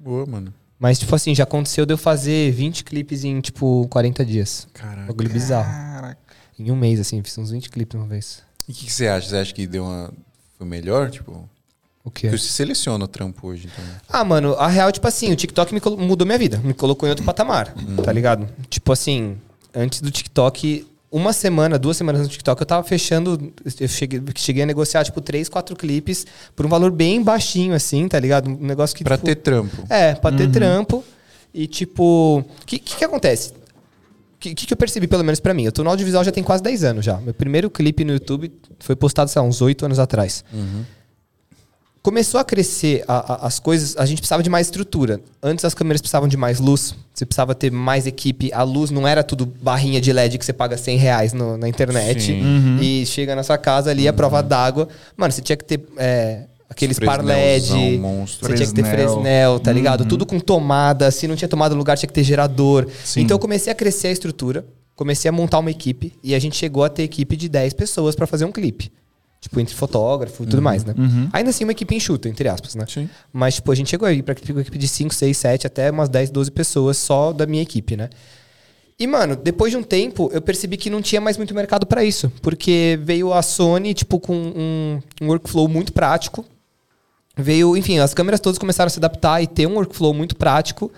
Boa, 0.00 0.26
mano. 0.26 0.52
Mas, 0.84 0.98
tipo 0.98 1.14
assim, 1.16 1.34
já 1.34 1.44
aconteceu 1.44 1.86
de 1.86 1.94
eu 1.94 1.96
fazer 1.96 2.52
20 2.52 2.84
clipes 2.84 3.24
em, 3.24 3.40
tipo, 3.40 3.88
40 3.88 4.22
dias. 4.22 4.68
Caraca. 4.74 5.06
Bagulho 5.06 5.30
bizarro. 5.30 5.64
Caraca. 5.64 6.18
Em 6.58 6.70
um 6.70 6.76
mês, 6.76 7.00
assim, 7.00 7.22
fiz 7.22 7.38
uns 7.38 7.50
20 7.52 7.70
clipes 7.70 7.98
uma 7.98 8.06
vez. 8.06 8.42
E 8.68 8.72
o 8.72 8.74
que, 8.74 8.84
que 8.84 8.92
você 8.92 9.08
acha? 9.08 9.30
Você 9.30 9.36
acha 9.38 9.54
que 9.54 9.66
deu 9.66 9.82
uma. 9.82 10.12
Foi 10.58 10.66
melhor? 10.66 11.10
Tipo. 11.10 11.48
O 12.04 12.10
quê? 12.10 12.28
Porque 12.28 12.36
você 12.36 12.48
seleciona 12.52 13.02
o 13.02 13.08
trampo 13.08 13.46
hoje, 13.48 13.66
então. 13.72 13.82
Ah, 14.10 14.22
mano, 14.22 14.52
a 14.58 14.68
real, 14.68 14.92
tipo 14.92 15.08
assim, 15.08 15.32
o 15.32 15.36
TikTok 15.36 15.72
me 15.72 15.80
colo- 15.80 15.96
mudou 15.96 16.26
minha 16.26 16.36
vida. 16.38 16.58
Me 16.58 16.74
colocou 16.74 17.08
em 17.08 17.10
outro 17.10 17.24
patamar, 17.24 17.72
tá 18.04 18.12
ligado? 18.12 18.46
Tipo 18.68 18.92
assim, 18.92 19.38
antes 19.74 20.02
do 20.02 20.10
TikTok, 20.10 20.86
uma 21.14 21.32
semana, 21.32 21.78
duas 21.78 21.96
semanas 21.96 22.22
no 22.22 22.28
TikTok, 22.28 22.60
eu 22.60 22.66
tava 22.66 22.82
fechando. 22.82 23.52
Eu 23.78 23.86
cheguei, 23.86 24.20
cheguei 24.34 24.64
a 24.64 24.66
negociar, 24.66 25.04
tipo, 25.04 25.20
três, 25.20 25.48
quatro 25.48 25.76
clipes 25.76 26.26
por 26.56 26.66
um 26.66 26.68
valor 26.68 26.90
bem 26.90 27.22
baixinho, 27.22 27.72
assim, 27.72 28.08
tá 28.08 28.18
ligado? 28.18 28.50
Um 28.50 28.66
negócio 28.66 28.96
que. 28.96 29.04
Pra 29.04 29.16
tipo, 29.16 29.26
ter 29.26 29.36
trampo. 29.36 29.84
É, 29.88 30.16
pra 30.16 30.32
ter 30.32 30.50
trampo. 30.50 31.04
E 31.54 31.68
tipo, 31.68 32.40
o 32.40 32.66
que, 32.66 32.80
que, 32.80 32.96
que 32.96 33.04
acontece? 33.04 33.52
O 33.52 34.38
que, 34.40 34.54
que, 34.56 34.72
eu 34.72 34.76
percebi, 34.76 35.06
pelo 35.06 35.22
menos 35.22 35.38
pra 35.38 35.54
mim? 35.54 35.62
Eu 35.62 35.70
tô 35.70 35.84
no 35.84 35.90
audiovisual 35.90 36.24
já 36.24 36.32
tem 36.32 36.42
quase 36.42 36.64
10 36.64 36.82
anos 36.82 37.04
já. 37.04 37.16
Meu 37.18 37.32
primeiro 37.32 37.70
clipe 37.70 38.04
no 38.04 38.12
YouTube 38.12 38.52
foi 38.80 38.96
postado, 38.96 39.30
sei 39.30 39.40
lá, 39.40 39.46
uns 39.46 39.62
8 39.62 39.84
anos 39.86 40.00
atrás. 40.00 40.44
Começou 42.04 42.38
a 42.38 42.44
crescer 42.44 43.02
a- 43.08 43.32
a- 43.32 43.46
as 43.46 43.58
coisas, 43.58 43.96
a 43.96 44.04
gente 44.04 44.18
precisava 44.18 44.42
de 44.42 44.50
mais 44.50 44.66
estrutura. 44.66 45.22
Antes 45.42 45.64
as 45.64 45.72
câmeras 45.72 46.02
precisavam 46.02 46.28
de 46.28 46.36
mais 46.36 46.60
luz, 46.60 46.94
você 47.14 47.24
precisava 47.24 47.54
ter 47.54 47.72
mais 47.72 48.06
equipe. 48.06 48.52
A 48.52 48.62
luz 48.62 48.90
não 48.90 49.08
era 49.08 49.24
tudo 49.24 49.46
barrinha 49.46 49.98
de 50.02 50.12
LED 50.12 50.36
que 50.36 50.44
você 50.44 50.52
paga 50.52 50.76
100 50.76 50.98
reais 50.98 51.32
no- 51.32 51.56
na 51.56 51.66
internet 51.66 52.20
Sim. 52.24 52.78
e 52.78 53.06
chega 53.06 53.34
na 53.34 53.42
sua 53.42 53.56
casa 53.56 53.90
ali 53.90 54.06
a 54.06 54.12
prova 54.12 54.42
d'água. 54.42 54.86
Mano, 55.16 55.32
você 55.32 55.40
tinha 55.40 55.56
que 55.56 55.64
ter 55.64 55.80
é, 55.96 56.42
Aqueles 56.68 56.98
par 56.98 57.24
LED. 57.24 57.96
monstro. 57.98 58.48
Você 58.48 58.54
tinha 58.54 58.68
que 58.68 58.74
ter 58.74 58.84
Fresnel. 58.84 59.58
Tá 59.58 59.72
ligado? 59.72 60.04
Tudo 60.04 60.26
com 60.26 60.38
tomada. 60.38 61.10
Se 61.10 61.26
não 61.26 61.34
tinha 61.36 61.48
tomada 61.48 61.74
no 61.74 61.78
lugar, 61.78 61.96
tinha 61.96 62.06
que 62.06 62.12
ter 62.12 62.22
gerador. 62.24 62.86
Sim. 63.02 63.22
Então 63.22 63.34
eu 63.36 63.38
comecei 63.38 63.72
a 63.72 63.74
crescer 63.74 64.08
a 64.08 64.12
estrutura. 64.12 64.62
Comecei 64.94 65.28
a 65.28 65.32
montar 65.32 65.58
uma 65.58 65.70
equipe. 65.70 66.12
E 66.22 66.34
a 66.34 66.38
gente 66.38 66.54
chegou 66.56 66.84
a 66.84 66.90
ter 66.90 67.02
equipe 67.04 67.34
de 67.34 67.48
10 67.48 67.72
pessoas 67.72 68.14
pra 68.14 68.26
fazer 68.26 68.44
um 68.44 68.52
clipe. 68.52 68.92
Tipo, 69.44 69.60
entre 69.60 69.74
fotógrafo 69.74 70.42
e 70.42 70.46
tudo 70.46 70.62
mais, 70.62 70.86
né? 70.86 70.94
Ainda 71.30 71.50
assim, 71.50 71.64
uma 71.64 71.72
equipe 71.72 71.94
enxuta, 71.94 72.30
entre 72.30 72.48
aspas, 72.48 72.74
né? 72.74 72.86
Sim. 72.88 73.10
Mas, 73.30 73.56
tipo, 73.56 73.70
a 73.70 73.74
gente 73.74 73.90
chegou 73.90 74.08
aí 74.08 74.22
pra 74.22 74.34
uma 74.48 74.62
equipe 74.62 74.78
de 74.78 74.88
5, 74.88 75.12
6, 75.12 75.36
7, 75.36 75.66
até 75.66 75.90
umas 75.90 76.08
10, 76.08 76.30
12 76.30 76.50
pessoas 76.50 76.96
só 76.96 77.30
da 77.30 77.44
minha 77.44 77.62
equipe, 77.62 77.94
né? 77.94 78.08
E, 78.98 79.06
mano, 79.06 79.36
depois 79.36 79.70
de 79.70 79.76
um 79.76 79.82
tempo, 79.82 80.30
eu 80.32 80.40
percebi 80.40 80.78
que 80.78 80.88
não 80.88 81.02
tinha 81.02 81.20
mais 81.20 81.36
muito 81.36 81.54
mercado 81.54 81.84
pra 81.84 82.02
isso. 82.02 82.32
Porque 82.40 82.98
veio 83.02 83.34
a 83.34 83.42
Sony, 83.42 83.92
tipo, 83.92 84.18
com 84.18 84.34
um, 84.34 84.98
um 85.20 85.28
workflow 85.28 85.68
muito 85.68 85.92
prático. 85.92 86.42
Veio, 87.36 87.76
enfim, 87.76 87.98
as 87.98 88.14
câmeras 88.14 88.40
todas 88.40 88.58
começaram 88.58 88.86
a 88.86 88.90
se 88.90 88.98
adaptar 88.98 89.42
e 89.42 89.46
ter 89.46 89.66
um 89.66 89.74
workflow 89.74 90.14
muito 90.14 90.36
prático. 90.36 90.90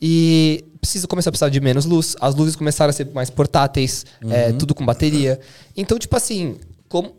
E 0.00 0.64
precisa 0.80 1.06
começar 1.06 1.28
a 1.28 1.32
precisar 1.32 1.50
de 1.50 1.60
menos 1.60 1.84
luz. 1.84 2.16
As 2.22 2.34
luzes 2.34 2.56
começaram 2.56 2.88
a 2.88 2.92
ser 2.94 3.10
mais 3.12 3.28
portáteis, 3.28 4.06
é, 4.30 4.50
tudo 4.52 4.74
com 4.74 4.86
bateria. 4.86 5.38
Então, 5.76 5.98
tipo 5.98 6.16
assim, 6.16 6.56
como, 6.88 7.12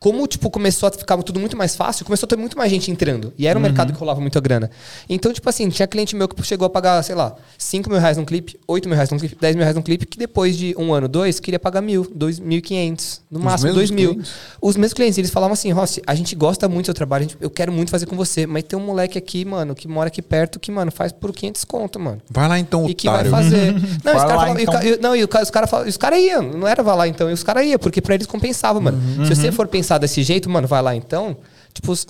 como 0.00 0.26
tipo, 0.26 0.48
começou 0.50 0.88
a 0.88 0.92
ficar 0.92 1.16
tudo 1.18 1.38
muito 1.38 1.56
mais 1.58 1.76
fácil, 1.76 2.06
começou 2.06 2.26
a 2.26 2.28
ter 2.30 2.36
muito 2.36 2.56
mais 2.56 2.70
gente 2.70 2.90
entrando. 2.90 3.34
E 3.38 3.46
era 3.46 3.58
um 3.58 3.62
mercado 3.62 3.92
que 3.92 3.98
rolava 3.98 4.18
muita 4.20 4.40
grana. 4.40 4.70
Então, 5.08 5.30
tipo 5.30 5.46
assim, 5.48 5.68
tinha 5.68 5.86
cliente 5.86 6.16
meu 6.16 6.26
que 6.26 6.42
chegou 6.42 6.64
a 6.66 6.70
pagar, 6.70 7.02
sei 7.04 7.14
lá, 7.14 7.36
5 7.58 7.90
mil 7.90 7.98
reais 8.00 8.16
num 8.16 8.24
clipe, 8.24 8.58
8 8.66 8.88
mil 8.88 8.94
reais 8.96 9.10
num 9.10 9.18
clipe, 9.18 9.36
10 9.38 9.54
mil 9.56 9.62
reais 9.62 9.76
num 9.76 9.82
clipe, 9.82 10.06
que 10.06 10.18
depois 10.18 10.56
de 10.56 10.74
um 10.78 10.94
ano, 10.94 11.06
dois, 11.06 11.38
queria 11.38 11.58
pagar 11.60 11.82
mil, 11.82 12.10
dois, 12.14 12.38
mil 12.40 12.58
e 12.58 12.62
quinhentos, 12.62 13.20
no 13.30 13.38
Os 13.40 13.44
máximo 13.44 13.66
mesmos 13.74 13.76
dois 13.76 13.90
mil. 13.90 14.10
clientes? 14.12 14.32
Os 14.62 14.76
meus 14.76 14.94
clientes, 14.94 15.18
eles 15.18 15.30
falavam 15.30 15.52
assim, 15.52 15.70
Rossi, 15.70 16.00
a 16.06 16.14
gente 16.14 16.34
gosta 16.34 16.66
muito 16.66 16.84
do 16.84 16.86
seu 16.86 16.94
trabalho, 16.94 17.24
gente- 17.24 17.36
eu 17.38 17.50
quero 17.50 17.70
muito 17.70 17.90
fazer 17.90 18.06
com 18.06 18.16
você, 18.16 18.46
mas 18.46 18.62
tem 18.62 18.78
um 18.78 18.82
moleque 18.82 19.18
aqui, 19.18 19.44
mano, 19.44 19.74
que 19.74 19.86
mora 19.86 20.08
aqui 20.08 20.22
perto, 20.22 20.58
que, 20.58 20.72
mano, 20.72 20.90
faz 20.90 21.12
por 21.12 21.30
500 21.30 21.62
conto, 21.64 22.00
mano. 22.00 22.22
Vai 22.30 22.48
lá 22.48 22.58
então, 22.58 22.88
E 22.88 22.94
que 22.94 23.06
vai 23.06 23.26
fazer. 23.26 23.74
Não, 24.02 24.14
Vai 24.14 24.16
os 24.16 24.24
caras 24.24 24.58
e 24.58 24.62
então. 24.62 24.74
ca- 24.74 24.80
não, 25.02 25.14
e 25.14 25.22
os 25.22 25.50
caras 25.50 25.70
os 25.86 25.96
caras 25.98 26.18
iam, 26.20 26.42
não 26.42 26.66
era 26.66 26.82
vai 26.82 26.96
lá 26.96 27.06
então, 27.06 27.28
e 27.28 27.34
os 27.34 27.42
caras 27.42 27.66
iam, 27.66 27.78
porque 27.78 28.00
pra 28.00 28.14
eles 28.14 28.26
compensava, 28.26 28.80
mano. 28.80 28.96
Uhum. 29.18 29.26
Se 29.26 29.34
você 29.36 29.52
for 29.52 29.66
pensar 29.68 29.89
desse 29.98 30.22
jeito, 30.22 30.48
mano, 30.50 30.66
vai 30.68 30.82
lá 30.82 30.94
então, 30.94 31.36
tipo, 31.72 31.92
os, 31.92 32.06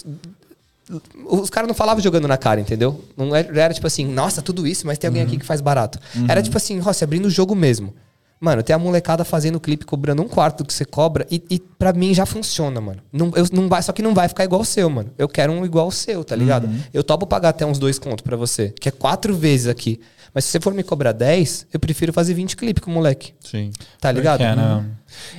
os 1.27 1.51
caras 1.51 1.69
não 1.69 1.75
falavam 1.75 2.03
jogando 2.03 2.27
na 2.27 2.37
cara, 2.37 2.61
entendeu? 2.61 3.05
Não 3.16 3.35
era, 3.35 3.61
era 3.61 3.75
tipo 3.75 3.87
assim, 3.87 4.05
nossa, 4.07 4.43
tudo 4.43 4.66
isso, 4.66 4.87
mas 4.87 4.99
tem 4.99 5.09
alguém 5.09 5.23
Uhum. 5.23 5.29
aqui 5.29 5.38
que 5.38 5.47
faz 5.47 5.61
barato. 5.61 5.99
Era 6.29 6.43
tipo 6.43 6.57
assim, 6.57 6.79
Rossi, 6.81 7.05
abrindo 7.05 7.27
o 7.27 7.31
jogo 7.31 7.55
mesmo. 7.55 7.95
Mano, 8.43 8.62
tem 8.62 8.75
a 8.75 8.79
molecada 8.79 9.23
fazendo 9.23 9.61
clipe 9.61 9.85
cobrando 9.85 10.23
um 10.23 10.29
quarto 10.29 10.59
do 10.59 10.66
que 10.66 10.73
você 10.73 10.85
cobra 10.87 11.27
e, 11.31 11.43
e 11.51 11.59
pra 11.59 11.93
mim 11.93 12.14
já 12.14 12.25
funciona, 12.25 12.81
mano. 12.81 12.99
Não, 13.12 13.31
eu, 13.37 13.45
não 13.53 13.69
vai, 13.69 13.83
só 13.83 13.93
que 13.93 14.01
não 14.01 14.14
vai 14.14 14.29
ficar 14.29 14.45
igual 14.45 14.62
o 14.62 14.64
seu, 14.64 14.88
mano. 14.88 15.11
Eu 15.19 15.29
quero 15.29 15.53
um 15.53 15.62
igual 15.62 15.87
o 15.88 15.93
seu, 15.93 16.25
tá 16.25 16.35
ligado? 16.35 16.64
Uhum. 16.66 16.81
Eu 16.93 17.05
topo 17.05 17.27
pagar 17.27 17.51
até 17.51 17.66
uns 17.66 17.79
dois 17.79 17.99
contos 17.99 18.23
pra 18.23 18.37
você, 18.38 18.71
que 18.81 18.88
é 18.88 18.93
quatro 18.93 19.37
vezes 19.37 19.66
aqui. 19.66 20.01
Mas 20.35 20.45
se 20.45 20.51
você 20.53 20.61
for 20.61 20.73
me 20.73 20.83
cobrar 20.83 21.12
10, 21.12 21.66
eu 21.73 21.81
prefiro 21.81 22.12
fazer 22.12 22.35
20 22.35 22.57
clipes 22.57 22.83
com 22.83 22.90
o 22.90 22.95
moleque. 22.95 23.35
Sim. 23.40 23.71
Tá 24.01 24.12
ligado? 24.12 24.43
É, 24.43 24.55
né? 24.55 24.85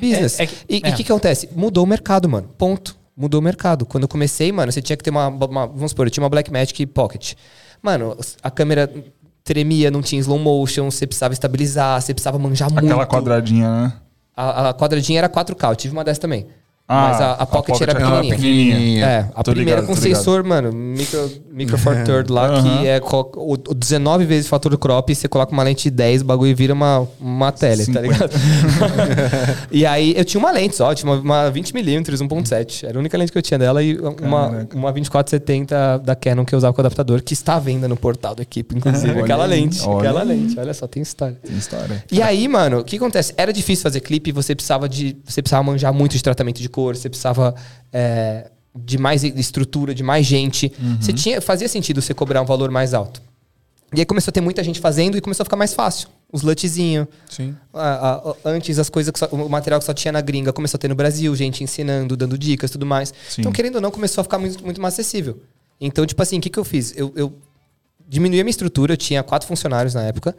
Business. 0.02 0.40
É- 0.40 0.44
é 0.44 0.50
e 0.70 0.76
o 0.78 0.88
é. 0.88 0.92
que, 0.92 1.04
que 1.04 1.12
acontece? 1.12 1.50
Mudou 1.56 1.84
o 1.84 1.88
mercado, 1.88 2.28
mano. 2.28 2.50
Ponto. 2.58 2.98
Mudou 3.16 3.40
o 3.40 3.44
mercado. 3.44 3.86
Quando 3.86 4.04
eu 4.04 4.08
comecei, 4.08 4.52
mano, 4.52 4.72
você 4.72 4.82
tinha 4.82 4.98
que 4.98 5.04
ter 5.04 5.10
uma, 5.10 5.28
uma- 5.28 5.68
Vamos 5.68 5.92
supor, 5.92 6.08
eu 6.08 6.12
tinha 6.12 6.24
uma 6.24 6.30
Blackmagic 6.30 6.86
Pocket. 6.88 7.34
Mano, 7.82 8.18
a 8.44 8.52
câmera 8.52 8.90
tremia, 9.44 9.90
não 9.90 10.02
tinha 10.02 10.20
slow 10.20 10.40
motion, 10.40 10.90
você 10.90 11.08
precisava 11.08 11.34
estabilizar, 11.34 12.02
você 12.02 12.14
precisava 12.14 12.38
manjar 12.38 12.72
muito. 12.72 12.86
Aquela 12.86 13.06
quadradinha, 13.08 13.70
né? 13.70 13.94
A, 14.36 14.70
a 14.70 14.74
quadradinha 14.74 15.20
era 15.20 15.30
4K, 15.30 15.70
eu 15.70 15.76
tive 15.76 15.94
uma 15.94 16.04
dessa 16.04 16.22
também. 16.22 16.48
Ah, 16.94 17.08
Mas 17.10 17.22
a, 17.22 17.26
a 17.26 17.32
a 17.34 17.46
Pocket, 17.46 17.74
Pocket 17.78 17.88
era 17.88 18.00
era 18.00 18.22
pequenininha. 18.22 18.36
pequenininha. 18.36 19.06
É, 19.06 19.20
a 19.34 19.44
Tô 19.44 19.54
primeira 19.54 19.80
ligado, 19.80 19.96
com 19.96 20.02
sensor, 20.02 20.44
mano, 20.44 20.74
micro, 20.74 21.32
micro 21.50 21.78
four 21.78 21.96
third 22.04 22.30
lá, 22.30 22.62
que 22.62 22.86
é 22.86 23.00
o, 23.02 23.54
o 23.54 23.74
19 23.74 24.26
vezes 24.26 24.50
fator 24.50 24.78
crop, 24.78 25.10
e 25.10 25.16
você 25.16 25.30
coloca 25.30 25.54
uma 25.54 25.64
lente 25.64 25.84
de 25.84 25.92
10, 25.92 26.22
o 26.22 26.26
bagulho 26.26 26.54
vira 26.54 26.74
uma, 26.74 27.08
uma 27.18 27.50
tele, 27.54 27.86
tá 27.86 28.02
50. 28.02 28.02
ligado? 28.02 28.32
e 29.72 29.86
aí 29.86 30.14
eu 30.18 30.26
tinha 30.26 30.40
uma 30.40 30.52
lente 30.52 30.76
só, 30.76 30.94
tinha 30.94 31.10
uma, 31.10 31.22
uma 31.22 31.52
20mm, 31.52 32.04
1.7. 32.04 32.84
Era 32.88 32.98
a 32.98 33.00
única 33.00 33.18
lente 33.18 33.32
que 33.32 33.38
eu 33.38 33.42
tinha 33.42 33.58
dela 33.58 33.82
e 33.82 33.98
uma, 33.98 34.50
Caraca. 34.50 34.78
uma 34.78 34.92
2470 34.92 36.00
da 36.00 36.16
Canon 36.16 36.44
que 36.44 36.54
eu 36.54 36.58
usava 36.58 36.74
com 36.74 36.82
adaptador, 36.82 37.22
que 37.22 37.34
está 37.34 37.56
à 37.56 37.60
venda 37.60 37.88
no 37.88 37.96
portal 37.96 38.36
do 38.36 38.42
equipe, 38.42 38.76
inclusive. 38.76 39.12
Olha 39.14 39.24
aquela 39.24 39.46
lente, 39.46 39.82
olha 39.88 39.98
aquela 40.00 40.24
lente. 40.24 40.60
Olha 40.60 40.74
só, 40.74 40.88
tem 40.88 41.02
história. 41.02 41.38
Tem 41.42 41.58
história. 41.58 42.04
E 42.12 42.22
aí, 42.22 42.48
mano, 42.48 42.80
o 42.80 42.84
que 42.84 42.98
acontece? 42.98 43.34
Era 43.38 43.54
difícil 43.54 43.84
fazer 43.84 44.02
clipe, 44.02 44.32
você 44.32 44.54
precisava 44.54 44.90
de. 44.90 45.16
Você 45.26 45.42
precisava 45.42 45.64
manjar 45.64 45.94
muito 45.94 46.14
de 46.18 46.24
tratamento 46.24 46.62
de 46.62 46.68
cor, 46.70 46.81
você 46.90 47.10
precisava 47.10 47.56
é, 47.92 48.50
de 48.76 48.98
mais 48.98 49.24
estrutura, 49.24 49.94
de 49.94 50.04
mais 50.04 50.26
gente. 50.26 50.72
Você 51.00 51.14
tinha, 51.14 51.42
fazia 51.42 51.68
sentido 51.68 52.02
você 52.02 52.14
cobrar 52.14 52.42
um 52.42 52.46
valor 52.46 52.70
mais 52.72 52.94
alto. 52.94 53.22
E 53.94 54.00
aí 54.00 54.06
começou 54.06 54.32
a 54.32 54.34
ter 54.34 54.40
muita 54.42 54.64
gente 54.64 54.80
fazendo 54.80 55.18
e 55.18 55.22
começou 55.22 55.44
a 55.44 55.46
ficar 55.46 55.58
mais 55.58 55.74
fácil. 55.74 56.08
Os 56.32 56.44
LUTzinho. 56.44 57.06
Sim. 57.30 57.54
a- 57.74 58.14
a- 58.16 58.36
antes 58.46 58.80
as 58.80 58.90
coisas 58.90 59.12
que 59.12 59.20
só- 59.20 59.28
o 59.28 59.50
material 59.50 59.80
que 59.82 59.86
só 59.86 59.94
tinha 59.94 60.14
na 60.14 60.22
gringa 60.22 60.54
começou 60.54 60.78
a 60.78 60.80
ter 60.80 60.88
no 60.88 60.96
Brasil, 60.96 61.36
gente 61.36 61.62
ensinando, 61.64 62.16
dando 62.16 62.38
dicas, 62.38 62.72
tudo 62.72 62.86
mais. 62.86 63.14
Sim. 63.30 63.42
Então, 63.42 63.52
querendo 63.52 63.76
ou 63.76 63.82
não, 63.82 63.92
começou 63.92 64.22
a 64.22 64.24
ficar 64.24 64.38
muito, 64.40 64.64
muito 64.64 64.80
mais 64.80 64.94
acessível. 64.94 65.42
Então, 65.80 66.06
tipo 66.06 66.22
assim, 66.22 66.38
o 66.38 66.42
que, 66.42 66.50
que 66.50 66.58
eu 66.58 66.64
fiz? 66.64 66.94
Eu, 66.96 67.12
eu 67.18 67.34
diminuí 68.08 68.40
a 68.40 68.44
minha 68.46 68.52
estrutura, 68.52 68.94
eu 68.94 68.98
tinha 68.98 69.22
quatro 69.24 69.46
funcionários 69.46 69.94
na 69.94 70.04
época. 70.04 70.34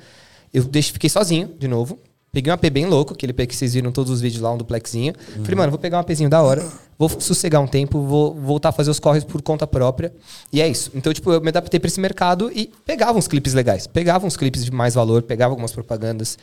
Eu 0.54 0.64
deixei, 0.64 0.92
fiquei 0.94 1.10
sozinho, 1.10 1.54
de 1.58 1.68
novo. 1.68 1.98
Peguei 2.34 2.50
um 2.50 2.54
AP 2.54 2.70
bem 2.70 2.86
louco, 2.86 3.12
aquele 3.12 3.30
AP 3.30 3.46
que 3.46 3.54
vocês 3.54 3.74
viram 3.74 3.92
todos 3.92 4.10
os 4.10 4.22
vídeos 4.22 4.40
lá, 4.40 4.50
um 4.50 4.56
duplexinho. 4.56 5.12
Falei, 5.42 5.54
mano, 5.54 5.70
vou 5.70 5.78
pegar 5.78 5.98
um 5.98 6.00
APzinho 6.00 6.30
da 6.30 6.40
hora, 6.40 6.66
vou 6.98 7.06
sossegar 7.20 7.60
um 7.60 7.66
tempo, 7.66 8.00
vou 8.00 8.34
voltar 8.34 8.70
a 8.70 8.72
fazer 8.72 8.90
os 8.90 8.98
corres 8.98 9.22
por 9.22 9.42
conta 9.42 9.66
própria. 9.66 10.10
E 10.50 10.58
é 10.58 10.66
isso. 10.66 10.90
Então, 10.94 11.12
tipo, 11.12 11.30
eu 11.30 11.42
me 11.42 11.50
adaptei 11.50 11.78
pra 11.78 11.88
esse 11.88 12.00
mercado 12.00 12.50
e 12.54 12.72
pegava 12.86 13.18
uns 13.18 13.28
clipes 13.28 13.52
legais. 13.52 13.86
Pegava 13.86 14.26
uns 14.26 14.34
clipes 14.34 14.64
de 14.64 14.70
mais 14.70 14.94
valor, 14.94 15.20
pegava 15.20 15.52
algumas 15.52 15.72
propagandas. 15.72 16.38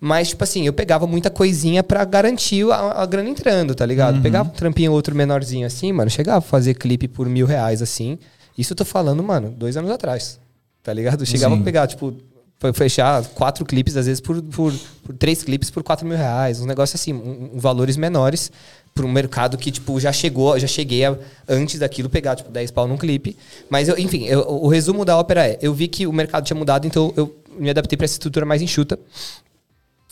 Mas, 0.00 0.30
tipo 0.30 0.42
assim, 0.42 0.66
eu 0.66 0.72
pegava 0.72 1.06
muita 1.06 1.28
coisinha 1.28 1.82
pra 1.82 2.06
garantir 2.06 2.64
a, 2.72 3.02
a 3.02 3.04
grana 3.04 3.28
entrando, 3.28 3.74
tá 3.74 3.84
ligado? 3.84 4.22
Pegava 4.22 4.48
um 4.48 4.52
trampinho 4.52 4.92
outro 4.92 5.14
menorzinho 5.14 5.66
assim, 5.66 5.92
mano. 5.92 6.08
Chegava 6.08 6.38
a 6.38 6.40
fazer 6.40 6.72
clipe 6.72 7.06
por 7.06 7.28
mil 7.28 7.44
reais, 7.44 7.82
assim. 7.82 8.18
Isso 8.56 8.72
eu 8.72 8.76
tô 8.78 8.84
falando, 8.86 9.22
mano, 9.22 9.50
dois 9.50 9.76
anos 9.76 9.90
atrás. 9.90 10.40
Tá 10.82 10.90
ligado? 10.90 11.26
Chegava 11.26 11.54
Sim. 11.54 11.60
a 11.60 11.64
pegar, 11.64 11.86
tipo, 11.86 12.14
foi 12.58 12.72
fechar 12.72 13.24
quatro 13.24 13.64
clipes, 13.64 13.96
às 13.96 14.06
vezes, 14.06 14.20
por, 14.20 14.42
por, 14.42 14.72
por 15.04 15.14
três 15.16 15.42
clipes 15.42 15.70
por 15.70 15.82
quatro 15.82 16.06
mil 16.06 16.16
reais. 16.16 16.60
Um 16.60 16.66
negócio 16.66 16.96
assim, 16.96 17.12
um- 17.12 17.50
um 17.54 17.58
valores 17.58 17.96
menores 17.96 18.50
para 18.94 19.06
um 19.06 19.12
mercado 19.12 19.56
que, 19.56 19.70
tipo, 19.70 20.00
já 20.00 20.12
chegou, 20.12 20.58
já 20.58 20.66
cheguei 20.66 21.04
a, 21.04 21.16
antes 21.48 21.78
daquilo 21.78 22.10
pegar, 22.10 22.34
tipo, 22.34 22.50
10 22.50 22.70
pau 22.72 22.88
num 22.88 22.96
clipe. 22.96 23.36
Mas, 23.70 23.88
eu, 23.88 23.96
enfim, 23.96 24.24
eu- 24.24 24.40
o 24.40 24.66
resumo 24.66 25.04
da 25.04 25.16
ópera 25.16 25.46
é, 25.46 25.58
eu 25.62 25.72
vi 25.72 25.86
que 25.86 26.04
o 26.06 26.12
mercado 26.12 26.44
tinha 26.44 26.56
mudado, 26.56 26.84
então 26.86 27.12
eu 27.16 27.32
me 27.56 27.70
adaptei 27.70 27.96
para 27.96 28.04
essa 28.06 28.14
estrutura 28.14 28.44
mais 28.44 28.60
enxuta. 28.60 28.98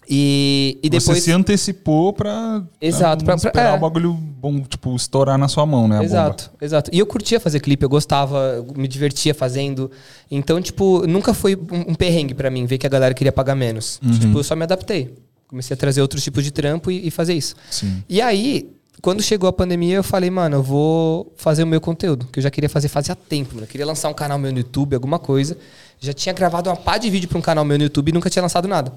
E, 0.08 0.78
e 0.82 0.88
depois... 0.88 1.18
Você 1.18 1.20
se 1.24 1.32
antecipou 1.32 2.12
pra, 2.12 2.62
Exato, 2.80 3.24
pra- 3.24 3.36
pra- 3.36 3.48
esperar 3.48 3.74
é. 3.74 3.76
o 3.76 3.80
bagulho 3.80 4.12
bom, 4.12 4.60
tipo, 4.60 4.94
estourar 4.94 5.36
na 5.36 5.48
sua 5.48 5.66
mão, 5.66 5.88
né? 5.88 5.96
a 5.96 5.98
bomba. 5.98 6.04
Exato, 6.06 6.50
exato. 6.60 6.90
E 6.92 6.98
eu 6.98 7.06
curtia 7.06 7.40
fazer 7.40 7.60
clipe, 7.60 7.84
eu 7.84 7.88
gostava, 7.88 8.64
me 8.76 8.86
divertia 8.86 9.34
fazendo. 9.34 9.90
Então, 10.30 10.60
tipo, 10.62 11.06
nunca 11.06 11.34
foi 11.34 11.56
um, 11.56 11.90
um 11.92 11.94
perrengue 11.94 12.34
pra 12.34 12.50
mim 12.50 12.66
ver 12.66 12.78
que 12.78 12.86
a 12.86 12.90
galera 12.90 13.14
queria 13.14 13.32
pagar 13.32 13.54
menos. 13.56 14.00
Uhum. 14.04 14.18
Tipo, 14.18 14.38
eu 14.38 14.44
só 14.44 14.54
me 14.54 14.62
adaptei. 14.62 15.14
Comecei 15.48 15.74
a 15.74 15.76
trazer 15.76 16.02
outros 16.02 16.22
tipos 16.22 16.44
de 16.44 16.50
trampo 16.50 16.90
e, 16.90 17.08
e 17.08 17.10
fazer 17.10 17.34
isso. 17.34 17.54
Sim. 17.70 18.02
E 18.08 18.20
aí, 18.20 18.70
quando 19.02 19.22
chegou 19.22 19.48
a 19.48 19.52
pandemia, 19.52 19.96
eu 19.96 20.02
falei, 20.04 20.30
mano, 20.30 20.56
eu 20.56 20.62
vou 20.62 21.32
fazer 21.36 21.62
o 21.62 21.66
meu 21.66 21.80
conteúdo, 21.80 22.26
que 22.32 22.38
eu 22.38 22.42
já 22.42 22.50
queria 22.50 22.68
fazer 22.68 22.88
fazia 22.88 23.14
tempo, 23.14 23.54
mano. 23.54 23.64
Eu 23.64 23.68
queria 23.68 23.86
lançar 23.86 24.08
um 24.08 24.14
canal 24.14 24.38
meu 24.38 24.52
no 24.52 24.58
YouTube, 24.58 24.94
alguma 24.94 25.18
coisa. 25.18 25.56
Já 26.00 26.12
tinha 26.12 26.32
gravado 26.32 26.68
uma 26.70 26.76
pá 26.76 26.98
de 26.98 27.08
vídeo 27.10 27.28
pra 27.28 27.38
um 27.38 27.42
canal 27.42 27.64
meu 27.64 27.76
no 27.78 27.84
YouTube 27.84 28.08
e 28.08 28.12
nunca 28.12 28.28
tinha 28.30 28.42
lançado 28.42 28.68
nada. 28.68 28.92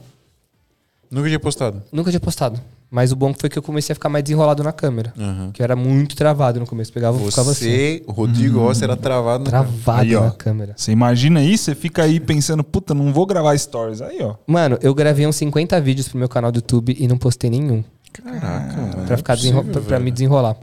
Nunca 1.12 1.28
tinha 1.28 1.40
postado. 1.40 1.82
Nunca 1.92 2.12
tinha 2.12 2.20
postado. 2.20 2.60
Mas 2.92 3.12
o 3.12 3.16
bom 3.16 3.34
foi 3.38 3.50
que 3.50 3.58
eu 3.58 3.62
comecei 3.62 3.94
a 3.94 3.96
ficar 3.96 4.10
mais 4.10 4.24
desenrolado 4.24 4.64
na 4.64 4.72
câmera. 4.72 5.14
Que 5.54 5.62
eu 5.62 5.64
era 5.64 5.76
muito 5.76 6.16
travado 6.16 6.60
no 6.60 6.66
começo. 6.66 6.92
Pegava 6.92 7.20
e 7.22 7.30
ficava 7.30 7.52
assim. 7.52 7.66
Você, 7.66 8.04
o 8.08 8.12
Rodrigo 8.12 8.60
Rossi, 8.60 8.84
era 8.84 8.98
travado 8.98 9.44
no 9.44 9.50
Travado 9.50 10.02
Aí, 10.02 10.14
na 10.14 10.32
câmera. 10.32 10.74
Você 10.76 10.92
imagina 10.92 11.44
isso, 11.44 11.66
você 11.66 11.76
fica 11.76 12.04
aí 12.04 12.20
pensando, 12.20 12.64
puta, 12.64 12.94
não 12.96 13.14
vou 13.14 13.26
gravar 13.28 13.56
stories. 13.58 14.02
Aí, 14.02 14.20
ó. 14.22 14.36
Mano, 14.48 14.78
eu 14.82 14.94
gravei 14.96 15.28
uns 15.28 15.36
50 15.36 15.80
vídeos 15.82 16.08
pro 16.08 16.18
meu 16.18 16.28
canal 16.28 16.52
do 16.52 16.58
YouTube 16.58 16.96
e 16.98 17.08
não 17.08 17.18
postei 17.18 17.50
nenhum. 17.50 17.84
Caraca, 18.12 18.76
mano. 18.76 19.06
Pra, 19.06 19.18
ficar 19.18 19.34
é 19.34 19.36
possível, 19.36 19.64
pra, 19.64 20.00
me 20.00 20.10
desenrolar. 20.10 20.58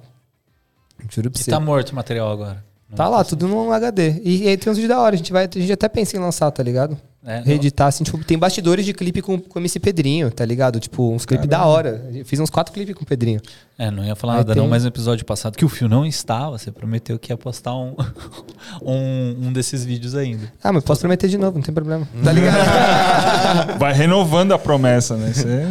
Juro 1.09 1.31
pra 1.31 1.41
E 1.41 1.45
você. 1.45 1.51
tá 1.51 1.61
morto 1.61 1.91
o 1.91 1.95
material 1.95 2.31
agora. 2.31 2.65
Não 2.91 2.97
Tá 2.97 3.09
lá, 3.09 3.25
tudo 3.25 3.47
num 3.47 3.73
HD. 3.73 4.21
E, 4.25 4.49
aí 4.49 4.57
tem 4.57 4.71
uns 4.73 4.77
vídeos 4.77 4.97
da 4.97 5.01
hora. 5.01 5.15
A 5.15 5.19
gente, 5.19 5.33
vai, 5.33 5.45
a 5.45 5.59
gente 5.59 5.73
até 5.73 5.89
pensa 5.89 6.17
em 6.17 6.21
lançar, 6.21 6.51
tá 6.51 6.63
ligado? 6.63 6.97
É, 7.27 7.43
Reeditar, 7.45 7.89
assim, 7.89 8.05
tipo, 8.05 8.23
tem 8.25 8.39
bastidores 8.39 8.87
de 8.87 8.93
clipe 8.93 9.21
com, 9.21 9.37
com 9.37 9.59
o 9.59 9.62
MC 9.62 9.81
Pedrinho, 9.81 10.31
tá 10.31 10.45
ligado? 10.45 10.79
Tipo, 10.79 11.12
uns 11.12 11.27
clipes 11.27 11.49
da 11.49 11.65
hora. 11.65 12.09
Eu 12.15 12.25
fiz 12.25 12.39
uns 12.39 12.49
quatro 12.49 12.73
clipes 12.73 12.95
com 12.95 13.03
o 13.03 13.07
Pedrinho. 13.07 13.41
É, 13.77 13.91
não 13.91 14.05
ia 14.05 14.15
falar 14.15 14.35
Aí 14.35 14.39
nada 14.39 14.55
tem- 14.55 14.62
não, 14.62 14.71
mas 14.71 14.85
no 14.85 14.89
episódio 14.89 15.25
passado 15.27 15.57
que 15.57 15.65
o 15.65 15.69
Fio 15.69 15.89
não 15.89 16.07
estava, 16.07 16.57
você 16.57 16.71
prometeu 16.71 17.19
que 17.19 17.33
ia 17.33 17.37
postar 17.37 17.75
um, 17.75 17.97
um, 18.81 19.49
um 19.49 19.53
desses 19.53 19.85
vídeos 19.85 20.15
ainda. 20.15 20.53
Ah, 20.62 20.73
mas 20.73 20.85
posso 20.85 21.01
prometer 21.01 21.27
de 21.29 21.37
novo, 21.37 21.59
não 21.59 21.62
tem 21.65 21.75
problema. 21.75 22.07
Tá 22.23 22.31
ligado? 22.33 23.79
Vai 23.79 23.93
renovando 23.93 24.53
a 24.53 24.59
promessa, 24.59 25.17
né? 25.17 25.33
Você... 25.33 25.67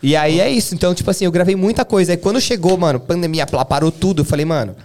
E 0.00 0.14
aí 0.14 0.38
é 0.38 0.48
isso. 0.48 0.74
Então, 0.76 0.94
tipo 0.94 1.10
assim, 1.10 1.24
eu 1.24 1.32
gravei 1.32 1.56
muita 1.56 1.84
coisa. 1.84 2.12
Aí 2.12 2.16
quando 2.16 2.40
chegou, 2.40 2.76
mano, 2.76 3.00
pandemia, 3.00 3.46
parou 3.46 3.90
tudo. 3.90 4.20
Eu 4.22 4.24
falei, 4.24 4.44
mano, 4.44 4.76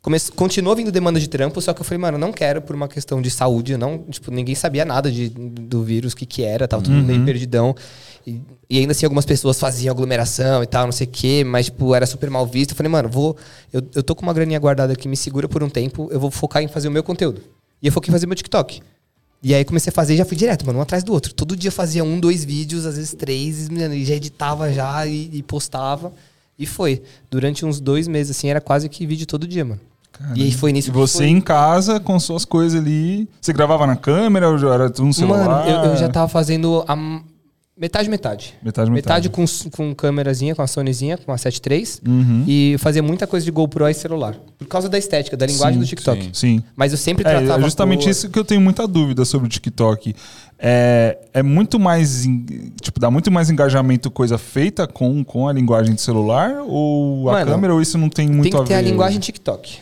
Come... 0.00 0.18
Continuou 0.34 0.76
vindo 0.76 0.92
demanda 0.92 1.18
de 1.18 1.28
trampo, 1.28 1.60
só 1.60 1.72
que 1.72 1.80
eu 1.80 1.84
falei, 1.84 1.98
mano, 1.98 2.16
eu 2.16 2.20
não 2.20 2.32
quero 2.32 2.62
por 2.62 2.74
uma 2.74 2.88
questão 2.88 3.20
de 3.20 3.30
saúde. 3.30 3.76
Não, 3.76 3.98
tipo, 4.10 4.30
ninguém 4.30 4.54
sabia 4.54 4.84
nada 4.84 5.10
de, 5.10 5.28
do 5.28 5.82
vírus, 5.82 6.12
o 6.12 6.16
que, 6.16 6.26
que 6.26 6.42
era, 6.42 6.68
tava 6.68 6.82
todo 6.82 6.92
mundo 6.92 7.06
meio 7.06 7.24
perdidão. 7.24 7.74
E, 8.26 8.40
e 8.70 8.78
ainda 8.78 8.92
assim, 8.92 9.04
algumas 9.06 9.24
pessoas 9.24 9.58
faziam 9.58 9.92
aglomeração 9.92 10.62
e 10.62 10.66
tal, 10.66 10.84
não 10.84 10.92
sei 10.92 11.06
o 11.06 11.10
quê, 11.10 11.42
mas, 11.44 11.66
tipo, 11.66 11.94
era 11.94 12.06
super 12.06 12.30
mal 12.30 12.46
visto. 12.46 12.70
Eu 12.70 12.76
falei, 12.76 12.90
mano, 12.90 13.08
vou. 13.08 13.36
Eu, 13.72 13.82
eu 13.94 14.02
tô 14.02 14.14
com 14.14 14.22
uma 14.22 14.32
graninha 14.32 14.58
guardada 14.58 14.92
aqui, 14.92 15.08
me 15.08 15.16
segura 15.16 15.48
por 15.48 15.62
um 15.62 15.68
tempo, 15.68 16.08
eu 16.12 16.20
vou 16.20 16.30
focar 16.30 16.62
em 16.62 16.68
fazer 16.68 16.88
o 16.88 16.90
meu 16.90 17.02
conteúdo. 17.02 17.42
E 17.82 17.86
eu 17.86 17.92
foquei 17.92 18.10
em 18.10 18.12
fazer 18.12 18.26
meu 18.26 18.36
TikTok. 18.36 18.80
E 19.40 19.54
aí 19.54 19.64
comecei 19.64 19.90
a 19.90 19.92
fazer 19.92 20.14
e 20.14 20.16
já 20.16 20.24
fui 20.24 20.36
direto, 20.36 20.66
mano, 20.66 20.80
um 20.80 20.82
atrás 20.82 21.04
do 21.04 21.12
outro. 21.12 21.32
Todo 21.32 21.56
dia 21.56 21.70
fazia 21.70 22.02
um, 22.02 22.18
dois 22.18 22.44
vídeos, 22.44 22.84
às 22.84 22.96
vezes 22.96 23.14
três, 23.14 23.68
e 23.68 24.04
já 24.04 24.14
editava 24.14 24.72
já 24.72 25.06
e, 25.06 25.30
e 25.32 25.42
postava. 25.42 26.12
E 26.58 26.66
foi. 26.66 27.02
Durante 27.30 27.64
uns 27.64 27.80
dois 27.80 28.08
meses, 28.08 28.36
assim, 28.36 28.48
era 28.48 28.60
quase 28.60 28.88
que 28.88 29.06
vídeo 29.06 29.26
todo 29.26 29.46
dia, 29.46 29.64
mano. 29.64 29.80
E 30.34 30.42
aí 30.42 30.52
foi 30.52 30.72
nisso 30.72 30.88
E 30.88 30.92
você 30.92 31.18
foi. 31.18 31.26
em 31.28 31.40
casa, 31.40 32.00
com 32.00 32.18
suas 32.18 32.44
coisas 32.44 32.80
ali. 32.80 33.28
Você 33.40 33.52
gravava 33.52 33.86
na 33.86 33.94
câmera 33.94 34.48
ou 34.50 34.58
já 34.58 34.74
era 34.74 34.90
tudo 34.90 35.06
no 35.06 35.14
celular? 35.14 35.46
Mano, 35.46 35.70
eu, 35.70 35.90
eu 35.92 35.96
já 35.96 36.08
tava 36.08 36.26
fazendo 36.26 36.84
a 36.88 36.96
metade, 37.78 38.08
metade. 38.10 38.54
Metade, 38.62 38.90
metade. 38.90 39.28
Metade 39.28 39.28
com, 39.30 39.44
com 39.70 39.94
câmerazinha, 39.94 40.54
com 40.54 40.62
a 40.62 40.66
Sonyzinha, 40.66 41.16
com 41.18 41.32
a 41.32 41.36
7.3. 41.36 42.00
Uhum. 42.06 42.44
E 42.46 42.76
fazia 42.78 43.02
muita 43.02 43.26
coisa 43.26 43.44
de 43.44 43.50
GoPro 43.50 43.88
e 43.88 43.94
celular. 43.94 44.34
Por 44.58 44.66
causa 44.66 44.88
da 44.88 44.98
estética, 44.98 45.36
da 45.36 45.46
linguagem 45.46 45.74
Sim, 45.74 45.80
do 45.80 45.86
TikTok. 45.86 46.22
sim. 46.24 46.30
Sim. 46.32 46.62
Mas 46.76 46.92
eu 46.92 46.98
sempre 46.98 47.26
É, 47.26 47.30
tratava 47.30 47.60
é 47.60 47.64
justamente 47.64 48.04
com- 48.04 48.10
isso 48.10 48.28
que 48.28 48.38
eu 48.38 48.44
tenho 48.44 48.60
muita 48.60 48.86
dúvida 48.86 49.24
sobre 49.24 49.46
o 49.46 49.50
TikTok. 49.50 50.14
É, 50.58 51.18
é 51.32 51.42
muito 51.42 51.78
mais. 51.78 52.24
Tipo, 52.80 52.98
dá 52.98 53.10
muito 53.10 53.30
mais 53.30 53.48
engajamento 53.50 54.10
coisa 54.10 54.36
feita 54.38 54.86
com, 54.86 55.22
com 55.22 55.46
a 55.46 55.52
linguagem 55.52 55.94
de 55.94 56.00
celular 56.00 56.62
ou 56.66 57.28
a 57.28 57.32
Mano, 57.34 57.50
câmera, 57.52 57.74
ou 57.74 57.80
isso 57.80 57.96
não 57.96 58.08
tem 58.08 58.26
muito 58.28 58.42
Tem 58.44 58.50
que 58.52 58.56
a 58.58 58.62
ter 58.64 58.74
ver? 58.82 58.88
a 58.88 58.90
linguagem 58.90 59.20
TikTok. 59.20 59.78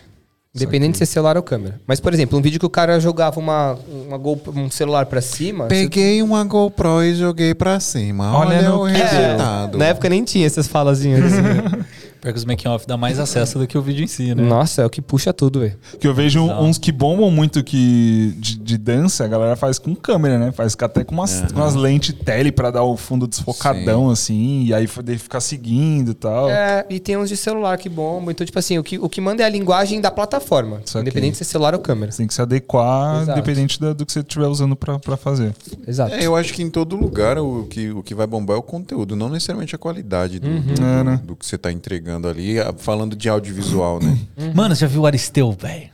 Independente 0.56 0.92
de 0.92 0.98
ser 0.98 1.06
celular 1.06 1.36
ou 1.36 1.42
câmera. 1.42 1.80
Mas, 1.86 2.00
por 2.00 2.12
exemplo, 2.12 2.38
um 2.38 2.42
vídeo 2.42 2.58
que 2.58 2.66
o 2.66 2.70
cara 2.70 2.98
jogava 2.98 3.38
uma, 3.38 3.78
uma 4.08 4.16
GoPro, 4.18 4.52
um 4.58 4.70
celular 4.70 5.06
pra 5.06 5.20
cima. 5.20 5.66
Peguei 5.66 6.22
uma 6.22 6.42
GoPro 6.44 7.02
e 7.02 7.14
joguei 7.14 7.54
pra 7.54 7.78
cima. 7.78 8.36
Olha 8.36 8.56
Olha, 8.58 8.74
o 8.74 8.78
você- 8.80 8.92
resultado. 8.92 9.78
Na 9.78 9.86
época 9.86 10.08
nem 10.08 10.24
tinha 10.24 10.46
essas 10.46 10.66
falazinhas 10.66 11.24
assim. 11.32 11.42
né? 11.42 11.62
Pior 12.26 12.32
que 12.32 12.38
os 12.40 12.44
making-off 12.44 12.86
dá 12.88 12.96
mais 12.96 13.20
acesso 13.20 13.56
do 13.56 13.66
que 13.68 13.78
o 13.78 13.82
vídeo 13.82 14.02
em 14.02 14.08
si, 14.08 14.34
né? 14.34 14.42
Nossa, 14.42 14.82
é 14.82 14.84
o 14.86 14.90
que 14.90 15.00
puxa 15.00 15.32
tudo, 15.32 15.60
velho. 15.60 15.76
Que 16.00 16.08
eu 16.08 16.12
vejo 16.12 16.44
Exato. 16.44 16.60
uns 16.64 16.76
que 16.76 16.90
bombam 16.90 17.30
muito 17.30 17.62
que 17.62 18.34
de, 18.38 18.58
de 18.58 18.76
dança, 18.76 19.24
a 19.24 19.28
galera 19.28 19.54
faz 19.54 19.78
com 19.78 19.94
câmera, 19.94 20.36
né? 20.36 20.50
Faz 20.50 20.76
até 20.80 21.04
com 21.04 21.14
umas, 21.14 21.42
com 21.52 21.60
umas 21.60 21.76
lentes 21.76 22.12
tele 22.24 22.50
pra 22.50 22.72
dar 22.72 22.82
o 22.82 22.96
fundo 22.96 23.28
desfocadão, 23.28 24.10
assim, 24.10 24.64
e 24.64 24.74
aí 24.74 24.88
ficar 24.88 25.38
seguindo 25.40 26.10
e 26.10 26.14
tal. 26.14 26.50
É, 26.50 26.84
e 26.90 26.98
tem 26.98 27.16
uns 27.16 27.28
de 27.28 27.36
celular 27.36 27.78
que 27.78 27.88
bombam. 27.88 28.32
Então, 28.32 28.44
tipo 28.44 28.58
assim, 28.58 28.76
o 28.76 28.82
que, 28.82 28.98
o 28.98 29.08
que 29.08 29.20
manda 29.20 29.44
é 29.44 29.46
a 29.46 29.48
linguagem 29.48 30.00
da 30.00 30.10
plataforma. 30.10 30.80
Independente 30.96 31.32
de 31.32 31.38
ser 31.38 31.44
celular 31.44 31.74
ou 31.74 31.80
câmera. 31.80 32.10
Você 32.10 32.18
tem 32.18 32.26
que 32.26 32.34
se 32.34 32.42
adequar, 32.42 33.22
Exato. 33.22 33.38
independente 33.38 33.80
da- 33.80 33.92
do 33.92 34.04
que 34.04 34.12
você 34.12 34.18
estiver 34.18 34.46
usando 34.48 34.74
pra, 34.74 34.98
pra 34.98 35.16
fazer. 35.16 35.54
Exato. 35.86 36.12
É, 36.14 36.26
eu 36.26 36.34
acho 36.34 36.52
que 36.52 36.62
em 36.62 36.70
todo 36.70 36.96
lugar 36.96 37.38
o 37.38 37.66
que, 37.70 37.90
o 37.90 38.02
que 38.02 38.14
vai 38.16 38.26
bombar 38.26 38.56
é 38.56 38.58
o 38.58 38.62
conteúdo, 38.62 39.14
não 39.14 39.28
necessariamente 39.28 39.74
a 39.74 39.78
qualidade 39.78 40.40
do, 40.40 40.48
do, 40.60 40.82
É, 40.82 41.04
né? 41.04 41.20
do 41.24 41.36
que 41.36 41.44
você 41.46 41.58
tá 41.58 41.70
entregando 41.70 42.15
ali, 42.24 42.58
a- 42.58 42.72
falando 42.76 43.14
de 43.14 43.28
audiovisual, 43.28 44.00
né? 44.00 44.18
Mano, 44.54 44.74
você 44.74 44.80
já 44.80 44.86
viu 44.86 45.02
o 45.02 45.06
Aristeu, 45.06 45.52
velho? 45.52 45.90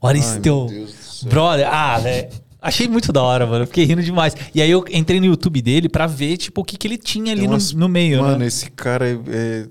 O 0.00 0.06
Aristeu. 0.06 0.68
céu. 0.68 1.28
Brother, 1.30 1.66
ah, 1.72 1.98
velho. 1.98 2.28
Achei 2.60 2.88
muito 2.88 3.12
da 3.12 3.22
hora, 3.22 3.46
mano. 3.46 3.66
Fiquei 3.66 3.84
rindo 3.84 4.02
demais. 4.02 4.34
E 4.54 4.60
aí 4.62 4.70
eu 4.70 4.84
entrei 4.90 5.20
no 5.20 5.26
YouTube 5.26 5.60
dele 5.60 5.86
pra 5.88 6.06
ver, 6.06 6.36
tipo, 6.38 6.62
o 6.62 6.64
que, 6.64 6.76
que 6.78 6.86
ele 6.88 6.96
tinha 6.96 7.32
ali 7.32 7.40
Tem 7.40 7.48
no, 7.48 7.54
umas- 7.54 7.72
no 7.74 7.88
meio, 7.88 8.22
Mano, 8.22 8.38
né? 8.38 8.46
esse 8.46 8.70
cara 8.70 9.06
é, 9.08 9.18
é, 9.28 9.66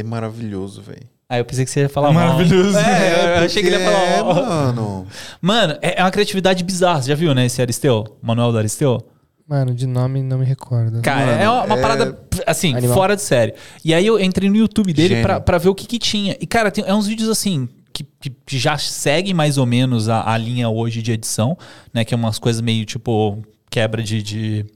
é 0.00 0.02
maravilhoso, 0.02 0.82
velho. 0.82 1.02
Aí 1.28 1.40
eu 1.40 1.44
pensei 1.44 1.64
que 1.64 1.70
você 1.70 1.80
ia 1.80 1.88
falar 1.88 2.10
É 2.10 2.12
mal. 2.12 2.28
maravilhoso. 2.34 2.76
É, 2.78 3.38
eu 3.40 3.44
achei 3.46 3.62
que 3.62 3.68
ele 3.68 3.76
ia 3.78 3.84
falar 3.90 4.04
É, 4.04 4.22
mal. 4.22 4.34
mano. 4.34 5.06
Mano, 5.40 5.78
é 5.82 5.98
é 5.98 6.02
uma 6.04 6.10
criatividade 6.10 6.62
bizarra. 6.62 7.02
Você 7.02 7.08
já 7.08 7.14
viu, 7.14 7.34
né, 7.34 7.46
esse 7.46 7.60
Aristeu? 7.60 8.04
O 8.22 8.26
Manuel 8.26 8.52
do 8.52 8.58
Aristeu? 8.58 9.02
Mano, 9.48 9.74
de 9.74 9.86
nome 9.86 10.22
não 10.22 10.38
me 10.38 10.44
recordo. 10.44 11.00
Cara, 11.02 11.26
Mano, 11.26 11.40
é 11.42 11.48
uma, 11.48 11.64
uma 11.64 11.78
é- 11.78 11.80
parada, 11.80 12.18
assim, 12.46 12.74
Animal. 12.74 12.94
fora 12.96 13.14
de 13.14 13.22
série. 13.22 13.54
E 13.84 13.94
aí 13.94 14.04
eu 14.04 14.18
entrei 14.18 14.50
no 14.50 14.56
YouTube 14.56 14.92
dele 14.92 15.22
pra, 15.22 15.40
pra 15.40 15.56
ver 15.58 15.68
o 15.68 15.74
que 15.74 15.86
que 15.86 15.98
tinha. 16.00 16.36
E, 16.40 16.46
cara, 16.46 16.70
tem, 16.70 16.84
é 16.84 16.92
uns 16.92 17.06
vídeos 17.06 17.28
assim. 17.28 17.68
Que, 17.92 18.04
que- 18.20 18.58
já 18.58 18.76
seguem 18.76 19.32
mais 19.32 19.56
ou 19.56 19.64
menos 19.64 20.08
a, 20.08 20.30
a 20.30 20.36
linha 20.36 20.68
hoje 20.68 21.00
de 21.00 21.12
edição, 21.12 21.56
né? 21.94 22.04
Que 22.04 22.12
é 22.12 22.16
umas 22.16 22.38
coisas 22.38 22.60
meio 22.60 22.84
tipo 22.84 23.38
quebra 23.70 24.02
de. 24.02 24.20
de 24.22 24.66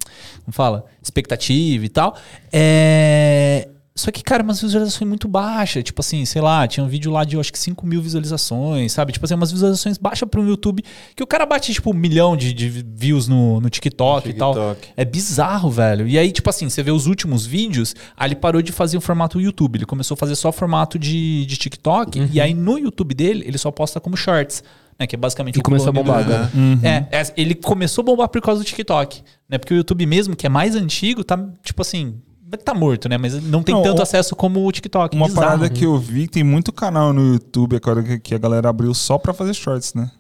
como 0.45 0.53
fala? 0.53 0.85
Expectativa 1.03 1.85
e 1.85 1.89
tal. 1.89 2.17
É. 2.53 3.69
Só 4.01 4.11
que, 4.11 4.23
cara, 4.23 4.43
umas 4.43 4.61
visualizações 4.61 5.09
muito 5.09 5.29
baixas. 5.29 5.85
Tipo 5.85 6.01
assim, 6.01 6.25
sei 6.25 6.41
lá, 6.41 6.67
tinha 6.67 6.83
um 6.83 6.89
vídeo 6.89 7.11
lá 7.13 7.23
de 7.25 7.35
eu 7.37 7.41
acho 7.41 7.53
que 7.53 7.59
5 7.59 7.87
mil 7.87 8.01
visualizações, 8.01 8.93
sabe? 8.93 9.13
Tipo 9.13 9.25
assim, 9.27 9.35
umas 9.35 9.53
visualizações 9.53 9.99
baixas 9.99 10.29
para 10.29 10.41
um 10.41 10.49
YouTube 10.49 10.83
que 11.15 11.23
o 11.23 11.27
cara 11.27 11.45
bate, 11.45 11.73
tipo, 11.73 11.91
um 11.91 11.95
milhão 11.95 12.37
de, 12.37 12.53
de 12.53 12.69
views 12.69 13.29
no, 13.29 13.61
no 13.61 13.69
TikTok, 13.69 14.29
e 14.29 14.33
tal. 14.33 14.53
TikTok. 14.55 14.89
É 14.97 15.05
bizarro, 15.05 15.71
velho. 15.71 16.09
E 16.09 16.19
aí, 16.19 16.33
tipo 16.33 16.49
assim, 16.49 16.69
você 16.69 16.83
vê 16.83 16.91
os 16.91 17.07
últimos 17.07 17.45
vídeos, 17.45 17.95
aí 18.17 18.29
ele 18.29 18.37
parou 18.37 18.63
de 18.63 18.73
fazer 18.73 18.97
o 18.97 19.01
formato 19.01 19.41
YouTube. 19.41 19.77
Ele 19.77 19.87
começou 19.87 20.15
a 20.15 20.19
fazer 20.19 20.35
só 20.35 20.51
formato 20.51 20.99
de, 20.99 21.45
de 21.47 21.57
TikTok. 21.57 22.29
E 22.33 22.41
aí 22.41 22.55
no 22.55 22.79
YouTube 22.79 23.15
dele, 23.15 23.45
ele 23.47 23.59
só 23.59 23.71
posta 23.71 24.01
como 24.01 24.17
shorts. 24.17 24.63
Né, 24.99 25.07
que 25.07 25.17
é 25.17 25.19
basicamente 25.19 25.57
E 25.57 25.61
o 25.61 25.63
começou 25.63 25.89
a 25.89 25.93
bombar 25.93 26.23
do- 26.23 26.35
agora. 26.35 26.51
É, 26.83 27.21
é, 27.21 27.33
ele 27.35 27.55
começou 27.55 28.03
a 28.03 28.05
bombar 28.05 28.29
por 28.29 28.43
causa 28.43 28.63
do 28.63 28.67
TikTok. 28.67 29.23
Né? 29.49 29.57
Porque 29.57 29.73
o 29.73 29.77
YouTube 29.79 30.05
mesmo, 30.05 30.37
que 30.37 30.45
é 30.47 30.49
mais 30.51 30.75
antigo, 30.77 31.25
tá, 31.25 31.43
tipo 31.63 31.81
assim, 31.81 32.21
tá 32.59 32.75
morto, 32.75 33.09
né? 33.09 33.17
Mas 33.19 33.43
não 33.43 33.63
tem 33.63 33.75
Não, 33.75 33.83
tanto 33.83 33.99
o- 33.99 34.03
acesso 34.03 34.35
como 34.37 34.67
o 34.67 34.73
TikTok. 34.73 35.15
Uma 35.17 35.27
Bizarro. 35.27 35.47
parada 35.47 35.69
que 35.69 35.85
eu 35.85 35.99
vi, 35.99 36.27
tem 36.29 36.43
muito 36.45 36.73
canal 36.73 37.13
no 37.13 37.35
YouTube 37.35 37.77
agora 37.77 38.03
que, 38.03 38.19
que 38.19 38.35
a 38.35 38.39
galera 38.39 38.69
abriu 38.69 38.93
só 38.95 39.19
pra 39.19 39.33
fazer 39.33 39.55
shorts, 39.55 39.95
né? 39.95 40.11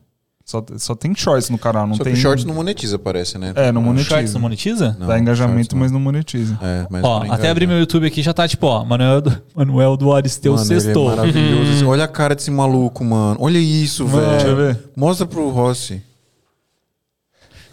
Só, 0.44 0.64
só 0.78 0.96
tem 0.96 1.14
shorts 1.14 1.48
no 1.48 1.56
canal, 1.56 1.86
não 1.86 1.94
Só 1.94 2.02
tem. 2.02 2.12
que 2.12 2.18
shorts 2.18 2.44
não 2.44 2.52
monetiza, 2.54 2.98
parece, 2.98 3.38
né? 3.38 3.52
É, 3.54 3.70
não 3.70 3.80
monetiza. 3.80 4.08
Shorts 4.16 4.34
não 4.34 4.40
monetiza? 4.40 4.96
Não, 4.98 5.06
Dá 5.06 5.16
engajamento, 5.16 5.56
shorts 5.58 5.72
não. 5.74 5.78
mas 5.80 5.92
não 5.92 6.00
monetiza. 6.00 6.58
É, 6.60 6.86
mas 6.90 7.04
Ó, 7.04 7.22
até 7.30 7.50
abri 7.50 7.68
meu. 7.68 7.78
YouTube 7.78 8.04
aqui 8.04 8.20
já 8.20 8.32
tá 8.34 8.48
tipo, 8.48 8.66
ó, 8.66 8.84
Manuel 8.84 9.20
do, 9.20 9.42
Manuel 9.54 9.96
do 9.96 10.12
Aristeu 10.12 10.54
Mano, 10.54 10.64
é 10.64 10.80
sextou. 10.80 11.08
maravilhoso. 11.10 11.70
assim. 11.70 11.84
Olha 11.84 12.02
a 12.02 12.08
cara 12.08 12.34
desse 12.34 12.50
maluco, 12.50 13.04
mano. 13.04 13.36
Olha 13.38 13.58
isso, 13.58 14.04
Mano, 14.08 14.16
velho. 14.18 14.30
deixa 14.32 14.46
eu 14.48 14.56
ver. 14.56 14.78
Mostra 14.96 15.24
pro 15.24 15.48
Rossi. 15.50 16.02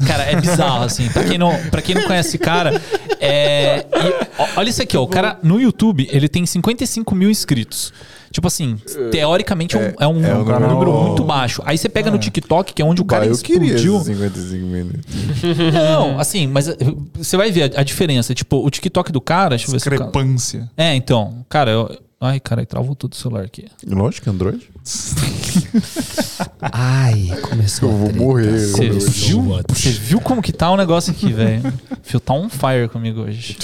Cara, 0.06 0.24
é 0.24 0.36
bizarro, 0.36 0.84
assim. 0.84 1.08
Pra 1.10 1.24
quem 1.24 1.38
não, 1.38 1.56
pra 1.72 1.82
quem 1.82 1.96
não 1.96 2.04
conhece 2.04 2.30
esse 2.30 2.38
cara, 2.38 2.80
é. 3.20 3.80
e, 3.92 4.26
ó, 4.38 4.48
olha 4.58 4.70
isso 4.70 4.82
aqui, 4.82 4.96
ó. 4.98 5.02
O 5.04 5.08
cara 5.08 5.40
no 5.42 5.60
YouTube, 5.60 6.08
ele 6.12 6.28
tem 6.30 6.46
55 6.46 7.16
mil 7.16 7.30
inscritos. 7.30 7.92
Tipo 8.30 8.46
assim, 8.48 8.78
teoricamente 9.10 9.76
é 9.76 9.80
um, 9.80 9.94
é 10.00 10.08
um 10.08 10.26
é 10.26 10.36
um 10.36 10.40
número, 10.40 10.60
número- 10.70 10.92
muito 11.08 11.24
baixo. 11.24 11.64
Aí 11.66 11.78
você 11.78 11.88
pega 11.90 12.12
no 12.12 12.20
TikTok, 12.20 12.74
que 12.74 12.82
é 12.82 12.86
onde 12.86 13.02
o 13.02 13.06
cara 13.06 13.26
Bah, 13.26 13.32
eu 13.32 13.38
queria 13.38 13.76
explodiu. 13.76 13.96
esses 13.96 14.08
55 14.08 14.66
minutos. 14.66 15.74
Não, 15.74 16.20
assim, 16.20 16.46
mas 16.46 16.68
eh, 16.68 16.76
você 17.16 17.38
vai 17.38 17.52
ver 17.52 17.74
a, 17.76 17.80
a 17.80 17.84
diferença. 17.84 18.36
Tipo, 18.36 18.64
o 18.64 18.70
TikTok 18.70 19.12
do 19.12 19.22
cara, 19.22 19.50
deixa 19.52 19.68
eu 19.68 19.72
ver 19.72 19.80
se 19.80 19.88
o 19.88 19.92
cara... 19.92 20.04
Discrepância. 20.04 20.70
É, 20.78 20.94
então, 20.94 21.46
cara, 21.50 21.72
eu... 21.72 21.98
Ai, 22.20 22.40
cara, 22.40 22.66
travou 22.66 22.96
tudo 22.96 23.14
o 23.14 23.16
celular 23.16 23.44
aqui. 23.46 23.68
Lógico 23.86 24.24
que 24.24 24.30
Android. 24.30 24.68
Ai, 26.60 27.28
começou. 27.48 27.92
Eu 27.92 27.98
vou 27.98 28.14
morrer. 28.14 28.58
Você 28.58 28.90
viu, 28.90 29.64
você 29.68 29.92
viu 29.92 30.20
como 30.20 30.42
que 30.42 30.52
tá 30.52 30.72
o 30.72 30.78
negócio 30.78 31.12
aqui, 31.12 31.32
velho? 31.32 31.62
Fio 32.02 32.20
tá 32.20 32.34
on 32.34 32.50
fire 32.50 32.90
comigo 32.92 33.22
hoje. 33.22 33.56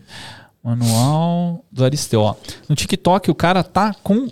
Manual 0.62 1.64
do 1.72 1.84
Aristeu, 1.84 2.20
ó. 2.20 2.34
No 2.68 2.76
TikTok 2.76 3.30
o 3.30 3.34
cara 3.34 3.64
tá 3.64 3.94
com 4.02 4.28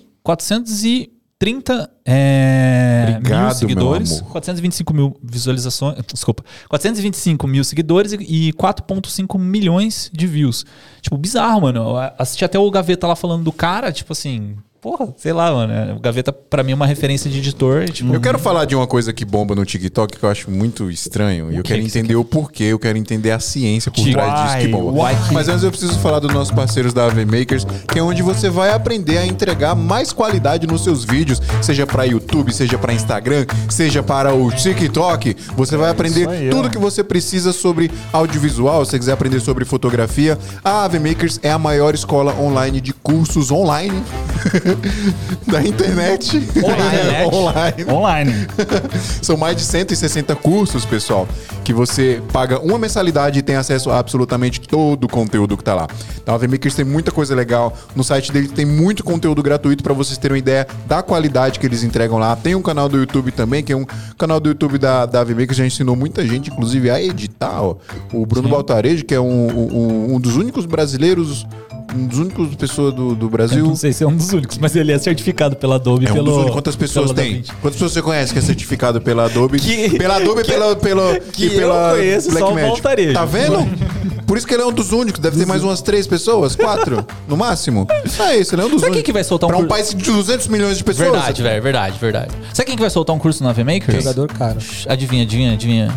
430 1.38 1.90
é, 2.07 3.07
mil 3.07 3.16
Obrigado, 3.18 3.44
meu 3.44 3.55
seguidores, 3.55 4.20
amor. 4.20 4.33
425 4.33 4.94
mil 4.94 5.16
visualizações, 5.23 5.97
desculpa, 6.12 6.44
425 6.68 7.47
mil 7.47 7.64
seguidores 7.64 8.12
e 8.12 8.53
4.5 8.53 9.38
milhões 9.38 10.11
de 10.12 10.27
views. 10.27 10.64
Tipo, 11.01 11.16
bizarro, 11.18 11.62
mano. 11.62 11.81
Eu 11.81 11.97
assisti 12.18 12.44
até 12.44 12.59
o 12.59 12.70
Gaveta 12.70 13.07
lá 13.07 13.16
falando 13.16 13.44
do 13.44 13.53
cara, 13.53 13.92
tipo 13.92 14.12
assim, 14.12 14.57
porra, 14.85 15.09
sei 15.16 15.33
lá, 15.33 15.51
mano. 15.51 15.97
O 15.97 15.99
Gaveta 15.99 16.31
pra 16.31 16.62
mim 16.62 16.73
é 16.73 16.75
uma 16.75 16.87
referência 16.87 17.31
de 17.31 17.38
editor, 17.38 17.88
tipo, 17.88 18.12
Eu 18.12 18.20
quero 18.20 18.38
falar 18.38 18.66
de 18.66 18.77
uma 18.77 18.87
coisa 18.87 19.14
que 19.14 19.25
bomba 19.25 19.55
no 19.55 19.64
TikTok 19.64 20.18
que 20.18 20.23
eu 20.23 20.29
acho 20.29 20.51
muito 20.51 20.90
estranho. 20.90 21.51
E 21.51 21.57
eu 21.57 21.62
que 21.62 21.68
quero 21.68 21.81
que 21.81 21.87
entender 21.87 22.16
o 22.16 22.23
porquê, 22.23 22.64
eu 22.64 22.79
quero 22.79 22.99
entender 22.99 23.31
a 23.31 23.40
ciência 23.40 23.90
por 23.90 24.05
Why? 24.05 24.12
trás 24.12 24.42
disso 24.42 24.59
que 24.59 24.68
bomba. 24.68 25.09
Why? 25.09 25.16
Mas 25.33 25.49
antes 25.49 25.64
eu 25.64 25.70
preciso 25.70 25.99
falar 26.01 26.18
dos 26.18 26.31
nossos 26.35 26.55
parceiros 26.55 26.92
da 26.92 27.07
AV 27.07 27.25
Makers, 27.25 27.66
que 27.90 27.99
é 27.99 28.03
onde 28.03 28.23
você 28.23 28.51
vai 28.51 28.75
aprender 28.75 29.16
a 29.16 29.25
entregar 29.25 29.75
mais 29.75 30.12
qualidade 30.12 30.66
nos 30.66 30.85
seus 30.85 31.03
vídeos, 31.03 31.40
seja 31.62 31.87
para 31.87 32.05
YouTube, 32.05 32.53
seja 32.53 32.77
para 32.77 32.92
Instagram, 32.92 33.47
seja 33.70 34.03
para 34.03 34.35
o 34.35 34.51
TikTok. 34.53 35.35
Você 35.57 35.79
vai 35.79 35.88
aprender 35.88 36.20
isso 36.20 36.29
aí, 36.29 36.51
tudo 36.51 36.66
ó. 36.66 36.68
que 36.68 36.77
você 36.77 37.03
precisa 37.03 37.55
sobre 37.55 37.90
audiovisual, 38.12 38.85
se 38.85 38.90
você 38.90 38.99
quiser 38.99 39.12
aprender 39.12 39.40
sobre 39.40 39.64
fotografia. 39.64 40.38
A 40.62 40.85
AV 40.85 41.01
Makers 41.01 41.40
é 41.42 41.51
a 41.51 41.59
maior 41.59 41.94
escola 41.94 42.38
online 42.38 42.83
de 42.83 42.92
cursos 42.92 43.51
online 43.51 44.03
da 45.46 45.62
internet. 45.62 46.37
Online. 46.62 47.34
Online. 47.34 47.84
Online. 47.90 48.46
São 49.22 49.37
mais 49.37 49.56
de 49.56 49.62
160 49.62 50.34
cursos, 50.37 50.84
pessoal, 50.84 51.28
que 51.64 51.72
você 51.72 52.22
paga 52.32 52.60
uma 52.60 52.78
mensalidade 52.78 53.38
e 53.38 53.42
tem 53.42 53.56
acesso 53.56 53.90
a 53.90 53.98
absolutamente 53.98 54.60
todo 54.60 55.04
o 55.04 55.08
conteúdo 55.08 55.56
que 55.56 55.64
tá 55.64 55.74
lá. 55.74 55.87
Então, 56.22 56.34
a 56.34 56.38
VMakers 56.38 56.74
tem 56.74 56.84
muita 56.84 57.10
coisa 57.10 57.34
legal. 57.34 57.76
No 57.94 58.04
site 58.04 58.32
deles 58.32 58.50
tem 58.52 58.64
muito 58.64 59.02
conteúdo 59.04 59.42
gratuito 59.42 59.82
para 59.82 59.92
vocês 59.92 60.18
terem 60.18 60.34
uma 60.34 60.38
ideia 60.38 60.66
da 60.87 61.02
qualidade 61.02 61.58
que 61.58 61.66
eles 61.66 61.82
entregam 61.82 62.18
lá. 62.18 62.34
Tem 62.37 62.54
um 62.54 62.62
canal 62.62 62.88
do 62.88 62.98
YouTube 62.98 63.32
também, 63.32 63.62
que 63.62 63.72
é 63.72 63.76
um 63.76 63.87
canal 64.18 64.40
do 64.40 64.48
YouTube 64.48 64.78
da, 64.78 65.06
da 65.06 65.22
VMakers, 65.24 65.56
já 65.56 65.66
ensinou 65.66 65.96
muita 65.96 66.26
gente, 66.26 66.50
inclusive, 66.50 66.90
a 66.90 67.02
editar. 67.02 67.62
Ó. 67.62 67.77
O 68.12 68.27
Bruno 68.27 68.48
Baltarejo, 68.48 69.04
que 69.04 69.14
é 69.14 69.20
um, 69.20 69.48
um, 69.50 70.14
um 70.14 70.20
dos 70.20 70.37
únicos 70.37 70.66
brasileiros, 70.66 71.46
um 71.95 72.07
dos 72.07 72.19
únicos 72.19 72.55
pessoas 72.57 72.92
do, 72.95 73.15
do 73.15 73.27
Eu 73.27 73.31
Brasil. 73.31 73.65
não 73.65 73.77
sei 73.77 73.92
se 73.92 74.03
é 74.05 74.07
um 74.07 74.17
dos 74.17 74.33
únicos, 74.33 74.59
mas 74.59 74.75
ele 74.75 74.92
é 74.92 74.99
certificado 74.99 75.57
pela 75.57 75.77
Adobe 75.77 76.07
É 76.07 76.11
um 76.11 76.15
pelo. 76.15 76.25
dos 76.27 76.35
únicos. 76.37 76.53
Quantas 76.55 76.77
pessoas 76.77 77.13
tem? 77.13 77.42
Quantas 77.61 77.73
pessoas 77.75 77.92
você 77.92 78.03
conhece 78.03 78.33
que 78.33 78.38
é 78.38 78.42
certificado 78.42 79.01
pela 79.01 79.25
Adobe? 79.27 79.59
Que- 79.59 79.90
pela 79.99 80.17
Adobe 80.17 80.40
e 80.40 80.45
que- 80.45 80.51
pela, 80.53 80.77
pela, 80.77 81.21
que 81.33 81.47
e 81.47 81.51
pela 81.51 81.90
eu 81.92 81.97
conheço 81.97 82.31
só 82.38 82.53
o. 82.53 82.59
Voltarejo. 82.59 83.13
Tá 83.15 83.25
vendo? 83.25 83.67
Por 84.27 84.38
isso 84.38 84.47
que 84.47 84.55
ele 84.55 84.63
é 84.63 84.67
um 84.67 84.73
dos 84.73 84.90
únicos. 84.90 85.21
Deve 85.21 85.37
ter 85.38 85.47
mais 85.47 85.63
umas 85.63 85.83
três 85.83 86.07
pessoas, 86.07 86.57
quatro, 86.57 87.07
no 87.29 87.37
máximo. 87.37 87.87
É 88.19 88.37
isso, 88.38 88.55
ele 88.55 88.63
é 88.63 88.65
um 88.65 88.71
dos 88.71 88.81
Sabe 88.81 88.92
quem 88.92 88.99
únicos. 89.01 89.03
que 89.03 89.13
vai 89.13 89.23
soltar 89.23 89.49
um 89.49 89.53
Pra 89.53 89.59
um 89.59 89.63
cur- 89.63 89.69
país 89.69 89.90
de 89.95 90.03
200 90.11 90.49
milhões 90.49 90.79
de 90.79 90.83
pessoas. 90.85 91.11
Verdade, 91.11 91.42
velho, 91.42 91.63
verdade, 91.63 91.99
verdade. 92.01 92.31
Sabe 92.55 92.67
quem 92.69 92.75
que 92.77 92.81
vai 92.81 92.88
soltar 92.90 93.15
um 93.15 93.19
curso 93.19 93.45
na 93.45 93.53
VMakers? 93.53 93.99
Jogador 94.03 94.29
caro. 94.33 94.59
Adivinha, 94.88 95.25
adivinha, 95.25 95.53
adivinha. 95.53 95.95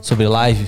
Sobre 0.00 0.28
live. 0.28 0.64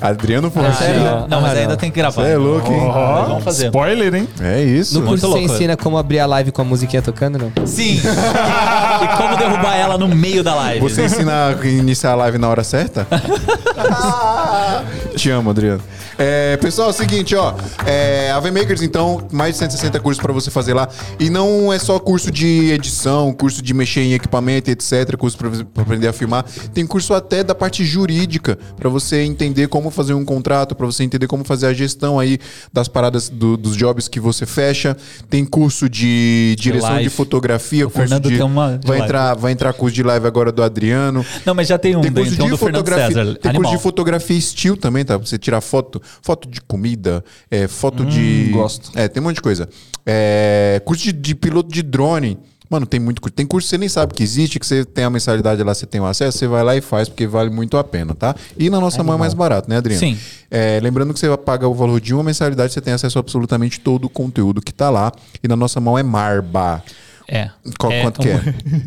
Adriano 0.00 0.48
Ah, 0.48 0.50
Fonseca. 0.50 0.74
sério? 0.76 1.02
não, 1.28 1.40
mas 1.40 1.56
ainda 1.58 1.76
tem 1.76 1.90
que 1.90 1.96
gravar. 1.96 2.22
Cê 2.24 2.30
é 2.32 2.36
louco, 2.36 2.70
hein? 2.72 2.80
Mas 2.88 3.28
Vamos 3.28 3.44
fazer. 3.44 3.66
Spoiler, 3.66 4.14
hein? 4.14 4.28
É 4.40 4.62
isso. 4.62 5.00
No 5.00 5.06
curso 5.06 5.28
você 5.28 5.38
ensina 5.40 5.76
como 5.76 5.96
abrir 5.96 6.18
a 6.20 6.26
live 6.26 6.52
com 6.52 6.62
a 6.62 6.64
musiquinha 6.64 7.00
tocando, 7.00 7.38
não? 7.38 7.52
Sim. 7.66 8.00
e 8.00 9.16
como 9.16 9.36
derrubar 9.36 9.76
ela 9.76 9.96
no 9.96 10.08
meio 10.08 10.42
da 10.44 10.54
live. 10.54 10.80
Você 10.80 11.04
ensina 11.04 11.48
a 11.60 11.66
iniciar 11.66 12.12
a 12.12 12.16
live 12.16 12.38
na 12.38 12.48
hora 12.48 12.64
certa? 12.64 13.06
Te 15.16 15.30
amo, 15.30 15.50
Adriano. 15.50 15.80
É, 16.18 16.56
pessoal, 16.58 16.88
é 16.88 16.90
o 16.90 16.94
seguinte, 16.94 17.34
ó. 17.34 17.54
É, 17.86 18.30
a 18.30 18.38
VMakers, 18.38 18.82
então, 18.82 19.26
mais 19.32 19.52
de 19.54 19.58
160 19.58 19.98
cursos 20.00 20.22
pra 20.22 20.32
você 20.32 20.50
fazer 20.50 20.74
lá. 20.74 20.88
E 21.18 21.28
não 21.30 21.72
é 21.72 21.78
só 21.78 21.98
curso 21.98 22.30
de 22.30 22.70
edição, 22.72 23.32
curso 23.32 23.62
de 23.62 23.74
mexer 23.74 24.02
em 24.02 24.14
equipamento, 24.14 24.70
etc. 24.70 25.16
Curso 25.16 25.36
pra, 25.36 25.50
pra 25.50 25.82
aprender 25.82 26.08
a 26.08 26.12
filmar. 26.12 26.44
Tem 26.72 26.86
curso 26.86 27.14
até 27.14 27.42
da 27.42 27.54
parte 27.54 27.84
jurídica, 27.84 28.58
pra 28.76 28.88
você 28.88 29.22
entender 29.22 29.68
como 29.68 29.83
fazer 29.90 30.14
um 30.14 30.24
contrato, 30.24 30.74
pra 30.74 30.86
você 30.86 31.02
entender 31.04 31.26
como 31.26 31.44
fazer 31.44 31.66
a 31.66 31.72
gestão 31.72 32.18
aí 32.18 32.38
das 32.72 32.88
paradas 32.88 33.28
do- 33.28 33.56
dos 33.56 33.76
jobs 33.76 34.08
que 34.08 34.18
você 34.20 34.46
fecha. 34.46 34.96
Tem 35.28 35.44
curso 35.44 35.88
de 35.88 36.54
direção 36.58 36.88
de 36.90 36.94
live. 36.96 37.10
fotografia. 37.10 37.86
O 37.86 37.90
curso 37.90 38.00
Fernando 38.08 38.28
de, 38.28 38.36
tem 38.36 38.44
uma 38.46 38.76
de 38.78 38.86
vai 38.86 38.98
live. 38.98 39.04
entrar, 39.04 39.34
vai 39.34 39.52
entrar 39.52 39.72
curso 39.72 39.94
de 39.94 40.02
live 40.02 40.26
agora 40.26 40.50
do 40.52 40.62
Adriano. 40.62 41.24
Não, 41.44 41.54
mas 41.54 41.68
já 41.68 41.78
tem 41.78 41.96
um, 41.96 42.00
Tem 42.00 42.12
curso 42.12 42.34
então 42.34 42.50
de 42.50 42.56
fotografia, 42.56 43.06
César. 43.08 43.34
tem 43.36 43.50
Animal. 43.50 43.62
curso 43.62 43.76
de 43.76 43.82
fotografia 43.82 44.36
estilo 44.36 44.76
também, 44.76 45.04
tá? 45.04 45.16
Você 45.16 45.38
tirar 45.38 45.60
foto, 45.60 46.00
foto 46.22 46.48
de 46.48 46.60
comida, 46.60 47.24
é, 47.50 47.66
foto 47.68 48.04
de. 48.04 48.50
gosto. 48.52 48.90
É, 48.94 49.08
tem 49.08 49.20
um 49.22 49.24
monte 49.26 49.36
de 49.36 49.42
coisa. 49.42 49.68
É, 50.06 50.80
curso 50.84 51.02
de, 51.04 51.12
de 51.12 51.34
piloto 51.34 51.72
de 51.72 51.82
drone. 51.82 52.38
Mano, 52.74 52.86
tem 52.86 52.98
muito 52.98 53.20
curso. 53.22 53.34
Tem 53.34 53.46
curso 53.46 53.66
que 53.66 53.70
você 53.70 53.78
nem 53.78 53.88
sabe 53.88 54.12
que 54.14 54.22
existe, 54.22 54.58
que 54.58 54.66
você 54.66 54.84
tem 54.84 55.04
a 55.04 55.10
mensalidade 55.10 55.62
lá, 55.62 55.72
você 55.72 55.86
tem 55.86 56.00
o 56.00 56.04
acesso, 56.06 56.36
você 56.38 56.46
vai 56.48 56.64
lá 56.64 56.76
e 56.76 56.80
faz, 56.80 57.08
porque 57.08 57.24
vale 57.26 57.50
muito 57.50 57.76
a 57.76 57.84
pena, 57.84 58.14
tá? 58.14 58.34
E 58.58 58.68
na 58.68 58.80
nossa 58.80 59.02
mão 59.04 59.14
é 59.14 59.18
mais 59.18 59.32
barato, 59.32 59.70
né, 59.70 59.76
Adriano? 59.76 60.00
Sim. 60.00 60.18
É, 60.50 60.80
lembrando 60.82 61.14
que 61.14 61.20
você 61.20 61.36
paga 61.36 61.68
o 61.68 61.74
valor 61.74 62.00
de 62.00 62.12
uma 62.12 62.24
mensalidade, 62.24 62.72
você 62.72 62.80
tem 62.80 62.92
acesso 62.92 63.16
a 63.16 63.20
absolutamente 63.20 63.78
todo 63.78 64.06
o 64.06 64.08
conteúdo 64.08 64.60
que 64.60 64.72
tá 64.72 64.90
lá. 64.90 65.12
E 65.42 65.46
na 65.46 65.54
nossa 65.54 65.78
mão 65.80 65.96
é 65.96 66.02
Marba. 66.02 66.82
É. 67.28 67.48
Qual- 67.78 67.92
quanto 68.02 68.20
que 68.20 68.28
é? 68.28 68.40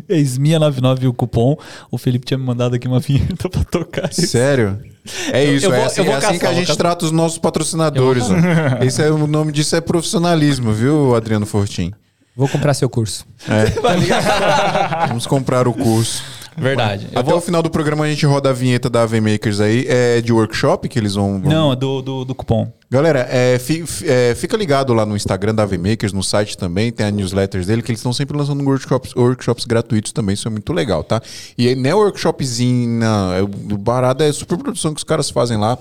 é 0.08 0.16
Esmia99 0.20 1.08
o 1.08 1.12
cupom. 1.14 1.56
O 1.90 1.96
Felipe 1.98 2.26
tinha 2.26 2.36
me 2.38 2.44
mandado 2.44 2.74
aqui 2.76 2.86
uma 2.86 3.00
vinheta 3.00 3.48
pra 3.48 3.64
tocar. 3.64 4.10
isso. 4.10 4.26
Sério? 4.28 4.78
É 5.32 5.42
isso, 5.44 5.66
eu 5.66 5.72
é 5.72 5.76
vou- 5.78 5.86
assim, 5.86 6.00
eu 6.00 6.04
vou 6.04 6.14
é 6.14 6.16
assim 6.18 6.38
que 6.38 6.44
a 6.46 6.50
vou 6.50 6.58
gente 6.64 6.76
trata 6.76 7.04
os 7.06 7.10
nossos 7.10 7.38
patrocinadores. 7.38 8.24
ó. 8.30 8.84
Esse 8.84 9.02
é, 9.02 9.10
o 9.10 9.26
nome 9.26 9.50
disso 9.50 9.74
é 9.74 9.80
profissionalismo, 9.80 10.72
viu, 10.72 11.14
Adriano 11.14 11.46
Fortin? 11.46 11.92
Vou 12.38 12.48
comprar 12.48 12.72
seu 12.72 12.88
curso. 12.88 13.26
Vamos 15.08 15.26
comprar 15.26 15.66
o 15.66 15.74
curso. 15.74 16.22
Verdade. 16.56 17.06
Até 17.14 17.22
vou- 17.22 17.38
o 17.38 17.40
final 17.40 17.62
do 17.62 17.70
programa 17.70 18.04
a 18.04 18.08
gente 18.08 18.26
roda 18.26 18.50
a 18.50 18.52
vinheta 18.52 18.90
da 18.90 19.02
AV 19.02 19.20
Makers 19.20 19.60
aí. 19.60 19.84
É 19.88 20.20
de 20.20 20.32
workshop 20.32 20.88
que 20.88 20.98
eles 20.98 21.14
vão. 21.14 21.40
vão- 21.40 21.50
Não, 21.52 21.72
é 21.72 21.76
do, 21.76 22.02
do, 22.02 22.24
do 22.24 22.34
cupom. 22.34 22.72
Galera, 22.90 23.28
é, 23.30 23.58
fi- 23.58 23.84
é, 24.04 24.34
fica 24.34 24.56
ligado 24.56 24.92
lá 24.94 25.04
no 25.04 25.14
Instagram 25.14 25.54
da 25.54 25.62
AV 25.62 25.76
Makers, 25.78 26.12
no 26.12 26.22
site 26.22 26.56
também, 26.56 26.90
tem 26.90 27.04
a 27.06 27.10
newsletters 27.10 27.66
dele, 27.66 27.82
que 27.82 27.90
eles 27.90 27.98
estão 28.00 28.12
sempre 28.14 28.34
lançando 28.36 28.64
workshops, 28.64 29.14
workshops 29.14 29.66
gratuitos 29.66 30.10
também, 30.10 30.32
isso 30.32 30.48
é 30.48 30.50
muito 30.50 30.72
legal, 30.72 31.04
tá? 31.04 31.20
E 31.58 31.68
aí, 31.68 31.74
não 31.74 31.90
é 31.90 31.94
workshopzinho, 31.94 32.88
não, 32.98 33.32
é, 33.34 33.42
o 33.42 33.46
barato 33.76 34.22
é 34.22 34.32
super 34.32 34.56
produção 34.56 34.94
que 34.94 34.98
os 34.98 35.04
caras 35.04 35.28
fazem 35.28 35.58
lá, 35.58 35.76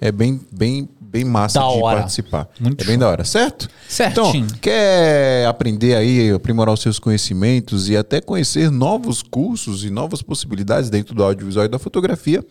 é 0.00 0.10
bem, 0.10 0.40
bem, 0.50 0.88
bem 1.06 1.24
massa 1.24 1.60
Da 1.60 1.68
de 1.68 1.78
hora. 1.80 1.98
participar. 2.00 2.48
Muito 2.60 2.82
é 2.82 2.86
bem 2.86 2.98
da 2.98 3.08
hora, 3.08 3.24
certo? 3.24 3.68
Certinho. 3.88 4.44
Então, 4.46 4.58
quer 4.60 5.46
aprender 5.46 5.94
aí, 5.94 6.30
aprimorar 6.30 6.74
os 6.74 6.80
seus 6.80 6.98
conhecimentos 6.98 7.88
e 7.88 7.96
até 7.96 8.20
conhecer 8.20 8.70
novos 8.70 9.22
cursos 9.22 9.84
e 9.84 9.90
novas 9.90 10.20
possibilidades 10.22 10.90
dentro 10.90 11.14
do 11.14 11.22
audiovisual 11.24 11.64
e 11.66 11.68
da 11.68 11.78
fotografia, 11.78 12.44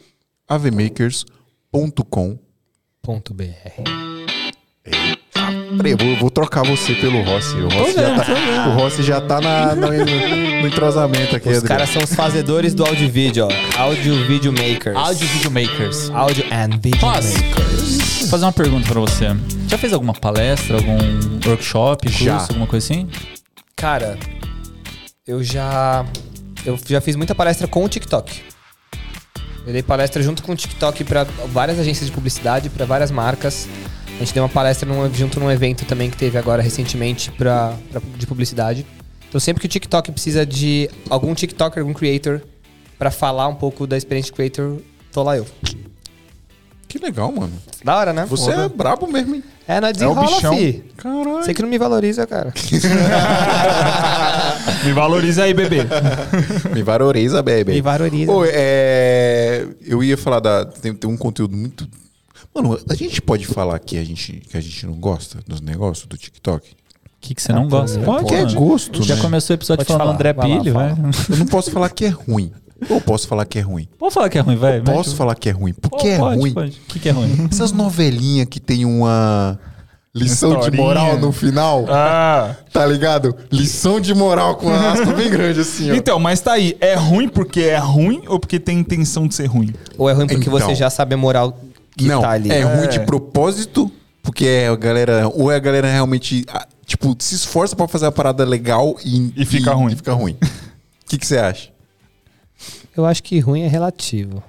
avmakers.com 0.47 2.39
Eu 5.84 5.97
vou, 5.97 6.16
vou 6.18 6.30
trocar 6.30 6.63
você 6.63 6.93
pelo 6.95 7.22
Rossi. 7.24 7.55
O 7.55 7.68
Rossi, 7.70 7.93
já, 7.95 8.16
tá, 8.16 8.68
o 8.68 8.72
Rossi 8.74 9.03
já 9.03 9.22
tá 9.22 9.41
na- 9.41 9.76
no, 9.76 9.88
no 9.91 10.68
entrosamento 10.68 11.36
aqui, 11.36 11.49
Os 11.49 11.57
Adriano. 11.57 11.68
caras 11.68 11.89
são 11.89 12.03
os 12.03 12.13
fazedores 12.13 12.74
do 12.74 12.86
áudio 12.86 13.09
vídeo, 13.09 13.47
ó. 13.47 13.80
Áudio 13.82 14.26
Video 14.28 14.51
Makers. 14.51 14.95
Audio 14.95 15.28
Video 15.28 15.51
Makers. 15.51 16.09
Áudio 16.11 16.45
and 16.51 16.78
Video 16.82 16.99
Ross, 17.01 17.34
Makers. 17.34 17.97
vou 18.22 18.30
fazer 18.30 18.45
uma 18.45 18.51
pergunta 18.53 18.88
pra 18.88 18.99
você. 19.01 19.26
Já 19.68 19.78
fez 19.78 19.91
alguma 19.93 20.13
palestra, 20.13 20.78
algum 20.78 20.97
workshop, 21.47 22.07
curso, 22.07 22.24
Já. 22.24 22.38
alguma 22.41 22.68
coisa 22.68 22.86
assim? 22.86 23.07
Cara, 23.76 24.18
eu 25.28 25.43
já. 25.43 26.05
Eu 26.66 26.78
já 26.88 26.99
fiz 27.01 27.16
muita 27.16 27.34
palestra 27.36 27.68
com 27.68 27.84
o 27.84 27.89
TikTok. 27.89 28.41
Eu 29.66 29.74
dei 29.74 29.82
palestra 29.84 30.22
junto 30.22 30.43
com 30.43 30.51
o 30.51 30.55
TikTok 30.55 31.03
para 31.03 31.24
várias 31.51 31.80
agências 31.80 32.05
de 32.07 32.11
publicidade, 32.11 32.70
para 32.70 32.86
várias 32.86 33.09
marcas. 33.09 33.68
A 34.16 34.20
gente 34.20 34.34
deu 34.34 34.43
uma 34.43 34.49
palestra 34.49 34.88
num- 34.88 35.13
junto 35.13 35.39
num 35.39 35.51
evento 35.51 35.86
também 35.86 36.09
que 36.09 36.18
teve 36.18 36.38
agora 36.38 36.61
recentemente 36.61 37.32
pra, 37.32 37.74
pra- 37.91 38.01
de 38.18 38.26
publicidade. 38.26 38.86
Então 39.28 39.39
sempre 39.39 39.59
que 39.61 39.68
o 39.68 39.70
TikTok 39.70 40.11
precisa 40.11 40.45
de 40.45 40.89
algum 41.09 41.34
TikToker, 41.34 41.82
algum 41.82 41.93
creator, 41.93 42.41
pra 42.97 43.11
falar 43.11 43.47
um 43.49 43.55
pouco 43.55 43.86
da 43.86 43.97
experiência 43.97 44.32
de 44.32 44.36
creator, 44.36 44.78
tô 45.11 45.22
lá 45.22 45.36
eu. 45.36 45.45
Que 46.88 46.97
legal, 46.97 47.30
mano. 47.32 47.51
Da 47.84 47.97
hora, 47.97 48.13
né? 48.13 48.26
Você 48.30 48.51
é 48.51 48.70
brabo 48.70 49.05
mesmo, 49.11 49.36
hein? 49.36 49.43
É, 49.68 49.82
não 49.82 49.88
É 49.88 49.91
o 49.91 49.93
desenrola, 49.93 50.28
bichão. 50.28 50.55
fi. 50.55 50.84
Caralho. 50.95 51.43
Você 51.43 51.53
que 51.53 51.61
não 51.61 51.68
me 51.68 51.78
valoriza, 51.78 52.26
cara. 52.26 52.53
Me 54.86 54.93
valoriza 54.93 55.43
aí, 55.43 55.53
bebê. 55.53 55.80
Me 56.74 56.84
valoriza, 56.84 57.41
baby. 57.41 57.74
Me 57.74 57.82
valoriza. 57.82 58.32
Ô, 58.32 58.43
é, 58.47 59.66
eu 59.86 60.03
ia 60.03 60.18
falar 60.18 60.39
da. 60.39 60.66
Tem, 60.66 60.93
tem 60.93 61.09
um 61.09 61.18
conteúdo 61.18 61.55
muito. 61.55 61.88
Mano, 62.55 62.79
a 62.89 62.95
gente 62.95 63.21
pode 63.21 63.45
falar 63.45 63.77
que 63.79 63.97
a 63.97 64.03
gente, 64.03 64.31
que 64.49 64.55
a 64.57 64.61
gente 64.61 64.85
não 64.85 64.93
gosta 64.93 65.39
dos 65.47 65.59
negócios 65.61 66.07
do 66.07 66.17
TikTok? 66.17 66.71
O 66.71 66.75
que, 67.27 67.35
que 67.35 67.41
você 67.41 67.51
não 67.51 67.67
gosta? 67.67 67.97
mim, 67.97 68.05
Pode, 68.05 68.27
Que 68.27 68.35
é 68.35 68.45
gosto, 68.53 69.03
Já 69.03 69.15
né? 69.15 69.21
começou 69.21 69.53
o 69.53 69.57
episódio 69.57 69.85
Pode 69.85 69.87
falando 69.97 70.03
falar, 70.07 70.13
André 70.15 70.33
vai 70.33 70.49
lá, 70.49 70.57
Pilho, 70.59 70.73
fala. 70.73 70.93
vai. 70.93 71.11
Eu 71.29 71.37
não 71.37 71.45
posso 71.47 71.71
falar 71.71 71.89
que 71.89 72.05
é 72.05 72.09
ruim. 72.09 72.51
Ou 72.89 73.01
posso 73.01 73.27
falar 73.27 73.45
que 73.45 73.57
é 73.57 73.61
ruim? 73.61 73.87
Pode 73.97 74.13
falar 74.13 74.29
que 74.29 74.37
é 74.37 74.41
ruim, 74.41 74.55
vai. 74.57 74.79
Posso 74.81 75.09
Mete- 75.09 75.17
falar 75.17 75.35
que 75.35 75.49
é 75.49 75.51
ruim. 75.51 75.73
Porque 75.73 76.07
é 76.09 76.17
pode, 76.17 76.37
ruim. 76.39 76.51
O 76.53 76.69
que, 76.87 76.99
que 76.99 77.09
é 77.09 77.11
ruim? 77.11 77.47
Essas 77.51 77.71
novelinhas 77.71 78.47
que 78.47 78.59
tem 78.59 78.85
uma 78.85 79.57
lição 80.13 80.51
de 80.51 80.55
Historinha. 80.59 80.83
moral 80.83 81.17
no 81.17 81.31
final, 81.31 81.85
Ah. 81.89 82.55
tá 82.71 82.85
ligado? 82.85 83.35
Lição 83.51 83.99
de 83.99 84.13
moral 84.13 84.55
com 84.55 84.69
a 84.69 84.91
aspa 84.91 85.11
bem 85.13 85.29
grande 85.29 85.61
assim, 85.61 85.91
ó. 85.91 85.95
Então, 85.95 86.19
mas 86.19 86.41
tá 86.41 86.53
aí. 86.53 86.77
É 86.79 86.95
ruim 86.95 87.27
porque 87.27 87.61
é 87.61 87.77
ruim 87.77 88.21
ou 88.27 88.39
porque 88.39 88.59
tem 88.59 88.77
intenção 88.79 89.27
de 89.27 89.33
ser 89.35 89.47
ruim? 89.47 89.73
Ou 89.97 90.09
é 90.09 90.13
ruim 90.13 90.27
porque 90.27 90.47
Então. 90.47 90.59
você 90.59 90.75
já 90.75 90.89
sabe 90.89 91.15
a 91.15 91.17
moral 91.17 91.57
que 91.97 92.05
não, 92.05 92.21
tá 92.21 92.31
ali. 92.31 92.51
é 92.51 92.61
ruim 92.61 92.85
É. 92.85 92.87
de 92.87 92.99
propósito, 93.01 93.91
porque 94.23 94.45
é 94.45 94.67
a 94.67 94.75
galera, 94.75 95.27
ou 95.33 95.51
é 95.51 95.55
a 95.55 95.59
galera 95.59 95.87
realmente, 95.91 96.45
ah, 96.49 96.67
tipo, 96.85 97.15
se 97.19 97.35
esforça 97.35 97.75
pra 97.75 97.87
fazer 97.87 98.05
a 98.07 98.11
parada 98.11 98.43
legal 98.45 98.95
e, 99.03 99.33
E 99.35 99.45
fica 99.45 99.73
ruim. 99.73 99.93
E 99.93 99.95
fica 99.95 100.13
ruim. 100.13 100.37
O 101.05 101.07
que 101.17 101.23
você 101.25 101.37
acha? 101.37 101.69
Eu 102.97 103.05
acho 103.05 103.21
que 103.21 103.39
ruim 103.39 103.61
é 103.61 103.67
relativo. 103.67 104.41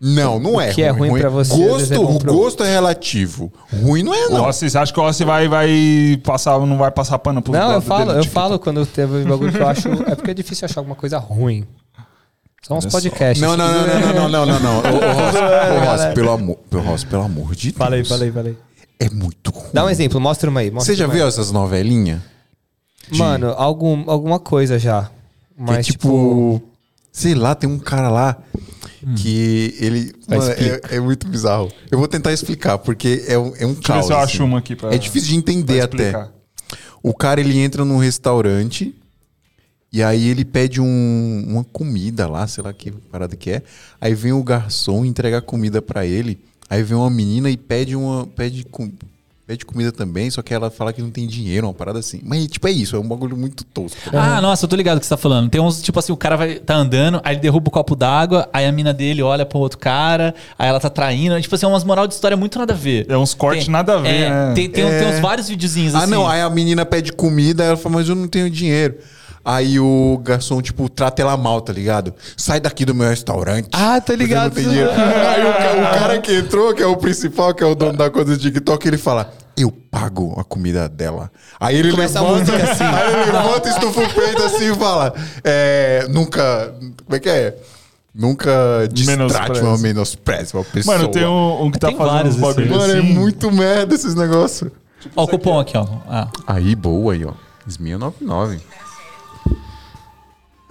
Não, 0.00 0.38
não 0.38 0.54
O 0.56 0.60
é. 0.60 0.72
que 0.74 0.82
é 0.82 0.90
ruim 0.90 1.16
pra 1.18 1.28
você, 1.30 1.52
às 1.54 1.58
Gosto, 1.58 1.94
é 1.94 1.98
o 1.98 2.18
gosto 2.18 2.64
é 2.64 2.70
relativo. 2.70 3.50
Ruim 3.72 4.02
não 4.02 4.12
é, 4.12 4.26
O 4.26 4.30
não. 4.30 4.42
Rossi, 4.42 4.68
você 4.68 4.76
acha 4.76 4.92
que 4.92 4.98
o 5.00 5.02
Rossi 5.02 5.24
vai, 5.24 5.48
vai 5.48 6.20
passar, 6.24 6.58
não 6.58 6.76
vai 6.76 6.90
passar 6.90 7.18
pano 7.18 7.40
pro 7.40 7.52
Não, 7.52 7.72
eu 7.72 7.80
falo, 7.80 8.10
eu 8.12 8.24
falo 8.24 8.58
quando 8.58 8.84
teve 8.84 9.18
um 9.18 9.24
bagulho 9.24 9.52
que 9.52 9.58
eu 9.58 9.66
acho. 9.68 9.88
É 10.06 10.14
porque 10.16 10.32
é 10.32 10.34
difícil 10.34 10.66
achar 10.66 10.80
alguma 10.80 10.96
coisa 10.96 11.16
ruim. 11.18 11.64
São 12.66 12.78
uns 12.78 12.86
podcasts. 12.86 13.40
Não, 13.40 13.56
não, 13.56 13.68
não, 13.72 13.86
não, 13.86 14.12
não, 14.12 14.28
não, 14.28 14.46
não, 14.46 14.60
não. 14.60 14.78
Ô, 14.82 15.84
Ross, 15.84 16.14
pelo 16.14 16.30
amor, 16.32 16.58
Ross, 16.72 17.04
pelo 17.04 17.22
amor 17.22 17.54
de 17.54 17.68
Deus. 17.70 17.78
Falei, 17.78 18.04
falei, 18.04 18.32
falei. 18.32 18.56
É 18.98 19.08
muito 19.10 19.50
ruim. 19.50 19.70
Dá 19.72 19.84
um 19.84 19.88
exemplo, 19.90 20.20
mostra 20.20 20.50
uma 20.50 20.60
aí. 20.60 20.70
mostra 20.70 20.92
Você 20.92 20.98
já 20.98 21.06
uma 21.06 21.14
viu 21.14 21.22
aí. 21.22 21.28
essas 21.28 21.52
novelinhas? 21.52 22.20
De- 23.10 23.18
Mano, 23.18 23.54
algum, 23.56 24.10
alguma 24.10 24.38
coisa 24.40 24.78
já. 24.78 25.04
que 25.04 25.08
é 25.08 25.64
Mas, 25.64 25.86
tipo, 25.86 26.60
Sei 27.12 27.34
lá, 27.34 27.54
tem 27.54 27.68
um 27.70 27.78
cara 27.78 28.08
lá 28.10 28.36
Hum. 29.06 29.14
que 29.14 29.74
ele. 29.80 30.12
Vai, 30.26 30.38
Mano, 30.38 30.50
é, 30.52 30.96
é 30.96 31.00
muito 31.00 31.28
bizarro. 31.28 31.70
Eu 31.90 31.98
vou 31.98 32.08
tentar 32.08 32.32
explicar, 32.32 32.76
porque 32.78 33.24
é 33.28 33.38
um, 33.38 33.54
é 33.56 33.64
um 33.66 33.72
Deixa 33.72 33.72
eu 33.72 33.74
ver 33.74 33.82
caos. 33.82 34.06
se 34.06 34.12
eu 34.12 34.16
assim. 34.18 34.24
acho 34.32 34.44
uma 34.44 34.58
aqui 34.58 34.74
pra. 34.74 34.92
É 34.94 34.98
difícil 34.98 35.28
de 35.30 35.36
entender 35.36 35.80
até. 35.80 36.28
O 37.02 37.14
cara 37.14 37.40
ele 37.40 37.56
entra 37.58 37.84
num 37.84 37.98
restaurante 37.98 38.94
e 39.96 40.02
aí 40.02 40.28
ele 40.28 40.44
pede 40.44 40.80
um- 40.80 41.44
uma 41.48 41.64
comida 41.64 42.26
lá, 42.28 42.46
sei 42.46 42.62
lá 42.62 42.72
que 42.72 42.90
parada 42.90 43.34
que 43.36 43.50
é. 43.50 43.62
Aí 44.00 44.14
vem 44.14 44.32
o 44.32 44.42
garçom 44.42 45.04
entregar 45.04 45.40
comida 45.42 45.80
pra 45.80 46.04
ele. 46.04 46.38
Aí 46.68 46.82
vem 46.82 46.96
uma 46.98 47.08
menina 47.10 47.48
e 47.48 47.56
pede 47.56 47.96
uma 47.96 48.26
pede 48.26 48.64
com- 48.64 48.90
pede 49.46 49.64
comida 49.64 49.92
também, 49.92 50.28
só 50.28 50.42
que 50.42 50.52
ela 50.52 50.70
fala 50.70 50.92
que 50.92 51.00
não 51.00 51.08
tem 51.10 51.24
dinheiro, 51.26 51.68
uma 51.68 51.72
parada 51.72 52.00
assim. 52.00 52.20
Mas 52.24 52.46
tipo 52.48 52.66
é 52.66 52.72
isso, 52.72 52.96
é 52.96 52.98
um 52.98 53.06
bagulho 53.08 53.36
muito 53.36 53.62
tosco. 53.64 53.96
Ah, 54.12 54.40
nossa, 54.40 54.64
eu 54.64 54.68
tô 54.68 54.74
ligado 54.74 54.96
o 54.96 55.00
que 55.00 55.06
você 55.06 55.10
tá 55.10 55.16
falando. 55.16 55.48
Tem 55.48 55.60
uns, 55.60 55.80
tipo 55.80 55.96
assim, 55.98 56.12
o 56.12 56.16
cara 56.16 56.36
vai 56.36 56.56
tá 56.56 56.74
andando, 56.74 57.20
aí 57.24 57.34
ele 57.36 57.40
derruba 57.40 57.68
o 57.68 57.70
copo 57.70 57.94
d'água, 57.94 58.48
aí 58.52 58.66
a 58.66 58.72
mina 58.72 58.92
dele 58.92 59.22
olha 59.22 59.46
pro 59.46 59.60
outro 59.60 59.78
cara, 59.78 60.34
aí 60.58 60.68
ela 60.68 60.80
tá 60.80 60.90
traindo. 60.90 61.40
Tipo 61.40 61.54
assim, 61.54 61.64
é 61.64 61.68
umas 61.68 61.84
moral 61.84 62.08
de 62.08 62.14
história 62.14 62.36
muito 62.36 62.58
nada 62.58 62.72
a 62.72 62.76
ver. 62.76 63.06
É 63.08 63.16
uns 63.16 63.32
cortes 63.34 63.68
nada 63.68 63.94
a 63.94 63.98
ver, 63.98 64.08
é, 64.08 64.28
né? 64.28 64.52
Tem, 64.54 64.68
tem, 64.68 64.84
É. 64.84 64.98
tem 64.98 65.08
uns 65.14 65.20
vários 65.20 65.48
videozinhos 65.48 65.94
Ah, 65.94 66.00
assim. 66.00 66.10
não, 66.10 66.26
aí 66.28 66.40
a 66.42 66.50
menina 66.50 66.84
pede 66.84 67.12
comida, 67.12 67.62
ela 67.62 67.76
fala, 67.76 67.94
mas 67.94 68.08
eu 68.08 68.16
não 68.16 68.26
tenho 68.26 68.50
dinheiro. 68.50 68.96
Aí 69.48 69.78
o 69.78 70.20
garçom, 70.24 70.60
tipo, 70.60 70.88
trata 70.88 71.22
ela 71.22 71.36
mal, 71.36 71.60
tá 71.60 71.72
ligado? 71.72 72.12
Sai 72.36 72.58
daqui 72.58 72.84
do 72.84 72.92
meu 72.92 73.08
restaurante. 73.08 73.68
Ah, 73.72 74.00
tá 74.00 74.06
Você 74.12 74.16
ligado. 74.16 74.46
não 74.46 74.50
tem 74.50 74.64
dinheiro. 74.64 74.90
Aí 74.90 75.44
o, 75.44 75.50
o 75.82 75.90
cara 76.00 76.18
que 76.20 76.34
entrou, 76.34 76.74
que 76.74 76.82
é 76.82 76.86
o 76.86 76.96
principal, 76.96 77.54
que 77.54 77.62
é 77.62 77.66
o 77.66 77.76
dono 77.76 77.96
da 77.96 78.10
conta 78.10 78.24
do 78.32 78.36
TikTok, 78.38 78.88
ele 78.88 78.98
fala: 78.98 79.32
Eu 79.56 79.70
pago 79.70 80.34
a 80.36 80.42
comida 80.42 80.88
dela. 80.88 81.30
Aí 81.60 81.76
ele 81.76 81.92
Começa 81.92 82.18
a 82.18 82.22
levanta, 82.22 82.52
música 82.52 82.72
assim. 82.72 82.82
aí 82.92 83.12
ele 83.22 83.30
levanta, 83.30 83.68
estufa 83.68 84.00
o 84.00 84.14
peito 84.14 84.42
assim 84.42 84.72
e 84.72 84.74
fala: 84.74 85.14
é, 85.44 86.06
Nunca. 86.10 86.74
Como 87.04 87.14
é 87.16 87.20
que 87.20 87.28
é? 87.28 87.56
Nunca 88.12 88.50
Menospreze. 89.06 89.60
uma 89.62 89.78
menospreze 89.78 90.54
uma 90.54 90.64
pessoa. 90.64 90.96
Mano, 90.96 91.08
tem 91.08 91.24
um, 91.24 91.64
um 91.66 91.70
que 91.70 91.78
tá 91.78 91.86
Tem 91.86 91.96
fazendo 91.96 92.28
uns 92.30 92.36
bagulho 92.36 92.66
assim. 92.66 92.78
Mano, 92.78 92.92
é 92.94 92.98
assim. 92.98 93.12
muito 93.12 93.52
merda 93.52 93.94
esses 93.94 94.16
negócios. 94.16 94.72
Ó, 95.14 95.22
o 95.22 95.28
cupom 95.28 95.60
aqui, 95.60 95.76
ó. 95.78 95.86
Ah. 96.08 96.26
Aí, 96.48 96.74
boa 96.74 97.12
aí, 97.12 97.24
ó. 97.24 97.32
Esmia 97.68 97.96
99. 97.96 98.58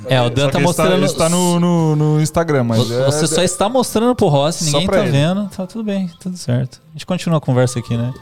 É, 0.08 0.22
o 0.22 0.30
Dan 0.30 0.50
tá 0.50 0.60
mostrando. 0.60 1.06
esse 1.06 1.16
tá 1.16 1.30
no, 1.30 1.60
no, 1.60 1.96
no 1.96 2.22
Instagram, 2.22 2.64
mas. 2.64 2.90
é- 2.92 3.06
Você 3.06 3.28
só 3.28 3.42
está 3.42 3.68
mostrando 3.70 4.16
pro 4.16 4.28
Rossi, 4.28 4.66
ninguém 4.66 4.88
tá 4.88 5.00
ele. 5.00 5.12
vendo. 5.12 5.50
Tá 5.56 5.66
tudo 5.68 5.84
bem, 5.84 6.10
tudo 6.20 6.38
certo. 6.38 6.82
A 6.90 6.94
gente 6.94 7.06
continua 7.06 7.38
a 7.38 7.42
conversa 7.42 7.80
aqui, 7.80 7.96
né? 7.98 8.14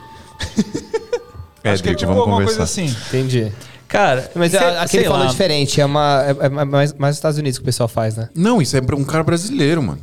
Acho 1.64 1.82
que 1.84 1.90
é 1.90 1.96
tipo 1.96 2.12
alguma 2.12 2.44
coisa 2.44 2.64
assim. 2.64 2.86
Entendi. 3.08 3.52
Cara, 3.88 4.30
Mas 4.36 4.52
sei- 4.52 4.60
a- 4.60 4.82
aquele 4.82 5.04
falou 5.06 5.20
lá. 5.20 5.26
diferente. 5.28 5.80
É, 5.80 5.86
uma, 5.86 6.24
é, 6.26 6.46
é 6.46 6.50
mais, 6.50 6.94
mais 6.94 7.12
nos 7.12 7.18
Estados 7.18 7.38
Unidos 7.38 7.60
que 7.60 7.64
o 7.64 7.66
pessoal 7.66 7.88
faz, 7.88 8.16
né? 8.18 8.28
Não, 8.36 8.62
isso 8.62 8.76
é 8.76 8.82
pra 8.82 8.96
um 8.96 9.04
cara 9.04 9.24
brasileiro, 9.24 9.82
mano. 9.84 10.00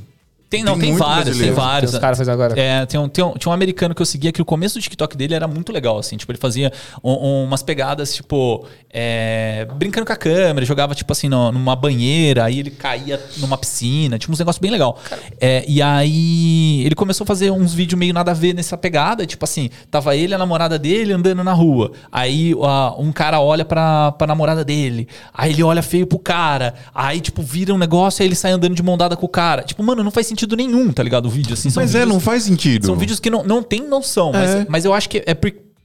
Tem, 0.51 0.65
não, 0.65 0.73
Tem 0.77 0.89
tem, 0.91 0.97
vários, 0.99 1.39
tem 1.39 1.53
vários. 1.53 1.93
Tem 1.93 2.01
caras 2.01 2.29
agora. 2.29 2.59
É, 2.61 2.85
tem 2.85 2.99
um, 2.99 3.09
tem 3.09 3.23
um- 3.25 3.35
tinha 3.35 3.51
um 3.51 3.55
americano 3.55 3.95
que 3.95 4.03
eu 4.03 4.07
seguia 4.07 4.33
que 4.33 4.43
o 4.43 4.45
começo 4.45 4.77
do 4.77 4.83
TikTok 4.83 5.17
dele 5.17 5.33
era 5.33 5.47
muito 5.47 5.73
legal, 5.73 5.97
assim. 5.97 6.17
Tipo, 6.17 6.33
ele 6.33 6.41
fazia 6.41 6.73
um- 7.05 7.13
um- 7.13 7.45
umas 7.45 7.63
pegadas, 7.63 8.13
tipo, 8.13 8.67
é, 8.93 9.69
brincando 9.77 10.05
com 10.05 10.13
a 10.13 10.17
câmera, 10.17 10.67
jogava, 10.67 10.93
tipo 10.93 11.13
assim, 11.13 11.29
no- 11.29 11.53
numa 11.53 11.77
banheira, 11.77 12.45
aí 12.45 12.59
ele 12.59 12.71
caía 12.73 13.21
numa 13.37 13.57
piscina, 13.57 14.19
tinha 14.19 14.33
uns 14.33 14.41
negócios 14.41 14.61
bem 14.61 14.73
legal. 14.73 14.99
É, 15.41 15.65
e 15.69 15.81
aí 15.81 16.83
ele 16.85 16.97
começou 16.97 17.23
a 17.23 17.27
fazer 17.29 17.53
uns 17.53 17.73
vídeos 17.73 17.97
meio 17.97 18.13
nada 18.13 18.33
a 18.33 18.35
ver 18.35 18.53
nessa 18.53 18.77
pegada, 18.77 19.25
tipo 19.25 19.45
assim, 19.45 19.71
tava 19.89 20.17
ele 20.17 20.33
e 20.33 20.35
a 20.35 20.39
namorada 20.39 20.77
dele 20.81 21.13
andando 21.13 21.45
na 21.45 21.53
rua. 21.53 21.93
Aí 22.11 22.55
a- 22.61 22.95
um 22.99 23.13
cara 23.13 23.41
olha 23.41 23.65
pra, 23.65 24.11
pra 24.13 24.27
namorada 24.27 24.65
dele, 24.65 25.07
aí 25.33 25.53
ele 25.53 25.63
olha 25.63 25.81
feio 25.81 26.09
pro 26.09 26.19
cara, 26.19 26.75
aí, 26.93 27.21
tipo, 27.21 27.41
vira 27.41 27.73
um 27.73 27.79
negócio, 27.79 28.21
aí 28.21 28.27
ele 28.29 28.35
sai 28.35 28.51
andando 28.51 28.75
de 28.75 28.83
mão 28.83 28.99
dada 28.99 29.17
com 29.17 29.27
o 29.27 29.29
cara. 29.29 29.63
Tipo, 29.63 29.81
mano, 29.85 30.03
não 30.03 30.11
faz 30.11 30.27
sentido 30.27 30.40
nenhum, 30.57 30.93
tá 30.93 31.03
ligado? 31.03 31.27
O 31.27 31.31
vídeo, 31.31 31.55
assim. 31.55 31.71
São 31.71 31.83
Mas 31.83 31.95
é, 31.95 31.99
vídeos- 32.01 32.13
não 32.15 32.21
faz 32.21 32.43
sentido. 32.45 32.87
são 32.87 32.97
vídeos 32.97 33.19
que 33.21 33.31
não, 33.31 33.43
não 33.43 33.63
tem 33.63 33.87
noção, 33.87 34.31
É. 34.35 34.57
mas, 34.57 34.67
mas 34.69 34.85
eu 34.85 34.93
acho 34.95 35.09
que 35.09 35.23
é 35.27 35.35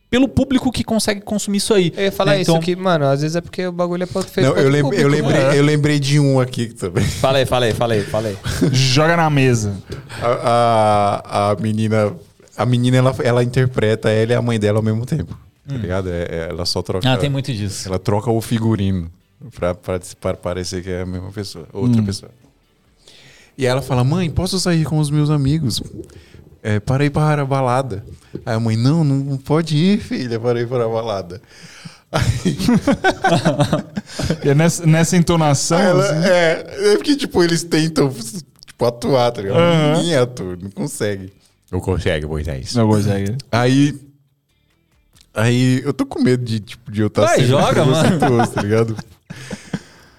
pelo 0.09 0.27
público 0.29 0.71
que 0.71 0.83
consegue 0.83 1.19
consumir 1.21 1.57
isso 1.57 1.73
aí. 1.73 1.91
Eu 1.97 2.03
ia 2.05 2.11
falar 2.11 2.33
né? 2.35 2.41
isso 2.41 2.57
que, 2.59 2.75
mano, 2.75 3.05
às 3.05 3.21
vezes 3.21 3.35
é 3.35 3.41
porque 3.41 3.65
o 3.67 3.71
bagulho 3.71 4.03
é 4.03 4.05
feito 4.05 4.47
Não, 4.49 4.55
eu, 4.55 4.69
lembrei, 4.69 5.03
eu, 5.03 5.07
lembrei, 5.09 5.41
mano. 5.43 5.53
eu 5.55 5.63
lembrei 5.63 5.99
de 5.99 6.19
um 6.19 6.39
aqui 6.39 6.67
também. 6.67 7.03
Falei, 7.03 7.45
falei, 7.45 7.73
falei, 7.73 8.01
falei. 8.03 8.37
Joga 8.71 9.17
na 9.17 9.29
mesa. 9.29 9.75
A, 10.21 11.21
a, 11.25 11.51
a 11.51 11.55
menina, 11.55 12.13
a 12.55 12.65
menina 12.65 12.97
ela, 12.97 13.15
ela 13.23 13.43
interpreta 13.43 14.09
ela 14.09 14.31
e 14.31 14.35
a 14.35 14.41
mãe 14.41 14.59
dela 14.59 14.79
ao 14.79 14.83
mesmo 14.83 15.05
tempo. 15.05 15.37
Tá 15.67 15.75
ligado? 15.75 16.09
É- 16.09 16.27
é- 16.29 16.47
ela 16.49 16.65
só 16.65 16.81
troca. 16.81 17.11
Ah, 17.11 17.17
tem 17.17 17.29
muito 17.29 17.51
disso. 17.51 17.87
Ela 17.87 17.97
troca 17.99 18.29
o 18.29 18.39
figurino 18.39 19.09
pra, 19.55 19.73
pra, 19.75 19.99
pra 20.21 20.33
parecer 20.35 20.83
que 20.83 20.89
é 20.91 21.01
a 21.01 21.05
mesma 21.05 21.31
pessoa, 21.31 21.65
outra 21.73 22.01
pessoa. 22.03 22.31
E 23.57 23.65
ela 23.65 23.81
fala: 23.81 24.03
Mãe, 24.03 24.29
posso 24.29 24.59
sair 24.59 24.83
com 24.85 24.99
os 24.99 25.09
meus 25.09 25.29
amigos? 25.29 25.81
É, 26.61 26.79
para 26.79 27.05
ir 27.05 27.09
para 27.09 27.41
a 27.41 27.45
balada. 27.45 28.03
Aí 28.45 28.55
a 28.55 28.59
mãe: 28.59 28.75
Não, 28.75 29.03
não 29.03 29.37
pode 29.37 29.75
ir, 29.77 29.99
filha, 29.99 30.39
para 30.39 30.59
ir 30.59 30.67
para 30.67 30.85
a 30.85 30.89
balada. 30.89 31.41
Aí, 32.11 32.57
E 34.43 34.49
é 34.49 34.55
nessa, 34.55 34.85
nessa 34.85 35.17
entonação. 35.17 35.79
Ela, 35.79 36.03
assim, 36.03 36.29
é, 36.29 36.91
é 36.93 36.95
porque, 36.95 37.15
tipo, 37.15 37.43
eles 37.43 37.63
tentam, 37.63 38.09
tipo, 38.65 38.85
atuar, 38.85 39.31
tá 39.31 39.41
ligado? 39.41 39.57
Aham. 39.59 39.97
Ninguém 39.97 40.13
é 40.13 40.19
ator, 40.19 40.57
não 40.61 40.69
consegue. 40.69 41.33
Não 41.71 41.79
consegue, 41.79 42.25
Moisés. 42.25 42.73
Não 42.75 42.87
consegue. 42.87 43.35
Aí. 43.51 43.99
Aí 45.33 45.81
eu 45.83 45.91
tô 45.93 46.05
com 46.05 46.21
medo 46.21 46.45
de, 46.45 46.61
tipo, 46.61 46.89
de 46.89 47.01
eu 47.01 47.07
estar 47.07 47.23
Vai, 47.25 47.43
joga, 47.43 47.83
mano. 47.85 48.47
tá 48.47 48.61
ligado? 48.61 48.95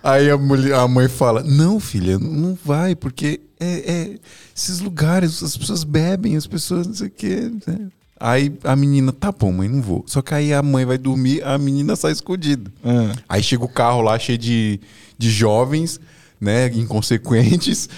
Aí 0.06 0.30
a, 0.30 0.38
mulher, 0.38 0.74
a 0.74 0.86
mãe 0.86 1.08
fala: 1.08 1.42
Não, 1.42 1.80
filha, 1.80 2.16
não 2.16 2.56
vai, 2.64 2.94
porque 2.94 3.40
é, 3.58 3.66
é- 3.90 4.18
esses 4.56 4.78
lugares, 4.78 5.42
as 5.42 5.56
pessoas 5.56 5.82
bebem, 5.82 6.36
as 6.36 6.46
pessoas 6.46 6.86
não 6.86 6.94
sei 6.94 7.08
o 7.08 7.10
quê. 7.10 7.50
né? 7.66 7.88
Aí 8.18 8.56
a 8.62 8.76
menina, 8.76 9.12
tá 9.12 9.32
bom, 9.32 9.50
mãe, 9.50 9.68
não 9.68 9.82
vou. 9.82 10.04
Só 10.06 10.22
que 10.22 10.32
aí 10.32 10.54
a 10.54 10.62
mãe 10.62 10.84
vai 10.84 10.96
dormir, 10.96 11.42
a 11.42 11.58
menina 11.58 11.96
sai 11.96 12.12
escondida. 12.12 12.70
Ah. 12.84 13.16
Aí 13.28 13.42
chega 13.42 13.64
o 13.64 13.68
carro 13.68 14.00
lá 14.00 14.16
cheio 14.16 14.38
de, 14.38 14.78
de 15.18 15.28
jovens, 15.28 15.98
né, 16.40 16.68
inconsequentes, 16.68 17.88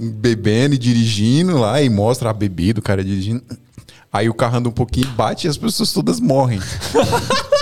bebendo 0.00 0.74
e 0.74 0.78
dirigindo 0.78 1.56
lá, 1.56 1.80
e 1.80 1.88
mostra 1.88 2.30
a 2.30 2.32
bebida, 2.32 2.80
o 2.80 2.82
cara 2.82 3.04
dirigindo. 3.04 3.44
Aí 4.12 4.28
o 4.28 4.34
carro 4.34 4.56
anda 4.56 4.68
um 4.68 4.72
pouquinho, 4.72 5.06
bate 5.12 5.46
e 5.46 5.50
as 5.50 5.56
pessoas 5.56 5.92
todas 5.92 6.18
morrem. 6.18 6.58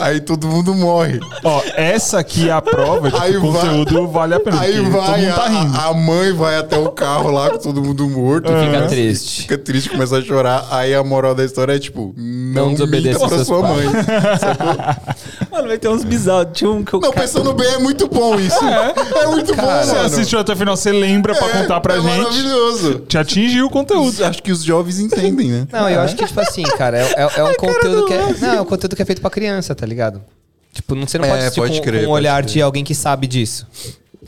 Aí 0.00 0.20
todo 0.20 0.46
mundo 0.46 0.74
morre. 0.74 1.20
Ó, 1.44 1.62
essa 1.76 2.18
aqui 2.18 2.48
é 2.48 2.52
a 2.52 2.60
prova 2.62 3.10
de 3.10 3.16
que 3.16 3.22
Aí 3.22 3.36
o 3.36 3.52
vai- 3.52 3.60
conteúdo 3.62 4.08
vale 4.08 4.34
a 4.34 4.40
pena. 4.40 4.60
Aí 4.60 4.80
vai, 4.80 5.26
tá 5.26 5.44
a, 5.44 5.88
a 5.88 5.94
mãe 5.94 6.32
vai 6.32 6.56
até 6.56 6.78
o 6.78 6.88
carro 6.90 7.30
lá 7.30 7.50
com 7.50 7.58
todo 7.58 7.82
mundo 7.82 8.08
morto. 8.08 8.46
Fica 8.48 8.80
né? 8.80 8.86
triste. 8.86 9.42
Fica 9.42 9.58
triste, 9.58 9.90
começa 9.90 10.16
a 10.18 10.22
chorar. 10.22 10.66
Aí 10.70 10.94
a 10.94 11.02
moral 11.04 11.34
da 11.34 11.44
história 11.44 11.74
é 11.74 11.78
tipo, 11.78 12.14
não, 12.16 12.72
desobedeça 12.72 13.18
minta 13.18 13.28
pra 13.28 13.36
seus 13.36 13.46
sua 13.46 13.60
pais. 13.62 13.84
mãe. 13.84 13.92
Mano, 15.50 15.68
vai 15.68 15.78
ter 15.78 15.88
uns 15.88 16.04
bizarros. 16.04 16.48
Tinha 16.52 16.70
um 16.70 16.84
que 16.84 16.92
eu. 16.94 17.00
Não, 17.00 17.10
pensando 17.12 17.52
bem, 17.52 17.66
é 17.74 17.78
muito 17.78 18.06
bom 18.08 18.38
isso. 18.38 18.58
É, 18.64 19.26
muito 19.26 19.54
bom, 19.54 19.62
Você 19.62 19.92
mano. 19.92 20.06
assistiu 20.06 20.38
até 20.38 20.52
o 20.52 20.56
final, 20.56 20.76
você 20.76 20.92
lembra 20.92 21.34
pra 21.34 21.46
É, 21.48 21.50
contar 21.62 21.80
pra 21.80 21.94
é 21.96 22.00
gente. 22.00 22.18
maravilhoso. 22.18 23.00
Te 23.00 23.18
atingiu 23.18 23.66
o 23.66 23.70
conteúdo. 23.70 24.24
Acho 24.24 24.42
que 24.42 24.52
os 24.52 24.62
jovens 24.62 24.98
entendem, 25.00 25.48
né? 25.48 25.66
Não, 25.72 25.88
eu 25.88 26.00
acho 26.00 26.14
que, 26.16 26.24
tipo 26.24 26.40
assim, 26.40 26.62
cara, 26.62 26.98
é, 26.98 27.02
é- 27.16 27.40
é 27.40 27.44
um 27.44 27.54
conteúdo 27.58 28.06
que 28.06 28.12
é. 28.12 28.32
Não, 28.40 28.54
é 28.54 28.60
um 28.60 28.64
conteúdo 28.64 28.94
que 28.96 29.02
é 29.02 29.04
feito 29.04 29.20
pra 29.20 29.30
criança, 29.30 29.74
tá 29.74 29.84
ligado? 29.86 30.22
Tipo, 30.72 30.94
não, 30.94 31.06
você 31.06 31.18
não 31.18 31.24
É, 31.24 31.28
pode 31.28 31.40
assistir 31.42 31.60
pode 31.60 31.78
com, 31.78 31.84
crer, 31.84 32.02
um 32.02 32.06
pode 32.06 32.12
olhar 32.12 32.42
crer. 32.42 32.52
de 32.54 32.62
alguém 32.62 32.84
que 32.84 32.94
sabe 32.94 33.26
disso. 33.26 33.66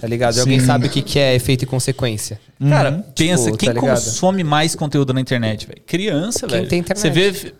Tá 0.00 0.08
ligado? 0.08 0.34
De 0.34 0.40
alguém 0.40 0.58
que 0.58 0.64
sabe 0.66 0.86
o 0.86 0.90
que, 0.90 1.02
que 1.02 1.18
é 1.18 1.34
efeito 1.34 1.62
e 1.62 1.66
consequência. 1.66 2.40
Cara, 2.68 3.04
pensa, 3.16 3.44
Tipo, 3.44 3.58
quem 3.58 3.72
tá 3.72 3.80
consome 3.80 4.42
mais 4.42 4.74
conteúdo 4.74 5.12
na 5.12 5.20
internet, 5.20 5.66
velho? 5.66 5.80
Criança, 5.86 6.40
Quem 6.48 6.56
velho. 6.58 6.68
tem 6.68 6.78
internet. 6.80 7.00
Você 7.00 7.10
vê. 7.10 7.52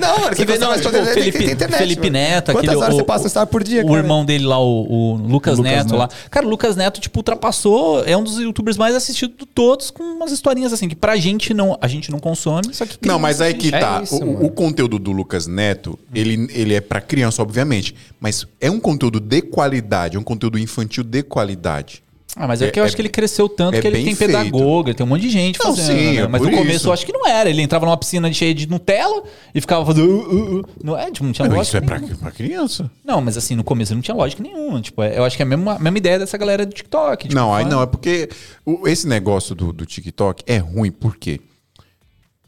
Não, 0.00 0.18
mano, 0.20 0.36
Você 0.36 0.44
vê, 0.44 0.58
não, 0.58 0.74
tipo, 0.76 0.88
o 0.88 1.04
Felipe, 1.06 1.56
Felipe 1.76 2.10
Neto, 2.10 2.52
Quantas 2.52 2.68
aquele. 2.70 2.76
horas 2.82 2.94
o, 2.94 2.98
você 2.98 3.04
passa 3.04 3.24
no 3.24 3.30
Star 3.30 3.46
por 3.46 3.62
dia, 3.64 3.82
o 3.82 3.86
cara? 3.88 3.98
irmão 3.98 4.24
dele 4.24 4.44
lá, 4.44 4.58
o, 4.58 4.86
o 4.86 5.12
Lucas, 5.16 5.58
Lucas 5.58 5.58
Neto, 5.72 5.84
Neto. 5.86 5.96
lá. 5.96 6.08
Cara, 6.30 6.46
o 6.46 6.48
Lucas 6.50 6.76
Neto, 6.76 7.00
tipo, 7.00 7.18
ultrapassou. 7.18 8.04
É 8.04 8.16
um 8.16 8.22
dos 8.22 8.38
youtubers 8.38 8.76
mais 8.76 8.94
assistidos 8.94 9.36
de 9.38 9.46
todos, 9.46 9.90
com 9.90 10.02
umas 10.02 10.32
historinhas 10.32 10.72
assim, 10.72 10.88
que 10.88 10.96
pra 10.96 11.16
gente 11.16 11.52
não. 11.54 11.76
A 11.80 11.88
gente 11.88 12.10
não 12.10 12.18
consome, 12.18 12.72
só 12.74 12.84
que. 12.86 12.98
Não, 13.06 13.18
mas 13.18 13.40
aí 13.40 13.54
que 13.54 13.68
É 13.74 13.78
tá. 13.80 14.00
isso, 14.02 14.16
o, 14.22 14.46
o 14.46 14.50
conteúdo 14.50 14.98
do 14.98 15.10
Lucas 15.12 15.46
Neto, 15.46 15.98
ele, 16.14 16.46
ele 16.52 16.74
é 16.74 16.80
pra 16.80 17.00
criança, 17.00 17.42
obviamente. 17.42 17.94
Mas 18.20 18.46
é 18.60 18.70
um 18.70 18.80
conteúdo 18.80 19.20
de 19.20 19.42
qualidade, 19.42 20.16
é 20.16 20.20
um 20.20 20.24
conteúdo 20.24 20.58
infantil 20.58 21.04
de 21.04 21.22
qualidade. 21.22 22.02
Ah, 22.36 22.46
mas 22.46 22.60
é, 22.62 22.66
É- 22.66 22.70
que 22.70 22.78
eu 22.78 22.84
acho 22.84 22.94
é- 22.94 22.96
que 22.96 23.02
ele 23.02 23.08
cresceu 23.08 23.48
tanto 23.48 23.76
é 23.76 23.80
que 23.80 23.86
ele 23.86 24.04
tem 24.04 24.14
feito. 24.14 24.30
pedagoga, 24.30 24.90
ele 24.90 24.94
tem 24.96 25.04
um 25.04 25.08
monte 25.08 25.22
de 25.22 25.30
gente 25.30 25.58
Não, 25.58 25.74
fazendo. 25.74 25.86
sim, 25.98 26.12
né? 26.12 26.16
é 26.22 26.28
Mas 26.28 26.42
no 26.42 26.50
começo 26.50 26.76
isso. 26.76 26.88
eu 26.88 26.92
acho 26.92 27.04
que 27.06 27.12
não 27.12 27.26
era. 27.26 27.48
Ele 27.50 27.62
entrava 27.62 27.86
numa 27.86 27.96
piscina 27.96 28.32
cheia 28.32 28.54
de 28.54 28.68
Nutella 28.68 29.22
e 29.54 29.60
ficava 29.60 29.84
fazendo. 29.84 30.08
Uh, 30.08 30.34
uh, 30.34 30.60
uh. 30.60 30.64
Não 30.84 30.96
é, 30.96 31.10
tipo, 31.10 31.24
não 31.24 31.32
tinha 31.32 31.48
Não, 31.48 31.56
lógica. 31.56 31.78
isso 31.78 31.84
é 31.84 31.86
pra, 31.88 31.98
nenhuma. 31.98 32.18
pra 32.18 32.30
criança. 32.30 32.90
Não, 33.04 33.20
mas 33.20 33.36
assim, 33.36 33.56
no 33.56 33.64
começo 33.64 33.94
não 33.94 34.02
tinha 34.02 34.14
lógica 34.14 34.42
nenhuma. 34.42 34.80
Tipo, 34.80 35.02
é- 35.02 35.18
eu 35.18 35.24
acho 35.24 35.36
que 35.36 35.42
é 35.42 35.46
a 35.46 35.48
mesma, 35.48 35.74
a 35.74 35.78
mesma 35.78 35.98
ideia 35.98 36.18
dessa 36.18 36.36
galera 36.38 36.64
do 36.66 36.72
TikTok. 36.72 37.28
tipo, 37.28 37.34
não, 37.34 37.52
aí 37.54 37.64
não, 37.64 37.82
é 37.82 37.86
porque 37.86 38.28
o- 38.64 38.86
esse 38.86 39.08
negócio 39.08 39.54
do, 39.54 39.72
do 39.72 39.84
TikTok 39.86 40.44
é 40.46 40.58
ruim, 40.58 40.90
por 40.92 41.16
quê? 41.16 41.40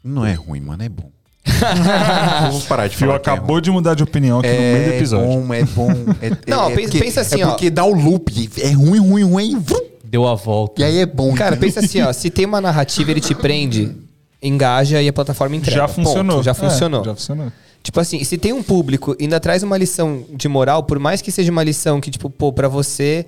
Não 0.03 0.25
é 0.25 0.33
ruim, 0.33 0.61
mano, 0.61 0.83
é 0.83 0.89
bom. 0.89 1.11
Vamos 2.41 2.63
parar 2.65 2.87
de 2.87 2.95
Fio 2.95 3.07
falar. 3.07 3.19
que 3.19 3.29
é 3.29 3.33
acabou 3.33 3.61
de 3.61 3.71
mudar 3.71 3.93
de 3.95 4.03
opinião 4.03 4.39
aqui 4.39 4.49
no 4.49 4.55
meio 4.59 4.85
do 4.89 4.93
episódio. 4.95 5.27
bom, 5.27 5.53
é 5.53 5.63
bom. 5.63 5.89
É, 6.21 6.31
Não, 6.47 6.69
é, 6.69 6.75
pensa- 6.75 6.81
porque- 6.91 6.99
pensa 6.99 7.21
assim, 7.21 7.41
É 7.41 7.45
ó. 7.45 7.49
porque 7.49 7.69
dá 7.69 7.85
o 7.85 7.93
loop. 7.93 8.49
É 8.61 8.71
ruim, 8.71 8.99
ruim, 8.99 9.23
ruim. 9.23 9.59
vrum, 9.59 9.79
Deu 10.03 10.27
a 10.27 10.35
volta. 10.35 10.81
E 10.81 10.85
aí 10.85 10.97
é 10.99 11.05
bom. 11.05 11.33
Cara, 11.33 11.55
pensa 11.55 11.79
assim, 11.79 12.01
ó. 12.01 12.11
Se 12.11 12.29
tem 12.29 12.45
uma 12.45 12.59
narrativa, 12.59 13.09
ele 13.11 13.21
te 13.21 13.33
prende, 13.33 13.95
engaja 14.43 15.01
e 15.01 15.07
a 15.07 15.13
plataforma 15.13 15.55
entrega. 15.55 15.77
Já 15.77 15.87
Ponto. 15.87 16.05
funcionou. 16.07 16.43
já 16.43 16.51
É, 16.51 16.53
funcionou. 16.53 17.03
já 17.05 17.13
funcionou. 17.15 17.51
Tipo 17.83 17.99
assim, 17.99 18.23
se 18.23 18.37
tem 18.37 18.53
um 18.53 18.61
público 18.61 19.15
e 19.19 19.23
ainda 19.23 19.39
traz 19.39 19.63
uma 19.63 19.77
lição 19.77 20.23
de 20.35 20.47
moral, 20.47 20.83
por 20.83 20.99
mais 20.99 21.21
que 21.21 21.31
seja 21.31 21.51
uma 21.51 21.63
lição 21.63 21.99
que, 22.01 22.11
tipo, 22.11 22.29
pô, 22.29 22.51
pra 22.53 22.67
você, 22.67 23.25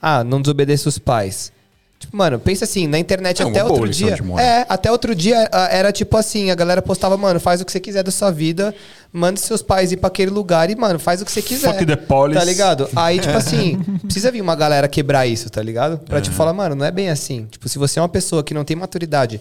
ah, 0.00 0.22
não 0.22 0.40
desobedeça 0.40 0.88
os 0.88 0.98
pais. 0.98 1.50
Tipo, 1.98 2.14
mano, 2.14 2.38
pensa 2.38 2.64
assim, 2.64 2.86
na 2.86 2.98
internet 2.98 3.40
É 3.42 3.46
até 3.48 3.64
outro 3.64 3.88
dia. 3.88 4.18
moral. 4.22 4.44
É, 4.44 4.66
até 4.68 4.92
outro 4.92 5.14
dia 5.14 5.48
ah, 5.50 5.68
era 5.70 5.90
tipo 5.90 6.14
assim, 6.16 6.50
a 6.50 6.54
galera 6.54 6.82
postava, 6.82 7.16
mano, 7.16 7.40
faz 7.40 7.60
o 7.60 7.64
que 7.64 7.72
você 7.72 7.80
quiser 7.80 8.02
da 8.02 8.10
sua 8.10 8.30
vida, 8.30 8.74
manda 9.10 9.40
seus 9.40 9.62
pais 9.62 9.92
ir 9.92 9.96
pra 9.96 10.08
aquele 10.08 10.30
lugar 10.30 10.68
e, 10.68 10.76
mano, 10.76 10.98
faz 10.98 11.22
o 11.22 11.24
que 11.24 11.32
você 11.32 11.40
quiser. 11.40 11.72
Fuck 11.72 11.86
the 11.86 11.96
police. 11.96 12.38
Tá 12.38 12.44
ligado? 12.44 12.88
Aí, 12.94 13.18
tipo 13.18 13.32
assim, 13.38 13.78
precisa 14.02 14.30
vir 14.30 14.42
uma 14.42 14.54
galera 14.54 14.86
quebrar 14.88 15.26
isso, 15.26 15.48
tá 15.48 15.62
ligado? 15.62 15.96
Pra, 15.98 16.18
É. 16.18 16.20
tipo, 16.20 16.36
falar, 16.36 16.52
mano, 16.52 16.74
não 16.74 16.84
é 16.84 16.90
bem 16.90 17.08
assim. 17.08 17.46
Tipo, 17.50 17.66
se 17.68 17.78
você 17.78 17.98
é 17.98 18.02
uma 18.02 18.08
pessoa 18.10 18.44
que 18.44 18.52
não 18.52 18.62
tem 18.64 18.76
maturidade 18.76 19.40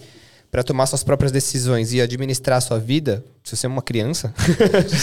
pra 0.55 0.63
tomar 0.63 0.85
suas 0.85 1.03
próprias 1.03 1.33
decisões 1.33 1.91
e 1.91 1.99
administrar 1.99 2.59
a 2.59 2.61
sua 2.61 2.79
vida, 2.79 3.25
se 3.43 3.57
você 3.57 3.65
é 3.65 3.69
uma 3.69 3.81
criança, 3.81 4.33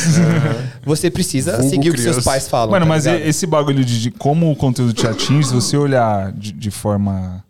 você 0.82 1.10
precisa 1.10 1.58
Vulgo 1.58 1.68
seguir 1.68 1.90
o 1.90 1.92
que 1.92 2.00
seus 2.00 2.24
pais 2.24 2.48
falam. 2.48 2.70
Mano, 2.70 2.86
tá 2.86 2.88
mas 2.88 3.04
ligado? 3.04 3.28
esse 3.28 3.46
bagulho 3.46 3.84
de, 3.84 4.00
de 4.00 4.10
como 4.10 4.50
o 4.50 4.56
conteúdo 4.56 4.94
te 4.94 5.06
atinge, 5.06 5.48
se 5.48 5.54
você 5.54 5.76
olhar 5.76 6.32
de, 6.32 6.52
de 6.52 6.70
forma 6.70 7.44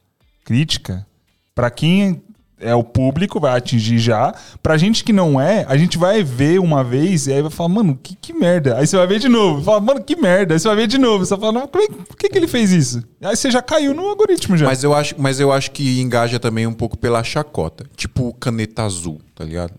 crítica, 0.45 1.07
pra 1.55 1.71
quem 1.71 2.21
é 2.63 2.75
o 2.75 2.85
público, 2.85 3.41
vai 3.41 3.57
atingir 3.57 3.99
já. 3.99 4.35
Pra 4.63 4.77
gente 4.77 5.05
que 5.05 5.13
não 5.13 5.41
é, 5.41 5.65
a 5.69 5.77
gente 5.77 5.99
vai 5.99 6.23
ver 6.23 6.59
uma 6.61 6.83
vez 6.83 7.27
e 7.27 7.33
aí 7.33 7.43
vai 7.43 7.51
falar, 7.51 7.69
mano, 7.69 7.99
que, 8.03 8.17
que 8.17 8.33
merda. 8.33 8.79
Aí 8.79 8.87
você 8.87 8.97
vai 8.97 9.07
ver 9.07 9.19
de 9.19 9.29
novo. 9.29 9.63
Fala, 9.63 9.81
mano, 9.81 10.03
que 10.03 10.17
merda. 10.17 10.55
Aí 10.55 10.61
você 10.61 10.69
vai 10.69 10.77
ver 10.77 10.87
de 10.87 10.99
novo. 10.99 11.25
Você 11.25 11.35
vai 11.37 11.41
falar, 11.41 11.53
não, 11.53 11.69
como 11.69 11.85
é, 11.85 11.89
por 11.89 12.17
que, 12.17 12.29
que 12.29 12.39
ele 12.39 12.49
fez 12.49 12.71
isso? 12.71 13.03
Aí 13.21 13.37
você 13.37 13.51
já 13.51 13.61
caiu 13.61 13.93
no 13.95 14.07
algoritmo 14.07 14.57
já. 14.57 14.67
Mas 14.67 14.83
eu, 14.83 14.95
acho, 14.95 15.15
mas 15.19 15.41
eu 15.41 15.53
acho 15.53 15.71
que 15.71 16.01
engaja 16.01 16.39
também 16.39 16.67
um 16.67 16.73
pouco 16.73 16.97
pela 16.97 17.23
chacota. 17.23 17.85
Tipo 17.97 18.33
caneta 18.35 18.83
azul, 18.85 19.21
tá 19.35 19.45
ligado? 19.45 19.73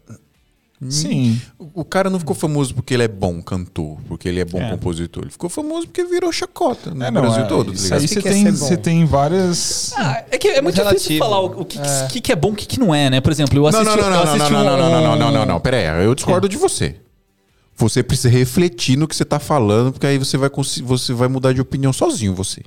Sim. 0.92 1.40
O 1.74 1.84
cara 1.86 2.10
não 2.10 2.20
ficou 2.20 2.36
famoso 2.36 2.74
porque 2.76 2.94
ele 2.94 3.04
é 3.04 3.08
bom 3.08 3.42
cantor, 3.42 3.98
porque 4.08 4.28
ele 4.28 4.40
é 4.40 4.46
bom 4.46 4.62
É. 4.62 4.70
compositor. 4.72 5.24
Ele 5.24 5.32
ficou 5.32 5.50
famoso 5.50 5.88
porque 5.88 6.04
virou 6.06 6.32
chacota 6.32 6.92
no 6.94 7.04
É, 7.04 7.10
não, 7.12 7.22
Brasil 7.22 7.44
é, 7.44 7.48
todo, 7.48 7.68
tá 7.68 7.74
isso 7.74 7.84
ligado? 7.86 8.02
aí 8.02 8.08
você 8.08 8.20
é 8.20 8.22
tem, 8.22 8.52
você 8.52 8.78
tem 8.78 9.06
várias. 9.06 9.94
Ah, 9.98 10.24
é 10.32 10.38
que 10.38 10.48
é 10.48 10.62
muito 10.62 10.76
Muito 10.76 10.90
difícil 10.90 11.14
relativo. 11.14 11.20
falar 11.20 11.40
o, 11.42 11.62
o 11.62 11.66
que, 11.66 11.80
que, 12.12 12.22
que 12.22 12.32
é 12.32 12.36
bom 12.36 12.50
e 12.50 12.52
o 12.52 12.56
que, 12.56 12.66
que 12.66 12.80
não 12.80 12.94
é, 12.94 13.10
né? 13.10 13.22
Por 13.22 13.32
exemplo, 13.32 13.58
eu 13.58 13.62
Não, 13.62 13.70
assisti, 13.70 13.86
não, 13.86 13.96
não, 13.96 14.04
eu 14.04 14.10
não, 14.10 14.18
não, 14.26 14.34
assisti 14.34 14.52
não, 14.54 14.60
um, 14.60 14.64
não, 14.64 14.78
não, 14.78 14.78
não, 14.78 15.02
não, 15.18 15.32
não, 15.32 15.46
não, 15.46 15.58
um- 15.58 15.60
Pera 15.60 15.78
aí, 15.98 16.06
eu 16.06 16.14
discordo 16.16 16.48
de 16.50 16.58
você. 16.58 16.98
Você 17.76 18.04
precisa 18.04 18.30
refletir 18.30 18.96
no 18.98 19.08
que 19.08 19.16
você 19.16 19.26
tá 19.26 19.40
falando, 19.40 19.92
porque 19.94 20.06
aí 20.06 20.18
você 20.20 20.38
vai, 20.38 20.50
você 20.84 21.14
vai 21.14 21.28
mudar 21.28 21.54
de 21.54 21.62
opinião 21.62 21.92
sozinho, 21.92 22.34
você. 22.36 22.62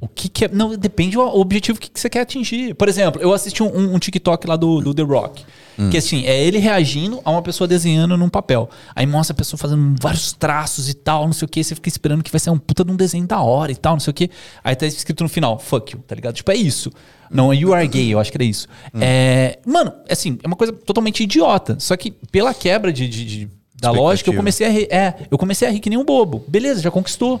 O 0.00 0.06
que, 0.06 0.28
que 0.28 0.44
é. 0.44 0.48
Não, 0.48 0.76
depende 0.76 1.16
do 1.16 1.22
objetivo 1.22 1.78
que, 1.80 1.90
que 1.90 1.98
você 1.98 2.08
quer 2.08 2.20
atingir. 2.20 2.74
Por 2.74 2.88
exemplo, 2.88 3.20
eu 3.20 3.32
assisti 3.32 3.62
um, 3.62 3.94
um 3.94 3.98
TikTok 3.98 4.46
lá 4.46 4.54
do, 4.56 4.80
do 4.80 4.94
The 4.94 5.02
Rock. 5.02 5.44
Que 5.90 5.96
assim, 5.96 6.24
é 6.26 6.36
ele 6.44 6.58
reagindo 6.58 7.20
a 7.24 7.30
uma 7.30 7.40
pessoa 7.40 7.68
desenhando 7.68 8.16
num 8.16 8.28
papel. 8.28 8.68
Aí 8.96 9.06
mostra 9.06 9.32
a 9.32 9.36
pessoa 9.36 9.56
fazendo 9.58 9.94
vários 10.02 10.32
traços 10.32 10.88
e 10.88 10.94
tal, 10.94 11.24
não 11.24 11.32
sei 11.32 11.46
o 11.46 11.48
que. 11.48 11.62
Você 11.62 11.74
fica 11.76 11.88
esperando 11.88 12.22
que 12.24 12.32
vai 12.32 12.40
ser 12.40 12.50
um 12.50 12.58
puta 12.58 12.84
de 12.84 12.90
um 12.90 12.96
desenho 12.96 13.26
da 13.28 13.40
hora 13.40 13.70
e 13.70 13.76
tal, 13.76 13.92
não 13.92 14.00
sei 14.00 14.10
o 14.10 14.14
que. 14.14 14.28
Aí 14.64 14.74
tá 14.74 14.86
escrito 14.86 15.22
no 15.22 15.28
final, 15.28 15.56
fuck 15.58 15.92
you, 15.94 16.02
tá 16.04 16.16
ligado? 16.16 16.34
Tipo, 16.34 16.50
é 16.50 16.56
isso. 16.56 16.90
Não, 17.30 17.54
you 17.54 17.72
are 17.74 17.86
gay, 17.86 18.12
eu 18.12 18.18
acho 18.18 18.30
que 18.32 18.36
era 18.36 18.44
isso. 18.44 18.66
É, 19.00 19.58
mano, 19.64 19.92
assim, 20.10 20.36
é 20.42 20.46
uma 20.48 20.56
coisa 20.56 20.72
totalmente 20.72 21.22
idiota. 21.22 21.76
Só 21.78 21.96
que 21.96 22.10
pela 22.32 22.52
quebra 22.52 22.92
de, 22.92 23.06
de- 23.08 23.24
de- 23.24 23.48
da 23.80 23.92
lógica, 23.92 24.30
eu 24.30 24.32
comecei 24.40 24.66
a 24.66 24.70
rir. 24.70 24.88
É, 24.90 25.14
eu 25.30 25.38
comecei 25.38 25.68
a 25.68 25.70
rir 25.70 25.78
que 25.78 25.88
nem 25.88 25.96
um 25.98 26.04
bobo. 26.04 26.42
Beleza, 26.48 26.80
já 26.82 26.90
conquistou. 26.90 27.40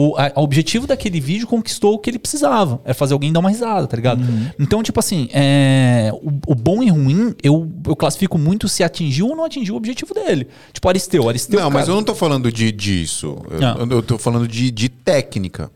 O 0.00 0.14
a- 0.16 0.32
o 0.36 0.42
objetivo 0.44 0.86
daquele 0.86 1.18
vídeo 1.18 1.46
conquistou 1.48 1.94
o 1.94 1.98
que 1.98 2.08
ele 2.08 2.20
precisava. 2.20 2.80
Era 2.84 2.94
fazer 2.94 3.14
alguém 3.14 3.32
dar 3.32 3.40
uma 3.40 3.48
risada, 3.50 3.84
tá 3.88 3.96
ligado? 3.96 4.22
Então, 4.56 4.80
tipo 4.80 5.00
assim, 5.00 5.28
é, 5.32 6.12
o, 6.22 6.52
o 6.52 6.54
bom 6.54 6.84
e 6.84 6.88
ruim, 6.88 7.34
eu, 7.42 7.68
eu 7.84 7.96
classifico 7.96 8.38
muito 8.38 8.68
se 8.68 8.84
atingiu 8.84 9.26
ou 9.26 9.34
não 9.34 9.44
atingiu 9.44 9.74
o 9.74 9.76
objetivo 9.76 10.14
dele. 10.14 10.46
Tipo, 10.72 10.88
Aristeu. 10.88 11.28
Aristeu 11.28 11.58
Não, 11.58 11.68
mas 11.68 11.80
cara, 11.82 11.90
eu 11.92 11.96
não 11.96 12.04
tô 12.04 12.14
falando 12.14 12.52
de, 12.52 12.70
disso. 12.70 13.38
Eu, 13.50 13.60
Não. 13.60 13.86
eu 13.96 14.02
tô 14.02 14.18
falando 14.18 14.46
de, 14.46 14.70
de 14.70 14.88
técnica. 14.88 15.68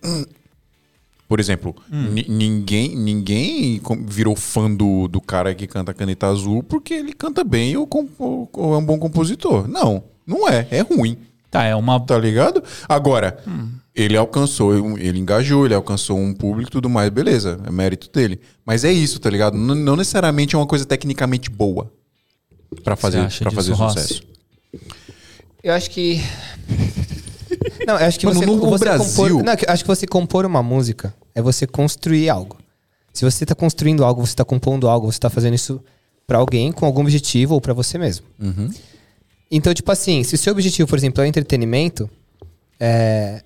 Por 1.28 1.40
exemplo, 1.40 1.74
Hum. 1.90 2.10
ni- 2.12 2.26
ninguém, 2.28 2.94
ninguém 2.94 3.78
com- 3.78 4.04
virou 4.06 4.36
fã 4.36 4.70
do, 4.72 5.08
do 5.08 5.20
cara 5.20 5.54
que 5.54 5.66
canta 5.66 5.94
Caneta 5.94 6.26
Azul 6.26 6.62
porque 6.62 6.92
ele 6.94 7.12
canta 7.12 7.42
bem 7.42 7.76
ou, 7.76 7.86
com- 7.86 8.06
ou- 8.18 8.48
ou 8.52 8.74
é 8.74 8.78
um 8.78 8.84
bom 8.84 8.98
compositor. 8.98 9.66
Não, 9.66 10.04
não 10.26 10.46
é. 10.48 10.66
É 10.70 10.80
ruim. 10.82 11.16
Tá, 11.52 11.64
é 11.64 11.76
uma. 11.76 12.00
Tá 12.00 12.18
ligado? 12.18 12.64
Agora, 12.88 13.38
ele 13.94 14.16
alcançou, 14.16 14.98
ele 14.98 15.18
engajou, 15.20 15.66
ele 15.66 15.74
alcançou 15.74 16.18
um 16.18 16.32
público 16.32 16.70
e 16.70 16.72
tudo 16.72 16.88
mais, 16.88 17.10
beleza, 17.10 17.60
é 17.64 17.70
mérito 17.70 18.10
dele. 18.10 18.40
Mas 18.64 18.84
é 18.84 18.90
isso, 18.90 19.20
tá 19.20 19.28
ligado? 19.28 19.56
Não, 19.56 19.74
não 19.74 19.94
necessariamente 19.94 20.54
é 20.54 20.58
uma 20.58 20.66
coisa 20.66 20.86
tecnicamente 20.86 21.50
boa 21.50 21.92
pra 22.82 22.96
fazer, 22.96 23.28
pra 23.40 23.50
fazer 23.50 23.72
disso, 23.72 23.82
Rossi? 23.82 24.00
sucesso. 24.00 24.22
Eu 25.62 25.74
acho 25.74 25.90
que. 25.90 26.20
Não, 27.86 27.98
eu 27.98 28.06
acho 28.06 28.18
que 28.18 28.26
Mano, 28.26 28.38
você, 28.40 28.46
no- 28.46 28.56
no 28.56 28.70
você 28.70 28.84
Brasil- 28.84 29.06
compor. 29.28 29.44
Não, 29.44 29.52
eu 29.52 29.58
acho 29.68 29.84
que 29.84 29.88
você 29.88 30.06
compor 30.06 30.46
uma 30.46 30.62
música 30.62 31.12
é 31.34 31.42
você 31.42 31.66
construir 31.66 32.28
algo. 32.28 32.56
Se 33.12 33.24
você 33.24 33.44
tá 33.44 33.54
construindo 33.54 34.04
algo, 34.04 34.24
você 34.26 34.34
tá 34.34 34.44
compondo 34.44 34.88
algo, 34.88 35.10
você 35.12 35.18
tá 35.18 35.28
fazendo 35.28 35.54
isso 35.54 35.80
pra 36.26 36.38
alguém 36.38 36.72
com 36.72 36.86
algum 36.86 37.02
objetivo 37.02 37.54
ou 37.54 37.60
pra 37.60 37.74
você 37.74 37.98
mesmo. 37.98 38.24
Então, 39.54 39.74
tipo 39.74 39.92
assim, 39.92 40.24
se 40.24 40.34
o 40.34 40.38
seu 40.38 40.52
objetivo, 40.52 40.88
por 40.88 40.96
exemplo, 40.98 41.22
é 41.22 41.26
o 41.26 41.28
entretenimento, 41.28 42.08
é. 42.80 43.42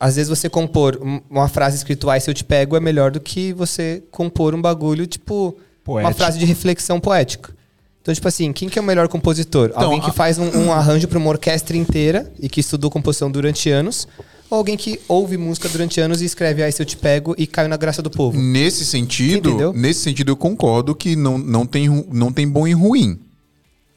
Às 0.00 0.16
vezes 0.16 0.28
você 0.28 0.48
compor 0.48 0.98
um- 1.00 1.20
uma 1.30 1.46
frase 1.46 1.76
escrito 1.76 2.08
se 2.20 2.28
eu 2.28 2.34
te 2.34 2.42
pego 2.42 2.74
é 2.76 2.80
melhor 2.80 3.12
do 3.12 3.20
que 3.20 3.52
você 3.52 4.02
compor 4.10 4.52
um 4.54 4.60
bagulho, 4.60 5.06
tipo, 5.06 5.48
uma 5.50 5.54
Poético. 5.84 6.14
frase 6.16 6.38
de 6.40 6.44
reflexão 6.44 6.98
poética. 6.98 7.54
Então, 8.00 8.12
tipo 8.12 8.26
assim, 8.26 8.52
quem 8.52 8.68
que 8.68 8.76
é 8.76 8.82
o 8.82 8.84
melhor 8.84 9.06
compositor? 9.06 9.68
Então, 9.70 9.82
alguém 9.84 10.00
que 10.00 10.10
a- 10.10 10.12
faz 10.12 10.38
um, 10.38 10.48
um 10.64 10.72
arranjo 10.72 11.06
para 11.06 11.18
uma 11.18 11.28
orquestra 11.30 11.76
inteira 11.76 12.32
e 12.40 12.48
que 12.48 12.58
estudou 12.58 12.90
composição 12.90 13.30
durante 13.30 13.70
anos? 13.70 14.08
Ou 14.50 14.58
alguém 14.58 14.76
que 14.76 14.98
ouve 15.06 15.36
música 15.36 15.68
durante 15.68 16.00
anos 16.00 16.20
e 16.20 16.24
escreve 16.24 16.64
ai 16.64 16.72
se 16.72 16.82
eu 16.82 16.86
te 16.86 16.96
pego 16.96 17.34
e 17.38 17.46
caiu 17.46 17.68
na 17.68 17.76
graça 17.76 18.02
do 18.02 18.10
povo? 18.10 18.36
Nesse 18.40 18.84
sentido, 18.84 19.50
Entendeu? 19.50 19.72
nesse 19.72 20.00
sentido 20.00 20.32
eu 20.32 20.36
concordo 20.36 20.96
que 20.96 21.14
não, 21.14 21.38
não, 21.38 21.64
tem, 21.64 21.88
não 22.10 22.32
tem 22.32 22.48
bom 22.48 22.66
e 22.66 22.72
ruim. 22.72 23.20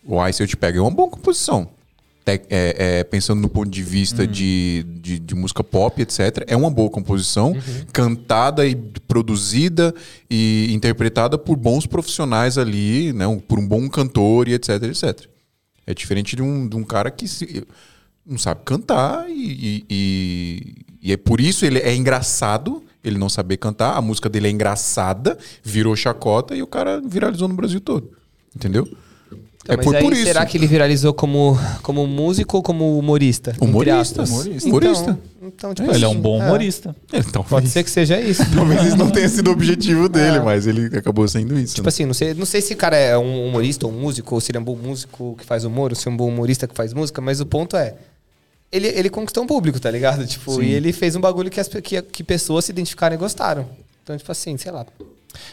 O 0.06 0.20
Eu 0.26 0.48
Te 0.48 0.56
Pego 0.58 0.78
é 0.78 0.82
uma 0.82 0.92
boa 0.92 1.10
composição. 1.10 1.70
Te- 2.24 2.42
é- 2.50 3.00
é, 3.00 3.04
pensando 3.04 3.40
no 3.42 3.50
ponto 3.50 3.70
de 3.70 3.84
vista 3.84 4.26
de, 4.26 4.84
de, 5.02 5.20
de 5.20 5.36
música 5.36 5.64
pop, 5.64 6.02
etc., 6.02 6.44
é 6.48 6.56
uma 6.56 6.72
boa 6.72 6.90
composição, 6.90 7.56
cantada 7.94 8.66
e 8.66 8.76
produzida 8.76 9.94
e 10.30 10.70
interpretada 10.74 11.38
por 11.38 11.56
bons 11.56 11.86
profissionais 11.86 12.58
ali, 12.58 13.14
né, 13.14 13.28
um- 13.28 13.40
por 13.40 13.60
um 13.60 13.68
bom 13.68 13.88
cantor 13.90 14.48
e 14.48 14.54
etc, 14.54 14.82
etc. 14.84 15.28
É 15.86 15.94
diferente 15.94 16.36
de 16.36 16.42
um, 16.42 16.68
de 16.68 16.76
um 16.76 16.84
cara 16.84 17.12
que 17.12 17.28
se- 17.28 17.64
não 18.26 18.38
sabe 18.40 18.62
cantar 18.66 19.30
e, 19.30 19.34
e- 19.34 19.86
e- 19.90 20.76
e 21.04 21.14
é 21.14 21.18
por 21.18 21.40
isso 21.40 21.64
ele 21.66 21.78
é 21.80 21.96
engraçado 21.96 22.82
ele 23.04 23.20
não 23.20 23.30
saber 23.30 23.58
cantar, 23.58 23.96
a 23.96 24.02
música 24.02 24.28
dele 24.28 24.48
é 24.48 24.50
engraçada, 24.50 25.38
virou 25.64 25.96
chacota 25.96 26.56
e 26.56 26.64
o 26.64 26.66
cara 26.68 27.00
viralizou 27.06 27.48
no 27.48 27.54
Brasil 27.54 27.80
todo. 27.80 28.10
Entendeu? 28.56 28.88
Então, 29.66 29.74
é 29.74 29.78
mas 29.78 29.86
por, 29.86 29.96
aí, 29.96 30.04
por 30.04 30.14
isso. 30.14 30.24
será 30.24 30.46
que 30.46 30.58
ele 30.60 30.68
viralizou 30.68 31.12
como, 31.12 31.58
como 31.82 32.06
músico 32.06 32.58
ou 32.58 32.62
como 32.62 33.00
humorista? 33.00 33.56
Humorista, 33.60 34.24
humorista. 34.24 34.68
Então, 34.68 34.70
Humorista. 34.70 35.20
então, 35.42 35.74
tipo 35.74 35.92
Ele 35.92 36.06
é 36.06 36.08
assim, 36.08 36.16
um 36.16 36.22
bom 36.22 36.38
humorista. 36.38 36.96
É, 37.12 37.24
talvez, 37.24 37.50
Pode 37.50 37.70
ser 37.70 37.84
que 37.84 37.90
seja 37.90 38.22
isso. 38.22 38.44
talvez 38.54 38.86
isso 38.86 38.96
não 38.96 39.10
tenha 39.10 39.28
sido 39.28 39.48
o 39.48 39.52
objetivo 39.54 40.08
dele, 40.08 40.38
É. 40.38 40.40
mas 40.40 40.68
ele 40.68 40.96
acabou 40.96 41.28
sendo 41.28 41.58
isso. 41.58 41.74
Tipo 41.74 41.86
né? 41.86 41.90
assim, 41.90 42.06
não 42.06 42.14
sei, 42.14 42.36
não 42.36 42.46
sei 42.46 42.62
se 42.62 42.76
o 42.76 42.78
cara 42.78 42.96
é 42.96 43.18
um 43.18 43.48
humorista 43.48 43.88
ou 43.88 43.92
um 43.92 44.00
músico, 44.00 44.36
ou 44.36 44.40
se 44.40 44.52
ele 44.52 44.60
é 44.60 44.62
um 44.62 44.64
bom 44.64 44.76
músico 44.76 45.36
que 45.40 45.44
faz 45.44 45.64
humor, 45.64 45.90
ou 45.92 45.96
se 45.96 46.08
é 46.08 46.12
um 46.12 46.16
bom 46.16 46.28
humorista 46.28 46.68
que 46.68 46.76
faz 46.76 46.94
música, 46.94 47.20
mas 47.20 47.42
o 47.42 47.46
ponto 47.48 47.76
é. 47.76 47.96
Ele, 48.72 48.88
ele 48.90 49.10
conquistou 49.10 49.44
um 49.44 49.48
público, 49.48 49.80
tá 49.80 49.90
ligado? 49.90 50.28
Tipo, 50.28 50.62
e 50.62 50.74
ele 50.74 50.94
fez 50.94 51.16
um 51.16 51.22
bagulho 51.22 51.50
que, 51.50 51.60
as, 51.60 51.68
que, 51.68 52.00
que 52.04 52.24
pessoas 52.24 52.66
se 52.66 52.72
identificaram 52.72 53.16
e 53.16 53.18
gostaram. 53.18 53.68
Então, 54.04 54.16
tipo 54.16 54.32
assim, 54.32 54.56
sei 54.58 54.72
lá. 54.72 54.86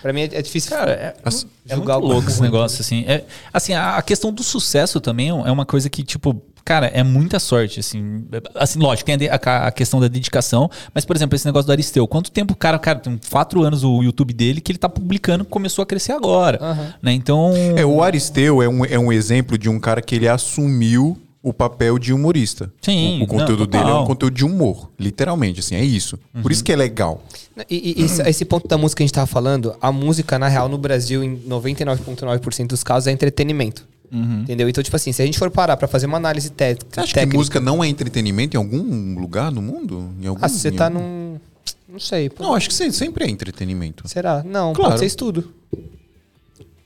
Pra 0.01 0.13
mim 0.13 0.23
é, 0.23 0.25
é 0.33 0.43
difícil. 0.43 0.71
Cara, 0.71 0.93
é, 0.93 1.15
Assim, 1.25 1.47
é 1.69 1.75
julgar 1.75 1.95
muito 1.99 2.07
o 2.11 2.13
louco 2.13 2.29
esse 2.29 2.39
ruim. 2.39 2.49
negócio, 2.49 2.81
assim. 2.81 3.05
É, 3.07 3.25
assim, 3.53 3.73
a, 3.75 3.97
a 3.97 4.03
questão 4.03 4.33
do 4.33 4.43
sucesso 4.43 5.01
também 5.01 5.29
é 5.31 5.33
uma 5.51 5.65
coisa 5.67 5.89
que, 5.91 6.03
tipo, 6.03 6.41
cara, 6.65 6.87
é 6.87 7.03
muita 7.03 7.39
sorte, 7.39 7.81
assim. 7.81 8.25
Assim, 8.55 8.79
lógico, 8.79 9.07
tem 9.07 9.29
a, 9.29 9.35
a- 9.35 9.67
a 9.69 9.71
questão 9.73 10.01
da 10.01 10.09
dedicação, 10.09 10.71
mas, 10.95 11.05
por 11.05 11.17
exemplo, 11.17 11.35
esse 11.37 11.45
negócio 11.47 11.67
do 11.67 11.73
Aristeu. 11.73 12.07
Quanto 12.07 12.31
tempo 12.31 12.53
o 12.53 12.57
cara, 12.57 12.79
cara, 12.79 12.99
tem 13.01 13.19
quatro 13.31 13.63
anos 13.63 13.83
o 13.85 14.03
YouTube 14.03 14.33
dele 14.33 14.61
que 14.61 14.71
ele 14.73 14.79
tá 14.79 14.89
publicando, 14.89 15.45
começou 15.45 15.83
a 15.83 15.87
crescer 15.87 16.13
agora, 16.13 16.59
Aham. 16.63 16.95
né? 17.03 17.13
Então... 17.13 17.53
É, 17.77 17.85
o 17.85 18.03
Aristeu 18.03 18.63
é 18.63 18.69
um, 18.69 18.85
é 18.85 18.99
um 18.99 19.13
exemplo 19.13 19.57
de 19.59 19.69
um 19.69 19.79
cara 19.81 20.01
que 20.03 20.15
ele 20.15 20.29
assumiu 20.29 21.19
o 21.43 21.53
papel 21.53 21.99
de 21.99 22.13
humorista. 22.13 22.73
Sim, 22.81 23.21
O, 23.21 23.25
o 23.25 23.27
conteúdo 23.27 23.61
não, 23.61 23.67
dele 23.67 23.91
é 23.91 23.95
um 23.95 24.05
conteúdo 24.05 24.35
de 24.35 24.45
humor, 24.45 24.91
literalmente, 24.99 25.61
assim, 25.61 25.75
é 25.75 25.85
isso. 25.85 26.19
Por 26.41 26.53
isso 26.53 26.63
que 26.63 26.71
é 26.73 26.77
legal. 26.77 27.23
E, 27.69 28.01
e- 28.01 28.05
esse, 28.05 28.23
esse 28.23 28.45
ponto 28.45 28.69
da 28.69 28.79
música 28.79 28.99
que 28.99 29.03
a 29.03 29.07
gente 29.07 29.15
tava 29.15 29.27
falando, 29.27 29.75
a 29.81 29.91
música, 29.91 30.39
na 30.39 30.47
real, 30.49 30.69
no 30.69 30.79
Brasil, 30.79 31.23
em 31.25 31.37
99,9% 31.49 32.67
dos 32.69 32.85
casos, 32.85 33.07
é 33.09 33.11
entretenimento. 33.13 33.87
Entendeu? 34.15 34.69
Então, 34.69 34.85
tipo 34.85 34.95
assim, 34.95 35.11
se 35.11 35.23
a 35.23 35.25
gente 35.25 35.39
for 35.39 35.51
parar 35.51 35.75
pra 35.79 35.89
fazer 35.89 36.05
uma 36.05 36.19
análise 36.19 36.51
té- 36.51 36.75
Você 36.75 37.01
acha 37.01 37.15
técnica... 37.15 37.31
que 37.31 37.37
música 37.39 37.61
não 37.61 37.83
é 37.83 37.89
entretenimento 37.89 38.55
em 38.55 38.59
algum 38.59 39.19
lugar 39.19 39.51
no 39.51 39.63
mundo? 39.63 40.11
Em 40.21 40.27
algum, 40.27 40.45
Ah, 40.45 40.49
você 40.51 40.69
em 40.69 40.73
tá 40.73 40.85
algum- 40.85 40.99
num... 41.01 41.41
Não 41.89 41.99
sei. 41.99 42.29
pô. 42.29 42.43
Não, 42.43 42.55
acho 42.55 42.69
que 42.69 42.75
se- 42.75 42.93
sempre 42.93 43.25
é 43.25 43.31
entretenimento. 43.31 44.07
Será? 44.07 44.43
Não, 44.45 44.75
Claro. 44.75 44.91
pode 44.91 45.01
ser 45.01 45.07
estudo. 45.07 45.51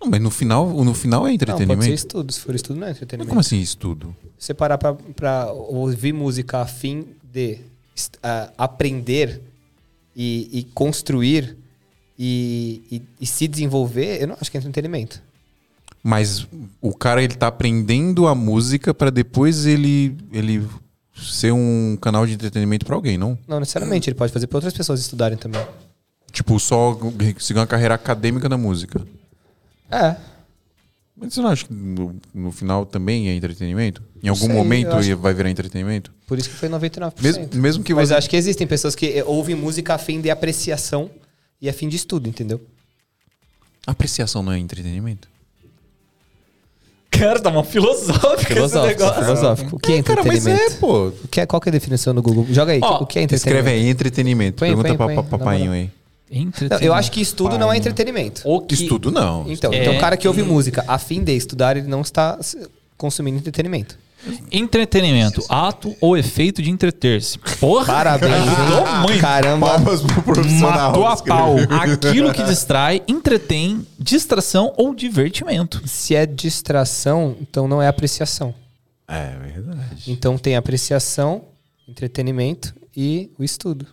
Não, 0.00 0.08
mas 0.10 0.20
no 0.20 0.30
final, 0.30 0.68
no 0.84 0.94
final 0.94 1.22
é 1.26 1.30
Não, 1.30 1.34
entretenimento. 1.34 1.78
pode 1.78 1.86
ser 1.88 1.94
estudo. 1.94 2.32
Se 2.32 2.40
for 2.40 2.54
estudo, 2.54 2.78
não 2.78 2.86
é 2.86 2.90
Mas 2.90 2.96
entretenimento. 2.98 3.28
como 3.28 3.40
assim 3.40 3.60
estudo? 3.60 4.14
você 4.38 4.52
parar 4.52 4.76
pra, 4.78 4.94
pra 4.94 5.50
ouvir 5.52 6.12
música 6.12 6.58
a 6.60 6.66
fim 6.66 7.06
de 7.32 7.58
ah, 8.22 8.50
aprender 8.58 9.40
e, 10.14 10.48
e 10.52 10.64
construir 10.74 11.56
e, 12.18 12.82
e- 12.90 13.02
e 13.20 13.26
se 13.26 13.48
desenvolver, 13.48 14.20
eu 14.22 14.28
não 14.28 14.36
acho 14.40 14.50
que 14.50 14.56
é 14.56 14.60
entretenimento. 14.60 15.22
Mas 16.02 16.46
o 16.80 16.94
cara 16.94 17.22
ele 17.22 17.34
tá 17.34 17.46
aprendendo 17.48 18.26
a 18.28 18.34
música 18.34 18.94
pra 18.94 19.10
depois 19.10 19.66
ele 19.66 20.16
ele 20.32 20.66
ser 21.16 21.52
um 21.52 21.96
canal 22.00 22.26
de 22.26 22.34
entretenimento 22.34 22.84
pra 22.86 22.94
alguém, 22.94 23.16
não? 23.18 23.38
Não 23.48 23.58
necessariamente, 23.58 24.08
ele 24.10 24.14
pode 24.16 24.32
fazer 24.32 24.46
pra 24.46 24.58
outras 24.58 24.74
pessoas 24.74 25.00
estudarem 25.00 25.36
também. 25.38 25.64
Tipo, 26.30 26.60
só 26.60 26.98
seguir 27.38 27.58
uma 27.58 27.66
carreira 27.66 27.94
acadêmica 27.94 28.48
na 28.48 28.58
música. 28.58 29.00
É. 29.90 30.16
Mas 31.16 31.32
você 31.32 31.40
não 31.40 31.48
acha 31.48 31.64
que 31.66 31.72
no, 31.72 32.14
no 32.34 32.52
final 32.52 32.84
também 32.84 33.28
é 33.30 33.34
entretenimento? 33.34 34.02
Em 34.22 34.28
algum 34.28 34.46
sei, 34.46 34.54
momento 34.54 34.92
acho- 34.92 35.16
vai 35.16 35.32
virar 35.32 35.48
entretenimento? 35.50 36.12
Por 36.26 36.38
isso 36.38 36.50
que 36.50 36.56
foi 36.56 36.68
99%. 36.68 37.12
Mesmo, 37.22 37.48
mesmo 37.54 37.84
que 37.84 37.94
Mas 37.94 38.08
você... 38.08 38.14
acho 38.16 38.28
que 38.28 38.36
existem 38.36 38.66
pessoas 38.66 38.94
que 38.94 39.06
eh, 39.18 39.24
ouvem 39.24 39.54
música 39.56 39.94
a 39.94 39.98
fim 39.98 40.20
de 40.20 40.28
apreciação 40.30 41.10
e 41.60 41.68
a 41.68 41.72
fim 41.72 41.88
de 41.88 41.96
estudo, 41.96 42.28
entendeu? 42.28 42.60
Apreciação 43.86 44.42
não 44.42 44.52
é 44.52 44.58
entretenimento? 44.58 45.28
Cara, 47.10 47.40
tá 47.40 47.48
uma 47.48 47.64
filosófica 47.64 48.52
Filosófico, 48.54 48.90
esse 48.90 48.98
negócio. 49.04 49.24
filosófico. 49.24 49.76
O 49.76 49.78
que 49.78 49.92
é 49.92 50.02
Cara, 50.02 50.22
mas 50.22 50.46
entretenimento? 50.46 50.74
é, 50.74 50.78
pô. 50.78 51.06
O 51.08 51.28
que 51.28 51.40
é, 51.40 51.46
qual 51.46 51.60
que 51.62 51.68
é 51.68 51.70
a 51.70 51.72
definição 51.72 52.12
no 52.12 52.20
Google? 52.20 52.46
Joga 52.50 52.72
aí. 52.72 52.80
Ó, 52.82 53.02
o 53.02 53.06
que 53.06 53.18
é 53.18 53.22
entretenimento? 53.22 53.34
Escreve 53.64 53.70
aí, 53.70 53.88
entretenimento. 53.88 54.58
Põe, 54.58 54.68
Pergunta 54.68 54.88
põe, 54.88 54.96
pra, 54.96 55.06
põe, 55.22 55.24
papainho 55.38 55.66
moral. 55.66 55.80
aí. 55.80 55.90
Não, 56.30 56.38
Entretenimento. 56.40 56.84
eu 56.84 56.92
acho 56.94 57.12
que 57.12 57.20
estudo 57.20 57.56
não 57.58 57.72
é 57.72 57.76
entretenimento. 57.76 58.42
O 58.44 58.60
que- 58.60 58.74
Estudo 58.74 59.10
não. 59.12 59.44
Então, 59.48 59.72
É. 59.72 59.82
então 59.82 59.96
o 59.96 60.00
cara 60.00 60.16
que 60.16 60.26
ouve 60.26 60.42
música 60.42 60.84
a 60.88 60.98
fim 60.98 61.22
de 61.22 61.32
estudar, 61.36 61.76
ele 61.76 61.86
não 61.86 62.00
está 62.00 62.38
consumindo 62.96 63.38
entretenimento. 63.38 63.96
Entretenimento, 64.50 65.44
ato 65.48 65.94
ou 66.00 66.16
efeito 66.16 66.60
de 66.60 66.70
entreter-se. 66.70 67.38
Porra! 67.60 67.84
Parabéns, 67.86 68.44
mãe. 69.08 69.18
Caramba. 69.20 69.66
Palmas 69.68 70.00
pro 70.02 70.22
profissional. 70.22 70.90
Matou 70.90 71.06
a 71.06 71.16
pau. 71.16 71.56
Aquilo 71.80 72.32
que 72.32 72.42
distrai, 72.42 73.02
entretém, 73.06 73.86
distração 73.98 74.72
ou 74.76 74.94
divertimento. 74.94 75.80
Se 75.86 76.14
é 76.16 76.26
distração, 76.26 77.36
então 77.40 77.68
não 77.68 77.80
é 77.80 77.86
apreciação. 77.86 78.52
É 79.06 79.30
verdade. 79.52 80.10
Então 80.10 80.36
tem 80.36 80.56
apreciação, 80.56 81.42
entretenimento 81.88 82.74
e 82.96 83.30
o 83.38 83.44
estudo. 83.44 83.86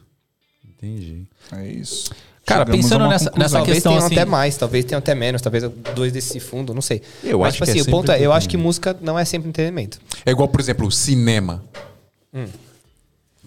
Entendi. 0.83 1.23
É 1.51 1.67
isso. 1.67 2.11
Cara, 2.45 2.65
Chegamos 2.65 2.85
pensando 2.85 3.07
nessa- 3.07 3.31
nessa 3.37 3.55
talvez 3.57 3.75
questão, 3.77 3.93
tenham 3.93 4.05
assim- 4.05 4.15
até 4.15 4.25
mais, 4.25 4.57
talvez 4.57 4.83
tenham 4.83 4.99
até 4.99 5.15
menos, 5.15 5.41
talvez 5.41 5.63
dois 5.95 6.11
desse 6.11 6.41
fundo, 6.41 6.73
não 6.73 6.81
sei. 6.81 7.01
Eu 7.23 7.39
Mas, 7.39 7.47
acho 7.49 7.53
tipo 7.55 7.65
que 7.65 7.69
é 7.69 7.71
assim, 7.71 7.79
o 7.81 7.83
sempre 7.85 7.91
ponto 7.91 8.11
é, 8.11 8.19
eu 8.21 8.33
acho 8.33 8.49
que 8.49 8.57
música 8.57 8.97
não 9.01 9.17
é 9.17 9.23
sempre 9.23 9.47
entretenimento. 9.47 9.97
É 10.25 10.31
igual, 10.31 10.49
por 10.49 10.59
exemplo, 10.59 10.91
cinema. 10.91 11.63
Hum. 12.33 12.47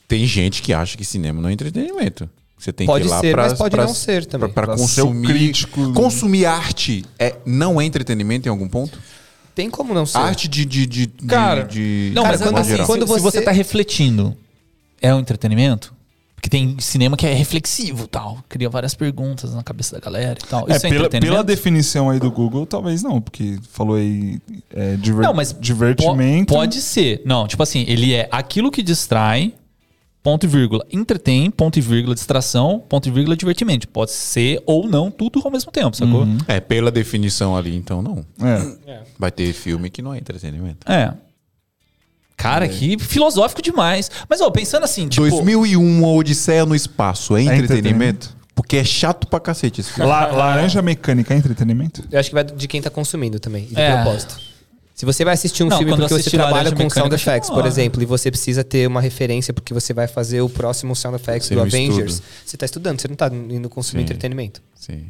Tem 0.09 0.25
gente 0.27 0.63
que 0.63 0.73
acha 0.73 0.97
que 0.97 1.05
cinema 1.05 1.43
não 1.43 1.49
é 1.51 1.53
entretenimento. 1.53 2.29
Você 2.59 2.73
tem 2.73 2.87
Pode 2.87 3.03
que 3.05 3.09
ir 3.09 3.11
lá 3.11 3.21
ser, 3.21 3.33
pra, 3.33 3.43
mas 3.43 3.53
pode 3.59 3.77
pra- 3.77 3.85
não 3.87 3.93
ser 3.95 4.25
também. 4.25 4.49
O 4.49 4.53
consumir. 4.79 5.29
crítico. 5.29 5.93
Consumir 5.93 6.47
arte 6.47 7.05
é, 7.19 7.35
não 7.45 7.79
é 7.79 7.85
entretenimento 7.85 8.49
em 8.49 8.51
algum 8.51 8.67
ponto? 8.69 8.99
Tem 9.55 9.69
como 9.69 9.93
não 9.93 10.07
ser. 10.07 10.17
Arte 10.19 10.49
de. 10.49 10.65
de, 10.65 10.87
de, 10.87 11.07
de- 11.07 11.27
Cara, 11.27 11.65
de, 11.65 12.13
Não, 12.15 12.23
Cara, 12.23 12.39
mas 12.39 12.47
quando 12.47 12.59
assim, 12.59 12.77
quando 12.87 13.07
se, 13.07 13.13
se 13.15 13.21
você- 13.21 13.39
você 13.39 13.45
tá 13.45 13.51
refletindo, 13.51 14.35
é 15.03 15.15
um 15.15 15.21
entretenimento? 15.21 15.95
Porque 16.47 16.51
tem 16.57 16.77
cinema 16.79 17.17
que 17.17 17.27
é 17.27 17.33
reflexivo 17.35 18.07
tal. 18.07 18.39
Cria 18.49 18.71
várias 18.71 18.95
perguntas 18.95 19.53
na 19.53 19.65
cabeça 19.65 19.97
da 19.97 20.01
galera 20.01 20.39
e 20.41 20.47
tal. 20.47 20.65
É, 20.71 20.77
Isso 20.77 20.87
é, 20.87 20.91
pela, 20.91 21.09
pela 21.11 21.43
definição 21.43 22.09
aí 22.09 22.21
do 22.21 22.31
Google, 22.31 22.65
talvez 22.65 23.03
não, 23.03 23.21
porque 23.21 23.59
falou 23.73 23.97
aí 23.97 24.39
é, 24.73 24.95
diver- 24.95 25.25
Não, 25.25 25.35
mas 25.35 25.57
divertimento. 25.59 26.47
po- 26.55 26.61
Pode 26.61 26.81
ser. 26.81 27.21
Não, 27.25 27.49
tipo 27.49 27.61
assim, 27.65 27.85
ele 27.89 28.15
é 28.15 28.29
aquilo 28.31 28.71
que 28.71 28.81
distrai, 28.81 29.55
ponto 30.23 30.45
e 30.45 30.49
vírgula, 30.49 30.87
entretém, 30.93 31.51
ponto 31.51 31.81
e 31.81 31.83
vírgula, 31.83 32.15
distração, 32.15 32.81
ponto 32.89 33.09
e 33.09 33.11
vírgula, 33.11 33.37
divertimento. 33.37 33.89
Pode 33.89 34.13
ser 34.13 34.63
ou 34.67 34.87
não, 34.89 35.11
tudo 35.11 35.41
ao 35.45 35.51
mesmo 35.51 35.73
tempo, 35.73 35.97
sacou? 35.97 36.23
Uhum. 36.23 36.39
É, 36.47 36.61
pela 36.61 36.93
definição 36.93 37.57
ali, 37.57 37.75
então 37.75 38.01
não. 38.03 38.25
É. 38.87 39.01
Vai 39.19 39.33
ter 39.33 39.53
filme 39.53 39.91
que 39.91 40.01
não 40.01 40.15
é 40.15 40.19
entretenimento. 40.19 40.89
É. 40.91 41.13
Cara, 42.37 42.69
que 42.69 42.99
filosófico 42.99 43.63
demais. 43.63 44.11
Mas, 44.29 44.41
ó, 44.41 44.51
pensando 44.51 44.85
assim, 44.85 45.09
tipo... 45.09 45.23
2001, 45.29 45.81
uma 45.81 46.09
Odisseia 46.09 46.67
no 46.67 46.75
Espaço, 46.75 47.37
é 47.37 47.43
entretenimento? 47.43 47.73
entretenimento. 47.73 48.37
Porque 48.55 48.77
é 48.77 48.85
chato 48.85 49.27
pra 49.27 49.39
cacete 49.41 49.81
esse 49.81 49.91
filme. 49.93 50.09
La- 50.11 50.27
laranja 50.27 50.81
mecânica 50.83 51.35
é 51.35 51.37
entretenimento? 51.37 52.05
Eu 52.11 52.19
acho 52.21 52.29
que 52.31 52.35
vai 52.35 52.45
de 52.45 52.69
quem 52.69 52.81
tá 52.83 52.91
consumindo 52.91 53.39
também, 53.39 53.67
e 53.71 53.75
do 53.75 53.81
É. 53.81 53.95
propósito. 54.03 54.39
Se 54.95 55.05
você 55.05 55.25
vai 55.27 55.35
assistir 55.35 55.63
um 55.63 55.69
Não, 55.69 55.77
filme 55.77 55.95
porque 55.95 56.09
você 56.15 56.31
trabalha 56.31 56.71
com 56.71 56.79
Mecânica, 56.79 57.01
sound 57.01 57.15
effects, 57.15 57.51
por 57.51 57.67
exemplo, 57.67 58.03
e 58.03 58.07
você 58.07 58.31
precisa 58.31 58.65
ter 58.65 58.87
uma 58.89 59.01
referência 59.01 59.53
porque 59.53 59.75
você 59.75 59.93
vai 59.93 60.07
fazer 60.09 60.41
o 60.41 60.49
próximo 60.49 60.97
sound 60.97 61.17
effects 61.17 61.49
Seria 61.49 61.63
do 61.63 61.67
Avengers, 61.67 62.15
estudo. 62.15 62.27
você 62.47 62.57
tá 62.57 62.65
estudando, 62.65 63.01
você 63.03 63.09
não 63.09 63.15
tá 63.17 63.27
indo 63.29 63.69
consumir 63.69 64.01
Sim. 64.01 64.05
entretenimento. 64.05 64.63
Sim. 64.75 65.05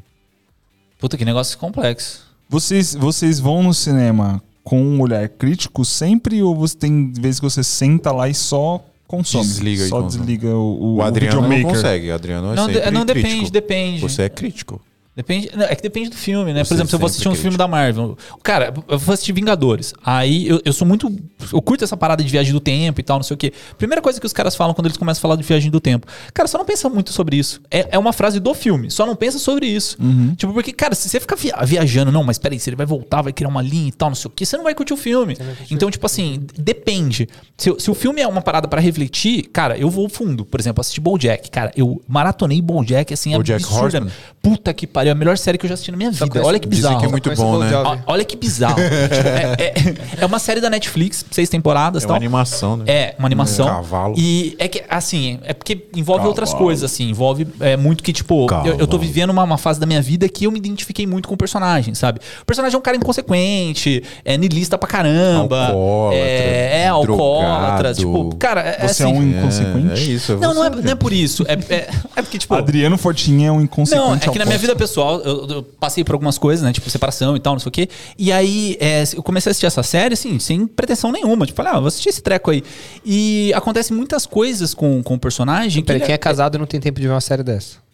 Puta, 0.98 1.16
que 1.16 1.24
negócio 1.24 1.56
complexo. 1.56 2.20
Vocês, 2.48 2.94
vocês 2.94 3.38
vão 3.38 3.62
no 3.62 3.72
cinema 3.72 4.42
com 4.68 4.82
um 4.82 5.00
olhar 5.00 5.28
crítico 5.28 5.84
sempre 5.84 6.42
ou 6.42 6.52
você 6.52 6.76
tem 6.76 7.12
vezes 7.12 7.38
que 7.38 7.44
você 7.48 7.62
senta 7.62 8.10
lá 8.10 8.28
e 8.28 8.34
só 8.34 8.84
consome? 9.06 9.44
Desliga 9.44 9.84
e 9.84 9.88
Só 9.88 10.02
consome. 10.02 10.24
desliga 10.26 10.48
o, 10.56 10.82
o, 10.82 10.94
O 10.96 11.02
Adriano 11.02 11.40
não 11.40 11.48
videomaker. 11.48 11.76
consegue. 11.76 12.10
Adriano 12.10 12.52
é 12.52 12.56
Não, 12.56 12.66
sempre 12.66 12.80
de- 12.80 12.90
não 12.90 13.06
crítico. 13.06 13.22
depende, 13.28 13.50
depende. 13.52 14.00
Você 14.00 14.22
é 14.22 14.28
crítico. 14.28 14.80
Depende, 15.16 15.50
não, 15.56 15.64
é 15.64 15.74
que 15.74 15.82
depende 15.82 16.10
do 16.10 16.16
filme, 16.16 16.52
né? 16.52 16.62
Você 16.62 16.68
Por 16.68 16.74
exemplo, 16.74 16.90
se 16.90 16.94
eu 16.94 16.98
vou 16.98 17.06
assistir 17.06 17.26
um 17.26 17.30
sempre 17.30 17.42
filme 17.42 17.56
da 17.56 17.66
Marvel. 17.66 18.18
Cara, 18.42 18.74
eu 18.86 18.98
vou 18.98 19.14
assistir 19.14 19.32
Vingadores. 19.32 19.94
Aí 20.04 20.46
eu, 20.46 20.60
eu 20.62 20.72
sou 20.74 20.86
muito. 20.86 21.10
Eu 21.50 21.62
curto 21.62 21.82
essa 21.84 21.96
parada 21.96 22.22
de 22.22 22.30
viagem 22.30 22.52
do 22.52 22.60
tempo 22.60 23.00
e 23.00 23.02
tal, 23.02 23.16
não 23.16 23.22
sei 23.22 23.34
o 23.34 23.38
quê. 23.38 23.50
Primeira 23.78 24.02
coisa 24.02 24.20
que 24.20 24.26
os 24.26 24.32
caras 24.34 24.54
falam 24.54 24.74
quando 24.74 24.86
eles 24.88 24.98
começam 24.98 25.18
a 25.20 25.22
falar 25.22 25.36
de 25.36 25.42
viagem 25.42 25.70
do 25.70 25.80
tempo. 25.80 26.06
Cara, 26.34 26.46
só 26.46 26.58
não 26.58 26.66
pensa 26.66 26.88
muito 26.90 27.14
sobre 27.14 27.36
isso. 27.38 27.62
É, 27.70 27.88
é 27.92 27.98
uma 27.98 28.12
frase 28.12 28.38
do 28.38 28.52
filme. 28.52 28.90
Só 28.90 29.06
não 29.06 29.16
pensa 29.16 29.38
sobre 29.38 29.66
isso. 29.66 29.96
Tipo, 30.36 30.52
porque, 30.52 30.70
cara, 30.72 30.94
se 30.94 31.08
você 31.08 31.18
ficar 31.18 31.36
via- 31.36 31.56
viajando, 31.64 32.12
não, 32.12 32.22
mas 32.22 32.36
peraí, 32.36 32.58
se 32.60 32.68
ele 32.68 32.76
vai 32.76 32.84
voltar, 32.84 33.22
vai 33.22 33.32
criar 33.32 33.48
uma 33.48 33.62
linha 33.62 33.88
e 33.88 33.92
tal, 33.92 34.10
não 34.10 34.14
sei 34.16 34.28
o 34.28 34.32
quê, 34.34 34.44
você 34.44 34.56
não 34.58 34.64
vai 34.64 34.74
curtir 34.74 34.92
o 34.92 34.98
filme. 34.98 35.34
Então, 35.70 35.90
tipo 35.90 36.04
assim, 36.04 36.44
depende. 36.58 37.26
Se, 37.56 37.74
se 37.78 37.90
o 37.90 37.94
filme 37.94 38.20
é 38.20 38.28
uma 38.28 38.42
parada 38.42 38.68
pra 38.68 38.80
refletir, 38.82 39.44
cara, 39.44 39.78
eu 39.78 39.88
vou 39.88 40.10
fundo. 40.10 40.44
Por 40.44 40.60
exemplo, 40.60 40.82
assistir 40.82 41.00
Bojack. 41.00 41.50
Cara, 41.50 41.72
eu 41.74 42.02
maratonei 42.06 42.60
Bojack, 42.60 43.14
assim, 43.14 43.32
BoJack 43.32 43.64
absurda. 43.64 43.82
Horseman? 43.84 44.10
Puta 44.42 44.74
que 44.74 44.86
pariu, 44.86 45.05
é 45.08 45.10
a 45.12 45.14
melhor 45.14 45.36
série 45.38 45.58
que 45.58 45.66
eu 45.66 45.68
já 45.68 45.74
assisti 45.74 45.90
na 45.90 45.96
minha 45.96 46.10
vida. 46.10 46.26
conheço- 46.28 46.48
Olha 46.48 46.58
que 46.58 46.68
Dizem 46.68 46.82
bizarro. 46.84 47.00
que 47.00 47.06
é 47.06 47.08
muito 47.08 47.34
bom, 47.34 47.58
né? 47.58 47.70
Ó, 47.76 47.96
Olha 48.06 48.24
que 48.24 48.36
bizarro. 48.36 48.76
Tipo, 48.76 48.84
é, 49.28 49.56
é- 49.58 49.94
é 50.22 50.26
uma 50.26 50.38
série 50.38 50.60
da 50.60 50.68
Netflix, 50.70 51.24
seis 51.30 51.48
temporadas 51.48 52.02
É 52.02 52.04
e 52.04 52.08
tal. 52.08 52.14
uma 52.14 52.18
animação, 52.18 52.76
né? 52.76 52.84
É, 52.86 53.14
uma 53.18 53.26
animação. 53.26 53.66
Um 53.66 53.70
cavalo. 53.70 54.14
E 54.16 54.54
é 54.58 54.68
que, 54.68 54.82
assim, 54.88 55.38
é 55.44 55.52
porque 55.54 55.86
envolve 55.94 56.18
Cavalo. 56.20 56.28
outras 56.28 56.52
coisas, 56.54 56.90
assim. 56.90 57.08
Envolve 57.08 57.46
é, 57.60 57.76
muito 57.76 58.02
que, 58.02 58.12
tipo, 58.12 58.46
eu, 58.64 58.76
eu 58.78 58.86
tô 58.86 58.98
vivendo 58.98 59.30
uma, 59.30 59.42
uma 59.42 59.58
fase 59.58 59.78
da 59.80 59.86
minha 59.86 60.00
vida 60.02 60.28
que 60.28 60.44
eu 60.44 60.50
me 60.50 60.58
identifiquei 60.58 61.06
muito 61.06 61.28
com 61.28 61.34
o 61.34 61.38
personagem, 61.38 61.94
sabe? 61.94 62.20
O 62.42 62.44
personagem 62.44 62.74
é 62.74 62.78
um 62.78 62.82
cara 62.82 62.96
inconsequente, 62.96 64.02
é 64.24 64.36
niilista 64.36 64.76
pra 64.78 64.88
caramba. 64.88 65.66
Alcoólatra, 65.68 66.18
é, 66.18 66.82
é 66.82 66.88
alcoólatra. 66.88 67.94
Tipo, 67.94 68.34
cara, 68.36 68.60
é, 68.60 68.84
é 68.84 68.88
Você 68.88 69.02
é 69.02 69.06
assim. 69.06 69.14
um 69.16 69.22
É, 69.22 69.38
inconsequente? 69.38 69.92
é 70.00 70.02
isso. 70.04 70.32
é 70.32 70.36
Não, 70.36 70.54
não 70.54 70.64
é, 70.64 70.70
não 70.70 70.92
é 70.92 70.94
por 70.94 71.12
isso. 71.12 71.44
É, 71.48 71.52
é, 71.74 71.88
é 72.16 72.22
porque, 72.22 72.38
tipo. 72.38 72.54
Adriano 72.54 72.96
Fortinha 72.96 73.48
é 73.48 73.52
um 73.52 73.60
inconsequente. 73.60 74.04
Não, 74.06 74.14
é 74.14 74.18
que 74.18 74.38
na 74.38 74.44
minha 74.44 74.58
vida 74.58 74.74
pessoal, 74.74 74.95
eu, 75.00 75.46
eu 75.48 75.62
passei 75.62 76.04
por 76.04 76.14
algumas 76.14 76.38
coisas, 76.38 76.64
né? 76.64 76.72
Tipo, 76.72 76.88
separação 76.90 77.36
e 77.36 77.40
tal, 77.40 77.54
não 77.54 77.60
sei 77.60 77.68
o 77.68 77.72
quê. 77.72 77.88
E 78.18 78.32
aí, 78.32 78.76
é, 78.80 79.04
eu 79.14 79.22
comecei 79.22 79.50
a 79.50 79.52
assistir 79.52 79.66
essa 79.66 79.82
série, 79.82 80.14
assim, 80.14 80.38
sem 80.38 80.66
pretensão 80.66 81.12
nenhuma. 81.12 81.46
Tipo, 81.46 81.56
falei, 81.56 81.72
ah, 81.72 81.78
vou 81.78 81.88
assistir 81.88 82.08
esse 82.08 82.22
treco 82.22 82.50
aí. 82.50 82.62
E 83.04 83.52
acontecem 83.54 83.96
muitas 83.96 84.26
coisas 84.26 84.74
com, 84.74 85.02
com 85.02 85.14
o 85.14 85.18
personagem. 85.18 85.82
Peraí, 85.82 86.00
quem 86.00 86.14
é 86.14 86.18
casado 86.18 86.58
não 86.58 86.66
tem 86.66 86.80
tempo 86.80 87.00
de 87.00 87.06
ver 87.06 87.12
uma 87.12 87.20
série 87.20 87.42
dessa. 87.42 87.85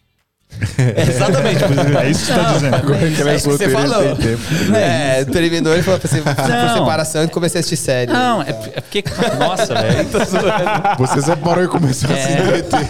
É, 0.79 1.03
exatamente. 1.11 1.63
É 1.65 2.11
isso 2.11 2.21
que 2.21 2.33
você 2.33 2.41
tá 2.41 2.53
dizendo. 2.53 2.95
É 2.95 3.35
isso 3.37 3.49
que 3.51 3.57
você 3.57 3.69
falou. 3.69 4.03
É, 4.77 5.25
terminou 5.25 5.77
e 5.77 5.83
falou 5.83 5.99
pra 5.99 6.09
você 6.09 6.21
Não. 6.21 6.75
separação 6.75 7.25
e 7.25 7.29
comecei 7.29 7.59
a 7.59 7.61
assistir 7.61 7.77
série. 7.77 8.13
Não, 8.13 8.43
é, 8.43 8.51
é 8.51 8.81
porque. 8.81 9.03
Nossa, 9.39 9.75
velho. 9.75 10.09
Você 10.99 11.23
separou 11.23 11.65
e 11.65 11.69
começou 11.69 12.11
a 12.11 12.15
se 12.15 12.21
É. 12.29 12.33
entreter. 12.43 12.89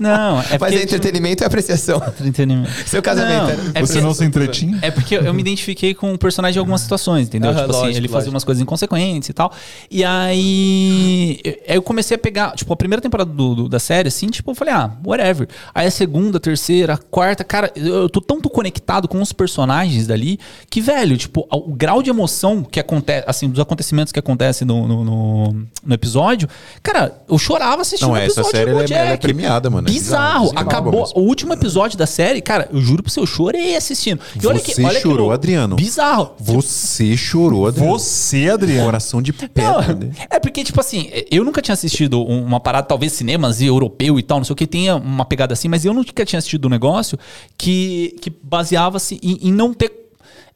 Não, 0.00 0.40
é 0.40 0.44
Mas 0.50 0.58
porque... 0.58 0.74
é 0.76 0.82
entretenimento 0.82 1.42
e 1.42 1.46
apreciação. 1.46 1.96
Entretenimento. 1.98 2.70
Seu 2.86 3.02
casamento 3.02 3.42
Não, 3.56 3.70
é 3.74 3.80
Você 3.80 3.94
porque- 3.94 4.00
não 4.00 4.14
se 4.14 4.24
entretinha? 4.24 4.78
É 4.80 4.90
porque 4.92 5.16
eu 5.16 5.34
me 5.34 5.40
identifiquei 5.40 5.92
com 5.92 6.14
o 6.14 6.18
personagem 6.18 6.56
em 6.56 6.60
algumas 6.60 6.80
situações, 6.82 7.26
entendeu? 7.26 7.50
Tipo 7.50 7.62
assim, 7.64 7.72
lógico, 7.72 7.96
ele 7.98 8.06
fazia 8.08 8.14
lógico. 8.18 8.34
umas 8.34 8.44
coisas 8.44 8.62
inconsequentes 8.62 9.28
e 9.28 9.32
tal. 9.32 9.52
E 9.90 10.04
aí. 10.04 11.40
eu- 11.44 11.58
Aí 11.68 11.76
eu 11.76 11.82
comecei 11.82 12.14
a 12.14 12.18
pegar, 12.18 12.52
tipo, 12.52 12.72
a 12.72 12.76
primeira 12.76 13.00
temporada 13.02 13.30
do- 13.30 13.54
do- 13.54 13.68
da 13.68 13.78
série, 13.78 14.08
assim, 14.08 14.28
tipo, 14.28 14.50
eu 14.50 14.54
falei, 14.54 14.72
ah, 14.72 14.90
whatever. 15.04 15.48
Aí 15.74 15.86
a 15.86 15.90
segunda, 15.90 16.38
a 16.38 16.40
terceira, 16.40 16.77
a 16.84 16.96
quarta, 16.96 17.44
cara, 17.44 17.70
eu, 17.76 18.08
tô 18.08 18.20
tanto 18.20 18.48
conectado 18.50 19.06
com 19.08 19.20
os 19.20 19.32
personagens 19.32 20.06
dali 20.06 20.38
que, 20.70 20.80
velho, 20.80 21.16
tipo, 21.16 21.46
o 21.50 21.72
grau 21.74 22.02
de 22.02 22.10
emoção 22.10 22.62
que 22.62 22.78
acontece, 22.80 23.24
assim, 23.28 23.48
dos 23.48 23.60
acontecimentos 23.60 24.12
que 24.12 24.18
acontecem 24.18 24.66
no, 24.66 24.86
no, 24.86 25.04
no- 25.04 25.66
no 25.84 25.94
episódio, 25.94 26.48
cara, 26.82 27.16
eu 27.28 27.38
chorava 27.38 27.82
assistindo 27.82 28.08
Não, 28.08 28.14
o 28.14 28.16
essa 28.16 28.40
episódio 28.40 28.50
série 28.50 28.70
do 28.70 28.76
ela 28.78 28.84
é- 28.88 28.92
ela 28.92 29.10
é 29.10 29.16
premiada, 29.16 29.70
mano. 29.70 29.88
É 29.88 29.90
Bizarro. 29.90 30.18
bizarro, 30.18 30.44
isso 30.46 30.54
é 30.56 30.60
Acabou 30.60 31.12
o 31.14 31.20
último 31.20 31.52
episódio 31.52 31.96
da 31.98 32.06
série, 32.06 32.40
cara, 32.40 32.68
eu 32.72 32.80
juro 32.80 33.02
pra 33.02 33.10
você, 33.12 33.20
eu 33.20 33.26
chorei 33.26 33.76
assistindo. 33.76 34.20
E 34.42 34.46
olha 34.46 34.60
que, 34.60 34.74
Você 34.74 34.82
olha 34.84 34.96
que 34.96 35.02
chorou, 35.02 35.18
louco. 35.18 35.32
Adriano. 35.34 35.76
Bizarro. 35.76 36.32
Você 36.38 37.16
chorou, 37.16 37.66
Adriano. 37.66 37.90
Você, 37.92 38.48
Adriano. 38.50 38.84
Coração 38.84 39.20
de 39.22 39.32
Não, 39.32 39.48
pedra. 39.48 39.94
né? 39.94 40.10
é 40.30 40.38
porque, 40.38 40.62
tipo 40.64 40.80
assim, 40.80 41.10
eu 41.30 41.44
nunca 41.44 41.60
tinha 41.62 41.72
assistido 41.72 42.20
um- 42.20 42.42
uma 42.44 42.60
parada, 42.60 42.86
talvez 42.86 43.12
cinemas 43.12 43.60
e 43.60 43.66
europeu 43.66 44.18
e 44.18 44.22
tal, 44.22 44.38
não 44.38 44.44
sei 44.44 44.52
o 44.52 44.56
que, 44.56 44.66
tenha 44.66 44.96
uma 44.96 45.24
pegada 45.24 45.52
assim, 45.52 45.68
mas 45.68 45.84
eu 45.84 45.92
nunca 45.94 46.24
tinha 46.24 46.38
assistido 46.38 46.67
um 46.68 46.70
negócio 46.70 47.18
que, 47.56 48.16
que 48.20 48.30
baseava-se 48.42 49.18
em, 49.22 49.48
em 49.48 49.52
não 49.52 49.72
ter. 49.74 49.90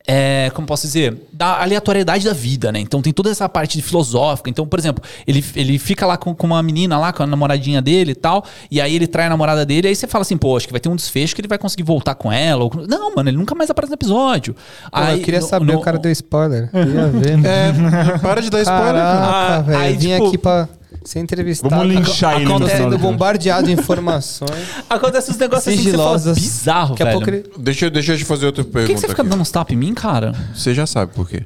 é, 0.04 0.50
como 0.54 0.66
posso 0.66 0.84
dizer? 0.84 1.16
Da 1.32 1.62
aleatoriedade 1.62 2.24
da 2.24 2.32
vida, 2.32 2.72
né? 2.72 2.80
Então 2.80 3.00
tem 3.00 3.12
toda 3.12 3.30
essa 3.30 3.48
parte 3.48 3.76
de 3.78 3.82
filosófica. 3.82 4.50
Então, 4.50 4.66
por 4.66 4.76
exemplo, 4.78 5.02
ele, 5.26 5.44
ele 5.54 5.78
fica 5.78 6.04
lá 6.04 6.16
com, 6.16 6.34
com 6.34 6.46
uma 6.48 6.60
menina 6.60 6.98
lá, 6.98 7.12
com 7.12 7.22
a 7.22 7.26
namoradinha 7.26 7.80
dele 7.80 8.10
e 8.10 8.14
tal, 8.16 8.44
e 8.68 8.80
aí 8.80 8.96
ele 8.96 9.06
trai 9.06 9.26
a 9.26 9.30
namorada 9.30 9.64
dele, 9.64 9.86
aí 9.86 9.94
você 9.94 10.08
fala 10.08 10.22
assim, 10.22 10.36
pô, 10.36 10.56
acho 10.56 10.66
que 10.66 10.72
vai 10.72 10.80
ter 10.80 10.88
um 10.88 10.96
desfecho 10.96 11.36
que 11.36 11.40
ele 11.40 11.46
vai 11.46 11.56
conseguir 11.58 11.84
voltar 11.84 12.16
com 12.16 12.32
ela. 12.32 12.64
ou- 12.64 12.72
Não, 12.88 13.14
mano, 13.14 13.30
ele 13.30 13.36
nunca 13.36 13.54
mais 13.54 13.70
aparece 13.70 13.90
no 13.90 13.94
episódio. 13.94 14.56
Pô, 14.90 14.98
eu 15.00 15.18
queria 15.20 15.40
no- 15.40 15.46
saber, 15.46 15.72
no- 15.72 15.78
o 15.78 15.82
cara 15.82 15.98
deu 15.98 16.10
spoiler. 16.10 16.68
Queria 16.74 17.06
ver. 17.08 17.38
É, 17.46 18.18
para 18.18 18.42
de 18.42 18.50
dar 18.50 18.60
spoiler, 18.62 18.94
cara. 18.94 19.20
Caraca, 19.20 19.54
Ah, 19.54 19.60
velho. 19.60 19.78
aí, 19.78 19.92
Vim 19.96 20.08
tipo- 20.14 20.26
aqui 20.26 20.38
pra 20.38 20.68
ser 21.04 21.18
entrevistado. 21.20 21.74
Vamos 21.74 21.92
linchar 21.94 22.36
ele 22.36 22.44
no 22.46 22.66
final 22.68 22.98
bombardeado 22.98 23.66
de 23.66 23.72
informações 23.72 24.50
Acontece 24.88 25.30
os 25.30 25.36
negócios 25.36 25.74
assim 25.74 25.76
que 25.84 25.90
você 25.90 25.96
fala, 25.96 26.18
sigilosas. 26.18 26.38
bizarro, 26.38 26.90
Daqui 26.90 27.02
a 27.02 27.06
velho. 27.06 27.18
pouco 27.18 27.30
ele... 27.30 27.44
Deixa, 27.58 27.86
eu- 27.86 27.90
deixa 27.90 28.12
eu 28.12 28.18
te 28.18 28.24
fazer 28.24 28.46
outra 28.46 28.62
Por 28.64 28.72
pergunta 28.72 28.88
que, 28.88 28.94
que 28.94 29.00
você 29.00 29.08
fica 29.08 29.22
aqui. 29.22 29.30
dando 29.30 29.40
uns 29.40 29.50
tapas 29.50 29.72
em 29.74 29.76
mim, 29.76 29.94
cara? 29.94 30.32
Você 30.54 30.74
já 30.74 30.86
sabe 30.86 31.12
por 31.12 31.28
quê. 31.28 31.44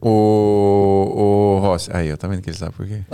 O, 0.00 1.58
o 1.58 1.58
Rossi. 1.60 1.90
Aí, 1.92 2.12
ó, 2.12 2.16
tá 2.16 2.26
vendo 2.28 2.40
que 2.42 2.50
ele 2.50 2.56
sabe 2.56 2.72
por 2.72 2.86
quê? 2.86 3.00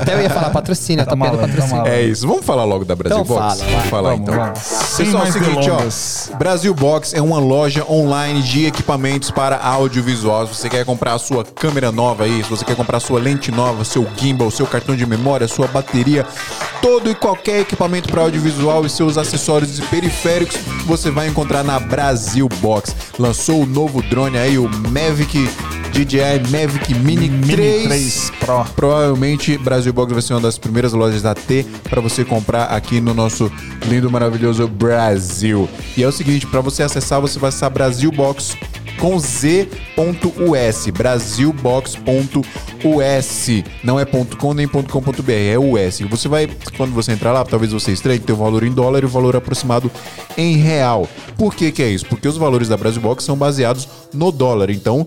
Até 0.00 0.14
eu 0.14 0.20
ia 0.22 0.30
falar 0.30 0.50
patrocínio, 0.50 1.04
Tá 1.04 1.10
tá 1.10 1.16
pedindo 1.16 1.36
malandro, 1.36 1.56
tá 1.56 1.62
patrocínio. 1.68 1.92
É 1.92 2.02
isso. 2.02 2.26
Vamos 2.26 2.44
falar 2.44 2.64
logo 2.64 2.84
da 2.84 2.94
Brasil 2.94 3.18
Então 3.20 3.36
Box? 3.36 3.58
fala, 3.58 3.64
vai. 3.64 3.74
Vamos 3.74 3.90
falar 3.90 4.10
Vamos, 4.10 4.28
então. 4.28 4.34
vamos. 4.44 4.58
Sem 4.58 5.06
Pessoal, 5.06 5.24
é 5.24 5.28
o 5.28 5.32
mais 5.32 5.44
seguinte, 5.44 5.64
delongas. 5.66 6.30
ó. 6.32 6.36
Brasil 6.36 6.74
Box 6.74 7.14
é 7.14 7.20
uma 7.22 7.38
loja 7.38 7.84
online 7.90 8.42
de 8.42 8.66
equipamentos 8.66 9.30
para 9.30 9.56
audiovisual. 9.58 10.46
Se 10.46 10.54
você 10.54 10.68
quer 10.68 10.84
comprar 10.84 11.14
a 11.14 11.18
sua 11.18 11.44
câmera 11.44 11.90
nova 11.90 12.24
aí, 12.24 12.42
se 12.44 12.50
você 12.50 12.64
quer 12.64 12.76
comprar 12.76 12.98
a 12.98 13.00
sua 13.00 13.18
lente 13.20 13.50
nova, 13.50 13.84
seu 13.84 14.06
gimbal, 14.16 14.50
seu 14.50 14.66
cartão 14.66 14.91
de 14.96 15.06
memória, 15.06 15.48
sua 15.48 15.66
bateria, 15.66 16.26
todo 16.80 17.10
e 17.10 17.14
qualquer 17.14 17.60
equipamento 17.60 18.08
para 18.08 18.22
audiovisual 18.22 18.84
e 18.84 18.90
seus 18.90 19.16
acessórios 19.16 19.78
e 19.78 19.82
periféricos, 19.82 20.56
você 20.86 21.10
vai 21.10 21.28
encontrar 21.28 21.62
na 21.62 21.78
Brasil 21.78 22.48
Box. 22.60 22.94
Lançou 23.18 23.62
o 23.62 23.66
novo 23.66 24.02
drone 24.02 24.38
aí, 24.38 24.58
o 24.58 24.68
Mavic 24.68 25.48
DJI 25.92 26.50
Mavic 26.50 26.94
Mini, 26.94 27.28
Mini 27.28 27.52
3, 27.54 27.84
3 27.84 28.32
Pro. 28.40 28.64
Provavelmente 28.74 29.58
Brasil 29.58 29.92
Box 29.92 30.12
vai 30.12 30.22
ser 30.22 30.32
uma 30.32 30.40
das 30.40 30.56
primeiras 30.56 30.92
lojas 30.94 31.20
da 31.20 31.34
T 31.34 31.66
para 31.88 32.00
você 32.00 32.24
comprar 32.24 32.64
aqui 32.64 33.00
no 33.00 33.12
nosso 33.12 33.52
lindo, 33.86 34.10
maravilhoso 34.10 34.66
Brasil. 34.66 35.68
E 35.96 36.02
é 36.02 36.08
o 36.08 36.12
seguinte, 36.12 36.46
para 36.46 36.62
você 36.62 36.82
acessar, 36.82 37.20
você 37.20 37.38
vai 37.38 37.48
acessar 37.48 37.70
Brasilbox 37.70 38.56
com 39.02 39.18
z.us, 39.18 40.86
brasilbox.us. 40.96 42.04
Não 43.82 43.98
é 43.98 44.04
.com 44.04 44.54
nem 44.54 44.68
.com.br, 44.68 45.32
é 45.32 45.58
US. 45.58 45.98
Você 46.08 46.28
vai, 46.28 46.48
quando 46.76 46.92
você 46.92 47.10
entrar 47.10 47.32
lá, 47.32 47.44
talvez 47.44 47.72
você 47.72 47.90
estranhe 47.90 48.20
tem 48.20 48.32
o 48.32 48.38
valor 48.38 48.62
em 48.62 48.70
dólar 48.70 49.02
e 49.02 49.06
o 49.06 49.08
valor 49.08 49.34
aproximado 49.34 49.90
em 50.38 50.56
real. 50.56 51.08
Por 51.36 51.52
que 51.52 51.72
que 51.72 51.82
é 51.82 51.88
isso? 51.88 52.06
Porque 52.06 52.28
os 52.28 52.36
valores 52.36 52.68
da 52.68 52.76
Brasil 52.76 53.02
Box 53.02 53.24
são 53.24 53.36
baseados 53.36 53.88
no 54.14 54.30
dólar. 54.30 54.70
Então, 54.70 55.04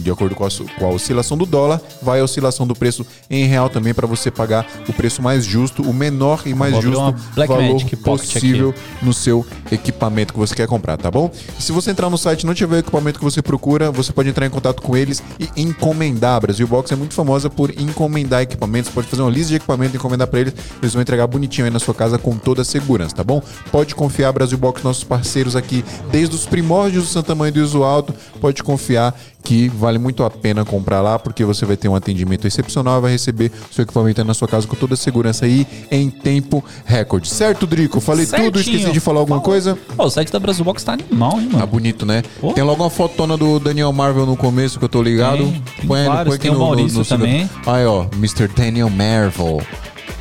de 0.00 0.10
acordo 0.10 0.34
com 0.34 0.44
a, 0.44 0.48
com 0.78 0.86
a 0.86 0.90
oscilação 0.90 1.36
do 1.36 1.46
dólar, 1.46 1.80
vai 2.02 2.20
a 2.20 2.24
oscilação 2.24 2.66
do 2.66 2.74
preço 2.74 3.06
em 3.30 3.46
real 3.46 3.68
também 3.68 3.94
para 3.94 4.06
você 4.06 4.30
pagar 4.30 4.66
o 4.88 4.92
preço 4.92 5.22
mais 5.22 5.44
justo, 5.44 5.82
o 5.82 5.92
menor 5.92 6.42
e 6.46 6.54
mais 6.54 6.74
justo 6.80 7.14
valor 7.46 7.72
Magic 7.74 7.96
possível 7.96 8.74
no 9.02 9.12
seu 9.12 9.46
equipamento 9.70 10.32
que 10.32 10.38
você 10.38 10.54
quer 10.54 10.66
comprar, 10.66 10.96
tá 10.96 11.10
bom? 11.10 11.30
E 11.58 11.62
se 11.62 11.72
você 11.72 11.90
entrar 11.90 12.10
no 12.10 12.18
site 12.18 12.42
e 12.42 12.46
não 12.46 12.54
tiver 12.54 12.76
o 12.76 12.78
equipamento 12.78 13.18
que 13.18 13.24
você 13.24 13.42
procura, 13.42 13.90
você 13.90 14.12
pode 14.12 14.28
entrar 14.28 14.46
em 14.46 14.50
contato 14.50 14.82
com 14.82 14.96
eles 14.96 15.22
e 15.38 15.48
encomendar. 15.60 16.36
A 16.36 16.40
Brasil 16.40 16.66
Box 16.66 16.92
é 16.92 16.96
muito 16.96 17.14
famosa 17.14 17.48
por 17.50 17.70
encomendar 17.78 18.42
equipamentos. 18.42 18.90
Pode 18.90 19.06
fazer 19.06 19.22
uma 19.22 19.30
lista 19.30 19.48
de 19.48 19.56
equipamento 19.56 19.94
e 19.94 19.96
encomendar 19.96 20.26
para 20.26 20.40
eles. 20.40 20.54
Eles 20.80 20.92
vão 20.92 21.02
entregar 21.02 21.26
bonitinho 21.26 21.66
aí 21.66 21.70
na 21.70 21.78
sua 21.78 21.94
casa 21.94 22.18
com 22.18 22.36
toda 22.36 22.62
a 22.62 22.64
segurança, 22.64 23.16
tá 23.16 23.24
bom? 23.24 23.42
Pode 23.70 23.94
confiar, 23.94 24.32
Brasil 24.32 24.58
Box, 24.58 24.82
nossos 24.82 25.04
parceiros 25.04 25.56
aqui, 25.56 25.84
desde 26.10 26.34
os 26.34 26.46
primórdios 26.46 27.04
do 27.04 27.10
Santa 27.10 27.34
Mãe 27.34 27.50
do 27.50 27.60
Iso 27.60 27.82
Alto. 27.82 28.14
Pode 28.40 28.62
confiar 28.62 29.14
que 29.44 29.68
vale 29.68 29.98
muito 29.98 30.24
a 30.24 30.30
pena 30.30 30.64
comprar 30.64 31.02
lá, 31.02 31.18
porque 31.18 31.44
você 31.44 31.66
vai 31.66 31.76
ter 31.76 31.86
um 31.86 31.94
atendimento 31.94 32.46
excepcional 32.46 32.98
e 32.98 33.02
vai 33.02 33.12
receber 33.12 33.52
seu 33.70 33.82
equipamento 33.82 34.20
aí 34.20 34.26
na 34.26 34.32
sua 34.34 34.48
casa 34.48 34.66
com 34.66 34.74
toda 34.74 34.94
a 34.94 34.96
segurança 34.96 35.44
aí 35.44 35.66
em 35.90 36.08
tempo 36.08 36.64
recorde. 36.86 37.28
Certo, 37.28 37.66
Drico? 37.66 38.00
Falei 38.00 38.24
tudo, 38.24 38.36
Certinho. 38.58 38.76
esqueci 38.76 38.92
de 38.92 39.00
falar 39.00 39.20
alguma 39.20 39.36
Falou. 39.40 39.50
coisa? 39.52 39.78
Pô, 39.96 40.04
o 40.04 40.10
site 40.10 40.32
da 40.32 40.38
Brasil 40.40 40.64
Box 40.64 40.82
tá 40.82 40.94
animal, 40.94 41.38
hein, 41.40 41.48
Tá 41.50 41.58
mano? 41.58 41.66
bonito, 41.66 42.06
né? 42.06 42.22
Pô. 42.40 42.52
Tem 42.54 42.64
logo 42.64 42.82
uma 42.82 42.88
fotona 42.90 43.36
do 43.36 43.60
Daniel 43.60 43.92
Marvel 43.92 44.24
no 44.24 44.36
começo 44.36 44.78
que 44.78 44.84
eu 44.86 44.88
tô 44.88 45.02
ligado. 45.02 45.38
Tem, 45.44 45.52
tem 45.78 45.86
Põe 45.86 46.04
vários, 46.06 46.24
põe 46.24 46.34
aqui 46.36 46.48
tem 46.48 46.50
o 46.56 46.58
Maurício 46.58 47.04
também. 47.04 47.48
Aí, 47.66 47.84
ó, 47.84 48.06
Mr. 48.16 48.48
Daniel 48.48 48.88
Marvel. 48.88 49.60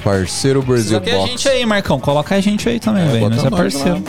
Parceiro 0.03 0.61
Brasil 0.61 0.99
tem 0.99 1.13
a 1.13 1.17
Box. 1.17 1.29
gente 1.31 1.47
aí, 1.47 1.65
Marcão. 1.65 1.99
Coloca 1.99 2.35
a 2.35 2.41
gente 2.41 2.67
aí 2.67 2.79
também, 2.79 3.07
velho. 3.07 3.19
bota 3.21 3.35
Nós 3.35 3.45
é 3.45 3.49
parceiro. 3.49 4.03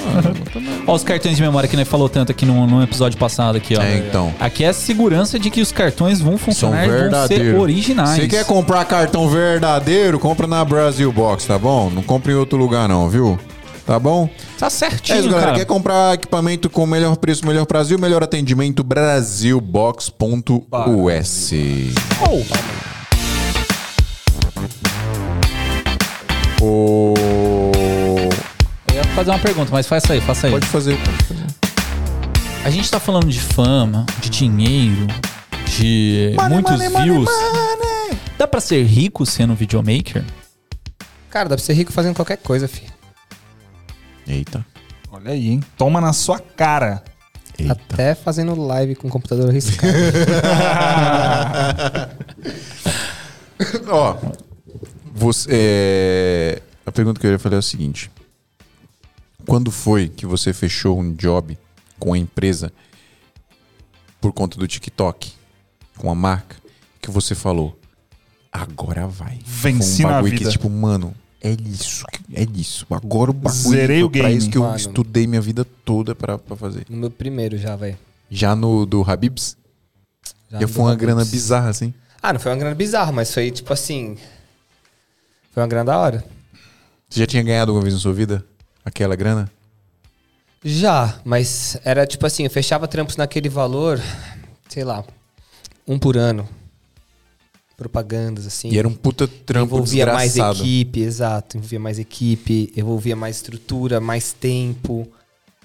Ó, 0.86 0.94
os 0.94 1.04
cartões 1.04 1.36
de 1.36 1.42
memória 1.42 1.68
que 1.68 1.76
nós 1.76 1.86
falou 1.86 2.08
tanto 2.08 2.32
aqui 2.32 2.44
no, 2.44 2.66
no 2.66 2.82
episódio 2.82 3.16
passado 3.18 3.56
aqui, 3.56 3.76
ó. 3.76 3.82
É, 3.82 3.98
então. 3.98 4.34
Aqui 4.40 4.64
é 4.64 4.68
a 4.68 4.72
segurança 4.72 5.38
de 5.38 5.50
que 5.50 5.60
os 5.60 5.70
cartões 5.70 6.20
vão 6.20 6.36
funcionar 6.36 6.86
e 6.86 7.08
vão 7.08 7.26
ser 7.28 7.54
originais. 7.54 8.16
Você 8.20 8.26
quer 8.26 8.44
comprar 8.44 8.84
cartão 8.84 9.28
verdadeiro? 9.28 10.18
Compra 10.18 10.46
na 10.46 10.64
Brasil 10.64 11.12
Box, 11.12 11.46
tá 11.46 11.58
bom? 11.58 11.90
Não 11.90 12.02
compra 12.02 12.32
em 12.32 12.34
outro 12.34 12.58
lugar, 12.58 12.88
não, 12.88 13.08
viu? 13.08 13.38
Tá 13.86 13.98
bom? 13.98 14.28
Tá 14.58 14.66
É 14.66 14.70
certinho, 14.70 15.18
isso, 15.18 15.28
galera. 15.28 15.46
cara. 15.48 15.58
Quer 15.58 15.66
comprar 15.66 16.14
equipamento 16.14 16.70
com 16.70 16.86
melhor 16.86 17.14
preço, 17.16 17.46
melhor 17.46 17.66
Brasil, 17.66 17.98
melhor 17.98 18.22
atendimento? 18.22 18.82
Brasilbox.us. 18.82 21.52
Oh, 22.26 22.93
O... 26.64 27.12
eu 28.88 28.94
ia 28.94 29.04
fazer 29.14 29.30
uma 29.30 29.38
pergunta, 29.38 29.70
mas 29.70 29.86
faça 29.86 30.14
aí, 30.14 30.20
faça 30.22 30.46
aí. 30.46 30.52
Pode 30.52 30.66
fazer. 30.66 30.98
A 32.64 32.70
gente 32.70 32.90
tá 32.90 32.98
falando 32.98 33.28
de 33.28 33.38
fama, 33.38 34.06
de 34.20 34.30
dinheiro, 34.30 35.06
de 35.66 36.34
muitos 36.48 36.80
views. 37.02 37.28
Dá 38.38 38.48
pra 38.48 38.60
ser 38.60 38.82
rico 38.84 39.26
sendo 39.26 39.54
videomaker? 39.54 40.24
Cara, 41.28 41.50
dá 41.50 41.56
pra 41.56 41.64
ser 41.64 41.74
rico 41.74 41.92
fazendo 41.92 42.14
qualquer 42.14 42.38
coisa, 42.38 42.66
filho. 42.66 42.92
Eita. 44.26 44.64
Olha 45.12 45.32
aí, 45.32 45.48
hein? 45.50 45.60
Toma 45.76 46.00
na 46.00 46.14
sua 46.14 46.38
cara. 46.38 47.04
Eita. 47.58 47.72
Até 47.74 48.14
fazendo 48.14 48.54
live 48.54 48.94
com 48.94 49.08
o 49.08 49.10
computador 49.10 49.50
arriscado. 49.50 49.92
Ó, 53.88 54.16
você, 55.16 55.48
é, 55.52 56.62
a 56.84 56.90
pergunta 56.90 57.20
que 57.20 57.26
eu 57.26 57.30
ia 57.30 57.38
fazer 57.38 57.54
é 57.56 57.58
o 57.58 57.62
seguinte: 57.62 58.10
Quando 59.46 59.70
foi 59.70 60.08
que 60.08 60.26
você 60.26 60.52
fechou 60.52 60.98
um 60.98 61.12
job 61.14 61.56
com 61.98 62.12
a 62.12 62.18
empresa 62.18 62.72
por 64.20 64.32
conta 64.32 64.58
do 64.58 64.66
TikTok, 64.66 65.32
com 65.96 66.10
a 66.10 66.14
marca, 66.14 66.56
que 67.00 67.10
você 67.10 67.34
falou, 67.34 67.78
agora 68.50 69.06
vai? 69.06 69.38
Venci 69.44 70.02
Foi 70.02 70.06
um 70.06 70.08
na 70.08 70.14
bagulho 70.16 70.32
vida. 70.38 70.44
que, 70.46 70.50
tipo, 70.50 70.68
mano, 70.70 71.14
é 71.40 71.50
isso, 71.52 72.04
é 72.32 72.42
isso. 72.54 72.86
Agora 72.90 73.30
o 73.30 73.34
bagulho 73.34 73.70
Zerei 73.70 74.02
o 74.02 74.10
pra 74.10 74.22
game. 74.22 74.36
isso 74.38 74.50
que 74.50 74.58
eu 74.58 74.62
Mano. 74.62 74.76
estudei 74.76 75.26
minha 75.26 75.40
vida 75.40 75.64
toda 75.84 76.14
pra, 76.14 76.38
pra 76.38 76.56
fazer. 76.56 76.86
no 76.88 76.96
meu 76.96 77.10
primeiro 77.10 77.56
já, 77.58 77.76
velho. 77.76 77.98
Já 78.30 78.56
no 78.56 78.86
do 78.86 79.02
Habibs, 79.08 79.56
Já 80.50 80.66
foi 80.66 80.82
uma 80.84 80.92
Habib's. 80.92 81.00
grana 81.06 81.24
bizarra, 81.24 81.68
assim. 81.68 81.92
Ah, 82.22 82.32
não 82.32 82.40
foi 82.40 82.50
uma 82.50 82.58
grana 82.58 82.74
bizarra, 82.74 83.12
mas 83.12 83.32
foi 83.32 83.50
tipo 83.50 83.70
assim. 83.72 84.16
Foi 85.54 85.62
uma 85.62 85.68
grana 85.68 85.84
da 85.84 85.98
hora. 85.98 86.24
Você 87.08 87.20
já 87.20 87.26
tinha 87.26 87.42
ganhado 87.42 87.70
alguma 87.70 87.82
vez 87.82 87.94
na 87.94 88.00
sua 88.00 88.12
vida? 88.12 88.44
Aquela 88.84 89.14
grana? 89.14 89.48
Já, 90.64 91.20
mas 91.24 91.78
era 91.84 92.06
tipo 92.06 92.26
assim, 92.26 92.42
eu 92.44 92.50
fechava 92.50 92.88
trampos 92.88 93.16
naquele 93.16 93.48
valor, 93.48 94.00
sei 94.68 94.82
lá, 94.82 95.04
um 95.86 95.98
por 95.98 96.16
ano. 96.16 96.48
propagandas, 97.76 98.46
assim. 98.46 98.70
E 98.70 98.78
era 98.78 98.86
um 98.88 98.94
puta 98.94 99.26
trampo 99.28 99.74
envolvia 99.76 100.06
mais 100.06 100.32
desgraçado. 100.32 100.58
equipe, 100.60 101.00
exato. 101.00 101.56
Envolvia 101.56 101.80
mais 101.80 101.98
equipe, 101.98 102.72
envolvia 102.76 103.14
mais 103.16 103.36
estrutura, 103.36 104.00
mais 104.00 104.32
tempo. 104.32 105.06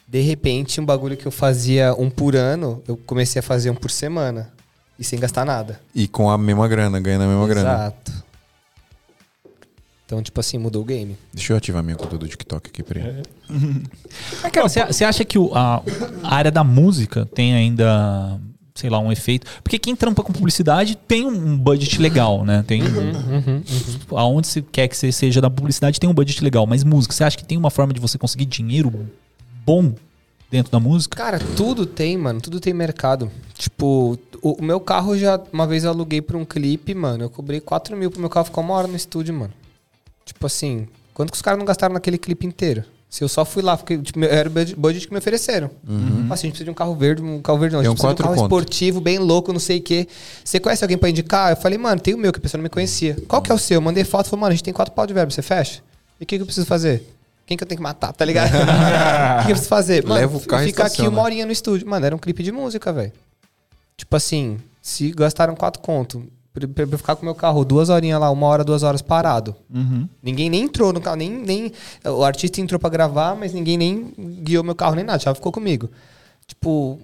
De 0.07 0.21
repente, 0.21 0.81
um 0.81 0.85
bagulho 0.85 1.15
que 1.15 1.25
eu 1.25 1.31
fazia 1.31 1.93
um 1.97 2.09
por 2.09 2.35
ano, 2.35 2.83
eu 2.87 2.97
comecei 2.97 3.39
a 3.39 3.43
fazer 3.43 3.69
um 3.69 3.75
por 3.75 3.91
semana. 3.91 4.51
E 4.97 5.03
sem 5.03 5.19
gastar 5.19 5.45
nada. 5.45 5.79
E 5.95 6.07
com 6.07 6.29
a 6.29 6.37
mesma 6.37 6.67
grana, 6.67 6.99
ganhando 6.99 7.23
a 7.23 7.27
mesma 7.27 7.47
grana. 7.47 7.69
Exato. 7.69 8.28
Então, 10.09 10.23
tipo 10.23 10.39
assim, 10.39 10.57
mudou 10.57 10.81
o 10.81 10.85
game. 10.85 11.15
Deixa 11.31 11.53
eu 11.53 11.57
ativar 11.57 11.83
minha 11.83 11.95
conta 11.95 12.17
do 12.17 12.27
TikTok 12.27 12.71
aqui, 12.71 12.81
peraí. 12.81 13.21
Mas, 14.41 14.51
cara, 14.51 14.67
você, 14.67 15.03
acha 15.03 15.23
que 15.23 15.37
o- 15.37 15.53
a, 15.53 15.83
a 16.23 16.33
área 16.35 16.49
da 16.49 16.63
música 16.63 17.27
tem 17.27 17.53
ainda, 17.53 18.39
sei 18.73 18.89
lá, 18.89 18.97
um 18.97 19.11
efeito? 19.11 19.45
Porque 19.63 19.77
quem 19.77 19.95
trampa 19.95 20.23
com 20.23 20.33
publicidade 20.33 20.95
tem 20.95 21.27
um 21.27 21.55
budget 21.55 22.01
legal, 22.01 22.43
né? 22.43 22.63
Tem. 22.65 22.81
Aonde 24.09 24.47
você 24.47 24.63
quer 24.63 24.87
que 24.87 24.97
você 24.97 25.11
seja 25.11 25.39
da 25.39 25.49
publicidade 25.49 25.99
tem 25.99 26.09
um 26.09 26.13
budget 26.13 26.43
legal. 26.43 26.65
Mas 26.65 26.83
música, 26.83 27.13
você 27.13 27.23
acha 27.23 27.37
que 27.37 27.45
tem 27.45 27.55
uma 27.55 27.69
forma 27.69 27.93
de 27.93 27.99
você 27.99 28.17
conseguir 28.17 28.45
dinheiro 28.45 28.91
bom 29.63 29.93
dentro 30.49 30.71
da 30.71 30.79
música? 30.79 31.15
Cara, 31.15 31.37
tudo 31.55 31.85
tem, 31.85 32.17
mano. 32.17 32.41
Tudo 32.41 32.59
tem 32.59 32.73
mercado. 32.73 33.29
Tipo, 33.55 34.17
o, 34.41 34.53
o 34.53 34.63
meu 34.63 34.79
carro 34.79 35.15
já. 35.15 35.39
Uma 35.53 35.67
vez 35.67 35.83
eu 35.83 35.91
aluguei 35.91 36.19
pra 36.19 36.35
um 36.35 36.45
clipe, 36.45 36.95
mano. 36.95 37.25
Eu 37.25 37.29
cobrei 37.29 37.59
4 37.59 37.95
mil 37.95 38.09
pro 38.09 38.19
meu 38.19 38.29
carro 38.31 38.45
ficar 38.45 38.61
uma 38.61 38.73
hora 38.73 38.87
no 38.87 38.95
estúdio, 38.95 39.35
mano. 39.35 39.53
Tipo 40.29 40.45
assim, 40.45 40.87
quanto 41.13 41.31
que 41.31 41.35
os 41.35 41.41
caras 41.41 41.57
não 41.57 41.65
gastaram 41.65 41.93
naquele 41.93 42.17
clipe 42.17 42.45
inteiro? 42.45 42.83
Se 43.09 43.23
eu 43.23 43.27
só 43.27 43.43
fui 43.43 43.63
lá, 43.63 43.75
porque 43.75 43.97
tipo, 43.97 44.19
meu- 44.19 44.29
era 44.29 44.47
o 44.47 44.51
budget- 44.51 45.07
que 45.07 45.11
me 45.11 45.17
ofereceram. 45.17 45.71
Assim, 45.83 45.91
a 45.91 46.35
gente 46.35 46.49
precisa 46.51 46.65
de 46.65 46.69
um 46.69 46.75
carro 46.75 46.93
verde, 46.95 47.23
um 47.23 47.41
carro 47.41 47.57
verde 47.57 47.73
não. 47.73 47.79
A 47.79 47.83
É 47.83 47.85
gente 47.87 47.93
um 47.93 47.95
precisa 47.95 48.13
de 48.13 48.21
um 48.21 48.23
carro 48.25 48.35
conto. 48.35 48.45
esportivo, 48.45 49.01
bem 49.01 49.17
louco, 49.17 49.51
não 49.51 49.59
sei 49.59 49.79
o 49.79 49.81
quê. 49.81 50.07
Você 50.43 50.59
conhece 50.59 50.83
alguém 50.83 50.95
pra 50.97 51.09
indicar? 51.09 51.49
Eu 51.51 51.57
falei, 51.57 51.79
mano, 51.79 51.99
tem 51.99 52.13
o 52.13 52.17
meu, 52.19 52.31
que 52.31 52.37
a 52.37 52.41
pessoa 52.41 52.59
não 52.59 52.63
me 52.63 52.69
conhecia. 52.69 53.17
Qual 53.27 53.41
que 53.41 53.51
é 53.51 53.55
o 53.55 53.57
seu? 53.57 53.75
Eu 53.77 53.81
mandei 53.81 54.03
foto, 54.03 54.29
falei, 54.29 54.41
mano, 54.41 54.51
a 54.51 54.55
gente 54.55 54.63
tem 54.63 54.73
quatro 54.73 54.93
pau 54.93 55.07
de 55.07 55.13
verbo, 55.13 55.31
você 55.31 55.41
fecha? 55.41 55.81
E 56.19 56.23
o 56.23 56.27
que, 56.27 56.35
que 56.37 56.41
eu 56.43 56.45
preciso 56.45 56.67
fazer? 56.67 57.03
Quem 57.47 57.57
que 57.57 57.63
eu 57.63 57.67
tenho 57.67 57.77
que 57.79 57.83
matar, 57.83 58.13
tá 58.13 58.23
ligado? 58.23 58.51
o 58.53 59.39
que, 59.39 59.45
que 59.45 59.51
eu 59.51 59.55
preciso 59.55 59.69
fazer? 59.69 60.03
Mano, 60.03 60.21
Leva 60.21 60.37
o 60.37 60.41
carro 60.41 60.63
e 60.63 60.67
fica 60.67 60.85
aqui 60.85 61.01
uma 61.07 61.23
horinha 61.23 61.47
no 61.47 61.51
estúdio. 61.51 61.87
Mano, 61.89 62.05
era 62.05 62.15
um 62.15 62.19
clipe 62.19 62.43
de 62.43 62.51
música, 62.51 62.93
velho. 62.93 63.11
Tipo 63.97 64.15
assim, 64.15 64.59
se 64.83 65.09
gastaram 65.11 65.55
quatro 65.55 65.81
conto 65.81 66.23
pra, 66.53 66.67
pra 66.67 66.83
eu 66.83 66.97
ficar 66.97 67.15
com 67.15 67.21
o 67.21 67.25
meu 67.25 67.35
carro 67.35 67.63
duas 67.65 67.89
horinhas 67.89 68.19
lá, 68.19 68.29
uma 68.31 68.47
hora, 68.47 68.63
duas 68.63 68.83
horas 68.83 69.01
parado. 69.01 69.55
Ninguém 70.21 70.49
nem 70.49 70.63
entrou 70.63 70.91
no 70.93 70.99
carro, 71.01 71.15
nem, 71.17 71.29
nem. 71.31 71.71
O 72.05 72.23
artista 72.23 72.59
entrou 72.61 72.79
pra 72.79 72.89
gravar, 72.89 73.35
mas 73.35 73.53
ninguém 73.53 73.77
nem 73.77 74.13
guiou 74.43 74.63
meu 74.63 74.75
carro 74.75 74.95
nem 74.95 75.03
nada, 75.05 75.19
já 75.19 75.33
ficou 75.35 75.51
comigo. 75.51 75.89
Tipo, 76.47 76.99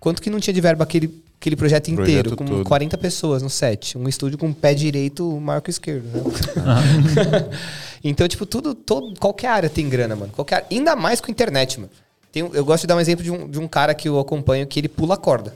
quanto 0.00 0.22
que 0.22 0.30
não 0.30 0.38
tinha 0.40 0.54
de 0.54 0.60
verba 0.60 0.84
aquele, 0.84 1.22
aquele 1.40 1.56
projeto 1.56 1.88
inteiro, 1.88 2.30
Projeto 2.30 2.36
com 2.38 2.44
todo. 2.44 2.64
40 2.64 2.96
pessoas 2.98 3.42
no 3.42 3.50
set. 3.50 3.98
Um 3.98 4.08
estúdio 4.08 4.38
com 4.38 4.48
o 4.50 4.54
pé 4.54 4.72
direito 4.74 5.28
maior 5.40 5.60
que 5.60 5.68
o 5.68 5.72
esquerdo, 5.72 6.04
né? 6.06 6.22
então, 8.04 8.26
tipo, 8.28 8.46
tudo, 8.46 8.74
todo, 8.74 9.18
qualquer 9.18 9.48
área 9.48 9.68
tem 9.70 9.88
grana, 9.88 10.14
mano. 10.16 10.32
Qualquer 10.32 10.56
área, 10.56 10.66
ainda 10.70 10.94
mais 10.96 11.20
com 11.20 11.30
internet, 11.30 11.78
mano. 11.80 11.90
Tem, 12.30 12.42
um- 12.42 12.54
eu 12.54 12.64
gosto 12.64 12.82
de 12.82 12.86
dar 12.86 12.96
um 12.96 13.00
exemplo 13.00 13.22
de 13.22 13.30
um, 13.30 13.48
de 13.48 13.58
um 13.58 13.68
cara 13.68 13.94
que 13.94 14.08
eu 14.08 14.18
acompanho 14.18 14.66
que 14.66 14.80
ele 14.80 14.88
pula 14.88 15.16
corda. 15.16 15.54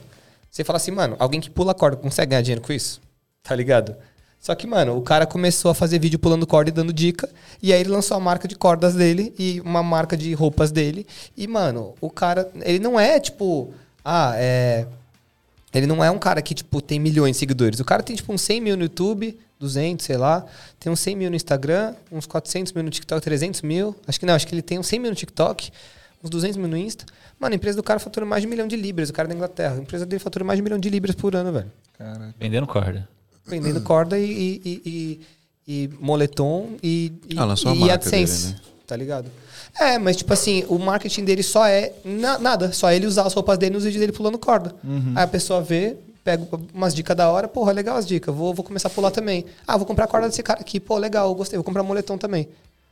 Você 0.57 0.63
fala 0.63 0.77
assim, 0.77 0.89
mano, 0.89 1.15
alguém 1.19 1.39
que 1.39 1.51
pula 1.51 1.71
corda 1.75 1.97
consegue 1.97 2.31
ganhar 2.31 2.41
dinheiro 2.41 2.63
com 2.63 2.73
isso? 2.73 2.99
Tá 3.43 3.53
ligado? 3.53 3.95
Só 4.39 4.55
que, 4.55 4.65
mano, 4.65 4.97
o 4.97 5.03
cara 5.03 5.27
começou 5.27 5.69
a 5.69 5.75
fazer 5.75 5.99
vídeo 5.99 6.17
pulando 6.17 6.47
corda 6.47 6.71
e 6.71 6.73
dando 6.73 6.91
dica. 6.91 7.29
E 7.61 7.71
aí 7.71 7.79
ele 7.79 7.91
lançou 7.91 8.17
a 8.17 8.19
marca 8.19 8.47
de 8.47 8.55
cordas 8.55 8.95
dele 8.95 9.35
e 9.37 9.61
uma 9.61 9.83
marca 9.83 10.17
de 10.17 10.33
roupas 10.33 10.71
dele. 10.71 11.05
E, 11.37 11.45
mano, 11.45 11.93
o 12.01 12.09
cara, 12.09 12.49
ele 12.63 12.79
não 12.79 12.99
é 12.99 13.19
tipo, 13.19 13.71
ah, 14.03 14.33
é. 14.35 14.87
Ele 15.71 15.85
não 15.85 16.03
é 16.03 16.09
um 16.09 16.17
cara 16.17 16.41
que, 16.41 16.55
tipo, 16.55 16.81
tem 16.81 16.99
milhões 16.99 17.33
de 17.33 17.37
seguidores. 17.37 17.79
O 17.79 17.85
cara 17.85 18.01
tem, 18.01 18.15
tipo, 18.15 18.33
uns 18.33 18.41
100 18.41 18.59
mil 18.59 18.75
no 18.75 18.81
YouTube, 18.81 19.37
200, 19.59 20.03
sei 20.03 20.17
lá. 20.17 20.43
Tem 20.79 20.91
uns 20.91 21.01
100 21.01 21.15
mil 21.17 21.29
no 21.29 21.35
Instagram, 21.35 21.93
uns 22.11 22.25
400 22.25 22.73
mil 22.73 22.83
no 22.83 22.89
TikTok, 22.89 23.21
300 23.21 23.61
mil. 23.61 23.95
Acho 24.07 24.19
que 24.19 24.25
não, 24.25 24.33
acho 24.33 24.47
que 24.47 24.55
ele 24.55 24.63
tem 24.63 24.79
uns 24.79 24.87
100 24.87 24.99
mil 24.99 25.11
no 25.11 25.15
TikTok, 25.15 25.69
uns 26.23 26.31
200 26.31 26.57
mil 26.57 26.67
no 26.67 26.77
Insta. 26.77 27.05
Mano, 27.39 27.53
a 27.53 27.55
empresa 27.55 27.75
do 27.77 27.83
cara 27.83 27.99
fatura 27.99 28.25
mais 28.25 28.41
de 28.41 28.47
um 28.47 28.49
milhão 28.49 28.67
de 28.67 28.75
libras. 28.75 29.09
O 29.09 29.13
cara 29.13 29.27
da 29.27 29.33
Inglaterra. 29.35 29.75
A 29.75 29.77
empresa 29.79 30.05
dele 30.05 30.19
fatura 30.19 30.43
mais 30.43 30.57
de 30.57 30.61
um 30.61 30.65
milhão 30.65 30.79
de 30.79 30.89
libras 30.89 31.15
por 31.15 31.35
ano, 31.35 31.51
velho. 31.51 31.71
Caraca. 31.97 32.33
Vendendo 32.39 32.67
corda. 32.67 33.07
Vendendo 33.45 33.81
corda 33.81 34.17
e, 34.19 34.25
e, 34.25 34.61
e, 34.65 34.81
e- 34.85 35.21
e 35.69 35.89
moletom 35.99 36.71
e, 36.81 37.13
e, 37.29 37.37
Ah, 37.37 37.45
lançou 37.45 37.71
a 37.71 37.75
e 37.75 37.79
marca 37.79 37.93
AdSense. 37.95 38.47
dele, 38.47 38.55
né? 38.55 38.61
Tá 38.87 38.95
ligado? 38.95 39.29
É, 39.79 39.97
mas 39.99 40.15
tipo 40.15 40.31
assim, 40.33 40.63
o 40.69 40.79
marketing 40.79 41.25
dele 41.25 41.43
só 41.43 41.65
é 41.67 41.91
na- 42.03 42.39
nada. 42.39 42.71
Só 42.71 42.91
ele 42.91 43.05
usar 43.05 43.23
as 43.27 43.33
roupas 43.33 43.57
dele 43.57 43.75
nos 43.75 43.83
vídeos 43.83 43.99
dele 43.99 44.11
pulando 44.13 44.37
corda. 44.39 44.73
Aí 45.15 45.23
a 45.23 45.27
pessoa 45.27 45.61
vê, 45.61 45.97
pega 46.23 46.47
umas 46.73 46.95
dicas 46.95 47.15
da 47.15 47.29
hora, 47.29 47.47
porra, 47.47 47.71
legal 47.73 47.97
as 47.97 48.05
dicas, 48.07 48.33
vou, 48.33 48.53
vou 48.53 48.63
começar 48.65 48.87
a 48.87 48.91
pular 48.91 49.11
também. 49.11 49.45
Ah, 49.67 49.75
vou 49.77 49.85
comprar 49.85 50.05
a 50.05 50.07
corda 50.07 50.27
desse 50.29 50.41
cara 50.41 50.59
aqui, 50.61 50.79
pô, 50.79 50.97
legal, 50.97 51.33
gostei, 51.35 51.57
vou 51.57 51.63
comprar 51.65 51.83
moletom 51.83 52.17
também. 52.17 52.47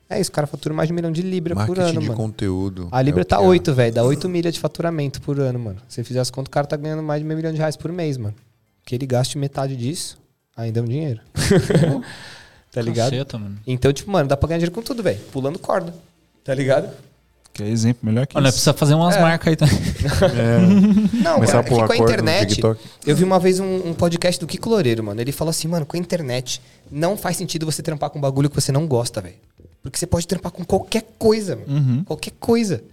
É 0.10 0.20
isso, 0.20 0.30
o 0.30 0.34
cara 0.34 0.46
fatura 0.46 0.74
mais 0.74 0.88
de 0.88 0.94
um 0.94 0.96
milhão 0.96 1.12
de 1.12 1.22
libra 1.24 1.56
por 1.56 1.68
Marketing 1.68 1.82
ano, 1.90 2.00
de 2.02 2.08
mano. 2.08 2.16
conteúdo. 2.20 2.88
A 2.92 3.02
Libra 3.02 3.22
é 3.22 3.24
tá 3.26 3.38
que 3.38 3.44
é. 3.44 3.48
8, 3.48 3.74
velho. 3.74 3.94
Dá 3.94 4.04
8 4.04 4.30
milhas 4.30 4.54
de 4.54 4.60
faturamento 4.60 5.20
por 5.22 5.40
ano, 5.40 5.58
mano. 5.58 5.80
Se 5.88 5.96
você 5.96 6.04
fizer 6.04 6.20
as 6.20 6.30
contas, 6.30 6.48
o 6.50 6.52
cara 6.52 6.68
tá 6.68 6.76
ganhando 6.78 7.02
mais 7.02 7.22
de 7.22 7.26
meio 7.26 7.38
milhão 7.38 7.52
de 7.52 7.58
reais 7.58 7.76
por 7.76 7.92
mês, 7.92 8.16
mano. 8.18 8.36
Que 8.86 8.94
ele 8.94 9.08
gaste 9.08 9.36
metade 9.38 9.76
disso, 9.76 10.18
ainda 10.56 10.80
é 10.80 10.84
um 10.84 10.86
dinheiro. 10.86 11.20
tá 12.72 12.82
ligado? 12.82 13.12
Caceta, 13.12 13.38
mano. 13.40 13.58
Então, 13.66 13.92
tipo, 13.92 14.12
mano, 14.12 14.30
dá 14.30 14.38
pra 14.38 14.48
ganhar 14.48 14.60
dinheiro 14.60 14.76
com 14.76 14.82
tudo, 14.84 15.02
velho. 15.02 15.20
Pulando 15.32 15.58
corda. 15.58 15.92
Tá 16.44 16.54
ligado? 16.54 16.90
Que 17.52 17.64
é 17.64 17.70
exemplo 17.70 18.06
melhor 18.06 18.28
que 18.28 18.38
Olha, 18.38 18.50
isso. 18.50 18.56
precisa 18.58 18.74
fazer 18.74 18.94
umas 18.96 19.16
É. 19.16 19.22
marcas 19.22 19.48
aí 19.48 19.56
também. 19.56 19.76
Não, 21.24 21.36
Começar 21.36 21.64
cara, 21.64 21.82
a 21.82 21.84
é 21.84 21.88
com 21.88 21.94
a 21.94 21.98
internet. 21.98 22.62
Eu 23.08 23.16
vi 23.16 23.24
uma 23.24 23.40
vez 23.40 23.60
um, 23.60 23.88
um 23.90 23.94
podcast 23.94 24.40
do 24.40 24.46
Kiko 24.46 24.70
Loureiro, 24.70 25.04
mano. 25.04 25.20
Ele 25.22 25.32
falou 25.32 25.50
assim, 25.50 25.68
mano, 25.68 25.86
com 25.86 25.96
a 25.96 26.00
internet 26.00 26.62
não 26.92 27.16
faz 27.18 27.38
sentido 27.38 27.66
você 27.66 27.82
trampar 27.82 28.10
com 28.10 28.20
um 28.20 28.22
bagulho 28.22 28.50
que 28.50 28.56
você 28.56 28.72
não 28.74 28.86
gosta, 28.86 29.22
velho. 29.22 29.36
Porque 29.86 30.00
você 30.00 30.08
pode 30.08 30.28
trampar 30.28 30.52
com 30.52 30.66
qualquer 30.66 31.06
coisa, 31.20 31.56
mano. 31.56 32.04
Qualquer 32.06 32.32
coisa. 32.40 32.84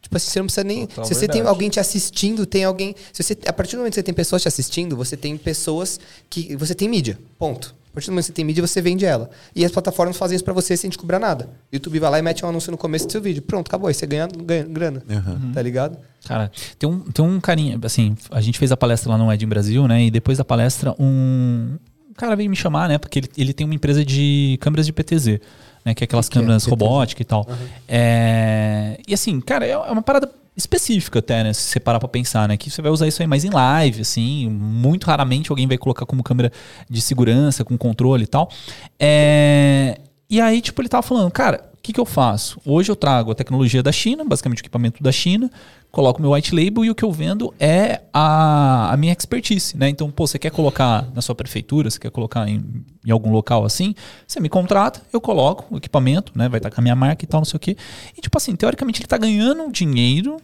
Tipo 0.00 0.16
assim, 0.16 0.30
você 0.30 0.38
não 0.38 0.46
precisa 0.46 0.64
nem. 0.64 0.86
Total 0.86 1.04
se 1.04 1.14
você 1.14 1.20
tem 1.20 1.34
verdade. 1.36 1.48
alguém 1.48 1.68
te 1.68 1.78
assistindo, 1.78 2.46
tem 2.46 2.64
alguém. 2.64 2.94
Se 3.12 3.22
você, 3.22 3.36
a 3.46 3.52
partir 3.52 3.72
do 3.76 3.80
momento 3.80 3.92
que 3.92 3.96
você 3.96 4.02
tem 4.02 4.14
pessoas 4.14 4.40
te 4.40 4.48
assistindo, 4.48 4.96
você 4.96 5.14
tem 5.14 5.36
pessoas 5.36 6.00
que. 6.30 6.56
Você 6.56 6.74
tem 6.74 6.88
mídia. 6.88 7.18
Ponto. 7.38 7.74
A 7.90 7.94
partir 7.94 8.06
do 8.06 8.12
momento 8.12 8.24
que 8.24 8.28
você 8.28 8.32
tem 8.32 8.44
mídia, 8.46 8.66
você 8.66 8.80
vende 8.80 9.04
ela. 9.04 9.28
E 9.54 9.62
as 9.62 9.70
plataformas 9.70 10.16
fazem 10.16 10.36
isso 10.36 10.44
pra 10.44 10.54
você 10.54 10.74
sem 10.74 10.88
te 10.88 10.96
cobrar 10.96 11.18
nada. 11.18 11.50
O 11.70 11.76
YouTube 11.76 11.98
vai 11.98 12.10
lá 12.10 12.18
e 12.18 12.22
mete 12.22 12.42
um 12.46 12.48
anúncio 12.48 12.70
no 12.72 12.78
começo 12.78 13.04
do 13.06 13.12
seu 13.12 13.20
vídeo. 13.20 13.42
Pronto, 13.42 13.68
acabou. 13.68 13.88
Aí 13.88 13.94
você 13.94 14.06
ganha, 14.06 14.26
ganha 14.26 14.64
grana. 14.64 15.02
Aham. 15.10 15.52
Tá 15.52 15.60
ligado? 15.60 15.98
Cara, 16.24 16.50
tem 16.78 16.88
um, 16.88 17.00
tem 17.00 17.22
um 17.22 17.38
carinha, 17.38 17.78
assim, 17.82 18.16
a 18.30 18.40
gente 18.40 18.58
fez 18.58 18.72
a 18.72 18.78
palestra 18.78 19.10
lá 19.10 19.18
no 19.18 19.30
Ed 19.30 19.44
em 19.44 19.48
Brasil, 19.48 19.86
né? 19.86 20.04
E 20.04 20.10
depois 20.10 20.38
da 20.38 20.44
palestra, 20.44 20.94
um, 20.98 21.76
um 22.10 22.14
cara 22.14 22.34
veio 22.34 22.48
me 22.48 22.56
chamar, 22.56 22.88
né? 22.88 22.96
Porque 22.96 23.18
ele, 23.18 23.28
ele 23.36 23.52
tem 23.52 23.66
uma 23.66 23.74
empresa 23.74 24.04
de 24.04 24.56
câmeras 24.60 24.86
de 24.86 24.92
PTZ, 24.92 25.40
né? 25.84 25.94
Que 25.94 26.04
é 26.04 26.06
aquelas 26.06 26.28
que 26.28 26.38
é 26.38 26.40
câmeras 26.40 26.64
PTZ? 26.64 26.70
robóticas 26.70 27.20
e 27.20 27.24
tal. 27.24 27.46
É, 27.88 28.98
e 29.06 29.14
assim, 29.14 29.40
cara, 29.40 29.66
é 29.66 29.76
uma 29.76 30.02
parada 30.02 30.30
específica 30.56 31.18
até, 31.18 31.42
né? 31.42 31.52
Se 31.52 31.62
você 31.62 31.80
parar 31.80 31.98
pra 31.98 32.08
pensar, 32.08 32.46
né? 32.48 32.56
Que 32.56 32.70
você 32.70 32.82
vai 32.82 32.90
usar 32.90 33.08
isso 33.08 33.22
aí 33.22 33.28
mais 33.28 33.44
em 33.44 33.50
live, 33.50 34.02
assim. 34.02 34.48
Muito 34.48 35.06
raramente 35.06 35.50
alguém 35.50 35.66
vai 35.66 35.78
colocar 35.78 36.04
como 36.06 36.22
câmera 36.22 36.52
de 36.88 37.00
segurança, 37.00 37.64
com 37.64 37.76
controle 37.76 38.24
e 38.24 38.26
tal. 38.26 38.50
É, 38.98 39.98
e 40.28 40.40
aí, 40.40 40.60
tipo, 40.60 40.80
ele 40.80 40.88
tava 40.88 41.02
falando, 41.02 41.30
cara, 41.30 41.71
que, 41.82 41.92
que 41.92 42.00
eu 42.00 42.06
faço? 42.06 42.60
Hoje 42.64 42.90
eu 42.90 42.96
trago 42.96 43.32
a 43.32 43.34
tecnologia 43.34 43.82
da 43.82 43.90
China, 43.90 44.24
basicamente 44.24 44.60
o 44.60 44.62
equipamento 44.62 45.02
da 45.02 45.10
China, 45.10 45.50
coloco 45.90 46.22
meu 46.22 46.32
white 46.32 46.54
label 46.54 46.84
e 46.84 46.90
o 46.90 46.94
que 46.94 47.04
eu 47.04 47.10
vendo 47.10 47.52
é 47.58 48.02
a, 48.12 48.92
a 48.92 48.96
minha 48.96 49.12
expertise, 49.12 49.76
né? 49.76 49.88
Então, 49.88 50.10
pô, 50.10 50.26
você 50.26 50.38
quer 50.38 50.50
colocar 50.50 51.08
na 51.14 51.20
sua 51.20 51.34
prefeitura, 51.34 51.90
você 51.90 51.98
quer 51.98 52.10
colocar 52.10 52.48
em, 52.48 52.84
em 53.04 53.10
algum 53.10 53.32
local 53.32 53.64
assim, 53.64 53.94
você 54.26 54.38
me 54.38 54.48
contrata, 54.48 55.02
eu 55.12 55.20
coloco 55.20 55.74
o 55.74 55.78
equipamento, 55.78 56.32
né? 56.36 56.48
Vai 56.48 56.58
estar 56.58 56.70
com 56.70 56.80
a 56.80 56.82
minha 56.82 56.96
marca 56.96 57.24
e 57.24 57.26
tal, 57.26 57.40
não 57.40 57.44
sei 57.44 57.56
o 57.56 57.60
quê. 57.60 57.76
E, 58.16 58.20
tipo 58.20 58.38
assim, 58.38 58.54
teoricamente 58.54 59.00
ele 59.00 59.08
tá 59.08 59.18
ganhando 59.18 59.70
dinheiro 59.70 60.36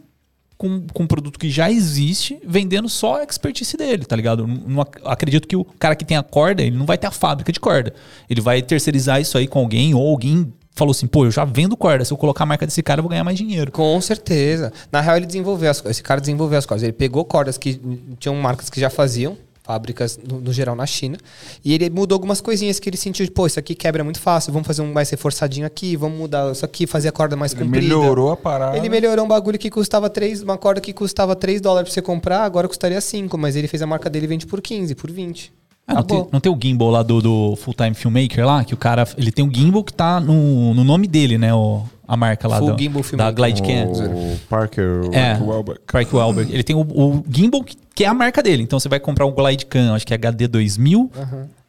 com, 0.58 0.86
com 0.92 1.04
um 1.04 1.06
produto 1.06 1.38
que 1.38 1.48
já 1.48 1.70
existe, 1.70 2.36
vendendo 2.44 2.88
só 2.88 3.20
a 3.20 3.24
expertise 3.24 3.76
dele, 3.76 4.04
tá 4.04 4.16
ligado? 4.16 4.44
Não, 4.44 4.56
não 4.56 4.80
ac- 4.82 5.00
acredito 5.04 5.46
que 5.46 5.54
o 5.54 5.64
cara 5.64 5.94
que 5.94 6.04
tem 6.04 6.16
a 6.16 6.22
corda, 6.22 6.62
ele 6.64 6.76
não 6.76 6.84
vai 6.84 6.98
ter 6.98 7.06
a 7.06 7.12
fábrica 7.12 7.52
de 7.52 7.60
corda. 7.60 7.94
Ele 8.28 8.40
vai 8.40 8.60
terceirizar 8.60 9.20
isso 9.20 9.38
aí 9.38 9.46
com 9.46 9.60
alguém, 9.60 9.94
ou 9.94 10.06
alguém 10.08 10.52
falou 10.78 10.92
assim, 10.92 11.06
pô, 11.06 11.26
eu 11.26 11.30
já 11.30 11.44
vendo 11.44 11.76
corda, 11.76 12.04
se 12.04 12.12
eu 12.12 12.16
colocar 12.16 12.44
a 12.44 12.46
marca 12.46 12.64
desse 12.64 12.82
cara, 12.82 13.00
eu 13.00 13.02
vou 13.02 13.10
ganhar 13.10 13.24
mais 13.24 13.36
dinheiro. 13.36 13.70
Com 13.72 14.00
certeza. 14.00 14.72
Na 14.90 15.00
real, 15.00 15.16
ele 15.16 15.26
desenvolveu 15.26 15.70
as 15.70 15.80
coisas. 15.80 15.96
Esse 15.96 16.02
cara 16.02 16.20
desenvolveu 16.20 16.58
as 16.58 16.64
coisas. 16.64 16.84
Ele 16.84 16.92
pegou 16.92 17.24
cordas 17.24 17.58
que 17.58 17.80
tinham 18.18 18.34
marcas 18.36 18.70
que 18.70 18.80
já 18.80 18.88
faziam, 18.88 19.36
fábricas 19.62 20.18
no, 20.26 20.40
no 20.40 20.50
geral 20.50 20.74
na 20.74 20.86
China, 20.86 21.18
e 21.62 21.74
ele 21.74 21.90
mudou 21.90 22.16
algumas 22.16 22.40
coisinhas 22.40 22.80
que 22.80 22.88
ele 22.88 22.96
sentiu, 22.96 23.30
pô, 23.30 23.46
isso 23.46 23.58
aqui 23.58 23.74
quebra 23.74 24.02
muito 24.02 24.18
fácil, 24.18 24.50
vamos 24.50 24.66
fazer 24.66 24.80
um 24.80 24.90
mais 24.94 25.10
reforçadinho 25.10 25.66
aqui, 25.66 25.94
vamos 25.94 26.16
mudar 26.18 26.50
isso 26.50 26.64
aqui, 26.64 26.86
fazer 26.86 27.08
a 27.08 27.12
corda 27.12 27.36
mais 27.36 27.52
Ele 27.52 27.64
comprida. 27.64 27.86
melhorou 27.86 28.30
a 28.30 28.36
parada. 28.36 28.78
Ele 28.78 28.88
melhorou 28.88 29.26
um 29.26 29.28
bagulho 29.28 29.58
que 29.58 29.68
custava 29.68 30.08
3, 30.08 30.42
uma 30.42 30.56
corda 30.56 30.80
que 30.80 30.94
custava 30.94 31.36
3 31.36 31.60
dólares 31.60 31.90
pra 31.90 31.94
você 31.94 32.00
comprar, 32.00 32.44
agora 32.44 32.66
custaria 32.66 32.98
5, 32.98 33.36
mas 33.36 33.56
ele 33.56 33.68
fez 33.68 33.82
a 33.82 33.86
marca 33.86 34.08
dele 34.08 34.24
e 34.24 34.28
vende 34.28 34.46
por 34.46 34.62
15, 34.62 34.94
por 34.94 35.10
20. 35.10 35.52
Ah, 35.88 35.94
não, 35.94 36.00
Acabou. 36.00 36.22
tem, 36.24 36.28
não 36.34 36.40
tem 36.40 36.52
o 36.52 36.58
gimbal 36.62 36.90
lá 36.90 37.02
do, 37.02 37.22
do 37.22 37.56
Full 37.56 37.72
Time 37.74 37.94
Filmmaker 37.94 38.44
lá, 38.46 38.62
que 38.62 38.74
o 38.74 38.76
cara, 38.76 39.08
ele 39.16 39.32
tem 39.32 39.42
um 39.42 39.50
gimbal 39.52 39.82
que 39.82 39.92
tá 39.94 40.20
no, 40.20 40.74
no 40.74 40.84
nome 40.84 41.06
dele, 41.06 41.38
né, 41.38 41.54
o, 41.54 41.82
a 42.06 42.14
marca 42.16 42.46
lá 42.46 42.58
Full 42.58 42.74
do, 42.74 42.78
Gimbal 42.78 43.02
da. 43.16 43.30
Glidecam. 43.30 43.90
O 43.92 44.38
Parker. 44.50 44.84
o- 45.08 45.14
É, 45.14 45.38
Wahlberg. 45.38 45.80
Park 45.90 46.12
Wahlberg. 46.12 46.52
Ele 46.52 46.62
tem 46.62 46.76
o, 46.76 46.80
o 46.80 47.24
gimbal 47.30 47.62
que, 47.64 47.74
que 47.94 48.04
é 48.04 48.06
a 48.06 48.12
marca 48.14 48.42
dele. 48.42 48.62
Então 48.62 48.78
você 48.78 48.88
vai 48.88 49.00
comprar 49.00 49.24
um 49.26 49.32
Glidecam, 49.32 49.94
acho 49.94 50.06
que 50.06 50.12
é 50.12 50.16
HD 50.16 50.46
2000, 50.46 51.10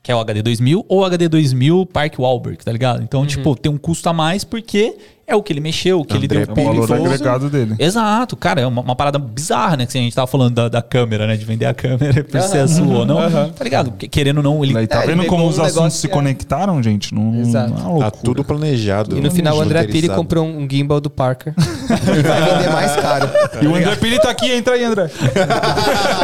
que 0.03 0.11
é 0.11 0.15
o 0.15 0.19
HD 0.19 0.41
2000, 0.41 0.85
ou 0.87 1.05
HD 1.05 1.27
2000 1.29 1.85
Park 1.85 2.19
Wahlberg, 2.19 2.63
tá 2.63 2.71
ligado? 2.71 2.97
Uhum. 2.97 3.03
Então, 3.03 3.25
tipo, 3.25 3.55
tem 3.55 3.71
um 3.71 3.77
custo 3.77 4.07
a 4.09 4.13
mais 4.13 4.43
porque 4.43 4.97
é 5.29 5.35
o 5.35 5.43
que 5.43 5.53
ele 5.53 5.59
mexeu, 5.59 5.99
o 6.01 6.05
que 6.05 6.15
ele 6.15 6.25
André 6.25 6.45
deu 6.45 6.55
É 6.55 6.61
o 6.69 6.73
valor 6.85 6.95
ele 7.05 7.05
agregado 7.05 7.49
dele. 7.49 7.75
Exato, 7.77 8.35
cara, 8.35 8.61
é 8.61 8.65
uma, 8.67 8.81
uma 8.81 8.95
parada 8.95 9.19
bizarra, 9.19 9.77
né? 9.77 9.85
Que 9.85 9.97
a 9.97 10.01
gente 10.01 10.15
tava 10.15 10.27
falando 10.27 10.55
da, 10.55 10.69
da 10.69 10.81
câmera, 10.81 11.27
né? 11.27 11.37
De 11.37 11.45
vender 11.45 11.65
a 11.65 11.73
câmera 11.73 12.23
por 12.25 12.41
ser 12.41 12.59
a 12.59 12.67
sua 12.67 12.99
ou 12.99 13.05
não. 13.05 13.49
Tá 13.51 13.63
ligado? 13.63 13.91
Querendo 13.91 14.37
ou 14.37 14.43
não, 14.43 14.63
ele. 14.63 14.73
Daí 14.73 14.87
tá 14.87 15.01
É, 15.01 15.03
ele 15.05 15.15
vendo 15.15 15.25
como 15.27 15.45
um 15.45 15.47
os 15.47 15.59
assuntos 15.59 15.93
se 15.97 16.07
é- 16.07 16.09
conectaram, 16.09 16.81
gente? 16.81 17.13
Não, 17.13 17.35
Exato. 17.39 17.73
não 17.73 17.97
é 17.97 17.99
Tá 17.99 18.11
tudo 18.11 18.43
planejado. 18.43 19.17
E 19.17 19.21
no 19.21 19.29
final 19.31 19.57
o 19.57 19.61
André 19.61 19.79
Piri 19.81 19.87
roteirizado. 19.87 20.19
comprou 20.21 20.45
um 20.45 20.67
gimbal 20.69 20.99
do 20.99 21.09
Parker. 21.09 21.53
e 21.57 22.21
vai 22.23 22.41
vender 22.41 22.71
mais 22.71 22.95
caro. 22.95 23.29
E 23.61 23.67
o 23.67 23.75
André 23.75 23.95
Pili 23.95 24.19
tá 24.19 24.29
aqui, 24.29 24.51
entra 24.51 24.73
aí, 24.73 24.83
André. 24.83 25.09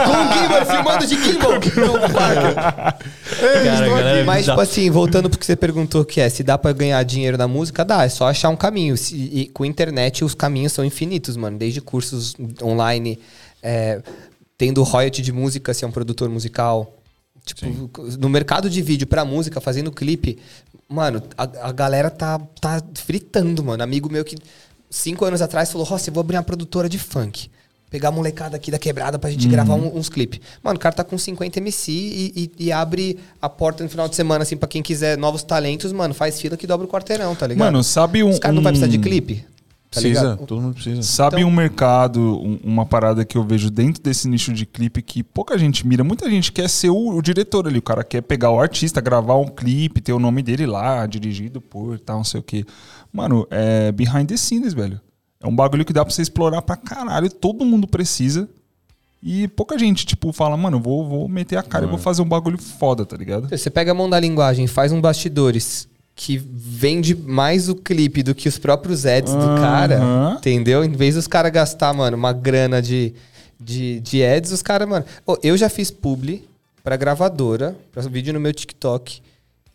Com 0.06 0.12
um 0.12 0.44
gimbal, 0.44 0.66
filmando 0.66 1.08
de 1.08 1.24
gimbal 1.24 1.60
do 1.60 2.14
Parker. 2.14 2.96
Cara, 3.54 3.88
galera 3.90 4.26
Mas, 4.26 4.46
já- 4.46 4.54
tipo 4.54 4.62
assim, 4.62 4.90
voltando 4.90 5.30
pro 5.30 5.40
que 5.40 5.46
você 5.46 5.56
perguntou, 5.56 6.04
que 6.06 6.20
é 6.22 6.30
se 6.30 6.44
dá 6.44 6.58
pra 6.58 6.72
ganhar 6.74 7.02
dinheiro 7.04 7.38
na 7.38 7.48
música, 7.48 7.84
dá. 7.86 8.04
É 8.04 8.10
só 8.10 8.28
achar 8.28 8.50
um 8.50 8.56
caminho. 8.56 8.98
Se- 8.98 9.16
e 9.16 9.48
com 9.48 9.64
a 9.64 9.68
internet, 9.68 10.24
os 10.24 10.34
caminhos 10.34 10.72
são 10.74 10.84
infinitos, 10.84 11.36
mano. 11.38 11.58
Desde 11.58 11.82
cursos 11.82 12.36
online, 12.62 13.20
é, 13.62 14.02
tendo 14.58 14.82
royalty 14.84 15.22
de 15.22 15.32
música, 15.32 15.74
se 15.74 15.84
é 15.86 15.88
um 15.88 15.92
produtor 15.92 16.30
musical. 16.30 16.92
Tipo, 17.46 17.66
no 18.20 18.28
mercado 18.30 18.70
de 18.70 18.82
vídeo 18.82 19.06
pra 19.06 19.24
música, 19.24 19.62
fazendo 19.62 19.92
clipe, 19.92 20.40
mano, 20.90 21.22
a, 21.38 21.44
a 21.68 21.72
galera 21.72 22.10
tá, 22.10 22.40
tá 22.60 22.82
fritando, 22.96 23.64
mano. 23.64 23.84
Amigo 23.84 24.12
meu 24.12 24.26
que 24.26 24.36
cinco 24.90 25.26
anos 25.26 25.42
atrás 25.44 25.72
falou: 25.72 25.86
Rossi, 25.86 26.08
eu 26.10 26.14
vou 26.14 26.22
abrir 26.22 26.38
uma 26.38 26.44
produtora 26.44 26.90
de 26.90 26.98
funk. 26.98 27.50
Pegar 27.90 28.10
a 28.10 28.12
molecada 28.12 28.56
aqui 28.58 28.72
da 28.72 28.80
quebrada 28.80 29.18
pra 29.18 29.30
gente 29.30 29.48
gravar 29.48 29.76
um- 29.76 29.96
uns 29.98 30.10
clipes. 30.10 30.40
Mano, 30.62 30.76
o 30.78 30.80
cara 30.80 30.96
tá 30.96 31.04
com 31.04 31.18
50 31.18 31.60
MC 31.60 31.92
e, 31.92 32.52
e- 32.60 32.66
e 32.66 32.72
abre 32.72 33.18
a 33.42 33.48
porta 33.48 33.84
no 33.84 33.90
final 33.90 34.10
de 34.10 34.16
semana, 34.16 34.44
assim, 34.44 34.58
pra 34.58 34.68
quem 34.68 34.82
quiser 34.82 35.18
novos 35.18 35.44
talentos, 35.44 35.92
mano, 35.94 36.14
faz 36.14 36.42
fila 36.42 36.58
que 36.58 36.68
dobra 36.68 36.86
o 36.86 36.90
quarteirão, 36.90 37.34
tá 37.36 37.48
ligado? 37.48 37.66
Mano, 37.66 37.84
sabe 37.84 38.24
um. 38.24 38.30
Os 38.32 38.40
caras 38.40 38.56
não 38.56 38.64
vai 38.64 38.72
precisar 38.74 38.92
de 38.92 38.98
um- 38.98 39.02
clipe? 39.02 39.46
Tá 39.92 40.02
Precisa, 40.02 40.22
ligado? 40.24 40.46
todo 40.46 40.62
mundo 40.62 40.74
precisa. 40.74 41.02
Sabe 41.04 41.38
Então- 41.38 41.48
um 41.48 41.54
mercado, 41.54 42.20
um- 42.20 42.60
uma 42.66 42.86
parada 42.86 43.24
que 43.24 43.38
eu 43.38 43.44
vejo 43.46 43.70
dentro 43.70 44.04
desse 44.04 44.28
nicho 44.28 44.52
de 44.52 44.66
clipe 44.66 45.02
que 45.02 45.24
pouca 45.24 45.58
gente 45.58 45.88
mira, 45.88 46.04
muita 46.04 46.30
gente 46.30 46.52
quer 46.52 46.68
ser 46.70 46.90
o, 46.90 47.16
o 47.16 47.22
diretor 47.22 47.66
ali, 47.66 47.78
o 47.80 47.82
cara 47.82 48.04
quer 48.04 48.22
pegar 48.22 48.52
o 48.52 48.60
artista, 48.60 49.00
gravar 49.00 49.38
um 49.38 49.48
clipe, 49.48 50.02
ter 50.02 50.12
o 50.12 50.20
nome 50.20 50.42
dele 50.44 50.66
lá, 50.66 51.06
dirigido 51.06 51.62
por 51.62 51.98
tal, 52.00 52.18
não 52.18 52.24
sei 52.26 52.42
o 52.42 52.44
quê. 52.44 52.66
Mano, 53.14 53.48
é 53.50 53.90
behind 53.94 54.28
the 54.28 54.36
scenes, 54.36 54.74
velho. 54.74 55.00
É 55.46 55.48
um 55.48 55.56
bagulho 55.56 55.86
que 55.86 55.94
dá 55.94 56.04
pra 56.04 56.12
você 56.12 56.24
explorar 56.24 56.64
pra 56.64 56.76
caralho, 56.76 57.30
todo 57.30 57.64
mundo 57.64 57.88
precisa. 57.88 58.50
E 59.22 59.48
pouca 59.50 59.78
gente, 59.78 60.04
tipo, 60.04 60.34
fala, 60.34 60.58
mano, 60.58 60.78
eu 60.78 60.82
vou, 60.82 61.08
vou 61.08 61.30
meter 61.30 61.56
a 61.58 61.64
cara 61.64 61.86
e 61.86 61.88
vou 61.88 62.00
fazer 62.00 62.24
um 62.24 62.28
bagulho 62.28 62.58
foda, 62.58 63.06
tá 63.06 63.16
ligado? 63.16 63.48
Você 63.48 63.70
pega 63.70 63.92
a 63.92 63.94
mão 63.94 64.10
da 64.10 64.20
linguagem, 64.20 64.66
faz 64.66 64.92
um 64.92 65.00
bastidores 65.00 65.88
que 66.16 66.38
vende 66.38 67.14
mais 67.16 67.70
o 67.70 67.76
clipe 67.76 68.24
do 68.24 68.34
que 68.34 68.48
os 68.48 68.58
próprios 68.58 69.06
ads 69.06 69.34
do 69.34 69.56
cara, 69.62 70.00
entendeu? 70.38 70.84
Em 70.84 70.92
vez 70.92 71.14
dos 71.14 71.28
caras 71.28 71.52
gastar, 71.52 71.94
mano, 71.94 72.18
uma 72.18 72.34
grana 72.34 72.82
de, 72.82 73.14
de, 73.60 74.00
de 74.00 74.24
ads, 74.24 74.52
os 74.52 74.64
caras, 74.64 74.88
mano. 74.88 75.06
Ô, 75.28 75.38
eu 75.44 75.56
já 75.56 75.70
fiz 75.70 75.92
publi 75.92 76.48
pra 76.84 76.96
gravadora, 76.96 77.76
pra 77.92 78.02
vídeo 78.04 78.34
no 78.34 78.40
meu 78.40 78.54
TikTok, 78.54 79.22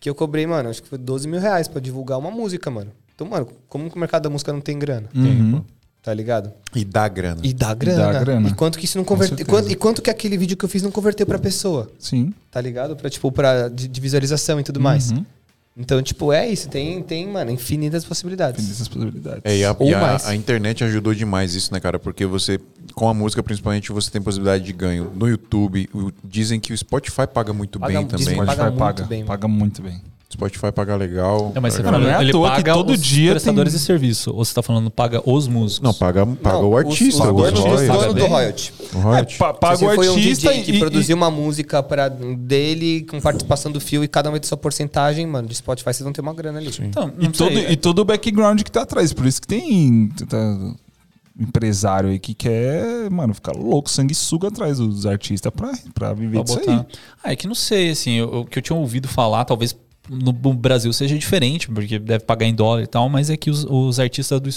que 0.01 0.11
eu 0.11 0.14
cobrei, 0.16 0.47
mano, 0.47 0.68
acho 0.68 0.83
que 0.83 0.89
foi 0.89 0.99
12 0.99 1.29
mil 1.29 1.41
reais 1.41 1.68
pra 1.68 1.81
divulgar 1.81 2.18
uma 2.18 2.31
música, 2.31 2.71
mano. 2.71 2.91
Então, 3.21 3.29
mano, 3.29 3.47
como 3.68 3.91
que 3.91 3.97
o 3.97 3.99
mercado 3.99 4.23
da 4.23 4.31
música 4.31 4.51
não 4.51 4.62
tem 4.62 4.79
grana? 4.79 5.07
Uhum. 5.14 5.62
Tá 6.03 6.14
ligado? 6.14 6.51
E 6.75 6.83
dá 6.87 7.07
grana. 7.07 7.41
E 7.45 7.53
dá 7.53 7.75
grana. 7.75 8.18
grana. 8.18 8.49
E 8.49 8.55
quanto 8.55 8.79
que 8.79 8.87
isso 8.87 8.97
não 8.97 9.05
converteu? 9.05 9.45
Quanto, 9.45 9.71
e 9.71 9.75
quanto 9.75 10.01
que 10.01 10.09
aquele 10.09 10.39
vídeo 10.39 10.57
que 10.57 10.64
eu 10.64 10.68
fiz 10.71 10.81
não 10.83 10.91
converteu 10.91 11.27
pra 11.27 11.39
pessoa? 11.39 11.91
Sim. 11.99 12.33
tá 12.51 12.59
ligado? 12.62 12.97
Pra, 12.97 13.11
tipo, 13.11 13.31
pra, 13.31 13.68
de, 13.68 13.87
de 13.87 14.01
visualização 14.01 14.59
e 14.59 14.62
tudo 14.62 14.81
mais. 14.81 15.11
Uhum. 15.12 15.23
Então, 15.77 16.03
tipo, 16.03 16.33
é 16.33 16.49
isso. 16.49 16.71
Tem, 16.71 17.03
tem 17.03 17.29
mano, 17.29 17.51
infinitas 17.51 18.07
possibilidades. 18.07 18.71
Essas 18.71 18.89
possibilidades. 18.89 19.43
É, 19.45 19.55
e 19.59 19.62
a, 19.66 19.77
Ou 19.79 19.87
e 19.91 19.95
a- 19.95 20.01
mais. 20.01 20.27
a 20.27 20.35
internet 20.35 20.83
ajudou 20.83 21.14
demais 21.14 21.55
isso, 21.55 21.71
né, 21.75 21.79
cara? 21.79 21.99
Porque 21.99 22.25
você, 22.25 22.59
com 22.95 23.07
a 23.07 23.12
música 23.12 23.43
principalmente, 23.43 23.93
você 23.93 24.11
tem 24.11 24.23
possibilidade 24.23 24.64
de 24.64 24.73
ganho. 24.73 25.12
No 25.14 25.29
YouTube, 25.29 25.87
o- 25.93 26.11
dizem 26.25 26.59
que 26.59 26.73
o 26.73 26.79
Spotify 26.79 27.27
paga 27.27 27.53
muito 27.53 27.79
Paga- 27.79 27.93
bem 27.99 28.07
também. 28.07 28.25
Spotify 28.25 28.47
paga 28.47 28.73
paga, 28.73 28.85
muito 29.03 29.09
bem, 29.11 29.25
paga 29.27 29.47
muito 29.49 29.83
bem. 29.83 30.01
Spotify 30.33 30.70
paga 30.72 30.95
legal. 30.95 31.51
Não, 31.53 31.61
mas 31.61 31.74
você 31.74 31.83
Paga- 31.83 31.91
falando, 31.99 32.09
não 32.09 32.18
é 32.18 32.22
ele 32.22 32.33
paga 32.33 32.72
todo 32.72 32.91
os 32.93 33.01
dia 33.03 33.33
prestadores 33.33 33.72
tem- 33.72 33.81
de 33.81 33.85
serviço. 33.85 34.31
Ou 34.31 34.45
você 34.45 34.55
tá 34.55 34.62
falando 34.62 34.89
paga 34.89 35.20
os 35.28 35.49
músicos? 35.49 35.83
Não, 35.83 35.93
paga, 35.93 36.24
paga 36.24 36.59
Não, 36.59 36.70
o 36.70 36.76
artista. 36.76 37.24
Os, 37.24 37.31
o 37.31 37.35
os 37.35 37.87
Paga 37.89 38.14
do 38.14 38.26
royalty. 38.26 38.72
O 38.95 38.99
royalties. 38.99 39.35
É, 39.35 39.39
pa- 39.39 39.55
paga 39.55 39.74
o 39.74 39.95
foi 39.97 40.09
um 40.09 40.14
artista 40.14 40.51
DJ 40.53 40.62
que 40.64 40.72
e- 40.72 40.78
produziu 40.78 41.14
e- 41.14 41.18
uma 41.18 41.31
música 41.33 41.83
pra, 41.83 42.09
dele 42.09 43.03
com 43.11 43.20
participação 43.20 43.72
do 43.72 43.81
Fio 43.81 44.05
e 44.05 44.09
cada 44.09 44.28
um 44.28 44.33
vai 44.33 44.39
ter 44.41 44.47
sua 44.47 44.57
porcentagem, 44.57 45.26
mano, 45.26 45.49
de 45.49 45.55
Spotify, 45.57 45.87
vocês 45.93 46.05
vão 46.05 46.12
ter 46.12 46.20
uma 46.20 46.33
grana 46.33 46.59
ali. 46.61 46.70
Então, 46.81 47.12
E 47.18 47.28
todo, 47.28 47.53
e 47.59 47.76
todo 47.76 47.99
o 47.99 48.05
background 48.05 48.62
que 48.62 48.70
tá 48.70 48.83
atrás. 48.83 49.12
Por 49.12 49.26
isso 49.26 49.41
que 49.41 49.49
tem 49.49 50.09
tá, 50.28 50.39
empresário 51.39 52.11
aí 52.11 52.18
que 52.18 52.35
quer, 52.35 53.11
mano, 53.11 53.35
ficar 53.35 53.53
louco, 53.57 53.91
sanguessuga 53.91 54.49
atrás 54.49 54.78
dos 54.78 55.07
artistas 55.07 55.53
pra, 55.55 55.72
pra 55.95 56.12
viver 56.12 56.35
Pra 56.37 56.43
disso 56.45 56.59
botar. 56.59 56.72
aí. 56.72 56.87
Ah, 57.24 57.33
é 57.33 57.37
que 57.37 57.47
não 57.49 57.55
sei, 57.55 57.91
assim, 57.91 58.20
o 58.20 58.45
que 58.45 58.59
eu 58.59 58.62
tinha 58.62 58.76
ouvido 58.78 59.09
falar, 59.09 59.45
talvez 59.45 59.74
no 60.11 60.32
Brasil 60.54 60.92
seja 60.92 61.16
diferente, 61.16 61.68
porque 61.68 61.98
deve 61.98 62.24
pagar 62.24 62.46
em 62.46 62.54
dólar 62.54 62.82
e 62.82 62.86
tal, 62.86 63.08
mas 63.08 63.30
é 63.30 63.36
que 63.36 63.50
os, 63.50 63.64
os 63.64 64.00
artistas 64.00 64.40
do, 64.40 64.50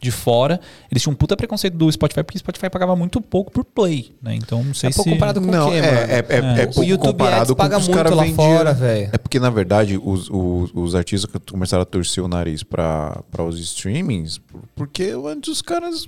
de 0.00 0.10
fora, 0.10 0.60
eles 0.90 1.02
tinham 1.02 1.12
um 1.12 1.16
puta 1.16 1.36
preconceito 1.36 1.74
do 1.76 1.90
Spotify, 1.90 2.22
porque 2.22 2.36
o 2.36 2.40
Spotify 2.40 2.68
pagava 2.68 2.94
muito 2.96 3.20
pouco 3.20 3.50
por 3.50 3.64
play, 3.64 4.14
né? 4.20 4.34
Então 4.34 4.62
não 4.62 4.74
sei 4.74 4.90
É 4.90 4.92
pouco 4.92 5.08
se... 5.08 5.14
comparado 5.14 5.40
com 5.40 5.46
Não, 5.46 5.68
o 5.68 5.70
quê, 5.70 5.76
é, 5.78 5.80
é, 5.80 6.26
é, 6.28 6.60
é 6.62 6.64
O 6.64 6.66
pouco 6.66 6.84
YouTube 6.84 7.12
comparado 7.12 7.40
Ads 7.42 7.48
com 7.48 7.52
o 7.54 7.56
paga 7.56 7.76
que 7.76 7.82
os 7.82 7.88
muito 7.88 8.14
lá 8.14 8.22
vendiam. 8.24 8.36
fora, 8.36 8.74
velho. 8.74 9.10
É 9.12 9.18
porque, 9.18 9.38
na 9.40 9.50
verdade, 9.50 9.96
os, 10.02 10.28
os, 10.28 10.70
os 10.74 10.94
artistas 10.94 11.30
começaram 11.50 11.82
a 11.82 11.86
torcer 11.86 12.22
o 12.22 12.28
nariz 12.28 12.62
pra 12.62 13.22
os 13.46 13.58
streamings, 13.60 14.40
porque 14.74 15.14
antes 15.24 15.50
os 15.50 15.62
caras 15.62 16.06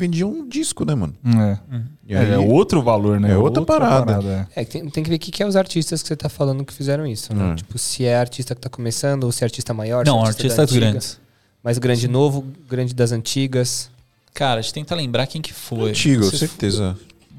vendiam 0.00 0.28
um 0.30 0.48
disco, 0.48 0.84
né, 0.84 0.94
mano? 0.94 1.14
É. 1.24 1.58
E 2.08 2.14
É, 2.14 2.18
aí- 2.18 2.30
é 2.32 2.38
outro 2.38 2.82
valor, 2.82 3.20
né? 3.20 3.32
É 3.32 3.36
outra 3.36 3.62
parada. 3.64 4.48
É, 4.56 4.64
que 4.64 4.72
tem, 4.72 4.90
tem 4.90 5.04
que 5.04 5.10
ver 5.10 5.16
o 5.16 5.18
que, 5.18 5.30
que 5.30 5.42
é 5.42 5.46
os 5.46 5.54
artistas 5.54 6.02
que 6.02 6.08
você 6.08 6.16
tá 6.16 6.28
falando 6.28 6.64
que 6.64 6.72
fizeram 6.72 7.06
isso, 7.06 7.32
né? 7.34 7.44
Hum. 7.52 7.54
Tipo, 7.54 7.78
se 7.78 8.04
é 8.04 8.16
artista 8.16 8.54
que 8.54 8.60
tá 8.60 8.68
começando 8.68 9.24
ou 9.24 9.32
se 9.32 9.42
é 9.42 9.46
artista 9.46 9.72
maior. 9.72 10.04
Não, 10.04 10.14
se 10.16 10.20
é 10.20 10.22
da 10.24 10.28
artistas 10.30 10.58
antiga. 10.70 10.80
grandes. 10.90 11.20
Mais 11.62 11.78
grande 11.78 12.08
novo, 12.08 12.44
grande 12.68 12.94
das 12.94 13.12
antigas. 13.12 13.90
Cara, 14.32 14.60
a 14.60 14.62
gente 14.62 14.72
tenta 14.74 14.94
lembrar 14.94 15.26
quem 15.26 15.42
que 15.42 15.52
foi. 15.52 15.90
Antigo, 15.90 16.24
sei 16.24 16.48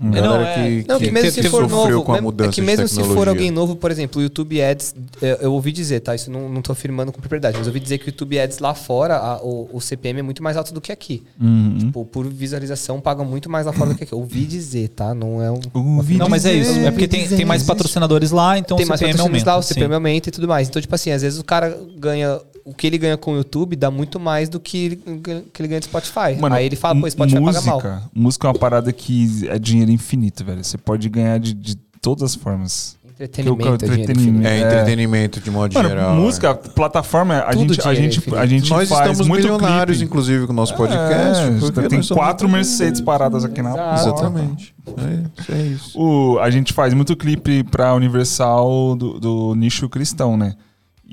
certeza. 0.01 0.17
É, 0.17 0.21
Galera 0.21 0.43
não, 0.43 0.45
é- 0.49 0.53
que, 0.81 0.87
Não, 0.87 0.99
que, 0.99 1.11
mesmo 1.11 1.31
que 1.31 1.43
se 1.43 1.49
for 1.49 1.61
sofreu 1.69 1.91
novo, 1.91 2.03
com 2.05 2.11
a 2.11 2.15
mesmo- 2.15 2.25
mudança 2.27 2.49
é 2.49 2.53
que 2.53 2.61
de 2.61 2.67
mesmo 2.67 2.87
se 2.87 3.03
for 3.03 3.27
alguém 3.29 3.51
novo, 3.51 3.75
por 3.75 3.91
exemplo, 3.91 4.19
o 4.19 4.23
YouTube 4.23 4.61
Ads, 4.61 4.95
eu, 5.21 5.35
eu 5.37 5.53
ouvi 5.53 5.71
dizer, 5.71 5.99
tá? 5.99 6.15
Isso 6.15 6.31
não, 6.31 6.49
não 6.49 6.61
tô 6.61 6.71
afirmando 6.71 7.11
com 7.11 7.19
propriedade, 7.19 7.57
mas 7.57 7.67
eu 7.67 7.71
ouvi 7.71 7.79
dizer 7.79 7.97
que 7.99 8.05
o 8.05 8.09
YouTube 8.09 8.39
Ads 8.39 8.59
lá 8.59 8.73
fora, 8.73 9.17
a- 9.17 9.41
o, 9.43 9.69
o 9.73 9.79
CPM 9.81 10.19
é 10.19 10.23
muito 10.23 10.41
mais 10.41 10.57
alto 10.57 10.73
do 10.73 10.81
que 10.81 10.91
aqui. 10.91 11.23
Uhum. 11.39 11.77
Tipo, 11.77 12.05
por 12.05 12.27
visualização, 12.27 12.99
pagam 12.99 13.25
muito 13.25 13.49
mais 13.49 13.65
lá 13.65 13.73
fora 13.73 13.91
do 13.91 13.95
que 13.97 14.03
aqui. 14.03 14.15
Ouvi 14.15 14.45
dizer, 14.45 14.89
tá? 14.89 15.13
Não 15.13 15.41
é 15.41 15.51
um. 15.51 15.59
Ouvi 15.73 16.17
Não, 16.17 16.27
mas 16.29 16.45
é 16.45 16.53
isso. 16.53 16.79
É 16.79 16.91
porque 16.91 17.07
tem, 17.07 17.27
tem 17.27 17.45
mais 17.45 17.63
patrocinadores 17.63 18.31
lá, 18.31 18.57
então 18.57 18.77
tem 18.77 18.85
o 18.85 18.89
mais 18.89 18.99
CPM 18.99 19.17
patrocínios 19.17 19.41
aumenta. 19.47 19.51
lá, 19.51 19.57
o 19.57 19.61
sim. 19.61 19.73
CPM 19.73 19.93
aumenta 19.93 20.29
e 20.29 20.31
tudo 20.31 20.47
mais. 20.47 20.67
Então, 20.67 20.81
tipo 20.81 20.93
assim, 20.95 21.11
às 21.11 21.21
vezes 21.21 21.39
o 21.39 21.43
cara 21.43 21.77
ganha. 21.97 22.39
O 22.65 22.73
que 22.73 22.85
ele 22.87 22.97
ganha 22.97 23.17
com 23.17 23.33
o 23.33 23.37
YouTube 23.37 23.75
dá 23.75 23.89
muito 23.89 24.19
mais 24.19 24.47
do 24.49 24.59
que 24.59 24.77
ele, 24.85 24.95
que 24.95 25.61
ele 25.61 25.67
ganha 25.67 25.79
do 25.79 25.85
Spotify. 25.85 26.35
Mano, 26.39 26.55
Aí 26.55 26.65
ele 26.65 26.75
fala, 26.75 26.99
pô, 26.99 27.09
Spotify 27.09 27.39
música, 27.39 27.71
paga 27.71 27.89
mal. 27.89 28.03
Música 28.13 28.47
é 28.47 28.51
uma 28.51 28.57
parada 28.59 28.91
que 28.93 29.47
é 29.49 29.57
dinheiro 29.57 29.91
infinito, 29.91 30.43
velho. 30.45 30.63
Você 30.63 30.77
pode 30.77 31.07
ganhar 31.09 31.39
de, 31.39 31.53
de 31.53 31.75
todas 32.01 32.23
as 32.23 32.35
formas. 32.35 32.99
Entretenimento, 33.19 33.85
é 33.85 33.87
entretenimento. 33.87 34.47
É, 34.47 34.57
É. 34.57 34.61
entretenimento 34.61 35.39
de 35.39 35.51
modo 35.51 35.73
Mano, 35.75 35.89
geral. 35.89 36.15
música, 36.15 36.55
plataforma, 36.55 37.37
a 37.37 37.51
Tudo 37.51 37.71
gente, 37.75 37.87
a 37.87 37.93
gente, 37.93 38.17
infinito. 38.17 38.39
a 38.41 38.45
gente 38.47 38.69
Nós 38.71 38.89
faz 38.89 39.01
estamos 39.01 39.27
muito 39.27 39.43
milionários, 39.43 39.97
clipe. 39.97 40.09
inclusive, 40.11 40.47
com 40.47 40.53
o 40.53 40.55
nosso 40.55 40.75
podcast. 40.75 41.43
É, 41.79 41.87
tem 41.87 42.01
quatro 42.01 42.49
Mercedes 42.49 42.99
paradas 42.99 43.45
aqui 43.45 43.61
na 43.61 43.73
Exato. 43.73 43.83
porta. 43.83 44.09
Exatamente. 44.25 44.73
É, 44.97 45.41
isso, 45.41 45.51
é 45.51 45.61
isso. 45.67 45.99
O, 46.01 46.39
a 46.39 46.49
gente 46.49 46.73
faz 46.73 46.95
muito 46.95 47.15
clipe 47.15 47.63
pra 47.65 47.93
Universal 47.93 48.95
do, 48.95 49.19
do 49.19 49.55
nicho 49.55 49.87
cristão, 49.87 50.35
né? 50.35 50.55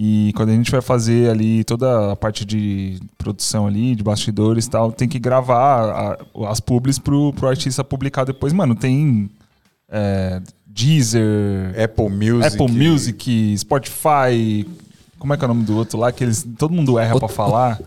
E 0.01 0.33
quando 0.37 0.51
a 0.51 0.53
gente 0.53 0.71
vai 0.71 0.81
fazer 0.81 1.29
ali 1.29 1.65
toda 1.65 2.13
a 2.13 2.15
parte 2.17 2.45
de 2.45 3.01
produção 3.19 3.67
ali, 3.67 3.97
de 3.97 4.03
bastidores 4.05 4.67
e 4.67 4.71
tal, 4.71 4.93
tem 4.93 5.09
que 5.09 5.19
gravar 5.19 5.91
a- 5.91 6.49
as 6.49 6.61
publis 6.61 7.01
pro, 7.01 7.33
pro 7.33 7.49
artista 7.49 7.83
publicar 7.83 8.23
depois. 8.25 8.53
Mano, 8.53 8.77
tem 8.77 9.29
é, 9.91 10.41
Deezer, 10.65 11.75
Apple 11.83 12.09
Music. 12.11 12.47
Apple 12.63 12.71
Music, 12.73 13.59
Spotify. 13.59 14.65
Como 15.19 15.35
é 15.35 15.37
que 15.37 15.45
é 15.45 15.47
o 15.47 15.49
nome 15.49 15.65
do 15.65 15.77
outro 15.77 15.99
lá? 15.99 16.13
Que 16.13 16.23
eles, 16.23 16.47
todo 16.57 16.73
mundo 16.73 16.97
erra 16.97 17.19
pra 17.19 17.29
falar. 17.29 17.81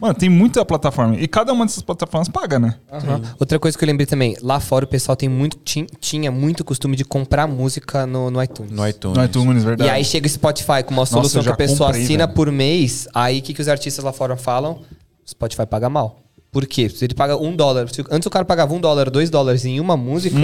Mano, 0.00 0.14
tem 0.14 0.28
muita 0.28 0.64
plataforma. 0.64 1.16
E 1.16 1.26
cada 1.26 1.52
uma 1.52 1.66
dessas 1.66 1.82
plataformas 1.82 2.28
paga, 2.28 2.58
né? 2.58 2.74
Aham. 2.92 3.20
Outra 3.38 3.58
coisa 3.58 3.76
que 3.76 3.82
eu 3.84 3.86
lembrei 3.86 4.06
também, 4.06 4.36
lá 4.40 4.60
fora 4.60 4.84
o 4.84 4.88
pessoal 4.88 5.16
tem 5.16 5.28
muito, 5.28 5.56
tin- 5.58 5.86
tinha 6.00 6.30
muito 6.30 6.64
costume 6.64 6.96
de 6.96 7.04
comprar 7.04 7.46
música 7.46 8.06
no, 8.06 8.30
no 8.30 8.42
iTunes. 8.42 8.70
No 8.72 8.86
iTunes. 8.88 9.16
No 9.18 9.24
iTunes, 9.24 9.64
verdade. 9.64 9.88
E 9.88 9.92
aí 9.92 10.04
chega 10.04 10.26
o 10.26 10.30
Spotify 10.30 10.82
com 10.84 10.90
uma 10.92 11.02
Nossa, 11.02 11.12
solução 11.14 11.40
eu 11.40 11.44
que 11.44 11.50
a 11.50 11.56
pessoa 11.56 11.88
comprei, 11.88 12.04
assina 12.04 12.26
velho. 12.26 12.36
por 12.36 12.50
mês, 12.52 13.08
aí 13.14 13.40
o 13.40 13.42
que, 13.42 13.52
que 13.54 13.60
os 13.60 13.68
artistas 13.68 14.04
lá 14.04 14.12
fora 14.12 14.36
falam? 14.36 14.80
Spotify 15.26 15.66
paga 15.66 15.88
mal. 15.90 16.20
Por 16.50 16.66
quê? 16.66 16.88
Se 16.88 17.04
ele 17.04 17.14
paga 17.14 17.36
um 17.36 17.54
dólar. 17.54 17.88
se- 17.92 18.02
Antes 18.10 18.26
o 18.26 18.30
cara 18.30 18.44
pagava 18.44 18.72
um 18.72 18.80
dólar, 18.80 19.10
dois 19.10 19.28
dólares 19.28 19.64
em 19.66 19.78
uma 19.80 19.96
música. 19.96 20.36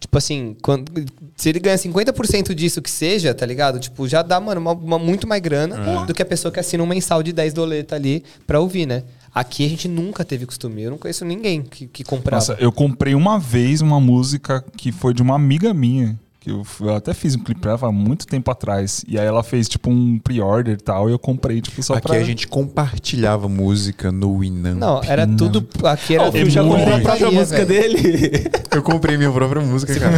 Tipo 0.00 0.18
assim, 0.18 0.56
quando, 0.60 0.90
se 1.36 1.48
ele 1.48 1.60
ganha 1.60 1.76
50% 1.78 2.52
disso 2.54 2.82
que 2.82 2.90
seja, 2.90 3.32
tá 3.32 3.46
ligado? 3.46 3.78
Tipo, 3.78 4.08
já 4.08 4.22
dá, 4.22 4.40
mano, 4.40 4.60
uma, 4.60 4.72
uma- 4.72 4.98
muito 4.98 5.26
mais 5.26 5.40
grana 5.40 6.02
É. 6.02 6.06
do 6.06 6.12
que 6.12 6.20
a 6.20 6.26
pessoa 6.26 6.50
que 6.50 6.58
assina 6.58 6.82
um 6.82 6.86
mensal 6.86 7.22
de 7.22 7.32
10 7.32 7.52
doleta 7.54 7.94
ali 7.94 8.24
pra 8.46 8.58
ouvir, 8.60 8.86
né? 8.86 9.04
Aqui 9.32 9.64
a 9.64 9.68
gente 9.68 9.86
nunca 9.86 10.24
teve 10.24 10.46
costume. 10.46 10.82
Eu 10.82 10.90
não 10.90 10.98
conheço 10.98 11.24
ninguém 11.24 11.62
que, 11.62 11.86
que 11.86 12.02
comprava. 12.02 12.36
Nossa, 12.40 12.56
eu 12.58 12.72
comprei 12.72 13.14
uma 13.14 13.38
vez 13.38 13.80
uma 13.80 14.00
música 14.00 14.64
que 14.76 14.90
foi 14.90 15.12
de 15.14 15.22
uma 15.22 15.34
amiga 15.36 15.72
minha. 15.72 16.18
Que 16.46 16.52
eu, 16.52 16.62
eu 16.80 16.94
até 16.94 17.12
fiz 17.12 17.34
um 17.34 17.40
clipe 17.40 17.60
pra 17.60 17.72
ela 17.72 17.88
há 17.88 17.90
muito 17.90 18.24
tempo 18.24 18.48
atrás. 18.52 19.04
E 19.08 19.18
aí 19.18 19.26
ela 19.26 19.42
fez, 19.42 19.68
tipo, 19.68 19.90
um 19.90 20.16
pre-order 20.16 20.74
e 20.74 20.80
tal. 20.80 21.08
E 21.08 21.12
eu 21.12 21.18
comprei, 21.18 21.60
tipo, 21.60 21.82
só 21.82 21.94
Aqui 21.94 22.06
pra... 22.06 22.18
a 22.18 22.22
gente 22.22 22.46
compartilhava 22.46 23.48
música 23.48 24.12
no 24.12 24.38
Winamp. 24.38 24.78
Não, 24.78 25.00
era 25.02 25.26
tudo. 25.26 25.66
Aqui 25.82 26.14
era 26.14 26.22
Ó, 26.22 26.28
o 26.28 26.32
Fio 26.32 26.48
já 26.48 26.62
comprou 26.62 26.94
a 26.94 27.00
própria 27.00 27.30
música 27.32 27.66
dele. 27.66 28.44
Eu 28.70 28.80
comprei 28.80 29.16
minha 29.16 29.32
própria 29.32 29.60
música, 29.60 29.92
cara. 29.98 30.16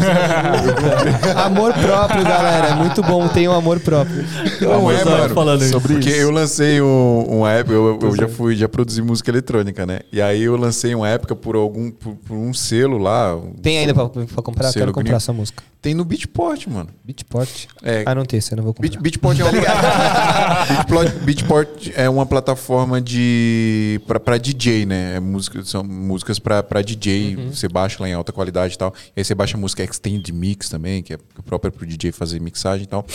Amor 1.47 1.73
próprio, 1.73 2.23
galera. 2.23 2.67
É 2.69 2.75
muito 2.75 3.03
bom 3.03 3.27
ter 3.29 3.49
um 3.49 3.53
amor 3.53 3.81
próprio. 3.81 4.23
Não 4.61 4.91
é, 4.91 5.05
mano. 5.05 5.35
falando 5.35 5.63
isso. 5.63 5.71
Sobre 5.73 5.95
Porque 5.95 6.11
isso. 6.11 6.19
eu 6.19 6.31
lancei 6.31 6.83
um, 6.83 7.23
uma 7.39 7.51
época, 7.53 7.75
eu, 7.75 7.99
eu 8.03 8.17
já 8.17 8.29
fui, 8.29 8.55
já 8.55 8.69
produzi 8.69 9.01
música 9.01 9.31
eletrônica, 9.31 9.87
né? 9.87 10.01
E 10.13 10.21
aí 10.21 10.43
eu 10.43 10.57
lancei 10.57 10.95
uma 10.95 11.09
época 11.09 11.35
por 11.35 11.57
algum, 11.57 11.91
por, 11.91 12.15
por 12.17 12.35
um 12.37 12.53
selo 12.53 12.99
lá. 12.99 13.35
um- 13.35 13.53
Tem 13.63 13.79
ainda 13.79 13.95
pra, 13.95 14.09
pra 14.09 14.43
comprar? 14.43 14.65
Selo 14.73 14.83
Quero 14.83 14.93
comprar 14.93 15.03
gringo. 15.05 15.17
essa 15.17 15.33
música. 15.33 15.63
Tem 15.81 15.95
no 15.95 16.05
Beatport, 16.05 16.67
mano. 16.67 16.91
Beatport. 17.05 17.67
É. 17.83 18.03
Ah, 18.07 18.15
não 18.15 18.25
tem, 18.25 18.41
você 18.41 18.57
não 18.57 18.65
vou 18.65 18.75
comprar. 18.75 18.89
Beat, 18.91 19.01
Beatport 19.01 19.39
é 19.39 19.45
uma 19.45 19.53
Beatport, 20.67 21.25
Beatport 21.25 21.91
é 21.95 22.09
uma 22.09 22.27
plataforma 22.27 23.01
de 23.01 24.01
pra, 24.07 24.19
pra 24.19 24.39
DJ, 24.39 24.87
né? 24.87 25.17
É 25.17 25.21
música, 25.21 25.63
são 25.65 25.85
músicas 25.85 26.39
pra, 26.39 26.63
pra 26.63 26.83
DJ. 26.83 27.37
Você 27.53 27.69
baixa 27.69 28.03
lá 28.03 28.09
em 28.09 28.13
alta 28.13 28.33
qualidade 28.33 28.75
e 28.75 28.79
tal. 28.79 28.95
E 29.15 29.21
aí 29.21 29.25
você 29.25 29.35
baixa 29.35 29.57
a 29.57 29.61
música 29.61 29.85
Extended 29.85 30.33
Mix 30.33 30.69
também, 30.69 31.03
que 31.03 31.15
é 31.15 31.19
própria 31.45 31.71
pro 31.71 31.87
DJ 31.87 32.11
fazer 32.13 32.41
mixagem 32.41 32.85
e 32.85 32.89
tal. 32.89 33.07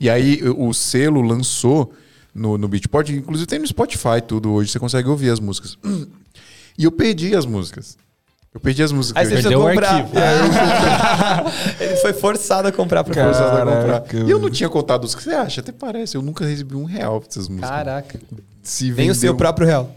E 0.00 0.08
aí 0.08 0.40
o 0.44 0.68
o 0.68 0.74
selo 0.74 1.22
lançou 1.22 1.92
no, 2.34 2.58
no 2.58 2.68
Beatport, 2.68 3.08
inclusive 3.08 3.46
tem 3.46 3.58
no 3.58 3.66
Spotify 3.66 4.20
tudo 4.26 4.52
hoje, 4.52 4.70
você 4.70 4.78
consegue 4.78 5.08
ouvir 5.08 5.30
as 5.30 5.40
músicas. 5.40 5.76
E 6.80 6.84
eu 6.84 6.92
perdi 6.92 7.34
as 7.34 7.44
músicas. 7.44 7.98
Eu 8.54 8.60
perdi 8.60 8.82
as 8.82 8.90
músicas. 8.92 9.20
Aí 9.22 9.28
você 9.28 9.42
Perdeu 9.42 9.62
precisou 9.62 9.66
o 9.66 9.74
comprar. 9.74 9.94
arquivo. 9.94 11.74
Ele 11.84 11.96
foi 11.96 12.12
forçado 12.14 12.68
a 12.68 12.72
comprar 12.72 13.04
pra 13.04 13.12
tinha 13.12 13.24
forçado 13.26 13.46
a 13.46 13.64
Caraca, 13.64 14.00
comprar. 14.00 14.26
E 14.26 14.30
eu 14.30 14.38
não 14.38 14.50
tinha 14.50 14.68
contado 14.68 15.04
os 15.04 15.14
que 15.14 15.22
você 15.22 15.30
acha, 15.30 15.60
até 15.60 15.70
parece. 15.70 16.16
Eu 16.16 16.22
nunca 16.22 16.44
recebi 16.46 16.74
um 16.74 16.84
real 16.84 17.20
dessas 17.20 17.48
músicas. 17.48 17.70
Caraca. 17.70 18.18
Se 18.62 18.84
Nem 18.86 18.94
vendeu... 18.94 19.12
o 19.12 19.14
seu 19.14 19.34
próprio 19.34 19.66
real. 19.66 19.90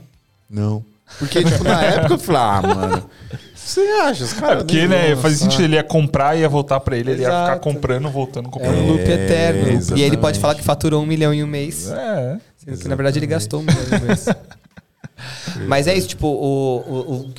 Não. 0.50 0.84
Porque, 1.18 1.44
tipo, 1.44 1.64
na 1.64 1.82
época 1.84 2.14
eu 2.14 2.20
falei, 2.20 2.42
ah, 2.42 2.62
mano, 2.62 3.10
você 3.54 3.82
acha? 4.02 4.24
Os 4.24 4.34
caras. 4.34 4.58
Porque, 4.60 4.88
nem 4.88 5.10
né, 5.10 5.16
fazia 5.16 5.38
sentido, 5.40 5.64
ele 5.64 5.76
ia 5.76 5.84
comprar, 5.84 6.38
ia 6.38 6.48
voltar 6.48 6.80
pra 6.80 6.98
ele, 6.98 7.12
ele 7.12 7.22
ia 7.22 7.28
ficar 7.28 7.44
Exato. 7.44 7.62
comprando, 7.62 8.10
voltando, 8.10 8.48
É 8.48 8.52
comprando. 8.52 8.78
um 8.78 8.88
loop 8.92 9.02
eterno. 9.02 9.60
E 9.60 9.64
ele 9.68 9.76
exatamente. 9.76 10.18
pode 10.18 10.40
falar 10.40 10.56
que 10.56 10.64
faturou 10.64 11.02
um 11.02 11.06
milhão 11.06 11.34
em 11.34 11.44
um 11.44 11.48
mês. 11.48 11.90
É. 11.92 12.38
Sendo 12.58 12.78
que, 12.78 12.88
na 12.88 12.96
verdade, 12.96 13.20
ele 13.20 13.28
gastou 13.28 13.60
um 13.60 13.64
milhão 13.64 13.82
em 13.92 14.04
um 14.04 14.08
mês. 14.08 14.26
Mas 15.68 15.88
é 15.88 15.96
isso, 15.96 16.08
tipo, 16.08 16.28
o, 16.28 16.78
o, 16.78 17.16
o 17.28 17.34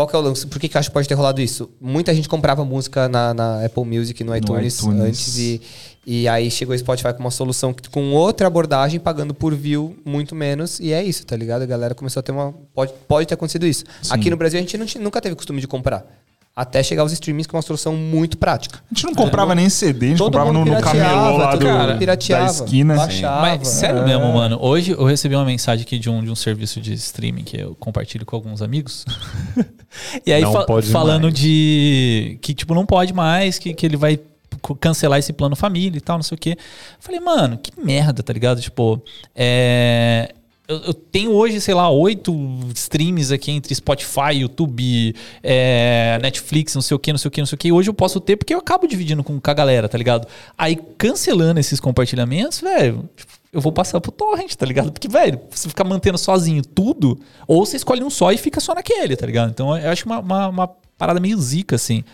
qual 0.00 0.08
que 0.08 0.16
é 0.16 0.18
o 0.18 0.22
lance? 0.22 0.46
Por 0.46 0.58
que, 0.58 0.68
que 0.68 0.76
eu 0.76 0.78
acho 0.78 0.88
que 0.88 0.94
pode 0.94 1.06
ter 1.06 1.14
rolado 1.14 1.42
isso? 1.42 1.70
Muita 1.78 2.14
gente 2.14 2.28
comprava 2.28 2.64
música 2.64 3.06
na, 3.08 3.34
na 3.34 3.64
Apple 3.64 3.84
Music, 3.84 4.24
no 4.24 4.34
iTunes, 4.34 4.78
iTunes. 4.78 5.00
antes 5.00 5.38
e, 5.38 5.60
e 6.06 6.26
aí 6.26 6.50
chegou 6.50 6.74
o 6.74 6.78
Spotify 6.78 7.12
com 7.12 7.20
uma 7.20 7.30
solução 7.30 7.74
com 7.90 8.12
outra 8.12 8.46
abordagem, 8.46 8.98
pagando 8.98 9.34
por 9.34 9.54
view 9.54 9.94
muito 10.02 10.34
menos, 10.34 10.80
e 10.80 10.92
é 10.92 11.04
isso, 11.04 11.26
tá 11.26 11.36
ligado? 11.36 11.62
A 11.62 11.66
galera 11.66 11.94
começou 11.94 12.20
a 12.20 12.22
ter 12.22 12.32
uma. 12.32 12.54
Pode, 12.74 12.94
pode 13.06 13.28
ter 13.28 13.34
acontecido 13.34 13.66
isso. 13.66 13.84
Aqui 14.08 14.30
no 14.30 14.38
Brasil 14.38 14.58
a 14.58 14.62
gente 14.62 14.78
não 14.78 14.86
nunca 15.04 15.20
teve 15.20 15.34
costume 15.36 15.60
de 15.60 15.68
comprar. 15.68 16.06
Até 16.54 16.82
chegar 16.82 17.04
os 17.04 17.12
streamings 17.12 17.46
com 17.46 17.56
uma 17.56 17.62
solução 17.62 17.94
muito 17.96 18.36
prática. 18.36 18.80
A 18.90 18.94
gente 18.94 19.06
não 19.06 19.14
comprava 19.14 19.54
nem 19.54 19.68
CD, 19.70 20.06
a 20.06 20.08
gente 20.10 20.18
Todo 20.18 20.26
comprava 20.26 20.52
no, 20.52 20.64
no 20.64 20.80
camelô 20.82 21.36
lá 21.38 21.54
do, 21.56 21.66
mundo 21.66 22.06
da 22.06 22.44
esquina. 22.46 22.96
baixava. 22.96 23.40
Mas 23.40 23.68
sério 23.68 23.98
É. 24.00 24.04
mesmo, 24.04 24.32
mano. 24.34 24.58
Hoje 24.60 24.90
eu 24.90 25.04
recebi 25.04 25.34
uma 25.36 25.44
mensagem 25.44 25.84
aqui 25.84 25.98
de 25.98 26.10
um, 26.10 26.22
de 26.22 26.30
um 26.30 26.34
serviço 26.34 26.80
de 26.80 26.92
streaming 26.94 27.44
que 27.44 27.56
eu 27.58 27.74
compartilho 27.76 28.26
com 28.26 28.36
alguns 28.36 28.60
amigos. 28.62 29.04
e 30.26 30.32
aí 30.32 30.42
Não 30.42 30.52
fa- 30.52 30.64
pode 30.64 30.88
falando 30.90 31.22
mais. 31.24 31.34
de 31.34 32.38
que, 32.42 32.52
tipo, 32.52 32.74
não 32.74 32.84
pode 32.84 33.12
mais, 33.14 33.58
que, 33.58 33.72
que 33.72 33.86
ele 33.86 33.96
vai 33.96 34.18
cancelar 34.80 35.18
esse 35.18 35.32
plano 35.32 35.56
família 35.56 35.96
e 35.96 36.00
tal, 36.00 36.16
não 36.18 36.22
sei 36.22 36.34
o 36.34 36.38
quê. 36.38 36.58
Falei, 36.98 37.20
mano, 37.20 37.56
que 37.56 37.72
merda, 37.82 38.22
tá 38.22 38.32
ligado? 38.32 38.60
Tipo, 38.60 39.00
é. 39.34 40.34
Eu, 40.70 40.78
eu 40.84 40.94
tenho 40.94 41.32
hoje, 41.32 41.60
sei 41.60 41.74
lá, 41.74 41.90
oito 41.90 42.32
streams 42.76 43.32
aqui 43.32 43.50
entre 43.50 43.74
Spotify, 43.74 44.34
YouTube, 44.34 45.16
é, 45.42 46.16
Netflix, 46.22 46.76
não 46.76 46.80
sei 46.80 46.94
o 46.94 46.98
que, 46.98 47.10
não 47.10 47.18
sei 47.18 47.28
o 47.28 47.32
que, 47.32 47.40
não 47.40 47.46
sei 47.46 47.56
o 47.56 47.58
que. 47.58 47.72
Hoje 47.72 47.90
eu 47.90 47.94
posso 47.94 48.20
ter 48.20 48.36
porque 48.36 48.54
eu 48.54 48.58
acabo 48.58 48.86
dividindo 48.86 49.24
com, 49.24 49.40
com 49.40 49.50
a 49.50 49.52
galera, 49.52 49.88
tá 49.88 49.98
ligado? 49.98 50.28
Aí 50.56 50.78
cancelando 50.96 51.58
esses 51.58 51.80
compartilhamentos, 51.80 52.60
velho, 52.60 53.10
tipo, 53.16 53.32
eu 53.52 53.60
vou 53.60 53.72
passar 53.72 54.00
pro 54.00 54.12
torrent, 54.12 54.54
tá 54.54 54.64
ligado? 54.64 54.92
Porque, 54.92 55.08
velho, 55.08 55.40
você 55.50 55.68
ficar 55.68 55.82
mantendo 55.82 56.16
sozinho 56.16 56.62
tudo, 56.62 57.18
ou 57.48 57.66
você 57.66 57.76
escolhe 57.76 58.04
um 58.04 58.10
só 58.10 58.30
e 58.30 58.38
fica 58.38 58.60
só 58.60 58.72
naquele, 58.72 59.16
tá 59.16 59.26
ligado? 59.26 59.50
Então 59.50 59.76
eu 59.76 59.90
acho 59.90 60.06
uma, 60.06 60.20
uma, 60.20 60.48
uma 60.48 60.68
parada 60.96 61.18
meio 61.18 61.36
zica, 61.40 61.74
assim. 61.74 62.04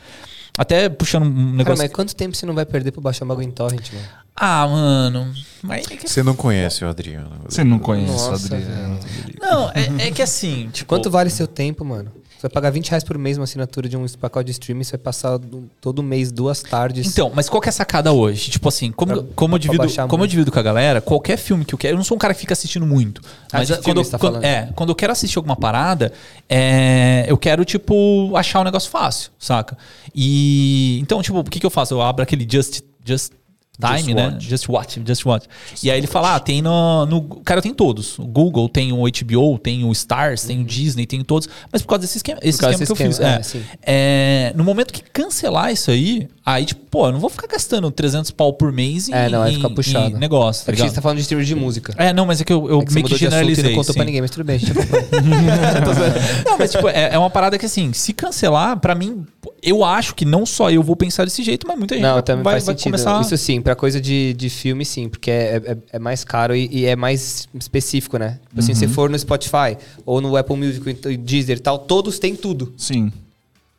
Até 0.59 0.89
puxando 0.89 1.24
um 1.24 1.35
Cara, 1.35 1.57
negócio. 1.57 1.83
mas 1.85 1.93
quanto 1.93 2.16
tempo 2.16 2.35
você 2.37 2.47
não 2.47 2.55
vai 2.55 2.65
perder 2.65 2.91
pra 2.93 3.01
baixar 3.03 3.24
um 3.24 3.28
bagulho 3.28 3.47
em 3.47 3.51
torrent, 3.51 3.93
mano? 3.93 4.07
Ah, 4.35 4.66
mano. 4.66 5.35
Mas 5.62 5.91
é 5.91 5.97
que 5.97 6.09
Você 6.09 6.23
não 6.23 6.35
conhece 6.35 6.85
o 6.85 6.89
Adriano. 6.89 7.31
Você 7.49 7.65
não 7.65 7.78
conhece 7.78 8.12
Nossa, 8.12 8.55
o 8.55 8.57
Adriano. 8.57 9.01
Não, 9.41 9.70
é, 9.70 10.09
é 10.09 10.11
que 10.11 10.20
assim, 10.23 10.69
tipo. 10.73 10.89
Quanto 10.89 11.11
vale 11.11 11.31
seu 11.31 11.47
tempo, 11.47 11.85
mano? 11.85 12.12
Você 12.36 12.42
vai 12.42 12.50
pagar 12.50 12.70
20 12.70 12.90
reais 12.90 13.02
por 13.02 13.16
mês 13.16 13.38
uma 13.38 13.44
assinatura 13.44 13.88
de 13.88 13.96
um 13.96 14.06
pacote 14.20 14.44
de 14.46 14.50
streaming, 14.52 14.84
você 14.84 14.92
vai 14.92 14.98
passar 15.04 15.38
do- 15.38 15.70
todo 15.80 16.02
mês, 16.02 16.30
duas 16.30 16.60
tardes. 16.62 17.06
Então, 17.06 17.32
mas 17.34 17.48
qual 17.48 17.62
que 17.62 17.68
é 17.68 17.70
a 17.70 17.72
sacada 17.72 18.12
hoje? 18.12 18.50
Tipo 18.50 18.68
assim, 18.68 18.92
como, 18.92 19.12
Pra- 19.14 19.24
como, 19.34 19.54
eu 19.54 19.58
divido, 19.58 19.88
como 20.08 20.22
eu 20.24 20.26
divido 20.28 20.52
com 20.52 20.58
a 20.58 20.62
galera, 20.62 21.00
qualquer 21.00 21.38
filme 21.38 21.64
que 21.64 21.74
eu 21.74 21.78
quero. 21.78 21.94
Eu 21.94 21.96
não 21.96 22.04
sou 22.04 22.14
um 22.14 22.18
cara 22.18 22.34
que 22.34 22.40
fica 22.40 22.52
assistindo 22.52 22.86
muito. 22.86 23.22
Ah, 23.50 23.58
Mas 23.58 23.70
quando, 23.78 23.98
eu- 24.02 24.04
tá 24.10 24.18
quando- 24.18 24.44
é, 24.44 24.70
quando 24.76 24.90
eu 24.90 24.94
quero 24.94 25.12
assistir 25.12 25.38
alguma 25.38 25.56
parada, 25.56 26.12
é, 26.48 27.24
eu 27.26 27.38
quero, 27.38 27.64
tipo, 27.64 28.30
achar 28.36 28.60
um 28.60 28.64
negócio 28.64 28.90
fácil, 28.90 29.30
saca? 29.38 29.76
E. 30.14 30.98
Então, 31.00 31.22
tipo, 31.22 31.38
o 31.38 31.44
que, 31.44 31.58
que 31.58 31.66
eu 31.66 31.70
faço? 31.70 31.94
Eu 31.94 32.02
abro 32.02 32.22
aquele 32.22 32.46
Just. 32.50 32.80
Just 33.04 33.32
Time, 33.78 34.15
né? 34.15 34.27
Watch. 34.28 34.48
Just 34.48 34.69
Watch, 34.69 35.03
Just 35.07 35.24
Watch. 35.27 35.47
e 35.82 35.90
aí 35.90 35.98
ele 35.98 36.07
fala, 36.07 36.35
ah, 36.36 36.40
tem 36.40 36.62
no, 36.62 37.05
no... 37.07 37.23
Cara, 37.44 37.61
tem 37.61 37.74
todos. 37.74 38.19
O 38.19 38.24
Google, 38.24 38.69
tem 38.69 38.93
o 38.93 39.03
HBO, 39.03 39.59
tem 39.59 39.85
o 39.85 39.93
Stars, 39.93 40.44
tem 40.44 40.61
o 40.61 40.65
Disney, 40.65 41.07
tem 41.07 41.23
todos. 41.23 41.48
Mas 41.73 41.82
por 41.82 41.89
causa 41.89 42.03
desse 42.03 42.19
esquema, 42.19 42.39
esse 42.43 42.51
esquema 42.57 42.73
que 42.74 42.82
eu 42.82 42.86
desse 42.86 42.94
fiz. 42.97 43.11
esquema, 43.20 43.69
É. 43.85 43.93
é. 43.93 44.48
É, 44.48 44.53
no 44.57 44.65
momento 44.65 44.93
que 44.93 45.03
cancelar 45.03 45.73
isso 45.73 45.90
aí, 45.90 46.28
aí, 46.44 46.65
tipo, 46.65 46.81
pô, 46.90 47.07
eu 47.09 47.12
não 47.12 47.19
vou 47.20 47.28
ficar 47.31 47.47
gastando 47.48 47.90
300 47.90 48.31
pau 48.31 48.53
por 48.53 48.73
mês 48.73 49.09
em, 49.09 49.12
É, 49.12 49.28
não, 49.28 49.40
vai 49.40 49.53
ficar 49.55 49.70
puxado. 49.70 50.16
negócio, 50.19 50.65
tá 50.65 50.73
É 50.73 50.74
que 50.77 50.82
você 50.82 50.94
tá 50.94 51.03
falando 51.03 51.16
de 51.19 51.23
streaming 51.23 51.44
de 51.44 51.55
música. 51.55 51.94
É, 51.98 52.12
não, 52.12 52.24
mas 52.27 52.40
é 52.40 52.44
que 52.44 52.53
eu, 52.53 52.69
eu 52.69 52.81
É 52.81 52.85
que 52.85 52.94
meio 52.94 53.07
que 53.07 53.16
generalizei. 53.16 53.65
não 53.65 53.70
contou 53.73 53.93
sim. 53.93 53.98
pra 53.98 54.05
ninguém, 54.05 54.20
mas 54.20 54.31
tudo 54.31 54.44
bem. 54.44 54.59
Não, 56.44 56.59
mas 56.59 56.70
tipo, 56.73 56.89
é, 56.89 57.11
é 57.15 57.19
uma 57.19 57.31
parada 57.31 57.59
que 57.59 57.66
assim, 57.66 57.93
se 57.93 58.12
cancelar, 58.12 58.78
pra 58.78 58.94
mim, 58.94 59.24
eu 59.62 59.85
acho 59.85 60.15
que 60.15 60.24
não 60.24 60.45
só 60.47 60.70
eu 60.70 60.83
vou 60.83 60.95
pensar 60.97 61.24
desse 61.24 61.43
jeito, 61.43 61.66
mas 61.66 61.78
muita 61.78 61.95
gente 61.95 62.03
Não, 62.05 62.15
vai, 62.15 62.23
também 62.23 62.45
vai, 62.45 62.53
faz 62.55 62.66
vai 62.66 62.74
sentido. 62.74 62.93
começar... 62.93 63.20
Isso 63.20 63.37
sim, 63.37 63.61
pra 63.61 63.74
coisa 63.74 64.01
de, 64.01 64.33
de 64.35 64.49
filme, 64.51 64.85
sim, 64.85 65.09
porque 65.09 65.31
é, 65.31 65.62
é, 65.65 65.77
é 65.95 65.99
mais 65.99 66.24
caro 66.24 66.55
e, 66.55 66.69
e 66.70 66.85
é 66.87 66.95
mais 66.97 67.49
específico, 67.55 68.19
né? 68.19 68.39
Tipo 68.49 68.61
Assim, 68.61 68.73
Uhum. 68.73 68.78
se 68.78 68.89
for 68.89 69.11
no 69.11 69.19
Spotify 69.19 69.77
ou 70.05 70.20
no 70.20 70.37
Apple 70.37 70.57
Music, 70.57 70.89
ou 71.07 71.16
Deezer 71.16 71.57
e 71.57 71.61
tal, 71.61 71.78
todos 71.78 72.19
têm 72.19 72.35
tudo, 72.37 72.73
Sim. 72.77 73.12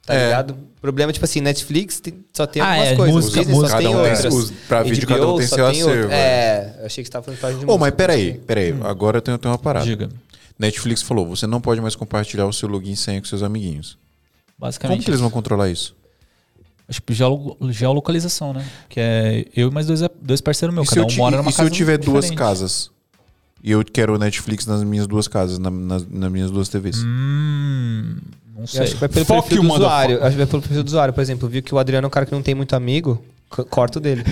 tá 0.05 0.13
É. 0.13 0.25
ligado? 0.25 0.51
O 0.77 0.81
problema 0.81 1.11
é, 1.11 1.13
tipo 1.13 1.25
assim, 1.25 1.41
Netflix 1.41 1.99
tem- 1.99 2.13
só 2.31 2.45
tem 2.45 2.61
Ah, 2.61 2.67
algumas 2.69 2.87
é, 2.89 2.95
coisas. 2.95 3.15
música, 3.15 3.39
Disney 3.39 3.53
música, 3.55 3.71
só 3.71 3.77
tem 3.77 3.87
cada 3.91 3.97
um 3.97 4.09
outras. 4.11 4.33
os- 4.33 4.51
pra 4.67 4.83
vídeo, 4.83 5.07
cada 5.07 5.27
um 5.27 5.37
tem 5.37 5.47
só 5.47 5.55
seu 5.55 5.67
acervo, 5.67 6.11
É, 6.11 6.75
eu 6.79 6.85
achei 6.85 7.03
que 7.03 7.07
você 7.07 7.11
tava 7.11 7.23
falando 7.25 7.35
de 7.37 7.41
página 7.41 7.59
de 7.59 7.65
Ô, 7.65 7.67
música. 7.69 7.81
mas 7.85 7.93
peraí, 7.95 8.33
peraí. 8.45 8.75
Agora 8.83 9.17
eu 9.17 9.21
tenho, 9.21 9.35
eu 9.35 9.39
tenho 9.39 9.51
uma 9.51 9.57
parada. 9.57 9.85
Diga, 9.85 10.09
Netflix 10.57 11.01
falou, 11.01 11.25
você 11.27 11.45
não 11.47 11.59
pode 11.59 11.81
mais 11.81 11.95
compartilhar 11.95 12.45
o 12.45 12.53
seu 12.53 12.69
login 12.69 12.91
e 12.93 12.95
senha 12.97 13.19
com 13.19 13.27
seus 13.27 13.43
amiguinhos. 13.43 13.97
Como 14.59 14.67
basicamente. 14.67 15.03
que 15.05 15.09
eles 15.11 15.19
vão 15.21 15.29
controlar 15.29 15.69
isso? 15.69 15.95
Acho 16.89 17.01
que 17.01 17.13
geolo- 17.13 17.57
geolocalização, 17.69 18.53
né? 18.53 18.65
Que 18.89 18.99
é 18.99 19.45
eu 19.55 19.67
e 19.69 19.71
mais 19.71 19.85
dois, 19.87 20.01
dois 20.21 20.41
parceiros 20.41 20.73
meus. 20.73 20.87
e 20.87 20.89
se 20.89 20.95
Cada 20.95 21.13
um 21.13 21.15
mora 21.17 21.35
e 21.35 21.37
numa 21.37 21.51
se 21.51 21.57
casa 21.57 21.69
eu 21.69 21.73
tiver 21.73 21.97
duas 21.97 22.25
diferente? 22.25 22.37
casas? 22.37 22.89
E 23.63 23.71
eu 23.71 23.83
quero 23.83 24.17
Netflix 24.17 24.65
nas 24.65 24.83
minhas 24.83 25.05
duas 25.07 25.27
casas, 25.27 25.59
na- 25.59 25.69
nas, 25.69 26.07
nas 26.09 26.31
minhas 26.31 26.49
duas 26.49 26.69
TVs. 26.69 27.03
Hum, 27.03 28.17
não 28.55 28.61
Eu 28.61 28.67
sei. 28.67 28.81
acho 28.83 28.93
que 28.93 28.99
vai 28.99 29.09
pelo 29.09 29.25
Fuck 29.25 29.41
perfil 29.49 29.63
you, 29.63 29.69
do 29.69 29.75
usuário. 29.75 30.17
Acho 30.23 30.31
que 30.31 30.37
vai 30.37 30.45
pelo 30.47 30.61
perfil 30.61 30.83
do 30.83 30.87
usuário. 30.87 31.13
Por 31.13 31.21
exemplo, 31.21 31.49
viu 31.49 31.61
que 31.61 31.75
o 31.75 31.77
Adriano 31.77 32.05
é 32.05 32.07
um 32.07 32.11
cara 32.11 32.25
que 32.25 32.31
não 32.31 32.41
tem 32.41 32.55
muito 32.55 32.75
amigo, 32.75 33.21
c- 33.55 33.63
corta 33.65 33.99
o 33.99 34.01
dele. 34.01 34.23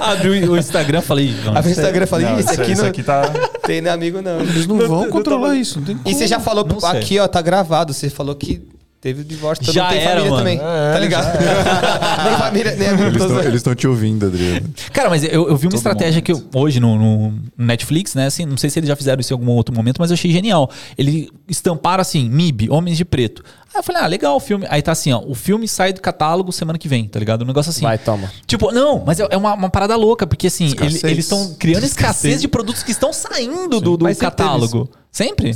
Abri 0.00 0.48
o 0.48 0.56
Instagram 0.56 0.98
e 0.98 1.02
falei, 1.02 1.34
não, 1.44 1.56
Aí 1.56 1.62
o 1.64 1.68
Instagram 1.68 2.06
fala, 2.06 2.22
Não, 2.22 2.36
"Ih, 2.36 2.40
esse 2.40 2.52
isso, 2.52 2.60
aqui 2.62 2.72
isso 2.72 2.82
não 2.82 2.88
aqui 2.88 3.02
tá. 3.02 3.22
tem 3.64 3.80
nem 3.80 3.92
amigo 3.92 4.20
não. 4.22 4.40
Eles 4.40 4.66
não 4.66 4.78
vão 4.78 5.08
controlar 5.08 5.54
isso, 5.54 5.78
não 5.78 5.86
tem 5.86 5.98
E 6.04 6.14
você 6.14 6.26
já 6.26 6.40
falou 6.40 6.64
Não 6.64 6.88
aqui, 6.88 7.18
ó, 7.18 7.26
tá 7.28 7.40
gravado. 7.40 7.92
Você 7.92 8.08
falou 8.10 8.34
que 8.34 8.62
Teve 9.02 9.22
o 9.22 9.24
divórcio, 9.24 9.64
todo 9.64 9.74
Já 9.74 9.82
mundo 9.82 9.92
tem 9.94 10.00
era, 10.00 10.10
família 10.10 10.30
mano. 10.30 10.42
também. 10.44 10.58
É, 10.58 10.92
tá 10.92 10.98
ligado? 11.00 11.34
nem 12.24 12.38
família, 12.38 12.76
nem 12.76 12.88
amigo. 12.88 13.40
Eles 13.40 13.54
estão 13.54 13.74
te 13.74 13.88
ouvindo, 13.88 14.26
Adriano. 14.26 14.72
Cara, 14.92 15.10
mas 15.10 15.24
eu, 15.24 15.48
eu 15.48 15.56
vi 15.56 15.66
uma 15.66 15.72
Todo 15.72 15.74
estratégia 15.74 16.22
que 16.22 16.30
eu, 16.30 16.40
hoje 16.54 16.78
no, 16.78 16.96
no 16.96 17.38
Netflix, 17.58 18.14
né? 18.14 18.26
Assim, 18.26 18.46
não 18.46 18.56
sei 18.56 18.70
se 18.70 18.78
eles 18.78 18.86
já 18.86 18.94
fizeram 18.94 19.20
isso 19.20 19.32
em 19.32 19.36
algum 19.36 19.50
outro 19.50 19.74
momento, 19.74 19.98
mas 19.98 20.12
eu 20.12 20.14
achei 20.14 20.30
genial. 20.30 20.70
Eles 20.96 21.26
estamparam 21.48 22.00
assim, 22.00 22.30
MIB, 22.30 22.70
Homens 22.70 22.96
de 22.96 23.04
Preto. 23.04 23.42
Aí 23.74 23.80
eu 23.80 23.82
falei, 23.82 24.02
ah, 24.02 24.06
legal 24.06 24.36
o 24.36 24.40
filme. 24.40 24.66
Aí 24.70 24.80
tá 24.80 24.92
assim, 24.92 25.12
ó, 25.12 25.20
o 25.26 25.34
filme 25.34 25.66
sai 25.66 25.92
do 25.92 26.00
catálogo 26.00 26.52
semana 26.52 26.78
que 26.78 26.86
vem, 26.86 27.08
tá 27.08 27.18
ligado? 27.18 27.42
Um 27.42 27.46
negócio 27.46 27.70
assim. 27.70 27.82
Vai, 27.82 27.98
toma. 27.98 28.30
Tipo, 28.46 28.70
não, 28.70 29.02
mas 29.04 29.18
é 29.18 29.26
é 29.32 29.36
uma, 29.36 29.54
uma 29.54 29.70
parada 29.70 29.96
louca, 29.96 30.28
porque 30.28 30.46
assim, 30.46 30.66
Escassez. 30.66 31.02
eles 31.02 31.24
estão 31.24 31.56
criando 31.58 31.84
escassez 31.84 32.40
de 32.40 32.46
produtos 32.46 32.84
que 32.84 32.92
estão 32.92 33.12
saindo 33.12 33.80
do, 33.80 33.96
do 33.96 34.04
Mas 34.04 34.18
sempre 34.18 34.30
catálogo. 34.30 34.88
Sempre? 35.10 35.54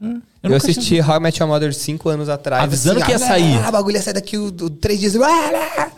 Sempre. 0.00 0.22
Eu 0.42 0.50
Eu, 0.50 0.56
assisti 0.56 1.00
How 1.00 1.16
I 1.16 1.20
Met 1.20 1.40
Your 1.40 1.48
Mother 1.50 1.74
cinco 1.74 2.08
anos 2.08 2.28
atrás. 2.28 2.62
Avisando 2.62 3.02
que 3.02 3.10
ia 3.10 3.16
ah, 3.16 3.18
sair. 3.18 3.58
Ah, 3.64 3.68
o 3.68 3.72
bagulho 3.72 3.96
ia 3.96 4.02
sair 4.02 4.14
daqui 4.14 4.36
o, 4.38 4.46
o- 4.46 4.70
três 4.70 5.00
dias. 5.00 5.16
Ah, 5.16 5.90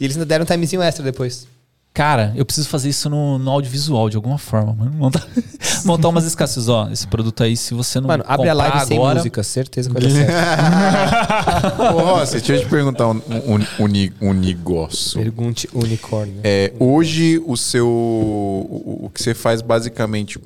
E 0.00 0.04
eles 0.04 0.16
ainda 0.16 0.26
deram 0.26 0.44
um 0.44 0.46
timezinho 0.46 0.80
extra 0.82 1.04
depois. 1.04 1.46
Cara, 1.92 2.32
eu 2.36 2.44
preciso 2.44 2.68
fazer 2.68 2.88
isso 2.90 3.10
no, 3.10 3.40
no 3.40 3.50
audiovisual 3.50 4.08
de 4.08 4.14
alguma 4.14 4.38
forma, 4.38 4.72
mano. 4.72 4.92
Montar, 4.92 5.26
montar 5.84 6.08
umas 6.08 6.24
escassez, 6.24 6.68
ó. 6.68 6.88
Esse 6.92 7.08
produto 7.08 7.42
aí, 7.42 7.56
se 7.56 7.74
você 7.74 8.00
não 8.00 8.06
Mano, 8.06 8.22
abre 8.24 8.48
a 8.48 8.54
live 8.54 8.86
sem 8.86 8.96
agora, 8.96 9.16
música, 9.16 9.42
certeza 9.42 9.90
que 9.90 10.00
vai 10.00 10.02
dar 10.04 10.14
certo. 10.14 11.82
Ô, 11.96 11.98
Rossi, 11.98 12.36
deixa 12.36 12.52
eu 12.52 12.60
te 12.60 12.66
perguntar 12.66 13.08
um, 13.08 13.20
um, 13.28 13.84
um, 13.84 14.28
um 14.28 14.32
negócio. 14.32 15.18
Pergunte 15.20 15.68
unicórnio. 15.72 16.40
É, 16.44 16.72
hoje, 16.78 17.42
o 17.44 17.56
seu. 17.56 17.88
O, 17.88 19.06
o 19.06 19.10
que 19.12 19.20
você 19.20 19.34
faz 19.34 19.60
basicamente. 19.60 20.38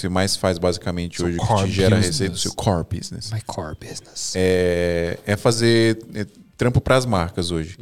Você 0.00 0.08
mais 0.08 0.34
faz 0.36 0.58
basicamente 0.58 1.18
Seu 1.18 1.26
hoje, 1.26 1.38
que 1.38 1.46
te 1.46 1.70
gera 1.70 1.96
business. 1.96 2.06
receita, 2.18 2.34
o 2.34 2.38
seu 2.38 2.52
core 2.54 2.86
business. 2.90 3.30
My 3.30 3.40
core 3.42 3.76
business. 3.78 4.32
É, 4.34 5.18
é 5.26 5.36
fazer 5.36 5.98
é, 6.14 6.26
trampo 6.56 6.80
pras 6.80 7.04
marcas 7.04 7.50
hoje. 7.50 7.76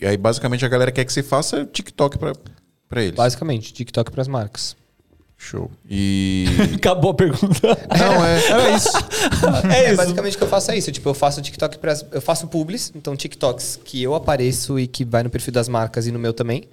E 0.00 0.06
Aí, 0.06 0.16
basicamente, 0.16 0.64
a 0.64 0.68
galera 0.68 0.92
quer 0.92 1.04
que 1.04 1.12
você 1.12 1.22
faça 1.22 1.64
TikTok 1.64 2.16
pra, 2.18 2.32
pra 2.88 3.02
eles. 3.02 3.16
Basicamente, 3.16 3.72
TikTok 3.72 4.10
pras 4.12 4.28
marcas. 4.28 4.76
Show. 5.36 5.70
E. 5.88 6.46
Acabou 6.76 7.10
a 7.10 7.14
pergunta. 7.14 7.76
Não, 7.98 8.24
é. 8.24 8.46
Era 8.46 8.70
isso. 8.76 8.88
é 9.70 9.86
isso. 9.88 9.96
Basicamente 9.96 10.34
o 10.34 10.38
que 10.38 10.44
eu 10.44 10.48
faço 10.48 10.70
é 10.70 10.78
isso. 10.78 10.90
Tipo, 10.92 11.10
eu 11.10 11.14
faço 11.14 11.42
TikTok 11.42 11.78
pras. 11.78 12.06
Eu 12.10 12.22
faço 12.22 12.46
publis, 12.46 12.92
então 12.94 13.14
TikToks 13.16 13.80
que 13.84 14.02
eu 14.02 14.14
apareço 14.14 14.78
e 14.78 14.86
que 14.86 15.04
vai 15.04 15.22
no 15.22 15.28
perfil 15.30 15.52
das 15.52 15.68
marcas 15.68 16.06
e 16.06 16.12
no 16.12 16.18
meu 16.18 16.32
também. 16.32 16.64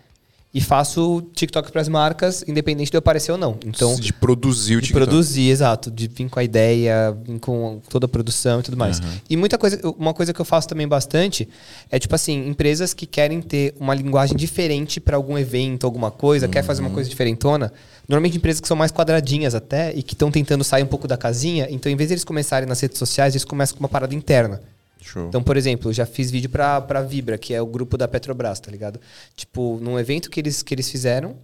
E 0.54 0.62
faço 0.62 1.24
TikTok 1.34 1.72
pras 1.72 1.90
marcas, 1.90 2.44
independente 2.48 2.92
de 2.92 2.96
eu 2.96 3.00
aparecer 3.00 3.32
ou 3.32 3.38
não. 3.40 3.58
Então, 3.66 3.96
de 3.96 4.14
produzir 4.14 4.76
o 4.76 4.82
de 4.82 4.88
TikTok. 4.88 5.06
produzir, 5.08 5.50
exato. 5.50 5.90
De 5.90 6.08
vir 6.08 6.30
com 6.30 6.40
a 6.40 6.44
ideia, 6.44 7.18
vir 7.26 7.40
com 7.40 7.82
toda 7.90 8.06
a 8.06 8.10
produção 8.10 8.60
e 8.60 8.64
tudo 8.64 8.78
mais. 8.78 9.02
E 9.28 9.36
muita 9.36 9.58
coisa, 9.58 9.80
uma 9.98 10.14
coisa 10.14 10.32
que 10.32 10.40
eu 10.40 10.46
faço 10.46 10.68
também 10.68 10.88
bastante 10.88 11.50
é, 11.90 11.98
tipo 11.98 12.14
assim, 12.14 12.48
empresas 12.48 12.94
que 12.94 13.08
querem 13.08 13.42
ter 13.42 13.74
uma 13.80 13.96
linguagem 13.96 14.38
diferente 14.38 15.00
para 15.00 15.18
algum 15.18 15.40
evento, 15.40 15.86
alguma 15.86 16.12
coisa, 16.12 16.48
quer 16.48 16.64
fazer 16.64 16.82
uma 16.82 16.92
coisa 16.92 17.10
diferentona. 17.10 17.74
Normalmente 18.08 18.38
empresas 18.38 18.62
que 18.62 18.68
são 18.68 18.78
mais 18.78 18.92
quadradinhas 18.92 19.56
até 19.56 19.92
e 19.96 20.04
que 20.04 20.14
estão 20.14 20.30
tentando 20.30 20.64
sair 20.64 20.84
um 20.84 20.88
pouco 20.88 21.08
da 21.08 21.18
casinha. 21.18 21.68
Então, 21.72 21.92
em 21.92 21.96
vez 21.96 22.10
de 22.10 22.14
eles 22.14 22.24
começarem 22.24 22.70
nas 22.70 22.80
redes 22.80 23.00
sociais, 23.00 23.34
eles 23.34 23.46
começam 23.46 23.76
com 23.76 23.84
uma 23.84 23.90
parada 23.90 24.14
interna. 24.14 24.62
Show. 25.04 25.28
Então, 25.28 25.44
por 25.44 25.58
exemplo, 25.58 25.90
eu 25.90 25.94
já 25.94 26.06
fiz 26.06 26.32
vídeo 26.32 26.50
pra, 26.50 26.80
pra 26.82 27.02
Vibra, 27.02 27.38
que 27.38 27.54
é 27.54 27.62
o 27.62 27.66
grupo 27.66 27.98
da 27.98 28.08
Petrobras, 28.08 28.60
tá 28.60 28.72
ligado? 28.72 29.00
Tipo, 29.36 29.78
num 29.82 30.00
evento 30.00 30.30
que 30.30 30.40
eles, 30.40 30.64
que 30.64 30.74
eles 30.74 30.90
fizeram. 30.90 31.36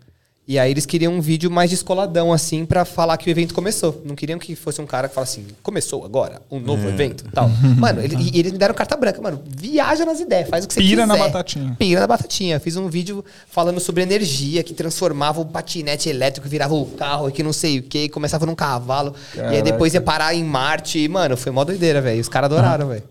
E 0.47 0.57
aí 0.57 0.71
eles 0.71 0.83
queriam 0.83 1.13
um 1.13 1.21
vídeo 1.21 1.51
mais 1.51 1.69
descoladão, 1.69 2.33
assim, 2.33 2.65
pra 2.65 2.83
falar 2.83 3.17
que 3.17 3.29
o 3.29 3.31
evento 3.31 3.53
começou. 3.53 4.01
Não 4.03 4.15
queriam 4.15 4.39
que 4.39 4.55
fosse 4.55 4.81
um 4.81 4.85
cara 4.87 5.07
que 5.07 5.13
falasse 5.13 5.41
assim, 5.41 5.49
começou 5.61 6.03
agora, 6.03 6.41
um 6.49 6.59
novo 6.59 6.87
É. 6.87 6.91
evento 6.91 7.23
tal. 7.31 7.47
Mano, 7.77 8.01
ele- 8.01 8.15
e 8.33 8.39
eles 8.39 8.51
me 8.51 8.57
deram 8.57 8.73
carta 8.73 8.97
branca, 8.97 9.21
mano. 9.21 9.43
Viaja 9.45 10.05
nas 10.05 10.19
ideias, 10.19 10.49
faz 10.49 10.65
o 10.65 10.67
que 10.67 10.73
você 10.73 10.79
Pira 10.79 11.05
na 11.05 11.13
quiser. 11.13 11.27
batatinha. 11.27 11.75
Pira 11.77 12.01
na 12.01 12.07
batatinha. 12.07 12.59
Fiz 12.59 12.75
um 12.77 12.87
vídeo 12.89 13.23
falando 13.47 13.79
sobre 13.79 14.01
energia, 14.01 14.63
que 14.63 14.73
transformava 14.73 15.39
o 15.39 15.45
patinete 15.45 16.09
elétrico, 16.09 16.49
virava 16.49 16.73
o 16.73 16.85
carro, 16.87 17.29
e 17.29 17.31
que 17.31 17.43
não 17.43 17.53
sei 17.53 17.77
o 17.77 17.83
que, 17.83 18.09
começava 18.09 18.47
num 18.47 18.55
cavalo. 18.55 19.13
E 19.35 19.39
aí 19.39 19.45
Caraca. 19.45 19.61
depois 19.61 19.93
ia 19.93 20.01
parar 20.01 20.33
em 20.33 20.43
Marte. 20.43 20.97
E, 20.97 21.07
mano, 21.07 21.37
foi 21.37 21.51
mó 21.51 21.63
doideira, 21.63 22.01
velho. 22.01 22.19
Os 22.19 22.27
caras 22.27 22.51
adoraram, 22.51 22.87
velho. 22.87 23.03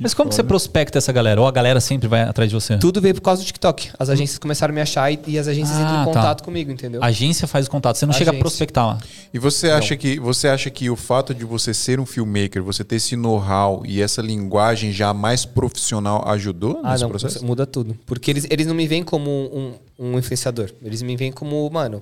Mas 0.00 0.14
como 0.14 0.30
que 0.30 0.34
você 0.34 0.42
prospecta 0.42 0.96
essa 0.98 1.12
galera? 1.12 1.40
Ou 1.40 1.46
a 1.46 1.50
galera 1.50 1.78
sempre 1.80 2.08
vai 2.08 2.22
atrás 2.22 2.48
de 2.48 2.54
você? 2.54 2.78
Tudo 2.78 3.00
veio 3.00 3.14
por 3.14 3.20
causa 3.20 3.42
do 3.42 3.44
TikTok. 3.46 3.90
As 3.98 4.08
agências 4.08 4.38
começaram 4.38 4.72
a 4.72 4.74
me 4.74 4.80
achar 4.80 5.12
e, 5.12 5.18
e 5.26 5.38
as 5.38 5.46
agências 5.46 5.76
Ah, 5.76 5.82
entram 5.82 5.94
em 5.94 5.98
tá. 5.98 6.04
contato 6.06 6.42
comigo, 6.42 6.72
entendeu? 6.72 7.02
A 7.02 7.06
agência 7.06 7.46
faz 7.46 7.66
o 7.66 7.70
contato, 7.70 7.96
você 7.96 8.06
não 8.06 8.12
chega 8.14 8.30
a 8.30 8.32
Agência. 8.32 8.40
prospectar 8.42 8.86
lá. 8.86 8.98
E 9.32 9.38
você 9.38 9.70
acha, 9.70 9.94
que, 9.96 10.18
você 10.18 10.48
acha 10.48 10.70
que 10.70 10.88
o 10.88 10.96
fato 10.96 11.34
de 11.34 11.44
você 11.44 11.74
ser 11.74 12.00
um 12.00 12.06
filmmaker, 12.06 12.62
você 12.62 12.82
ter 12.82 12.96
esse 12.96 13.14
know-how 13.14 13.82
e 13.86 14.00
essa 14.00 14.22
linguagem 14.22 14.90
já 14.90 15.12
mais 15.12 15.44
profissional 15.44 16.26
ajudou 16.28 16.80
Ah, 16.82 16.92
nesse 16.92 17.02
não, 17.02 17.10
processo? 17.10 17.44
muda 17.44 17.66
tudo. 17.66 17.96
Porque 18.06 18.30
eles, 18.30 18.46
eles 18.50 18.66
não 18.66 18.74
me 18.74 18.88
veem 18.88 19.02
como 19.02 19.30
um, 19.30 19.74
um 19.98 20.18
influenciador. 20.18 20.70
Eles 20.82 21.02
me 21.02 21.14
veem 21.16 21.30
como, 21.30 21.68
mano, 21.70 22.00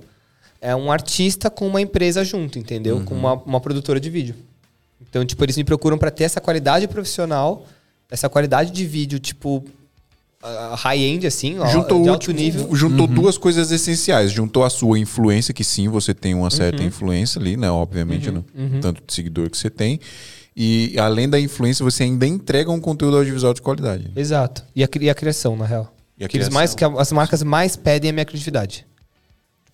é 0.61 0.75
um 0.75 0.91
artista 0.93 1.51
com 1.51 1.67
uma 1.67 1.81
empresa 1.81 2.25
junto, 2.25 2.59
entendeu? 2.59 3.01
Com 3.05 3.15
uma, 3.15 3.35
uma 3.35 3.61
produtora 3.61 3.99
de 3.99 4.09
vídeo. 4.09 4.35
Então, 5.09 5.25
tipo, 5.25 5.43
eles 5.45 5.57
me 5.57 5.65
procuram 5.65 5.97
pra 5.99 6.11
ter 6.11 6.25
essa 6.25 6.41
qualidade 6.41 6.87
profissional, 6.89 7.65
essa 8.11 8.29
qualidade 8.29 8.71
de 8.71 8.85
vídeo, 8.87 9.19
tipo, 9.19 9.65
high-end, 10.77 11.27
assim, 11.27 11.59
ó, 11.59 11.67
Juntou, 11.67 12.03
de 12.03 12.09
o 12.09 12.13
alto 12.13 12.29
último- 12.29 12.39
nível. 12.39 12.75
juntou 12.75 13.07
duas 13.07 13.37
coisas 13.37 13.71
essenciais. 13.71 14.31
Juntou 14.31 14.65
a 14.65 14.71
sua 14.71 14.99
influência, 14.99 15.53
que 15.53 15.65
sim, 15.65 15.89
você 15.89 16.15
tem 16.15 16.35
uma 16.35 16.51
certa 16.51 16.83
influência 16.83 17.41
ali, 17.41 17.57
né? 17.57 17.71
Obviamente, 17.71 18.31
no 18.31 18.45
tanto 18.81 19.03
de 19.07 19.13
seguidor 19.13 19.51
que 19.51 19.59
você 19.59 19.69
tem. 19.71 19.99
E 20.57 20.97
além 20.99 21.29
da 21.29 21.39
influência, 21.39 21.85
você 21.85 22.03
ainda 22.03 22.27
entrega 22.27 22.71
um 22.71 22.81
conteúdo 22.81 23.17
audiovisual 23.17 23.55
de 23.55 23.63
qualidade. 23.63 24.11
Exato. 24.17 24.65
E 24.75 24.83
a, 24.83 24.89
e 25.01 25.11
a 25.11 25.15
criação, 25.15 25.57
na 25.57 25.65
real. 25.65 25.93
E 26.19 26.25
a 26.25 26.29
que 26.29 26.33
criação. 26.33 26.53
mais, 26.55 26.75
que 26.75 26.85
as 26.85 27.13
marcas 27.13 27.43
mais 27.45 27.77
pedem 27.77 28.09
é 28.09 28.11
a 28.11 28.13
minha 28.13 28.25
criatividade. 28.25 28.85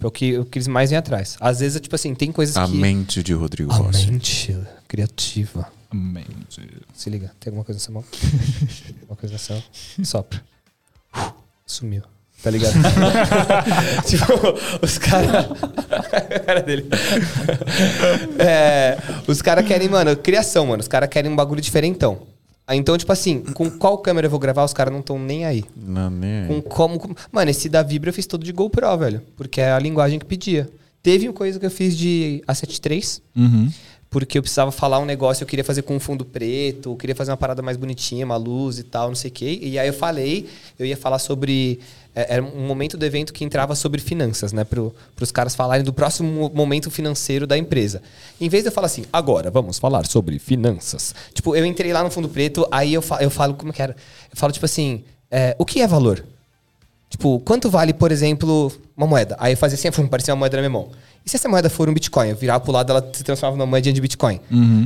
É 0.02 0.06
o 0.06 0.11
que, 0.11 0.36
o 0.39 0.44
que 0.44 0.59
eles 0.59 0.69
mais 0.69 0.90
vêm 0.90 0.98
atrás. 0.98 1.36
Às 1.40 1.61
vezes, 1.61 1.81
tipo 1.81 1.94
assim, 1.94 2.15
tem 2.15 2.31
coisas 2.31 2.55
A 2.56 2.66
que... 2.66 2.73
mente 2.74 3.23
de 3.23 3.32
Rodrigo 3.32 3.73
A 3.73 3.77
Rossi. 3.77 4.11
mente 4.11 4.55
criativa. 4.86 5.69
Amém. 5.94 6.24
Se 6.92 7.08
liga, 7.08 7.32
tem 7.38 7.50
alguma 7.50 7.64
coisa 7.64 7.78
nessa 7.78 7.92
mão? 7.92 8.04
alguma 9.02 9.16
coisa 9.16 9.32
nessa 9.34 9.54
mão? 9.54 9.62
Sopra. 10.04 10.42
Sumiu. 11.64 12.02
Tá 12.42 12.50
ligado? 12.50 12.74
tipo, 14.06 14.24
os 14.84 14.98
caras. 14.98 15.46
cara 16.44 16.60
dele. 16.62 16.86
É, 18.38 18.98
os 19.26 19.40
caras 19.40 19.66
querem, 19.66 19.88
mano, 19.88 20.14
criação, 20.16 20.66
mano. 20.66 20.80
Os 20.80 20.88
caras 20.88 21.08
querem 21.08 21.30
um 21.30 21.36
bagulho 21.36 21.60
diferentão. 21.60 22.22
Aí, 22.66 22.78
Então, 22.78 22.96
tipo 22.98 23.12
assim, 23.12 23.40
com 23.40 23.70
qual 23.70 23.98
câmera 23.98 24.26
eu 24.26 24.30
vou 24.30 24.38
gravar, 24.40 24.64
os 24.64 24.72
caras 24.72 24.92
não 24.92 25.00
estão 25.00 25.18
nem 25.18 25.44
aí. 25.44 25.64
Não, 25.76 26.10
nem... 26.10 26.46
Com 26.46 26.62
como, 26.62 26.98
com- 26.98 27.14
Mano, 27.30 27.50
esse 27.50 27.68
da 27.68 27.82
Vibra 27.82 28.10
eu 28.10 28.14
fiz 28.14 28.26
todo 28.26 28.44
de 28.44 28.52
GoPro, 28.52 28.96
velho. 28.98 29.22
Porque 29.36 29.60
é 29.60 29.72
a 29.72 29.78
linguagem 29.78 30.18
que 30.18 30.24
pedia. 30.26 30.68
Teve 31.02 31.28
uma 31.28 31.34
coisa 31.34 31.58
que 31.60 31.66
eu 31.66 31.70
fiz 31.70 31.96
de 31.96 32.42
A7 32.48 32.90
III, 32.90 33.44
Uhum. 33.44 33.72
Porque 34.14 34.38
eu 34.38 34.42
precisava 34.42 34.70
falar 34.70 35.00
um 35.00 35.04
negócio, 35.04 35.42
eu 35.42 35.46
queria 35.48 35.64
fazer 35.64 35.82
com 35.82 35.96
um 35.96 35.98
fundo 35.98 36.24
preto, 36.24 36.90
eu 36.92 36.96
queria 36.96 37.16
fazer 37.16 37.32
uma 37.32 37.36
parada 37.36 37.60
mais 37.62 37.76
bonitinha, 37.76 38.24
uma 38.24 38.36
luz 38.36 38.78
e 38.78 38.84
tal, 38.84 39.08
não 39.08 39.16
sei 39.16 39.28
o 39.28 39.34
quê. 39.34 39.58
E 39.60 39.76
aí 39.76 39.88
eu 39.88 39.92
falei, 39.92 40.48
eu 40.78 40.86
ia 40.86 40.96
falar 40.96 41.18
sobre. 41.18 41.80
é, 42.14 42.34
Era 42.34 42.42
um 42.44 42.64
momento 42.64 42.96
do 42.96 43.04
evento 43.04 43.32
que 43.32 43.44
entrava 43.44 43.74
sobre 43.74 44.00
finanças, 44.00 44.52
né? 44.52 44.62
Para 44.62 44.80
os 45.20 45.32
caras 45.32 45.56
falarem 45.56 45.84
do 45.84 45.92
próximo 45.92 46.30
mo- 46.30 46.48
momento 46.54 46.92
financeiro 46.92 47.44
da 47.44 47.58
empresa. 47.58 48.00
Em 48.40 48.48
vez 48.48 48.62
de 48.62 48.68
eu 48.68 48.72
falar 48.72 48.86
assim, 48.86 49.04
agora 49.12 49.50
vamos 49.50 49.80
falar 49.80 50.06
sobre 50.06 50.38
finanças. 50.38 51.12
Tipo, 51.34 51.56
eu 51.56 51.66
entrei 51.66 51.92
lá 51.92 52.04
no 52.04 52.10
fundo 52.10 52.28
preto, 52.28 52.68
aí 52.70 52.94
eu, 52.94 53.02
fa 53.02 53.18
eu 53.20 53.30
falo, 53.30 53.54
como 53.54 53.72
que 53.72 53.82
era? 53.82 53.96
Eu 54.30 54.36
falo, 54.36 54.52
tipo 54.52 54.64
assim, 54.64 55.02
é, 55.28 55.56
o 55.58 55.64
que 55.64 55.80
é 55.80 55.88
valor? 55.88 56.24
Tipo, 57.10 57.40
quanto 57.40 57.68
vale, 57.70 57.92
por 57.92 58.10
exemplo, 58.12 58.72
uma 58.96 59.06
moeda? 59.08 59.36
Aí 59.40 59.52
eu 59.54 59.56
fazia 59.56 59.76
assim, 59.76 59.90
parecia 60.06 60.32
uma 60.34 60.38
moeda 60.38 60.56
na 60.56 60.62
minha 60.62 60.70
mão. 60.70 60.90
E 61.24 61.30
se 61.30 61.36
essa 61.36 61.48
moeda 61.48 61.70
for 61.70 61.88
um 61.88 61.94
Bitcoin? 61.94 62.28
Eu 62.28 62.36
virava 62.36 62.60
pro 62.60 62.72
lado, 62.72 62.90
ela 62.90 63.10
se 63.12 63.24
transformava 63.24 63.56
numa 63.56 63.66
moedinha 63.66 63.92
de 63.92 64.01
Bitcoin. 64.01 64.40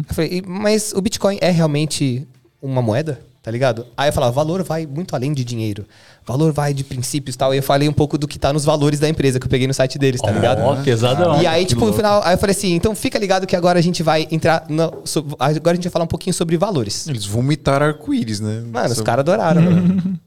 Eu 0.08 0.14
falei, 0.14 0.30
"E- 0.38 0.42
mas 0.46 0.92
o 0.94 1.00
Bitcoin 1.00 1.38
é 1.40 1.50
realmente 1.50 2.26
uma 2.62 2.80
moeda? 2.82 3.20
Tá 3.40 3.50
ligado? 3.52 3.86
Aí 3.96 4.08
eu 4.10 4.12
falava, 4.12 4.32
valor 4.32 4.62
vai 4.62 4.84
muito 4.86 5.14
além 5.16 5.32
de 5.32 5.42
dinheiro. 5.42 5.86
Valor 6.26 6.52
vai 6.52 6.74
de 6.74 6.84
princípios 6.84 7.34
e 7.34 7.38
tal. 7.38 7.54
E 7.54 7.56
eu 7.56 7.62
falei 7.62 7.88
um 7.88 7.92
pouco 7.94 8.18
do 8.18 8.28
que 8.28 8.38
tá 8.38 8.52
nos 8.52 8.62
valores 8.62 9.00
da 9.00 9.08
empresa 9.08 9.40
que 9.40 9.46
eu 9.46 9.48
peguei 9.48 9.66
no 9.66 9.72
site 9.72 9.98
deles, 9.98 10.20
tá 10.20 10.30
ligado? 10.30 10.60
Ó, 10.60 10.76
pesadão. 10.82 11.40
E 11.40 11.46
aí, 11.46 11.64
tipo, 11.64 11.80
no 11.86 11.92
final, 11.94 12.20
aí 12.24 12.34
eu 12.34 12.38
falei 12.38 12.54
assim, 12.54 12.74
então 12.74 12.94
fica 12.94 13.18
ligado 13.18 13.46
que 13.46 13.56
agora 13.56 13.78
a 13.78 13.82
gente 13.82 14.02
vai 14.02 14.28
entrar. 14.30 14.66
No, 14.68 15.00
so- 15.04 15.24
agora 15.38 15.70
a 15.70 15.74
gente 15.76 15.84
vai 15.84 15.90
falar 15.92 16.04
um 16.04 16.08
pouquinho 16.08 16.34
sobre 16.34 16.58
valores. 16.58 17.08
Eles 17.08 17.24
vomitaram 17.24 17.86
arco-íris, 17.86 18.38
né? 18.40 18.62
Mano, 18.70 18.92
os 18.92 19.00
caras 19.00 19.20
adoraram, 19.20 19.62
mano. 19.62 20.18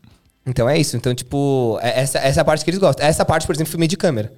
Então 0.44 0.68
é 0.68 0.80
isso. 0.80 0.98
Então, 0.98 1.14
tipo, 1.14 1.78
é- 1.84 2.02
essa, 2.02 2.18
essa 2.18 2.40
é 2.40 2.42
a 2.42 2.46
parte 2.46 2.64
que 2.64 2.72
eles 2.72 2.80
gostam. 2.80 3.06
Essa 3.06 3.24
parte, 3.24 3.46
por 3.46 3.54
exemplo, 3.54 3.70
filmei 3.70 3.88
de 3.88 3.98
câmera. 3.98 4.34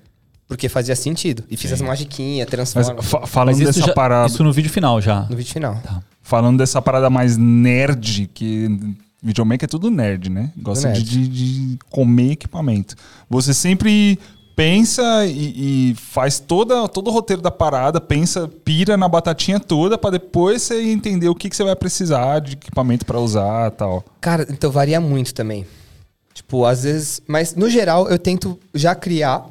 Porque 0.54 0.70
fazia 0.70 0.96
sentido. 0.96 1.44
E 1.50 1.58
fiz 1.58 1.74
as 1.74 1.82
magiquinhas, 1.82 2.46
Mas 2.46 2.52
transforma. 2.74 3.02
fa- 3.02 3.26
falando 3.26 3.56
Mas 3.56 3.60
isso, 3.70 3.74
dessa 3.80 3.88
já- 3.88 3.94
parada. 3.96 4.28
isso 4.28 4.44
no 4.44 4.54
vídeo 4.54 4.70
final 4.70 5.02
já. 5.02 5.22
No 5.28 5.36
vídeo 5.36 5.52
final. 5.52 5.82
Falando 6.22 6.60
dessa 6.60 6.80
parada 6.80 7.10
mais 7.10 7.36
nerd, 7.38 8.30
que 8.32 8.96
videomaker 9.22 9.66
é 9.66 9.68
tudo 9.68 9.90
nerd, 9.90 10.30
né? 10.30 10.52
Gosta 10.56 10.92
de, 10.92 11.00
nerd. 11.18 11.28
de- 11.28 11.72
de 11.72 11.80
comer 11.90 12.34
equipamento. 12.34 12.96
Você 13.28 13.52
sempre 13.52 14.20
pensa 14.56 15.26
e, 15.26 15.90
e 15.92 15.96
faz 15.96 16.40
toda, 16.40 16.88
todo 16.88 17.08
o 17.08 17.12
roteiro 17.12 17.42
da 17.42 17.50
parada, 17.50 18.00
pensa, 18.00 18.48
pira 18.64 18.96
na 18.96 19.08
batatinha 19.08 19.60
toda 19.60 19.98
pra 19.98 20.12
depois 20.12 20.62
você 20.62 20.84
entender 20.84 21.28
o 21.30 21.34
que, 21.34 21.50
que 21.50 21.56
você 21.56 21.64
vai 21.64 21.76
precisar 21.76 22.42
de 22.42 22.54
equipamento 22.54 23.08
pra 23.08 23.20
usar 23.20 23.70
e 23.70 23.72
tal. 23.72 24.04
Cara, 24.22 24.46
então 24.52 24.70
varia 24.70 25.02
muito 25.02 25.34
também. 25.34 25.66
Tipo, 26.32 26.64
às 26.66 26.84
vezes. 26.84 27.22
Mas 27.28 27.56
no 27.56 27.70
geral 27.70 28.08
eu 28.08 28.20
tento 28.20 28.60
já 28.74 28.94
criar 28.96 29.46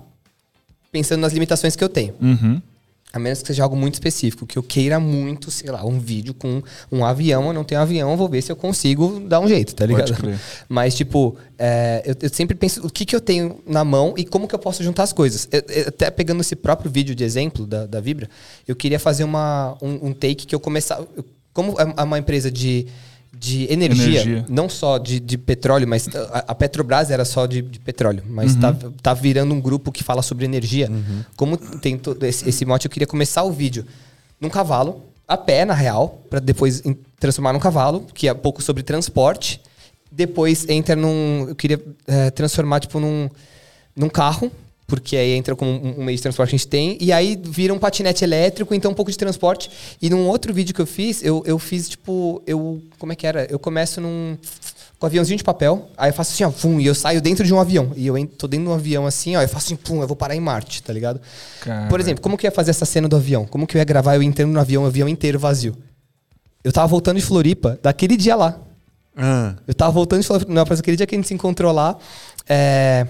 pensando 0.92 1.20
nas 1.22 1.32
limitações 1.32 1.74
que 1.74 1.82
eu 1.82 1.88
tenho. 1.88 2.14
Uhum. 2.20 2.60
A 3.14 3.18
menos 3.18 3.42
que 3.42 3.48
seja 3.48 3.62
algo 3.62 3.76
muito 3.76 3.92
específico, 3.94 4.46
que 4.46 4.56
eu 4.58 4.62
queira 4.62 4.98
muito, 4.98 5.50
sei 5.50 5.70
lá, 5.70 5.84
um 5.84 5.98
vídeo 5.98 6.32
com 6.32 6.62
um 6.90 7.04
avião, 7.04 7.46
eu 7.48 7.52
não 7.52 7.62
tenho 7.62 7.78
avião, 7.80 8.16
vou 8.16 8.26
ver 8.26 8.40
se 8.40 8.50
eu 8.50 8.56
consigo 8.56 9.20
dar 9.28 9.38
um 9.40 9.46
jeito, 9.46 9.74
tá 9.74 9.84
ligado? 9.84 10.14
Mas, 10.66 10.94
tipo, 10.94 11.36
é, 11.58 12.02
eu, 12.06 12.14
eu 12.22 12.28
sempre 12.30 12.54
penso 12.56 12.86
o 12.86 12.90
que, 12.90 13.04
que 13.04 13.14
eu 13.14 13.20
tenho 13.20 13.60
na 13.66 13.84
mão 13.84 14.14
e 14.16 14.24
como 14.24 14.48
que 14.48 14.54
eu 14.54 14.58
posso 14.58 14.82
juntar 14.82 15.02
as 15.02 15.12
coisas. 15.12 15.46
Eu- 15.52 15.62
eu- 15.68 15.88
até 15.88 16.10
pegando 16.10 16.40
esse 16.40 16.56
próprio 16.56 16.90
vídeo 16.90 17.14
de 17.14 17.22
exemplo 17.22 17.66
da, 17.66 17.84
da 17.84 18.00
Vibra, 18.00 18.30
eu 18.66 18.74
queria 18.74 18.98
fazer 18.98 19.24
uma, 19.24 19.76
um, 19.82 20.08
um 20.08 20.12
take 20.14 20.46
que 20.46 20.54
eu 20.54 20.60
começava. 20.60 21.06
Como 21.52 21.74
é 21.78 22.02
uma 22.02 22.18
empresa 22.18 22.50
de, 22.50 22.86
de 23.42 23.66
energia, 23.72 24.20
Energia. 24.22 24.46
não 24.48 24.68
só 24.68 24.98
de, 24.98 25.18
de 25.18 25.36
petróleo, 25.36 25.88
mas 25.88 26.08
a, 26.32 26.44
a 26.46 26.54
Petrobras 26.54 27.10
era 27.10 27.24
só 27.24 27.44
de, 27.44 27.60
de 27.60 27.80
petróleo, 27.80 28.22
mas 28.28 28.54
tá, 28.54 28.72
tá 29.02 29.12
virando 29.12 29.52
um 29.52 29.60
grupo 29.60 29.90
que 29.90 30.04
fala 30.04 30.22
sobre 30.22 30.44
energia. 30.44 30.88
Como 31.34 31.56
tem 31.58 31.98
todo 31.98 32.22
esse, 32.24 32.48
esse 32.48 32.64
mote, 32.64 32.86
eu 32.86 32.90
queria 32.90 33.06
começar 33.06 33.42
o 33.42 33.50
vídeo 33.50 33.84
num 34.40 34.48
cavalo, 34.48 35.02
a 35.26 35.36
pé, 35.36 35.64
na 35.64 35.74
real, 35.74 36.20
para 36.30 36.38
depois 36.38 36.86
em- 36.86 36.96
transformar 37.18 37.52
num 37.52 37.58
cavalo, 37.58 38.06
que 38.14 38.28
é 38.28 38.32
um 38.32 38.36
pouco 38.36 38.62
sobre 38.62 38.84
transporte. 38.84 39.60
Depois 40.10 40.68
entra 40.68 40.94
num. 40.94 41.46
Eu 41.48 41.54
queria 41.56 41.82
eh, 42.06 42.30
transformar, 42.30 42.78
tipo, 42.78 43.00
num, 43.00 43.28
num 43.96 44.08
carro, 44.08 44.52
porque 44.92 45.16
aí 45.16 45.30
entra 45.32 45.56
como 45.56 45.70
um, 45.70 46.00
um 46.00 46.04
meio 46.04 46.14
de 46.16 46.22
transporte 46.22 46.50
que 46.50 46.56
a 46.56 46.58
gente 46.58 46.68
tem. 46.68 46.98
E 47.00 47.10
aí 47.10 47.40
vira 47.42 47.72
um 47.72 47.78
patinete 47.78 48.22
elétrico, 48.22 48.74
então 48.74 48.90
um 48.90 48.94
pouco 48.94 49.10
de 49.10 49.16
transporte. 49.16 49.70
E 50.02 50.10
num 50.10 50.26
outro 50.28 50.52
vídeo 50.52 50.74
que 50.74 50.82
eu 50.82 50.86
fiz, 50.86 51.22
eu, 51.24 51.42
eu 51.46 51.58
fiz, 51.58 51.88
tipo, 51.88 52.42
eu. 52.46 52.82
Como 52.98 53.10
é 53.10 53.16
que 53.16 53.26
era? 53.26 53.46
Eu 53.50 53.58
começo 53.58 54.00
num. 54.02 54.36
Com 54.98 55.06
um 55.06 55.08
aviãozinho 55.08 55.38
de 55.38 55.42
papel, 55.44 55.88
aí 55.96 56.10
eu 56.10 56.14
faço 56.14 56.32
assim, 56.32 56.44
ó, 56.44 56.50
pum, 56.50 56.78
e 56.78 56.86
eu 56.86 56.94
saio 56.94 57.20
dentro 57.22 57.44
de 57.44 57.52
um 57.54 57.58
avião. 57.58 57.90
E 57.96 58.06
eu 58.06 58.16
en- 58.18 58.26
tô 58.26 58.46
dentro 58.46 58.66
de 58.66 58.70
um 58.70 58.74
avião 58.74 59.06
assim, 59.06 59.34
ó, 59.34 59.40
eu 59.42 59.48
faço 59.48 59.66
assim, 59.66 59.76
pum, 59.76 60.00
eu 60.02 60.06
vou 60.06 60.14
parar 60.16 60.36
em 60.36 60.40
Marte, 60.40 60.82
tá 60.82 60.92
ligado? 60.92 61.20
Cara. 61.62 61.88
Por 61.88 61.98
exemplo, 61.98 62.22
como 62.22 62.36
que 62.36 62.46
eu 62.46 62.48
ia 62.50 62.54
fazer 62.54 62.70
essa 62.70 62.84
cena 62.84 63.08
do 63.08 63.16
avião? 63.16 63.44
Como 63.46 63.66
que 63.66 63.76
eu 63.76 63.80
ia 63.80 63.84
gravar 63.84 64.14
eu 64.14 64.22
entrando 64.22 64.52
no 64.52 64.60
avião, 64.60 64.84
o 64.84 64.86
avião 64.86 65.08
inteiro 65.08 65.38
vazio? 65.38 65.74
Eu 66.62 66.70
tava 66.70 66.86
voltando 66.86 67.16
de 67.16 67.22
Floripa, 67.24 67.78
daquele 67.82 68.16
dia 68.16 68.36
lá. 68.36 68.60
Ah, 69.16 69.54
Eu 69.66 69.74
tava 69.74 69.90
voltando 69.90 70.20
de 70.20 70.26
Floripa, 70.28 70.52
não, 70.52 70.64
mas 70.68 70.78
aquele 70.78 70.96
dia 70.96 71.06
que 71.06 71.14
a 71.14 71.18
gente 71.18 71.26
se 71.26 71.34
encontrou 71.34 71.72
lá. 71.72 71.96
é, 72.48 73.06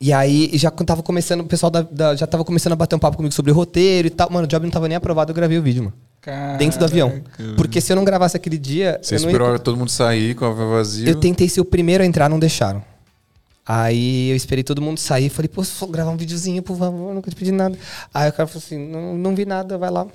E 0.00 0.12
aí 0.12 0.50
já 0.54 0.70
tava 0.70 1.02
começando, 1.02 1.40
o 1.40 1.44
pessoal 1.44 1.70
da- 1.70 1.82
da- 1.90 2.14
já 2.14 2.26
tava 2.26 2.44
começando 2.44 2.74
a 2.74 2.76
bater 2.76 2.94
um 2.96 2.98
papo 2.98 3.16
comigo 3.16 3.34
sobre 3.34 3.50
roteiro 3.52 4.08
e 4.08 4.10
tal. 4.10 4.30
Mano, 4.30 4.44
o 4.44 4.48
job 4.48 4.64
não 4.64 4.70
tava 4.70 4.88
nem 4.88 4.96
aprovado, 4.96 5.30
eu 5.30 5.34
gravei 5.34 5.58
o 5.58 5.62
vídeo, 5.62 5.84
mano. 5.84 5.94
Dentro 6.58 6.78
do 6.78 6.84
avião. 6.84 7.20
Porque 7.56 7.80
se 7.80 7.92
eu 7.92 7.96
não 7.96 8.04
gravasse 8.04 8.36
aquele 8.36 8.58
dia. 8.58 8.98
você 9.00 9.14
eu 9.14 9.20
não 9.20 9.26
ia- 9.28 9.32
esperou 9.32 9.58
todo 9.60 9.76
mundo 9.76 9.90
sair 9.90 10.34
com 10.34 10.44
o 10.44 10.48
avião 10.48 10.70
vazio. 10.70 11.08
eu 11.08 11.14
tentei 11.14 11.48
ser 11.48 11.60
o 11.60 11.64
primeiro 11.64 12.02
a 12.02 12.06
entrar, 12.06 12.28
não 12.28 12.38
deixaram. 12.38 12.82
Aí 13.64 14.30
eu 14.30 14.36
esperei 14.36 14.62
todo 14.64 14.82
mundo 14.82 14.98
sair. 14.98 15.28
Falei, 15.28 15.48
pô, 15.48 15.62
vou 15.62 15.88
gravar 15.88 16.10
um 16.10 16.16
videozinho, 16.16 16.62
por 16.62 16.76
favor, 16.76 17.14
nunca 17.14 17.30
te 17.30 17.36
pedi 17.36 17.50
nada. 17.52 17.76
Aí 18.12 18.28
o 18.28 18.32
cara 18.32 18.46
falou 18.46 18.62
assim: 18.64 18.78
não, 18.88 19.16
não 19.16 19.34
vi 19.34 19.44
nada, 19.44 19.78
vai 19.78 19.90
lá. 19.90 20.06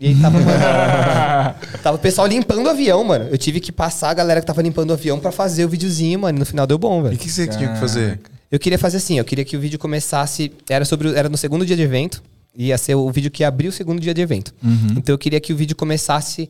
E 0.00 0.08
aí 0.08 0.14
tava, 0.20 0.38
tava 1.82 1.96
o 1.96 2.00
pessoal 2.00 2.26
limpando 2.26 2.66
o 2.66 2.70
avião, 2.70 3.02
mano. 3.04 3.26
Eu 3.30 3.38
tive 3.38 3.60
que 3.60 3.72
passar 3.72 4.10
a 4.10 4.14
galera 4.14 4.40
que 4.40 4.46
tava 4.46 4.62
limpando 4.62 4.90
o 4.90 4.92
avião 4.94 5.18
pra 5.18 5.32
fazer 5.32 5.64
o 5.64 5.68
videozinho, 5.68 6.18
mano. 6.20 6.36
E 6.36 6.40
no 6.40 6.46
final 6.46 6.66
deu 6.66 6.78
bom, 6.78 7.00
E 7.00 7.02
velho. 7.04 7.14
o 7.16 7.18
que 7.18 7.30
você 7.30 7.46
tinha 7.46 7.72
que 7.72 7.78
fazer? 7.80 8.20
Eu 8.50 8.58
queria 8.58 8.78
fazer 8.78 8.96
assim, 8.98 9.18
eu 9.18 9.24
queria 9.24 9.44
que 9.44 9.56
o 9.56 9.60
vídeo 9.60 9.78
começasse. 9.78 10.50
Era 10.68 10.84
sobre. 10.84 11.14
Era 11.14 11.28
no 11.28 11.36
segundo 11.36 11.64
dia 11.66 11.76
de 11.76 11.82
evento. 11.82 12.22
Ia 12.56 12.76
ser 12.78 12.94
o 12.96 13.10
vídeo 13.10 13.30
que 13.30 13.42
ia 13.42 13.48
abrir 13.48 13.68
o 13.68 13.72
segundo 13.72 14.00
dia 14.00 14.12
de 14.14 14.20
evento. 14.20 14.52
Então 14.96 15.12
eu 15.14 15.18
queria 15.18 15.38
que 15.40 15.52
o 15.52 15.56
vídeo 15.56 15.76
começasse. 15.76 16.48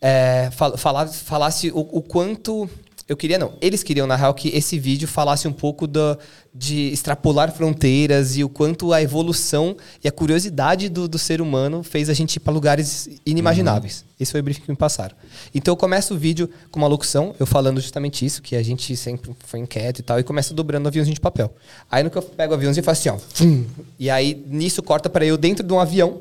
É, 0.00 0.48
fal- 0.52 0.76
falar, 0.78 1.06
falasse 1.08 1.70
o, 1.70 1.80
o 1.80 2.00
quanto. 2.02 2.68
Eu 3.10 3.16
queria, 3.16 3.38
não. 3.38 3.54
Eles 3.60 3.82
queriam, 3.82 4.06
na 4.06 4.14
real, 4.14 4.32
que 4.32 4.56
esse 4.56 4.78
vídeo 4.78 5.08
falasse 5.08 5.48
um 5.48 5.52
pouco 5.52 5.88
da, 5.88 6.16
de 6.54 6.92
extrapolar 6.92 7.52
fronteiras 7.52 8.36
e 8.36 8.44
o 8.44 8.48
quanto 8.48 8.92
a 8.92 9.02
evolução 9.02 9.76
e 10.04 10.06
a 10.06 10.12
curiosidade 10.12 10.88
do, 10.88 11.08
do 11.08 11.18
ser 11.18 11.40
humano 11.40 11.82
fez 11.82 12.08
a 12.08 12.14
gente 12.14 12.36
ir 12.36 12.38
para 12.38 12.52
lugares 12.52 13.08
inimagináveis. 13.26 14.04
Esse 14.20 14.30
foi 14.30 14.40
o 14.40 14.44
briefing 14.44 14.60
que 14.60 14.70
me 14.70 14.76
passaram. 14.76 15.16
Então 15.52 15.72
eu 15.72 15.76
começo 15.76 16.14
o 16.14 16.16
vídeo 16.16 16.48
com 16.70 16.78
uma 16.78 16.86
locução, 16.86 17.34
eu 17.40 17.46
falando 17.46 17.80
justamente 17.80 18.24
isso, 18.24 18.40
que 18.40 18.54
a 18.54 18.62
gente 18.62 18.96
sempre 18.96 19.32
foi 19.40 19.58
inquieto 19.58 19.98
e 19.98 20.02
tal, 20.04 20.20
e 20.20 20.22
começa 20.22 20.54
dobrando 20.54 20.86
aviãozinho 20.86 21.14
de 21.14 21.20
papel. 21.20 21.52
Aí 21.90 22.04
no 22.04 22.10
que 22.10 22.18
eu 22.18 22.22
pego 22.22 22.52
o 22.52 22.54
aviãozinho, 22.54 22.82
eu 22.82 22.84
faço 22.84 23.08
assim, 23.08 23.18
ó. 23.18 23.18
fum, 23.34 23.66
e 23.98 24.08
aí 24.08 24.40
nisso 24.46 24.84
corta 24.84 25.10
para 25.10 25.26
eu 25.26 25.36
dentro 25.36 25.66
de 25.66 25.72
um 25.72 25.80
avião, 25.80 26.20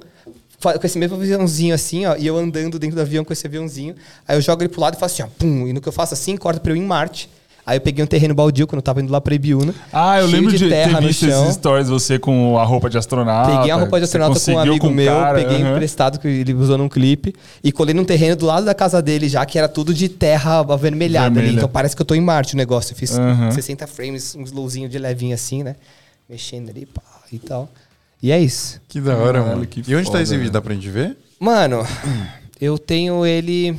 com 0.62 0.86
esse 0.86 0.98
mesmo 0.98 1.16
aviãozinho 1.16 1.74
assim, 1.74 2.06
ó, 2.06 2.16
e 2.18 2.28
eu 2.28 2.38
andando 2.38 2.78
dentro 2.78 2.96
do 2.96 3.02
avião 3.02 3.24
com 3.24 3.32
esse 3.32 3.48
aviãozinho. 3.48 3.96
Aí 4.28 4.38
eu 4.38 4.42
jogo 4.42 4.62
ele 4.62 4.70
pro 4.70 4.82
lado 4.82 4.96
e 4.96 5.00
faço 5.00 5.22
assim, 5.22 5.32
ó, 5.32 5.40
pum, 5.40 5.68
e 5.68 5.74
no 5.74 5.82
que 5.82 5.88
eu 5.88 5.94
faço 5.94 6.14
assim, 6.14 6.36
corta 6.36 6.60
pra 6.60 6.72
eu 6.72 6.76
ir 6.76 6.80
em 6.80 6.86
Marte. 6.86 7.30
Aí 7.70 7.78
eu 7.78 7.82
peguei 7.82 8.04
um 8.04 8.08
terreno 8.08 8.34
baldio 8.34 8.66
quando 8.66 8.78
eu 8.78 8.82
tava 8.82 9.00
indo 9.00 9.12
lá 9.12 9.22
pra 9.22 9.36
Ibiúna. 9.36 9.76
Ah, 9.94 10.20
eu 10.20 10.26
lembro 10.26 10.52
de, 10.52 10.58
ter 10.58 10.70
terra 10.70 11.00
no 11.00 11.06
visto 11.06 11.28
chão. 11.28 11.44
esses 11.44 11.54
stories 11.54 11.88
você 11.88 12.18
com 12.18 12.58
a 12.58 12.64
roupa 12.64 12.90
de 12.90 12.98
astronauta. 12.98 13.58
Peguei 13.58 13.70
a 13.70 13.76
roupa 13.76 14.00
de 14.00 14.06
astronauta 14.06 14.40
com 14.40 14.52
um 14.54 14.58
amigo 14.58 14.88
o 14.88 14.92
meu, 14.92 15.14
cara, 15.14 15.38
peguei 15.38 15.62
emprestado 15.62 16.20
que 16.20 16.28
ele 16.28 16.52
usou 16.56 16.80
num 16.80 16.90
clipe 16.90 17.36
e 17.64 17.72
colei 17.72 17.94
num 17.94 18.04
terreno 18.04 18.36
do 18.36 18.48
lado 18.48 18.66
da 18.66 18.74
casa 18.74 19.04
dele 19.04 19.30
já, 19.30 19.46
que 19.46 19.60
era 19.60 19.68
tudo 19.68 19.94
de 19.94 20.10
terra 20.10 20.62
avermelhada 20.62 21.28
ali. 21.28 21.36
Vermelha. 21.36 21.58
Então 21.58 21.70
parece 21.70 21.96
que 21.96 22.02
eu 22.02 22.06
tô 22.08 22.16
em 22.16 22.22
Marte 22.22 22.56
o 22.56 22.58
negócio. 22.58 22.94
Eu 22.94 22.98
fiz 22.98 23.16
Aham. 23.16 23.52
60 23.52 23.86
frames, 23.86 24.34
um 24.36 24.42
slowzinho 24.42 24.90
de 24.90 24.98
levinho 24.98 25.36
assim, 25.36 25.62
né? 25.62 25.76
Mexendo 26.28 26.72
ali, 26.72 26.88
pá, 26.88 27.04
e 27.32 27.38
tal. 27.38 27.70
E 28.22 28.32
é 28.32 28.40
isso. 28.40 28.82
Que 28.88 29.00
da 29.00 29.16
hora, 29.16 29.40
Caralho, 29.40 29.56
mano. 29.60 29.68
que 29.68 29.84
e 29.88 29.96
onde 29.96 30.12
tá 30.12 30.22
esse 30.22 30.36
vídeo? 30.36 30.52
Dá 30.52 30.62
pra 30.62 30.74
gente 30.74 30.90
ver? 30.90 31.18
Mano, 31.40 31.86
eu 32.60 32.78
tenho 32.78 33.26
ele. 33.26 33.78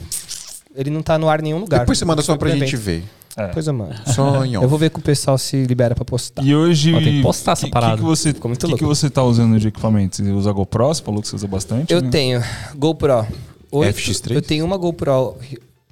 Ele 0.74 0.88
não 0.90 1.02
tá 1.02 1.18
no 1.18 1.28
ar 1.28 1.40
em 1.40 1.44
nenhum 1.44 1.58
lugar. 1.58 1.80
Depois 1.80 1.98
você 1.98 2.04
manda 2.04 2.22
só 2.22 2.36
pra 2.36 2.50
gente 2.50 2.76
ver. 2.76 3.04
É. 3.36 3.46
Depois 3.48 3.66
eu 3.66 3.74
mando. 3.74 3.94
Só 4.12 4.44
em 4.44 4.54
Eu 4.54 4.68
vou 4.68 4.78
ver 4.78 4.90
com 4.90 4.98
o 4.98 5.02
pessoal 5.02 5.36
se 5.38 5.64
libera 5.64 5.94
pra 5.94 6.04
postar. 6.04 6.42
E 6.42 6.54
hoje. 6.54 6.94
Ó, 6.94 6.98
tem 6.98 7.16
que 7.18 7.22
postar 7.22 7.52
essa 7.52 7.66
que- 7.66 7.72
parada. 7.72 7.94
Que, 7.96 8.00
que 8.00 8.04
você, 8.04 8.32
Ficou 8.32 8.48
muito 8.48 8.66
que, 8.66 8.74
que 8.74 8.82
louco. 8.82 8.94
você 8.94 9.08
tá 9.10 9.22
usando 9.22 9.58
de 9.58 9.68
equipamento? 9.68 10.16
Você 10.16 10.30
usa 10.30 10.52
GoPro? 10.52 10.86
Você 10.88 11.02
falou 11.02 11.20
que 11.22 11.28
você 11.28 11.36
usa 11.36 11.46
bastante? 11.46 11.92
Eu 11.92 12.00
né? 12.00 12.10
tenho 12.10 12.42
GoPro 12.76 13.26
8. 13.70 13.96
FX3? 13.98 14.34
Eu 14.34 14.42
tenho 14.42 14.64
uma 14.64 14.76
GoPro 14.76 15.36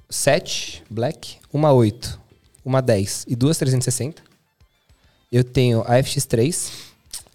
7 0.09 0.83
Black, 0.89 1.35
uma 1.53 1.71
8, 1.71 2.19
uma 2.65 2.81
10 2.81 3.25
e 3.27 3.35
duas 3.35 3.57
360. 3.57 4.21
Eu 5.31 5.43
tenho 5.43 5.81
a 5.81 5.97
FX3. 5.99 6.71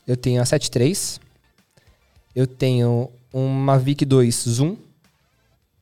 Eu 0.06 0.16
tenho 0.16 0.40
a 0.40 0.44
73. 0.44 1.20
Eu 2.34 2.46
tenho 2.46 3.10
uma 3.32 3.78
Vic 3.78 4.04
2 4.04 4.34
Zoom. 4.48 4.76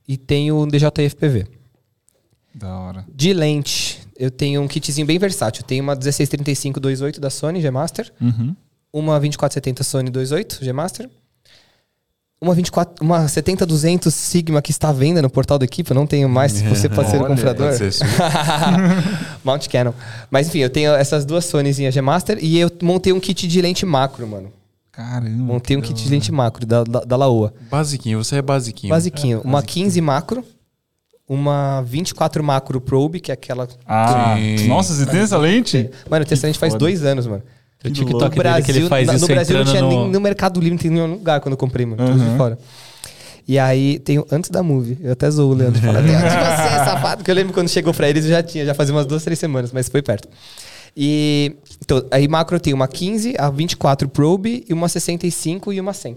E 0.07 0.17
tenho 0.17 0.61
um 0.61 0.67
DJI 0.69 1.09
FPV. 1.09 1.47
Da 2.55 2.79
hora. 2.79 3.07
De 3.09 3.33
lente, 3.33 4.01
eu 4.19 4.31
tenho 4.31 4.61
um 4.61 4.69
kitzinho 4.69 5.07
bem 5.07 5.19
versátil. 5.19 5.63
Eu 5.63 5.67
tenho 5.67 5.83
uma 5.83 5.95
1635 5.95 6.81
28 6.81 7.21
da 7.21 7.31
Sony 7.31 7.61
G 7.63 7.71
Master, 7.71 8.13
Uhum. 8.21 8.55
uma 8.93 9.19
2470 9.19 9.83
Sony 9.85 10.11
28 10.11 10.63
G 10.63 10.73
Master, 10.73 11.09
uma 12.43 12.55
24, 12.55 13.05
uma 13.05 13.25
70-200 13.27 14.11
Sigma 14.11 14.61
que 14.61 14.73
está 14.73 14.89
à 14.89 14.93
venda 14.93 15.23
no 15.23 15.31
portal 15.31 15.61
da 15.61 15.65
equipe, 15.65 15.89
eu 15.89 15.95
não 15.95 16.09
tenho 16.09 16.29
mais, 16.29 16.51
se 16.51 16.65
você 16.67 16.89
pode 16.89 17.09
ser 17.09 17.19
o 17.19 17.21
Olha, 17.21 17.29
comprador. 17.29 17.71
Mount 19.45 19.69
Canon. 19.69 19.93
Mas 20.29 20.49
enfim, 20.49 20.59
eu 20.59 20.69
tenho 20.69 20.93
essas 20.93 21.25
duas 21.25 21.45
Sonyzinhas 21.45 21.95
G 21.95 22.03
Master 22.03 22.39
e 22.43 22.59
eu 22.59 22.69
montei 22.83 23.13
um 23.13 23.21
kit 23.21 23.47
de 23.47 23.63
lente 23.63 23.87
macro, 23.87 24.27
mano. 24.27 24.53
Caramba. 24.91 25.31
Montei 25.31 25.77
um 25.77 25.81
kit 25.81 26.03
de 26.03 26.11
lente 26.11 26.33
macro 26.33 26.67
da, 26.67 26.83
da, 26.83 27.01
da 27.01 27.17
Laoa. 27.17 27.55
Basiquinho, 27.71 28.23
você 28.23 28.37
é 28.37 28.43
basiquinho. 28.43 28.91
Basiquinho. 28.91 29.41
Uma 29.43 29.63
15 29.63 30.01
macro, 30.01 30.45
uma 31.29 31.81
24 31.83 32.43
macro 32.43 32.81
probe, 32.81 33.21
que 33.21 33.31
é 33.31 33.35
aquela. 33.35 33.69
Ah, 33.87 34.35
Sim. 34.37 34.67
nossa, 34.67 34.93
você 34.93 35.07
tem 35.07 35.21
essa 35.21 35.39
lente? 35.39 35.89
Mano, 36.11 36.25
eu 36.25 36.27
tenho 36.27 36.37
essa 36.37 36.47
lente 36.49 36.59
faz 36.59 36.75
dois 36.75 37.05
anos, 37.05 37.27
mano. 37.27 37.43
O 37.85 37.91
TikTok 37.91 38.13
louco. 38.23 38.43
dele 38.43 38.63
que 38.63 38.71
ele 38.71 38.89
faz 38.89 39.07
na- 39.07 39.15
isso 39.15 39.23
no 39.29 39.35
Brasil 39.35 39.57
não 39.59 39.65
tinha 39.65 39.83
no... 39.83 39.89
nem 39.89 40.11
no 40.11 40.21
Mercado 40.21 40.59
Livre, 40.61 40.71
não 40.75 40.79
tem 40.79 40.91
nenhum 40.91 41.07
lugar 41.13 41.41
quando 41.41 41.53
eu 41.55 41.59
comprei, 41.59 41.85
mano. 41.87 42.05
Tudo 42.07 42.19
de 42.19 42.25
Uhum. 42.31 42.37
fora. 42.37 42.59
E 43.49 43.59
aí, 43.59 43.99
tenho 43.99 44.25
antes 44.31 44.51
da 44.51 44.63
movie, 44.63 44.97
eu 45.03 45.13
até 45.13 45.29
zoo 45.31 45.51
o 45.51 45.55
Leandro. 45.55 45.81
Fala, 45.81 46.01
"Tem 46.03 46.15
antes 46.15 46.31
de 46.31 46.39
você, 46.39 46.85
safado. 46.85 47.25
Que 47.25 47.31
eu 47.31 47.35
lembro 47.35 47.53
quando 47.53 47.69
chegou 47.69 47.93
pra 47.93 48.09
eles, 48.09 48.25
eu 48.25 48.31
já 48.31 48.43
tinha, 48.43 48.65
já 48.65 48.73
fazia 48.73 48.95
umas 48.95 49.05
duas, 49.05 49.25
três 49.25 49.39
semanas, 49.39 49.73
mas 49.73 49.89
foi 49.89 50.01
perto. 50.01 50.29
E 50.97 51.57
então, 51.83 52.05
aí 52.11 52.29
macro 52.29 52.57
eu 52.57 52.61
tenho 52.61 52.77
uma 52.77 52.87
15, 52.87 53.35
a 53.39 53.51
24 53.51 54.09
probe, 54.09 54.65
e 54.69 54.73
uma 54.73 54.89
65 54.89 55.73
e 55.73 55.81
uma 55.81 55.93
100. 55.93 56.17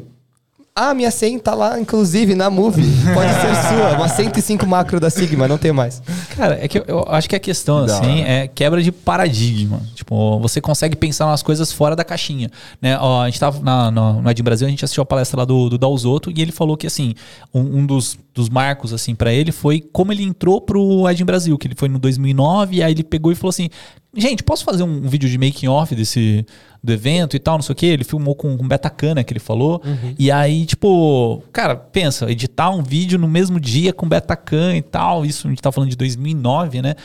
Ah, 0.77 0.93
minha 0.93 1.09
100 1.09 1.39
tá 1.39 1.53
lá, 1.55 1.79
inclusive, 1.79 2.35
na 2.35 2.49
movie. 2.49 2.83
Pode 3.13 3.31
ser 3.31 3.55
sua. 3.69 3.95
Uma 3.95 4.09
105 4.09 4.67
macro 4.67 4.99
da 4.99 5.09
Sigma, 5.09 5.47
não 5.47 5.57
tenho 5.57 5.73
mais. 5.73 6.03
Cara, 6.35 6.59
é 6.61 6.67
que 6.67 6.77
eu, 6.79 6.83
eu 6.85 7.05
acho 7.07 7.29
que 7.29 7.35
a 7.37 7.39
questão, 7.39 7.85
Da 7.85 7.97
assim, 7.97 8.19
hora. 8.19 8.29
é 8.29 8.47
quebra 8.49 8.83
de 8.83 8.91
paradigma. 8.91 9.81
Tipo, 9.95 10.37
você 10.37 10.59
consegue 10.59 10.97
pensar 10.97 11.27
nas 11.27 11.41
coisas 11.41 11.71
fora 11.71 11.95
da 11.95 12.03
caixinha, 12.03 12.51
né? 12.81 12.97
Ó, 12.99 13.21
a 13.21 13.29
gente 13.29 13.39
tava 13.39 13.61
na, 13.61 13.89
no, 13.89 14.21
no 14.21 14.29
Ed 14.29 14.43
Brasil, 14.43 14.67
a 14.67 14.69
gente 14.69 14.83
assistiu 14.83 15.01
a 15.01 15.05
palestra 15.05 15.39
lá 15.39 15.45
do, 15.45 15.69
do 15.69 15.77
Dalzotto 15.77 16.29
e 16.29 16.41
ele 16.41 16.51
falou 16.51 16.75
que, 16.75 16.85
assim, 16.85 17.13
um, 17.53 17.79
um 17.79 17.85
dos, 17.85 18.19
dos 18.33 18.49
marcos, 18.49 18.91
assim, 18.91 19.15
para 19.15 19.33
ele 19.33 19.53
foi 19.53 19.79
como 19.93 20.11
ele 20.11 20.23
entrou 20.23 20.59
pro 20.59 21.09
Ed 21.09 21.23
Brasil, 21.23 21.57
que 21.57 21.67
ele 21.67 21.75
foi 21.75 21.87
no 21.87 21.97
2009 21.99 22.75
e 22.75 22.83
aí 22.83 22.91
ele 22.91 23.03
pegou 23.05 23.31
e 23.31 23.35
falou 23.35 23.51
assim, 23.51 23.69
gente, 24.13 24.43
posso 24.43 24.65
fazer 24.65 24.83
um, 24.83 25.05
um 25.05 25.07
vídeo 25.07 25.29
de 25.29 25.37
making 25.37 25.69
off 25.69 25.95
desse 25.95 26.45
do 26.85 26.93
evento 26.93 27.35
e 27.35 27.39
tal, 27.39 27.55
não 27.55 27.61
sei 27.61 27.73
o 27.73 27.75
que. 27.75 27.85
Ele 27.85 28.03
filmou 28.03 28.35
com, 28.35 28.57
com 28.57 28.67
Betacana, 28.67 29.23
que 29.23 29.33
ele 29.33 29.39
falou. 29.39 29.81
Uhum. 29.83 30.15
E 30.17 30.31
aí, 30.31 30.65
tipo, 30.65 31.43
cara, 31.51 31.75
pensa, 31.75 32.31
editar 32.31 32.69
um 32.69 32.83
vídeo 32.83 33.17
no 33.17 33.27
mesmo 33.27 33.59
dia 33.59 33.91
com 33.91 34.07
Betacam 34.07 34.75
e 34.75 34.81
tal. 34.81 35.25
Isso 35.25 35.47
a 35.47 35.49
gente 35.49 35.61
tá 35.61 35.71
falando 35.71 35.89
de 35.89 35.95
2009, 35.95 36.81
né? 36.81 36.95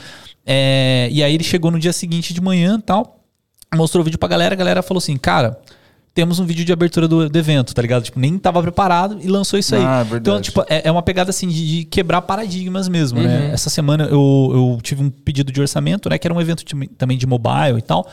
É, 0.45 1.09
e 1.11 1.23
aí 1.23 1.33
ele 1.33 1.43
chegou 1.43 1.71
no 1.71 1.79
dia 1.79 1.93
seguinte 1.93 2.33
de 2.33 2.41
manhã 2.41 2.77
e 2.77 2.81
tal. 2.81 3.19
Mostrou 3.75 4.01
o 4.01 4.05
vídeo 4.05 4.19
pra 4.19 4.29
galera, 4.29 4.53
a 4.53 4.57
galera 4.57 4.81
falou 4.81 4.99
assim, 4.99 5.17
cara. 5.17 5.59
Temos 6.13 6.39
um 6.39 6.45
vídeo 6.45 6.65
de 6.65 6.73
abertura 6.73 7.07
do, 7.07 7.29
do 7.29 7.39
evento, 7.39 7.73
tá 7.73 7.81
ligado? 7.81 8.03
Tipo, 8.03 8.19
nem 8.19 8.37
tava 8.37 8.61
preparado 8.61 9.17
e 9.21 9.27
lançou 9.29 9.57
isso 9.57 9.73
aí. 9.75 9.81
Ah, 9.81 10.03
verdade. 10.03 10.19
então, 10.29 10.41
tipo, 10.41 10.61
é, 10.67 10.87
é 10.87 10.91
uma 10.91 11.01
pegada 11.01 11.29
assim 11.29 11.47
de, 11.47 11.65
de 11.79 11.85
quebrar 11.85 12.21
paradigmas 12.23 12.89
mesmo, 12.89 13.17
Uhum. 13.19 13.25
né? 13.25 13.51
Essa 13.53 13.69
semana 13.69 14.03
eu, 14.05 14.49
eu 14.53 14.79
tive 14.83 15.01
um 15.01 15.09
pedido 15.09 15.53
de 15.53 15.61
orçamento, 15.61 16.09
né? 16.09 16.17
Que 16.17 16.27
era 16.27 16.33
um 16.33 16.41
evento 16.41 16.65
de- 16.65 16.87
também 16.97 17.17
de 17.17 17.25
mobile 17.25 17.77
e 17.77 17.81
tal, 17.81 18.05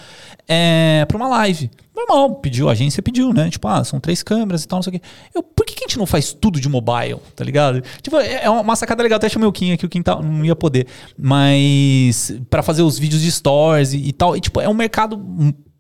é, 0.47 1.05
pra 1.09 1.17
uma 1.17 1.27
live. 1.29 1.69
Normal, 1.93 2.37
pediu, 2.37 2.69
a 2.69 2.73
agência 2.73 3.03
pediu, 3.03 3.33
né? 3.33 3.51
Tipo, 3.51 3.67
ah, 3.67 3.83
são 3.83 3.99
três 3.99 4.23
câmeras 4.23 4.63
e 4.63 4.69
tal, 4.69 4.77
não 4.77 4.83
sei 4.85 4.91
o 4.95 5.01
quê. 5.01 5.07
Eu, 5.35 5.43
por 5.43 5.67
que, 5.67 5.75
que 5.75 5.83
a 5.85 5.89
gente 5.89 5.99
não 5.99 6.07
faz 6.07 6.33
tudo 6.33 6.61
de 6.61 6.69
mobile, 6.69 7.17
tá 7.35 7.43
ligado? 7.43 7.83
Tipo, 8.01 8.19
é 8.19 8.45
é 8.45 8.49
uma 8.51 8.77
sacada 8.77 9.03
legal. 9.03 9.17
Até 9.17 9.29
chamei 9.29 9.49
o 9.49 9.53
Kim 9.53 9.73
aqui, 9.73 9.85
o 9.85 9.89
Kim 9.89 10.03
tá- 10.03 10.23
não 10.23 10.45
ia 10.45 10.55
poder. 10.55 10.87
Mas 11.19 12.33
pra 12.49 12.63
fazer 12.63 12.83
os 12.83 12.97
vídeos 12.97 13.23
de 13.23 13.31
stories 13.33 13.93
e, 13.93 13.99
e 13.99 14.13
tal. 14.13 14.37
E, 14.37 14.41
tipo, 14.41 14.61
é 14.61 14.69
um 14.69 14.75
mercado 14.75 15.21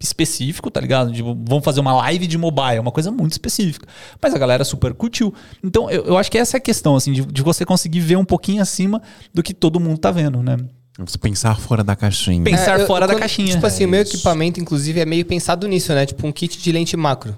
específico, 0.00 0.70
tá 0.70 0.80
ligado? 0.80 1.12
Tipo, 1.12 1.36
vamos 1.46 1.64
fazer 1.64 1.80
uma 1.80 1.92
live 1.94 2.26
de 2.26 2.38
mobile, 2.38 2.78
uma 2.78 2.92
coisa 2.92 3.10
muito 3.10 3.32
específica. 3.32 3.86
Mas 4.22 4.34
a 4.34 4.38
galera 4.38 4.64
super 4.64 4.94
curtiu. 4.94 5.34
Então, 5.62 5.90
eu, 5.90 6.04
eu 6.04 6.16
acho 6.18 6.30
que 6.30 6.38
essa 6.38 6.56
é 6.56 6.58
a 6.58 6.60
questão, 6.60 6.96
assim, 6.96 7.12
de, 7.12 7.24
de 7.24 7.42
você 7.42 7.64
conseguir 7.64 8.00
ver 8.00 8.16
um 8.16 8.24
pouquinho 8.24 8.62
acima 8.62 9.02
do 9.34 9.42
que 9.42 9.52
todo 9.52 9.80
mundo 9.80 9.98
tá 9.98 10.10
vendo, 10.10 10.42
né? 10.42 10.56
Você 11.00 11.16
pensar 11.16 11.56
fora 11.58 11.84
da 11.84 11.94
caixinha. 11.94 12.42
Pen- 12.42 12.54
Pensar 12.56 12.78
É, 12.78 12.82
eu- 12.82 12.86
fora 12.86 13.06
da 13.06 13.12
quando- 13.14 13.20
caixinha. 13.20 13.52
Tipo 13.54 13.66
assim, 13.66 13.84
É 13.84 13.86
o 13.86 13.90
meu 13.90 14.00
equipamento, 14.00 14.60
inclusive, 14.60 14.98
é 15.00 15.04
meio 15.06 15.24
pensado 15.24 15.66
nisso, 15.68 15.92
né? 15.94 16.04
Tipo 16.06 16.26
um 16.26 16.32
kit 16.32 16.58
de 16.58 16.72
lente 16.72 16.96
macro. 16.96 17.36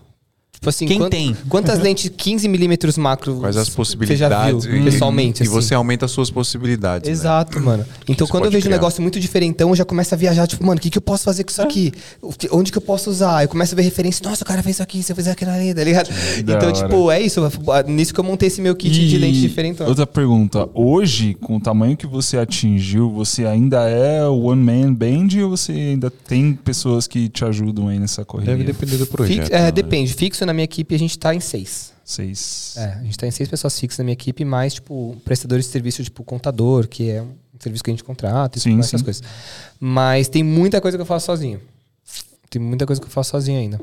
Tipo 0.60 0.68
assim, 0.68 0.84
Quem 0.86 1.08
tem? 1.08 1.34
Quantas 1.48 1.78
lentes 1.78 2.10
15mm 2.10 2.98
macro 2.98 3.34
Quais 3.36 3.56
as 3.56 3.68
você 3.68 3.74
possibilidades. 3.76 4.64
já 4.64 4.70
viu 4.70 4.84
pessoalmente? 4.84 5.42
E 5.42 5.44
assim? 5.44 5.50
você 5.54 5.74
aumenta 5.74 6.04
as 6.04 6.10
suas 6.10 6.30
possibilidades. 6.30 7.08
né? 7.08 7.12
Exato, 7.14 7.58
mano. 7.58 7.82
Então, 8.06 8.26
Você 8.26 8.30
quando 8.30 8.44
eu 8.44 8.50
vejo 8.50 8.64
um 8.64 8.68
criar. 8.68 8.76
negócio 8.76 9.00
muito 9.00 9.18
diferentão, 9.18 9.70
eu 9.70 9.76
já 9.76 9.86
começo 9.86 10.14
a 10.14 10.18
viajar, 10.18 10.46
tipo, 10.46 10.62
mano, 10.66 10.76
o 10.78 10.80
que, 10.82 10.90
que 10.90 10.98
eu 10.98 11.02
posso 11.02 11.24
fazer 11.24 11.44
com 11.44 11.50
isso 11.50 11.62
aqui? 11.62 11.92
Que- 12.36 12.48
Onde 12.52 12.70
que 12.70 12.76
eu 12.76 12.82
posso 12.82 13.08
usar? 13.08 13.42
Eu 13.42 13.48
começo 13.48 13.74
a 13.74 13.76
ver 13.76 13.80
referência, 13.84 14.22
nossa, 14.28 14.44
o 14.44 14.46
cara 14.46 14.62
fez 14.62 14.76
isso 14.76 14.82
aqui, 14.82 15.02
se 15.02 15.10
eu 15.10 15.16
fizer 15.16 15.30
aquilo 15.30 15.50
ali, 15.50 15.72
tá 15.74 15.82
ligado? 15.82 16.10
Da 16.44 16.56
então, 16.56 16.68
hora. 16.68 16.72
tipo, 16.72 17.10
é 17.10 17.20
isso. 17.22 17.40
Nisso 17.86 18.12
que 18.12 18.20
eu 18.20 18.24
montei 18.24 18.48
esse 18.48 18.60
meu 18.60 18.76
kit 18.76 19.08
de 19.08 19.16
lente 19.16 19.40
diferentão. 19.40 19.86
Outra 19.88 20.06
pergunta. 20.06 20.68
Hoje, 20.74 21.32
com 21.40 21.56
o 21.56 21.60
tamanho 21.60 21.96
que 21.96 22.06
você 22.06 22.36
atingiu, 22.36 23.10
você 23.10 23.46
ainda 23.46 23.88
é 23.88 24.26
o 24.26 24.38
one 24.42 24.62
man 24.62 24.92
band 24.92 25.28
ou 25.42 25.56
você 25.56 25.72
ainda 25.72 26.10
tem 26.10 26.52
pessoas 26.52 27.06
que 27.06 27.30
te 27.30 27.46
ajudam 27.46 27.88
aí 27.88 27.98
nessa 27.98 28.26
corrida? 28.26 28.50
Deve 28.52 28.64
depender 28.64 28.98
do 28.98 29.06
projeto. 29.06 29.36
Fix- 29.44 29.50
é, 29.50 29.62
né? 29.62 29.70
depende. 29.72 30.12
Fixo 30.12 30.44
na 30.50 30.54
minha 30.54 30.64
equipe, 30.64 30.94
a 30.94 30.98
gente 30.98 31.18
tá 31.18 31.34
em 31.34 31.40
seis. 31.40 31.92
Seis. 32.04 32.74
É, 32.76 32.84
a 33.00 33.02
gente 33.04 33.16
tá 33.16 33.26
em 33.26 33.30
seis 33.30 33.48
pessoas 33.48 33.78
fixas 33.78 33.98
na 33.98 34.04
minha 34.04 34.12
equipe, 34.14 34.44
mais, 34.44 34.74
tipo, 34.74 35.16
prestadores 35.24 35.66
de 35.66 35.70
serviço, 35.72 36.02
tipo, 36.02 36.24
contador, 36.24 36.88
que 36.88 37.08
é 37.08 37.22
um 37.22 37.34
serviço 37.60 37.84
que 37.84 37.90
a 37.90 37.92
gente 37.94 38.02
contrata 38.04 38.58
e 38.58 38.60
Sim, 38.60 38.72
mais, 38.74 38.86
essas 38.86 39.00
sim. 39.00 39.04
coisas. 39.04 39.22
Mas 39.78 40.28
tem 40.28 40.42
muita 40.42 40.80
coisa 40.80 40.98
que 40.98 41.02
eu 41.02 41.06
faço 41.06 41.26
sozinho. 41.26 41.60
Tem 42.50 42.60
muita 42.60 42.84
coisa 42.84 43.00
que 43.00 43.06
eu 43.06 43.10
faço 43.12 43.30
sozinho 43.30 43.60
ainda. 43.60 43.80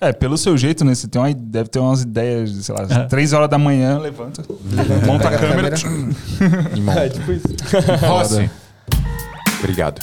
É, 0.00 0.12
pelo 0.12 0.36
seu 0.38 0.56
jeito, 0.56 0.84
né? 0.84 0.94
Você 0.94 1.08
tem 1.08 1.20
uma, 1.20 1.32
deve 1.34 1.68
ter 1.68 1.78
umas 1.80 2.02
ideias, 2.02 2.50
sei 2.64 2.74
lá, 2.74 2.82
É. 2.88 3.04
três 3.06 3.32
horas 3.32 3.48
da 3.48 3.58
manhã, 3.58 3.98
levanta, 3.98 4.44
monta 5.06 5.28
a 5.28 5.30
Pega 5.32 5.46
a 5.46 5.50
câmera. 5.50 5.76
Irmão. 6.76 6.94
É, 6.96 7.08
tipo 7.08 7.32
isso. 7.32 7.46
Rossi. 8.06 8.48
Obrigado. 9.58 10.00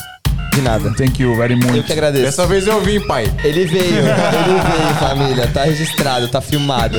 De 0.56 0.62
nada. 0.62 0.94
Thank 0.94 1.22
you 1.22 1.36
very 1.36 1.56
much. 1.56 1.76
Eu 1.76 1.84
que 1.84 1.92
agradeço. 1.92 2.24
Dessa 2.24 2.48
vez 2.48 2.66
eu 2.66 2.82
vim, 2.82 3.02
pai. 3.02 3.30
Ele 3.44 3.66
veio, 3.66 3.84
ele 4.00 4.06
veio, 4.06 4.96
família. 5.00 5.48
Tá 5.48 5.66
registrado, 5.66 6.30
tá 6.30 6.40
filmado. 6.40 6.98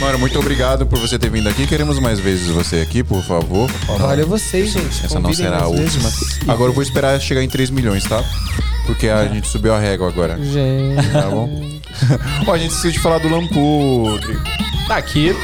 Mano, 0.00 0.18
muito 0.18 0.38
obrigado 0.38 0.86
por 0.86 0.98
você 0.98 1.18
ter 1.18 1.28
vindo 1.28 1.46
aqui. 1.46 1.66
Queremos 1.66 1.98
mais 1.98 2.18
vezes 2.18 2.48
você 2.48 2.76
aqui, 2.80 3.04
por 3.04 3.22
favor. 3.22 3.70
Valeu 3.98 4.26
vocês, 4.26 4.72
gente. 4.72 5.04
Essa 5.04 5.20
não 5.20 5.30
será 5.34 5.58
a 5.58 5.68
última. 5.68 6.10
Agora 6.48 6.70
eu 6.70 6.74
vou 6.74 6.82
esperar 6.82 7.20
chegar 7.20 7.42
em 7.42 7.48
3 7.48 7.68
milhões, 7.68 8.04
tá? 8.04 8.24
Porque 8.86 9.08
a 9.08 9.26
gente 9.26 9.46
subiu 9.46 9.74
a 9.74 9.78
régua 9.78 10.08
agora. 10.08 10.38
Gente. 10.42 11.06
Tá 11.12 11.28
bom? 11.28 11.50
Ó, 12.48 12.52
a 12.54 12.58
gente 12.58 12.70
esqueceu 12.70 12.92
de 12.92 12.98
falar 12.98 13.18
do 13.18 13.28
Lampu. 13.28 14.18
Tá 14.88 14.96
aqui. 14.96 15.36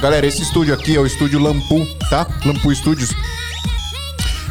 Galera, 0.00 0.26
esse 0.26 0.40
estúdio 0.42 0.72
aqui 0.72 0.96
é 0.96 0.98
o 0.98 1.04
estúdio 1.04 1.38
Lampu, 1.38 1.86
tá? 2.08 2.26
Lampu 2.46 2.74
Studios. 2.74 3.10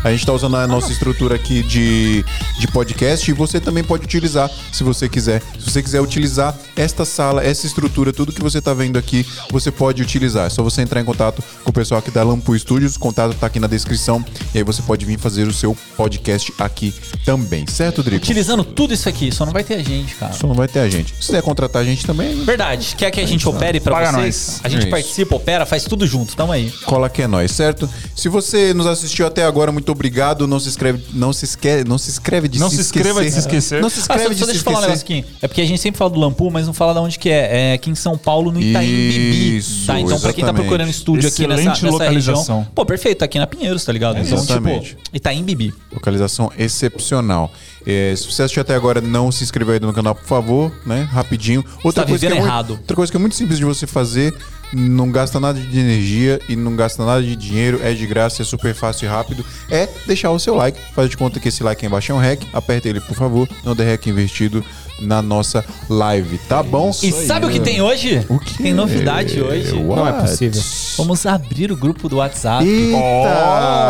A 0.03 0.11
gente 0.11 0.25
tá 0.25 0.31
usando 0.31 0.55
a 0.55 0.65
nossa 0.65 0.91
estrutura 0.91 1.35
aqui 1.35 1.61
de, 1.61 2.23
de 2.57 2.67
podcast 2.67 3.29
e 3.29 3.33
você 3.33 3.59
também 3.59 3.83
pode 3.83 4.05
utilizar, 4.05 4.49
se 4.71 4.83
você 4.83 5.09
quiser. 5.09 5.41
Se 5.59 5.69
você 5.69 5.83
quiser 5.83 6.01
utilizar 6.01 6.55
esta 6.79 7.03
sala, 7.05 7.43
essa 7.43 7.65
estrutura, 7.67 8.13
tudo 8.13 8.31
que 8.31 8.41
você 8.41 8.61
tá 8.61 8.73
vendo 8.73 8.97
aqui, 8.97 9.25
você 9.51 9.69
pode 9.71 10.01
utilizar. 10.01 10.47
É 10.47 10.49
só 10.49 10.63
você 10.63 10.81
entrar 10.81 11.01
em 11.01 11.05
contato 11.05 11.43
com 11.63 11.69
o 11.69 11.73
pessoal 11.73 11.99
aqui 11.99 12.09
da 12.09 12.23
Lampu 12.23 12.57
Studios, 12.57 12.95
o 12.95 12.99
contato 12.99 13.35
tá 13.35 13.47
aqui 13.47 13.59
na 13.59 13.67
descrição 13.67 14.23
e 14.53 14.57
aí 14.59 14.63
você 14.63 14.81
pode 14.81 15.05
vir 15.05 15.19
fazer 15.19 15.47
o 15.47 15.53
seu 15.53 15.75
podcast 15.97 16.53
aqui 16.57 16.93
também, 17.25 17.65
certo, 17.67 18.01
Drico? 18.01 18.23
Utilizando 18.23 18.63
tudo 18.63 18.93
isso 18.93 19.09
aqui, 19.09 19.31
só 19.31 19.45
não 19.45 19.51
vai 19.53 19.63
ter 19.63 19.75
a 19.75 19.83
gente, 19.83 20.15
cara. 20.15 20.33
Só 20.33 20.47
não 20.47 20.55
vai 20.55 20.67
ter 20.67 20.79
a 20.79 20.89
gente. 20.89 21.13
Se 21.19 21.27
quiser 21.27 21.41
contratar 21.41 21.81
a 21.81 21.85
gente 21.85 22.05
também, 22.05 22.43
Verdade. 22.45 22.95
Quer 22.97 23.11
que 23.11 23.19
a 23.19 23.27
gente 23.27 23.47
opere 23.47 23.79
pra 23.79 23.93
Paga 23.95 24.11
vocês? 24.13 24.47
nós. 24.47 24.61
A 24.63 24.69
gente 24.69 24.81
Isso. 24.83 24.89
participa, 24.89 25.35
opera, 25.35 25.65
faz 25.65 25.83
tudo 25.83 26.07
junto. 26.07 26.35
Tamo 26.35 26.51
aí. 26.51 26.71
cola 26.85 27.09
que 27.09 27.21
é 27.21 27.27
nós, 27.27 27.51
certo? 27.51 27.89
Se 28.15 28.29
você 28.29 28.73
nos 28.73 28.87
assistiu 28.87 29.27
até 29.27 29.43
agora, 29.43 29.71
muito 29.71 29.91
obrigado. 29.91 30.47
Não 30.47 30.59
se 30.59 30.69
inscreve, 30.69 31.03
não 31.13 31.33
se 31.33 31.45
esquece, 31.45 31.83
não 31.83 31.97
se 31.97 32.09
inscreve 32.09 32.47
de 32.47 32.59
Não 32.59 32.69
se 32.69 32.75
se 32.77 32.81
inscreva 32.81 33.23
de 33.23 33.31
se 33.31 33.39
esquecer. 33.39 33.81
Não 33.81 33.89
se 33.89 33.97
Ah, 33.97 34.01
inscreve 34.01 34.23
só, 34.23 34.33
de 34.33 34.39
só 34.39 34.45
se 34.45 34.51
deixa 34.53 34.59
eu 34.61 34.63
falar 34.73 34.87
um 34.87 34.93
esquecer. 34.93 35.13
negócio 35.15 35.31
aqui. 35.33 35.37
É 35.45 35.47
porque 35.47 35.61
a 35.61 35.65
gente 35.65 35.81
sempre 35.81 35.97
fala 35.97 36.09
do 36.09 36.19
Lampu, 36.19 36.49
mas 36.49 36.68
não 36.69 36.73
fala 36.73 36.93
de 36.93 36.99
onde 36.99 37.19
que 37.19 37.29
é. 37.29 37.71
É 37.71 37.73
aqui 37.73 37.89
em 37.89 37.95
São 37.95 38.17
Paulo, 38.17 38.51
no 38.51 38.61
Itaim 38.61 38.85
Bibi. 38.87 39.57
Isso, 39.57 39.87
Tá? 39.87 39.99
Então, 39.99 40.19
pra 40.19 40.31
quem 40.33 40.45
tá 40.45 40.53
procurando 40.53 40.89
estúdio 40.89 41.27
aqui 41.27 41.47
nessa, 41.47 41.61
Excelente 41.61 41.83
nessa 41.83 41.93
localização. 41.97 42.57
região. 42.59 42.67
Pô, 42.75 42.85
perfeito, 42.85 43.17
tá 43.19 43.25
aqui 43.25 43.37
na 43.39 43.47
Pinheiros, 43.47 43.83
tá 43.83 43.91
ligado? 43.91 44.19
Então, 44.19 44.37
Exatamente. 44.37 44.89
tipo, 44.89 45.01
Itaim 45.13 45.43
Bibi. 45.43 45.73
Localização 45.91 46.51
excepcional. 46.57 47.51
É, 47.85 48.13
se 48.15 48.25
você 48.31 48.43
assistiu 48.43 48.61
até 48.61 48.75
agora, 48.75 49.01
não 49.01 49.31
se 49.31 49.43
inscreveu 49.43 49.73
ainda 49.73 49.87
no 49.87 49.93
canal, 49.93 50.13
por 50.13 50.25
favor, 50.25 50.71
né? 50.85 51.07
Rapidinho. 51.11 51.63
Outra 51.83 52.03
Tá 52.03 52.09
coisa 52.09 52.19
que 52.19 52.25
é 52.25 52.29
vivendo 52.29 52.41
muito- 52.43 52.51
errado. 52.53 52.71
outra 52.71 52.95
coisa 52.95 53.11
que 53.11 53.17
é 53.17 53.19
muito 53.19 53.35
simples 53.35 53.57
de 53.57 53.65
você 53.65 53.87
fazer, 53.87 54.33
não 54.71 55.11
gasta 55.11 55.39
nada 55.39 55.59
de 55.59 55.79
energia 55.79 56.39
e 56.47 56.55
não 56.55 56.75
gasta 56.75 57.03
nada 57.03 57.23
de 57.23 57.35
dinheiro, 57.35 57.79
é 57.83 57.93
de 57.93 58.05
graça, 58.05 58.41
é 58.41 58.45
super 58.45 58.75
fácil 58.75 59.05
e 59.05 59.09
rápido, 59.09 59.43
é 59.69 59.87
deixar 60.05 60.29
o 60.31 60.37
seu 60.39 60.53
like. 60.55 60.79
Faz 60.93 61.09
de 61.09 61.17
conta 61.17 61.39
que 61.39 61.47
esse 61.47 61.63
like 61.63 61.83
aí 61.83 61.87
embaixo 61.87 62.11
é 62.11 62.15
um 62.15 62.19
hack, 62.19 62.41
aperta 62.53 62.87
ele, 62.89 62.99
por 63.01 63.15
favor, 63.15 63.49
não 63.63 63.75
dê 63.75 63.83
hack 63.85 64.05
investido 64.07 64.63
na 65.01 65.21
nossa 65.21 65.63
live, 65.89 66.37
tá 66.49 66.61
bom? 66.63 66.91
E 67.01 67.11
sabe 67.11 67.45
o 67.45 67.49
que 67.49 67.59
tem 67.59 67.81
hoje? 67.81 68.25
O 68.29 68.39
que? 68.39 68.57
Tem 68.63 68.73
novidade 68.73 69.41
hoje. 69.41 69.73
Não 69.81 70.07
é 70.07 70.11
possível. 70.13 70.61
Vamos 70.97 71.25
abrir 71.25 71.71
o 71.71 71.77
grupo 71.77 72.09
do 72.09 72.17
WhatsApp. 72.17 72.65
Eita! 72.67 72.97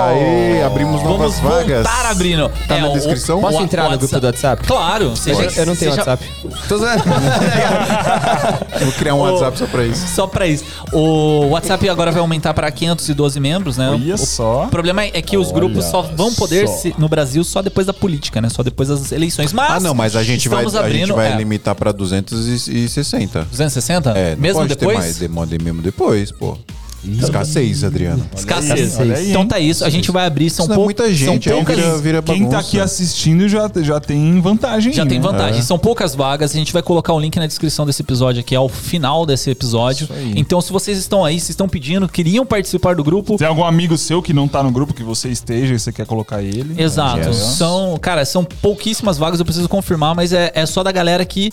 Aê, 0.10 0.64
abrimos 0.64 1.02
novas 1.04 1.40
Vamos 1.40 1.58
vagas. 1.58 1.84
voltar 1.88 2.12
abrindo. 2.12 2.50
Tá 2.68 2.78
É, 2.78 2.82
na 2.82 2.90
o- 2.90 2.94
descrição? 2.94 3.42
Posso 3.42 3.58
o- 3.58 3.62
entrar 3.64 3.88
o 3.88 3.92
no 3.92 3.98
grupo 3.98 4.20
do 4.20 4.26
WhatsApp? 4.28 4.68
Claro. 4.68 5.10
Você 5.12 5.32
Eu, 5.32 5.50
já- 5.50 5.62
eu 5.62 5.66
não 5.66 5.76
tenho 5.76 5.92
você 5.92 5.98
já- 5.98 6.06
WhatsApp. 6.12 6.26
Tô. 6.68 6.78
Vou 8.84 8.92
criar 8.94 9.16
um 9.16 9.20
WhatsApp 9.20 9.58
só 9.58 9.68
pra 9.68 9.86
isso. 9.86 10.08
Só 10.16 10.28
pra 10.28 10.48
isso. 10.48 10.64
O 10.94 11.48
WhatsApp 11.50 11.90
agora 11.90 12.12
vai 12.12 12.22
aumentar 12.22 12.54
pra 12.54 12.70
512 12.72 13.40
membros, 13.40 13.78
né? 13.78 13.90
Olha 13.90 14.16
o, 14.16 14.18
só. 14.18 14.66
O 14.66 14.70
problema 14.70 15.04
é 15.04 15.22
que 15.22 15.38
os 15.38 15.48
Olha 15.48 15.56
grupos 15.56 15.86
só 15.86 16.02
vão 16.02 16.34
poder 16.34 16.68
só. 16.68 16.74
se- 16.78 16.96
no 16.98 17.08
Brasil 17.10 17.44
só 17.44 17.62
depois 17.62 17.88
da 17.88 17.94
política, 17.94 18.42
né? 18.42 18.50
Só 18.50 18.64
depois 18.64 18.90
das 18.90 19.12
eleições. 19.12 19.54
Mas 19.54 19.72
Ah, 19.72 19.80
não, 19.80 19.94
mas 19.94 20.16
a 20.16 20.24
gente 20.24 20.48
vai, 20.50 20.64
estamos 20.66 20.76
a 21.04 21.06
gente 21.06 21.16
vai 21.16 21.34
é, 21.34 21.38
limitar 21.38 21.76
pra 21.76 21.92
260. 21.92 23.46
260? 23.46 24.10
É, 24.12 24.36
não 24.36 24.42
mesmo 24.42 24.62
pode 24.62 24.76
depois? 24.76 24.98
ter 24.98 25.04
mais, 25.04 25.18
demanda 25.18 25.58
mesmo 25.64 25.82
depois, 25.82 26.32
pô. 26.32 26.58
Escassez, 27.04 27.84
Adriano. 27.84 28.26
Escassez. 28.36 29.00
Aí, 29.00 29.30
então 29.30 29.46
tá 29.48 29.60
isso. 29.60 29.86
A 29.86 29.90
gente 29.90 30.12
vai 30.12 30.26
abrir. 30.26 30.50
São 30.50 30.68
não 30.68 30.76
é 30.76 30.78
muita 30.78 31.04
são 31.06 31.14
gente, 31.14 31.50
aí 31.50 31.56
poucas- 31.56 31.76
vira, 31.78 31.98
vira 31.98 32.22
Quem 32.22 32.48
tá 32.50 32.60
aqui 32.60 32.80
assistindo 32.80 33.48
já, 33.48 33.70
já 33.82 34.00
tem 34.00 34.40
vantagem. 34.42 34.92
Já 34.92 35.04
aí, 35.04 35.10
tem 35.10 35.20
né? 35.20 35.24
vantagem. 35.24 35.60
É. 35.60 35.64
São 35.64 35.80
poucas 35.80 36.14
vagas. 36.16 36.52
A 36.52 36.58
gente 36.58 36.74
vai 36.74 36.82
colocar 36.82 37.14
o 37.14 37.20
link 37.20 37.38
na 37.38 37.48
descrição 37.48 37.86
desse 37.86 38.02
episódio 38.02 38.42
aqui, 38.42 38.56
ao 38.56 38.68
final 38.68 39.26
desse 39.26 39.50
episódio. 39.50 40.08
Então, 40.36 40.60
se 40.62 40.72
vocês 40.72 40.98
estão 40.98 41.24
aí, 41.24 41.40
se 41.40 41.52
estão 41.52 41.68
pedindo, 41.70 42.08
queriam 42.08 42.46
participar 42.46 42.96
do 42.96 43.04
grupo, 43.04 43.38
Tem 43.38 43.48
algum 43.48 43.64
amigo 43.64 43.98
seu 43.98 44.22
que 44.22 44.34
não 44.34 44.48
tá 44.48 44.62
no 44.62 44.72
grupo 44.72 44.94
que 44.94 45.04
você 45.04 45.30
esteja 45.30 45.74
e 45.74 45.80
você 45.80 45.92
quer 45.92 46.06
colocar 46.06 46.42
ele? 46.42 46.82
Exato. 46.82 47.30
É. 47.30 47.34
São, 47.34 47.98
cara, 48.02 48.26
são 48.26 48.44
pouquíssimas 48.44 49.18
vagas, 49.18 49.40
eu 49.40 49.46
preciso 49.46 49.70
confirmar, 49.70 50.14
mas 50.16 50.34
é, 50.34 50.52
é 50.54 50.66
só 50.66 50.84
da 50.84 50.92
galera 50.92 51.24
que 51.26 51.52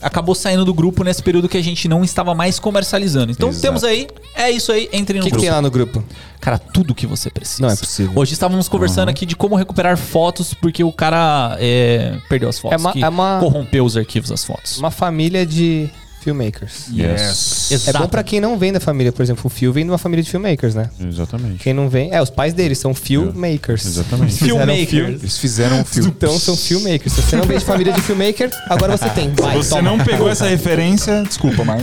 acabou 0.00 0.34
saindo 0.34 0.64
do 0.64 0.72
grupo 0.74 1.02
nesse 1.04 1.22
período 1.22 1.48
que 1.48 1.56
a 1.56 1.62
gente 1.62 1.88
não 1.88 2.04
estava 2.04 2.34
mais 2.34 2.58
comercializando. 2.58 3.32
Então 3.32 3.48
Exato. 3.48 3.62
temos 3.62 3.84
aí, 3.84 4.06
é 4.34 4.50
isso 4.50 4.70
aí, 4.72 4.88
entre 4.92 5.18
O 5.18 5.20
no 5.20 5.24
que, 5.24 5.30
que 5.30 5.30
grupo. 5.32 5.42
tem 5.44 5.50
lá 5.50 5.62
no 5.62 5.70
grupo? 5.70 6.04
Cara, 6.40 6.58
tudo 6.58 6.94
que 6.94 7.06
você 7.06 7.30
precisa. 7.30 7.62
Não 7.62 7.70
é 7.70 7.76
possível. 7.76 8.12
Hoje 8.14 8.32
estávamos 8.32 8.68
conversando 8.68 9.08
aqui 9.08 9.26
de 9.26 9.34
como 9.34 9.56
recuperar 9.56 9.96
fotos, 9.96 10.54
porque 10.54 10.84
o 10.84 10.92
cara 10.92 11.56
é, 11.58 12.16
perdeu 12.28 12.48
as 12.48 12.58
fotos, 12.58 12.74
É 12.74 12.78
uma- 12.78 12.92
que 12.92 13.02
é 13.04 13.08
uma- 13.08 13.38
corrompeu 13.40 13.84
os 13.84 13.96
arquivos 13.96 14.30
das 14.30 14.44
fotos. 14.44 14.78
Uma 14.78 14.90
família 14.90 15.44
de 15.44 15.88
filmmakers. 16.28 16.86
Yes. 16.92 17.70
É 17.70 17.74
Exato. 17.74 17.98
bom 17.98 18.08
pra 18.08 18.22
quem 18.22 18.40
não 18.40 18.58
vem 18.58 18.72
da 18.72 18.80
família, 18.80 19.10
por 19.12 19.22
exemplo, 19.22 19.42
o 19.46 19.48
Phil 19.48 19.72
vem 19.72 19.84
de 19.84 19.90
uma 19.90 19.98
família 19.98 20.22
de 20.22 20.30
filmmakers, 20.30 20.74
né? 20.74 20.90
Exatamente. 21.00 21.58
Quem 21.62 21.72
não 21.72 21.88
vem, 21.88 22.12
é, 22.12 22.20
os 22.22 22.30
pais 22.30 22.52
deles 22.54 22.78
são 22.78 22.94
filmmakers. 22.94 23.84
Exatamente. 23.86 24.28
Eles 24.32 24.38
fizeram 24.38 24.66
Filmmakers. 24.66 24.90
film- 24.90 25.08
Eles 25.20 25.38
fizeram 25.38 25.80
um 25.80 25.84
filme. 25.84 26.08
Então 26.10 26.38
são 26.38 26.56
filmmakers. 26.56 27.12
Se 27.12 27.22
você 27.22 27.36
não 27.36 27.44
vem 27.44 27.58
de 27.58 27.64
família 27.64 27.92
de 27.92 28.00
filmmaker, 28.02 28.50
agora 28.68 28.96
você 28.96 29.08
tem. 29.10 29.32
Vai, 29.34 29.56
Você 29.56 29.70
toma. 29.70 29.82
não 29.82 29.98
pegou 30.04 30.28
essa 30.28 30.46
referência, 30.46 31.22
desculpa, 31.26 31.64
mas. 31.64 31.82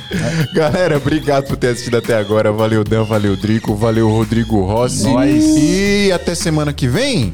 Galera, 0.54 0.96
obrigado 0.96 1.46
por 1.46 1.56
ter 1.56 1.68
assistido 1.68 1.96
até 1.96 2.14
agora. 2.16 2.52
Valeu, 2.52 2.84
Dan, 2.84 3.04
valeu, 3.04 3.36
Drico, 3.36 3.74
valeu, 3.74 4.08
Rodrigo 4.10 4.64
Rossi. 4.64 5.04
Nós. 5.04 5.42
E 5.56 6.10
até 6.12 6.34
semana 6.34 6.72
que 6.72 6.86
vem. 6.88 7.32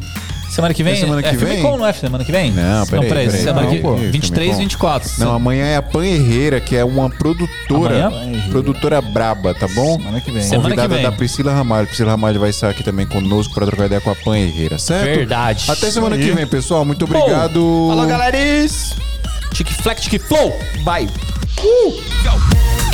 Semana 0.56 0.72
que 0.72 0.82
vem? 0.82 0.94
É 0.94 0.96
semana 0.96 1.22
que 1.22 1.28
é 1.28 1.32
vem? 1.32 1.48
Filmicom, 1.48 1.76
não 1.76 1.86
é 1.86 1.92
semana 1.92 2.24
que 2.24 2.32
vem? 2.32 2.50
Não, 2.50 2.86
peraí, 2.86 3.08
peraí. 3.08 3.30
Semana 3.30 3.66
Não, 3.66 3.70
que 3.70 3.78
pô. 3.80 3.94
23 3.94 4.32
Filmicom. 4.32 4.58
24. 4.58 5.10
Não, 5.18 5.34
amanhã 5.34 5.66
é 5.66 5.76
a 5.76 5.82
Pan 5.82 6.06
Herrera, 6.06 6.60
que 6.62 6.74
é 6.74 6.82
uma 6.82 7.10
produtora. 7.10 8.06
Amanhã? 8.06 8.48
Produtora 8.48 9.02
braba, 9.02 9.52
tá 9.52 9.68
bom? 9.68 9.98
Semana 9.98 10.18
que 10.18 10.30
vem. 10.30 10.42
Semana 10.42 10.62
Convidada 10.62 10.88
que 10.88 11.02
vem. 11.02 11.10
da 11.10 11.12
Priscila 11.14 11.52
Ramalho. 11.52 11.86
Priscila 11.86 12.12
Ramalho 12.12 12.40
vai 12.40 12.48
estar 12.48 12.70
aqui 12.70 12.82
também 12.82 13.04
conosco 13.04 13.52
para 13.52 13.66
trocar 13.66 13.84
ideia 13.84 14.00
com 14.00 14.10
a 14.10 14.14
Pan 14.14 14.38
Herrera, 14.38 14.78
certo? 14.78 15.04
Verdade. 15.04 15.70
Até 15.70 15.90
semana 15.90 16.16
Aí. 16.16 16.24
que 16.24 16.32
vem, 16.32 16.46
pessoal. 16.46 16.86
Muito 16.86 17.04
obrigado. 17.04 17.88
Falou, 17.90 18.06
galeris! 18.06 18.94
Tic 19.52 19.68
Flex, 19.70 20.04
Tic 20.04 20.22
Flow. 20.22 20.58
Bye. 20.84 21.06
Uh! 21.62 22.85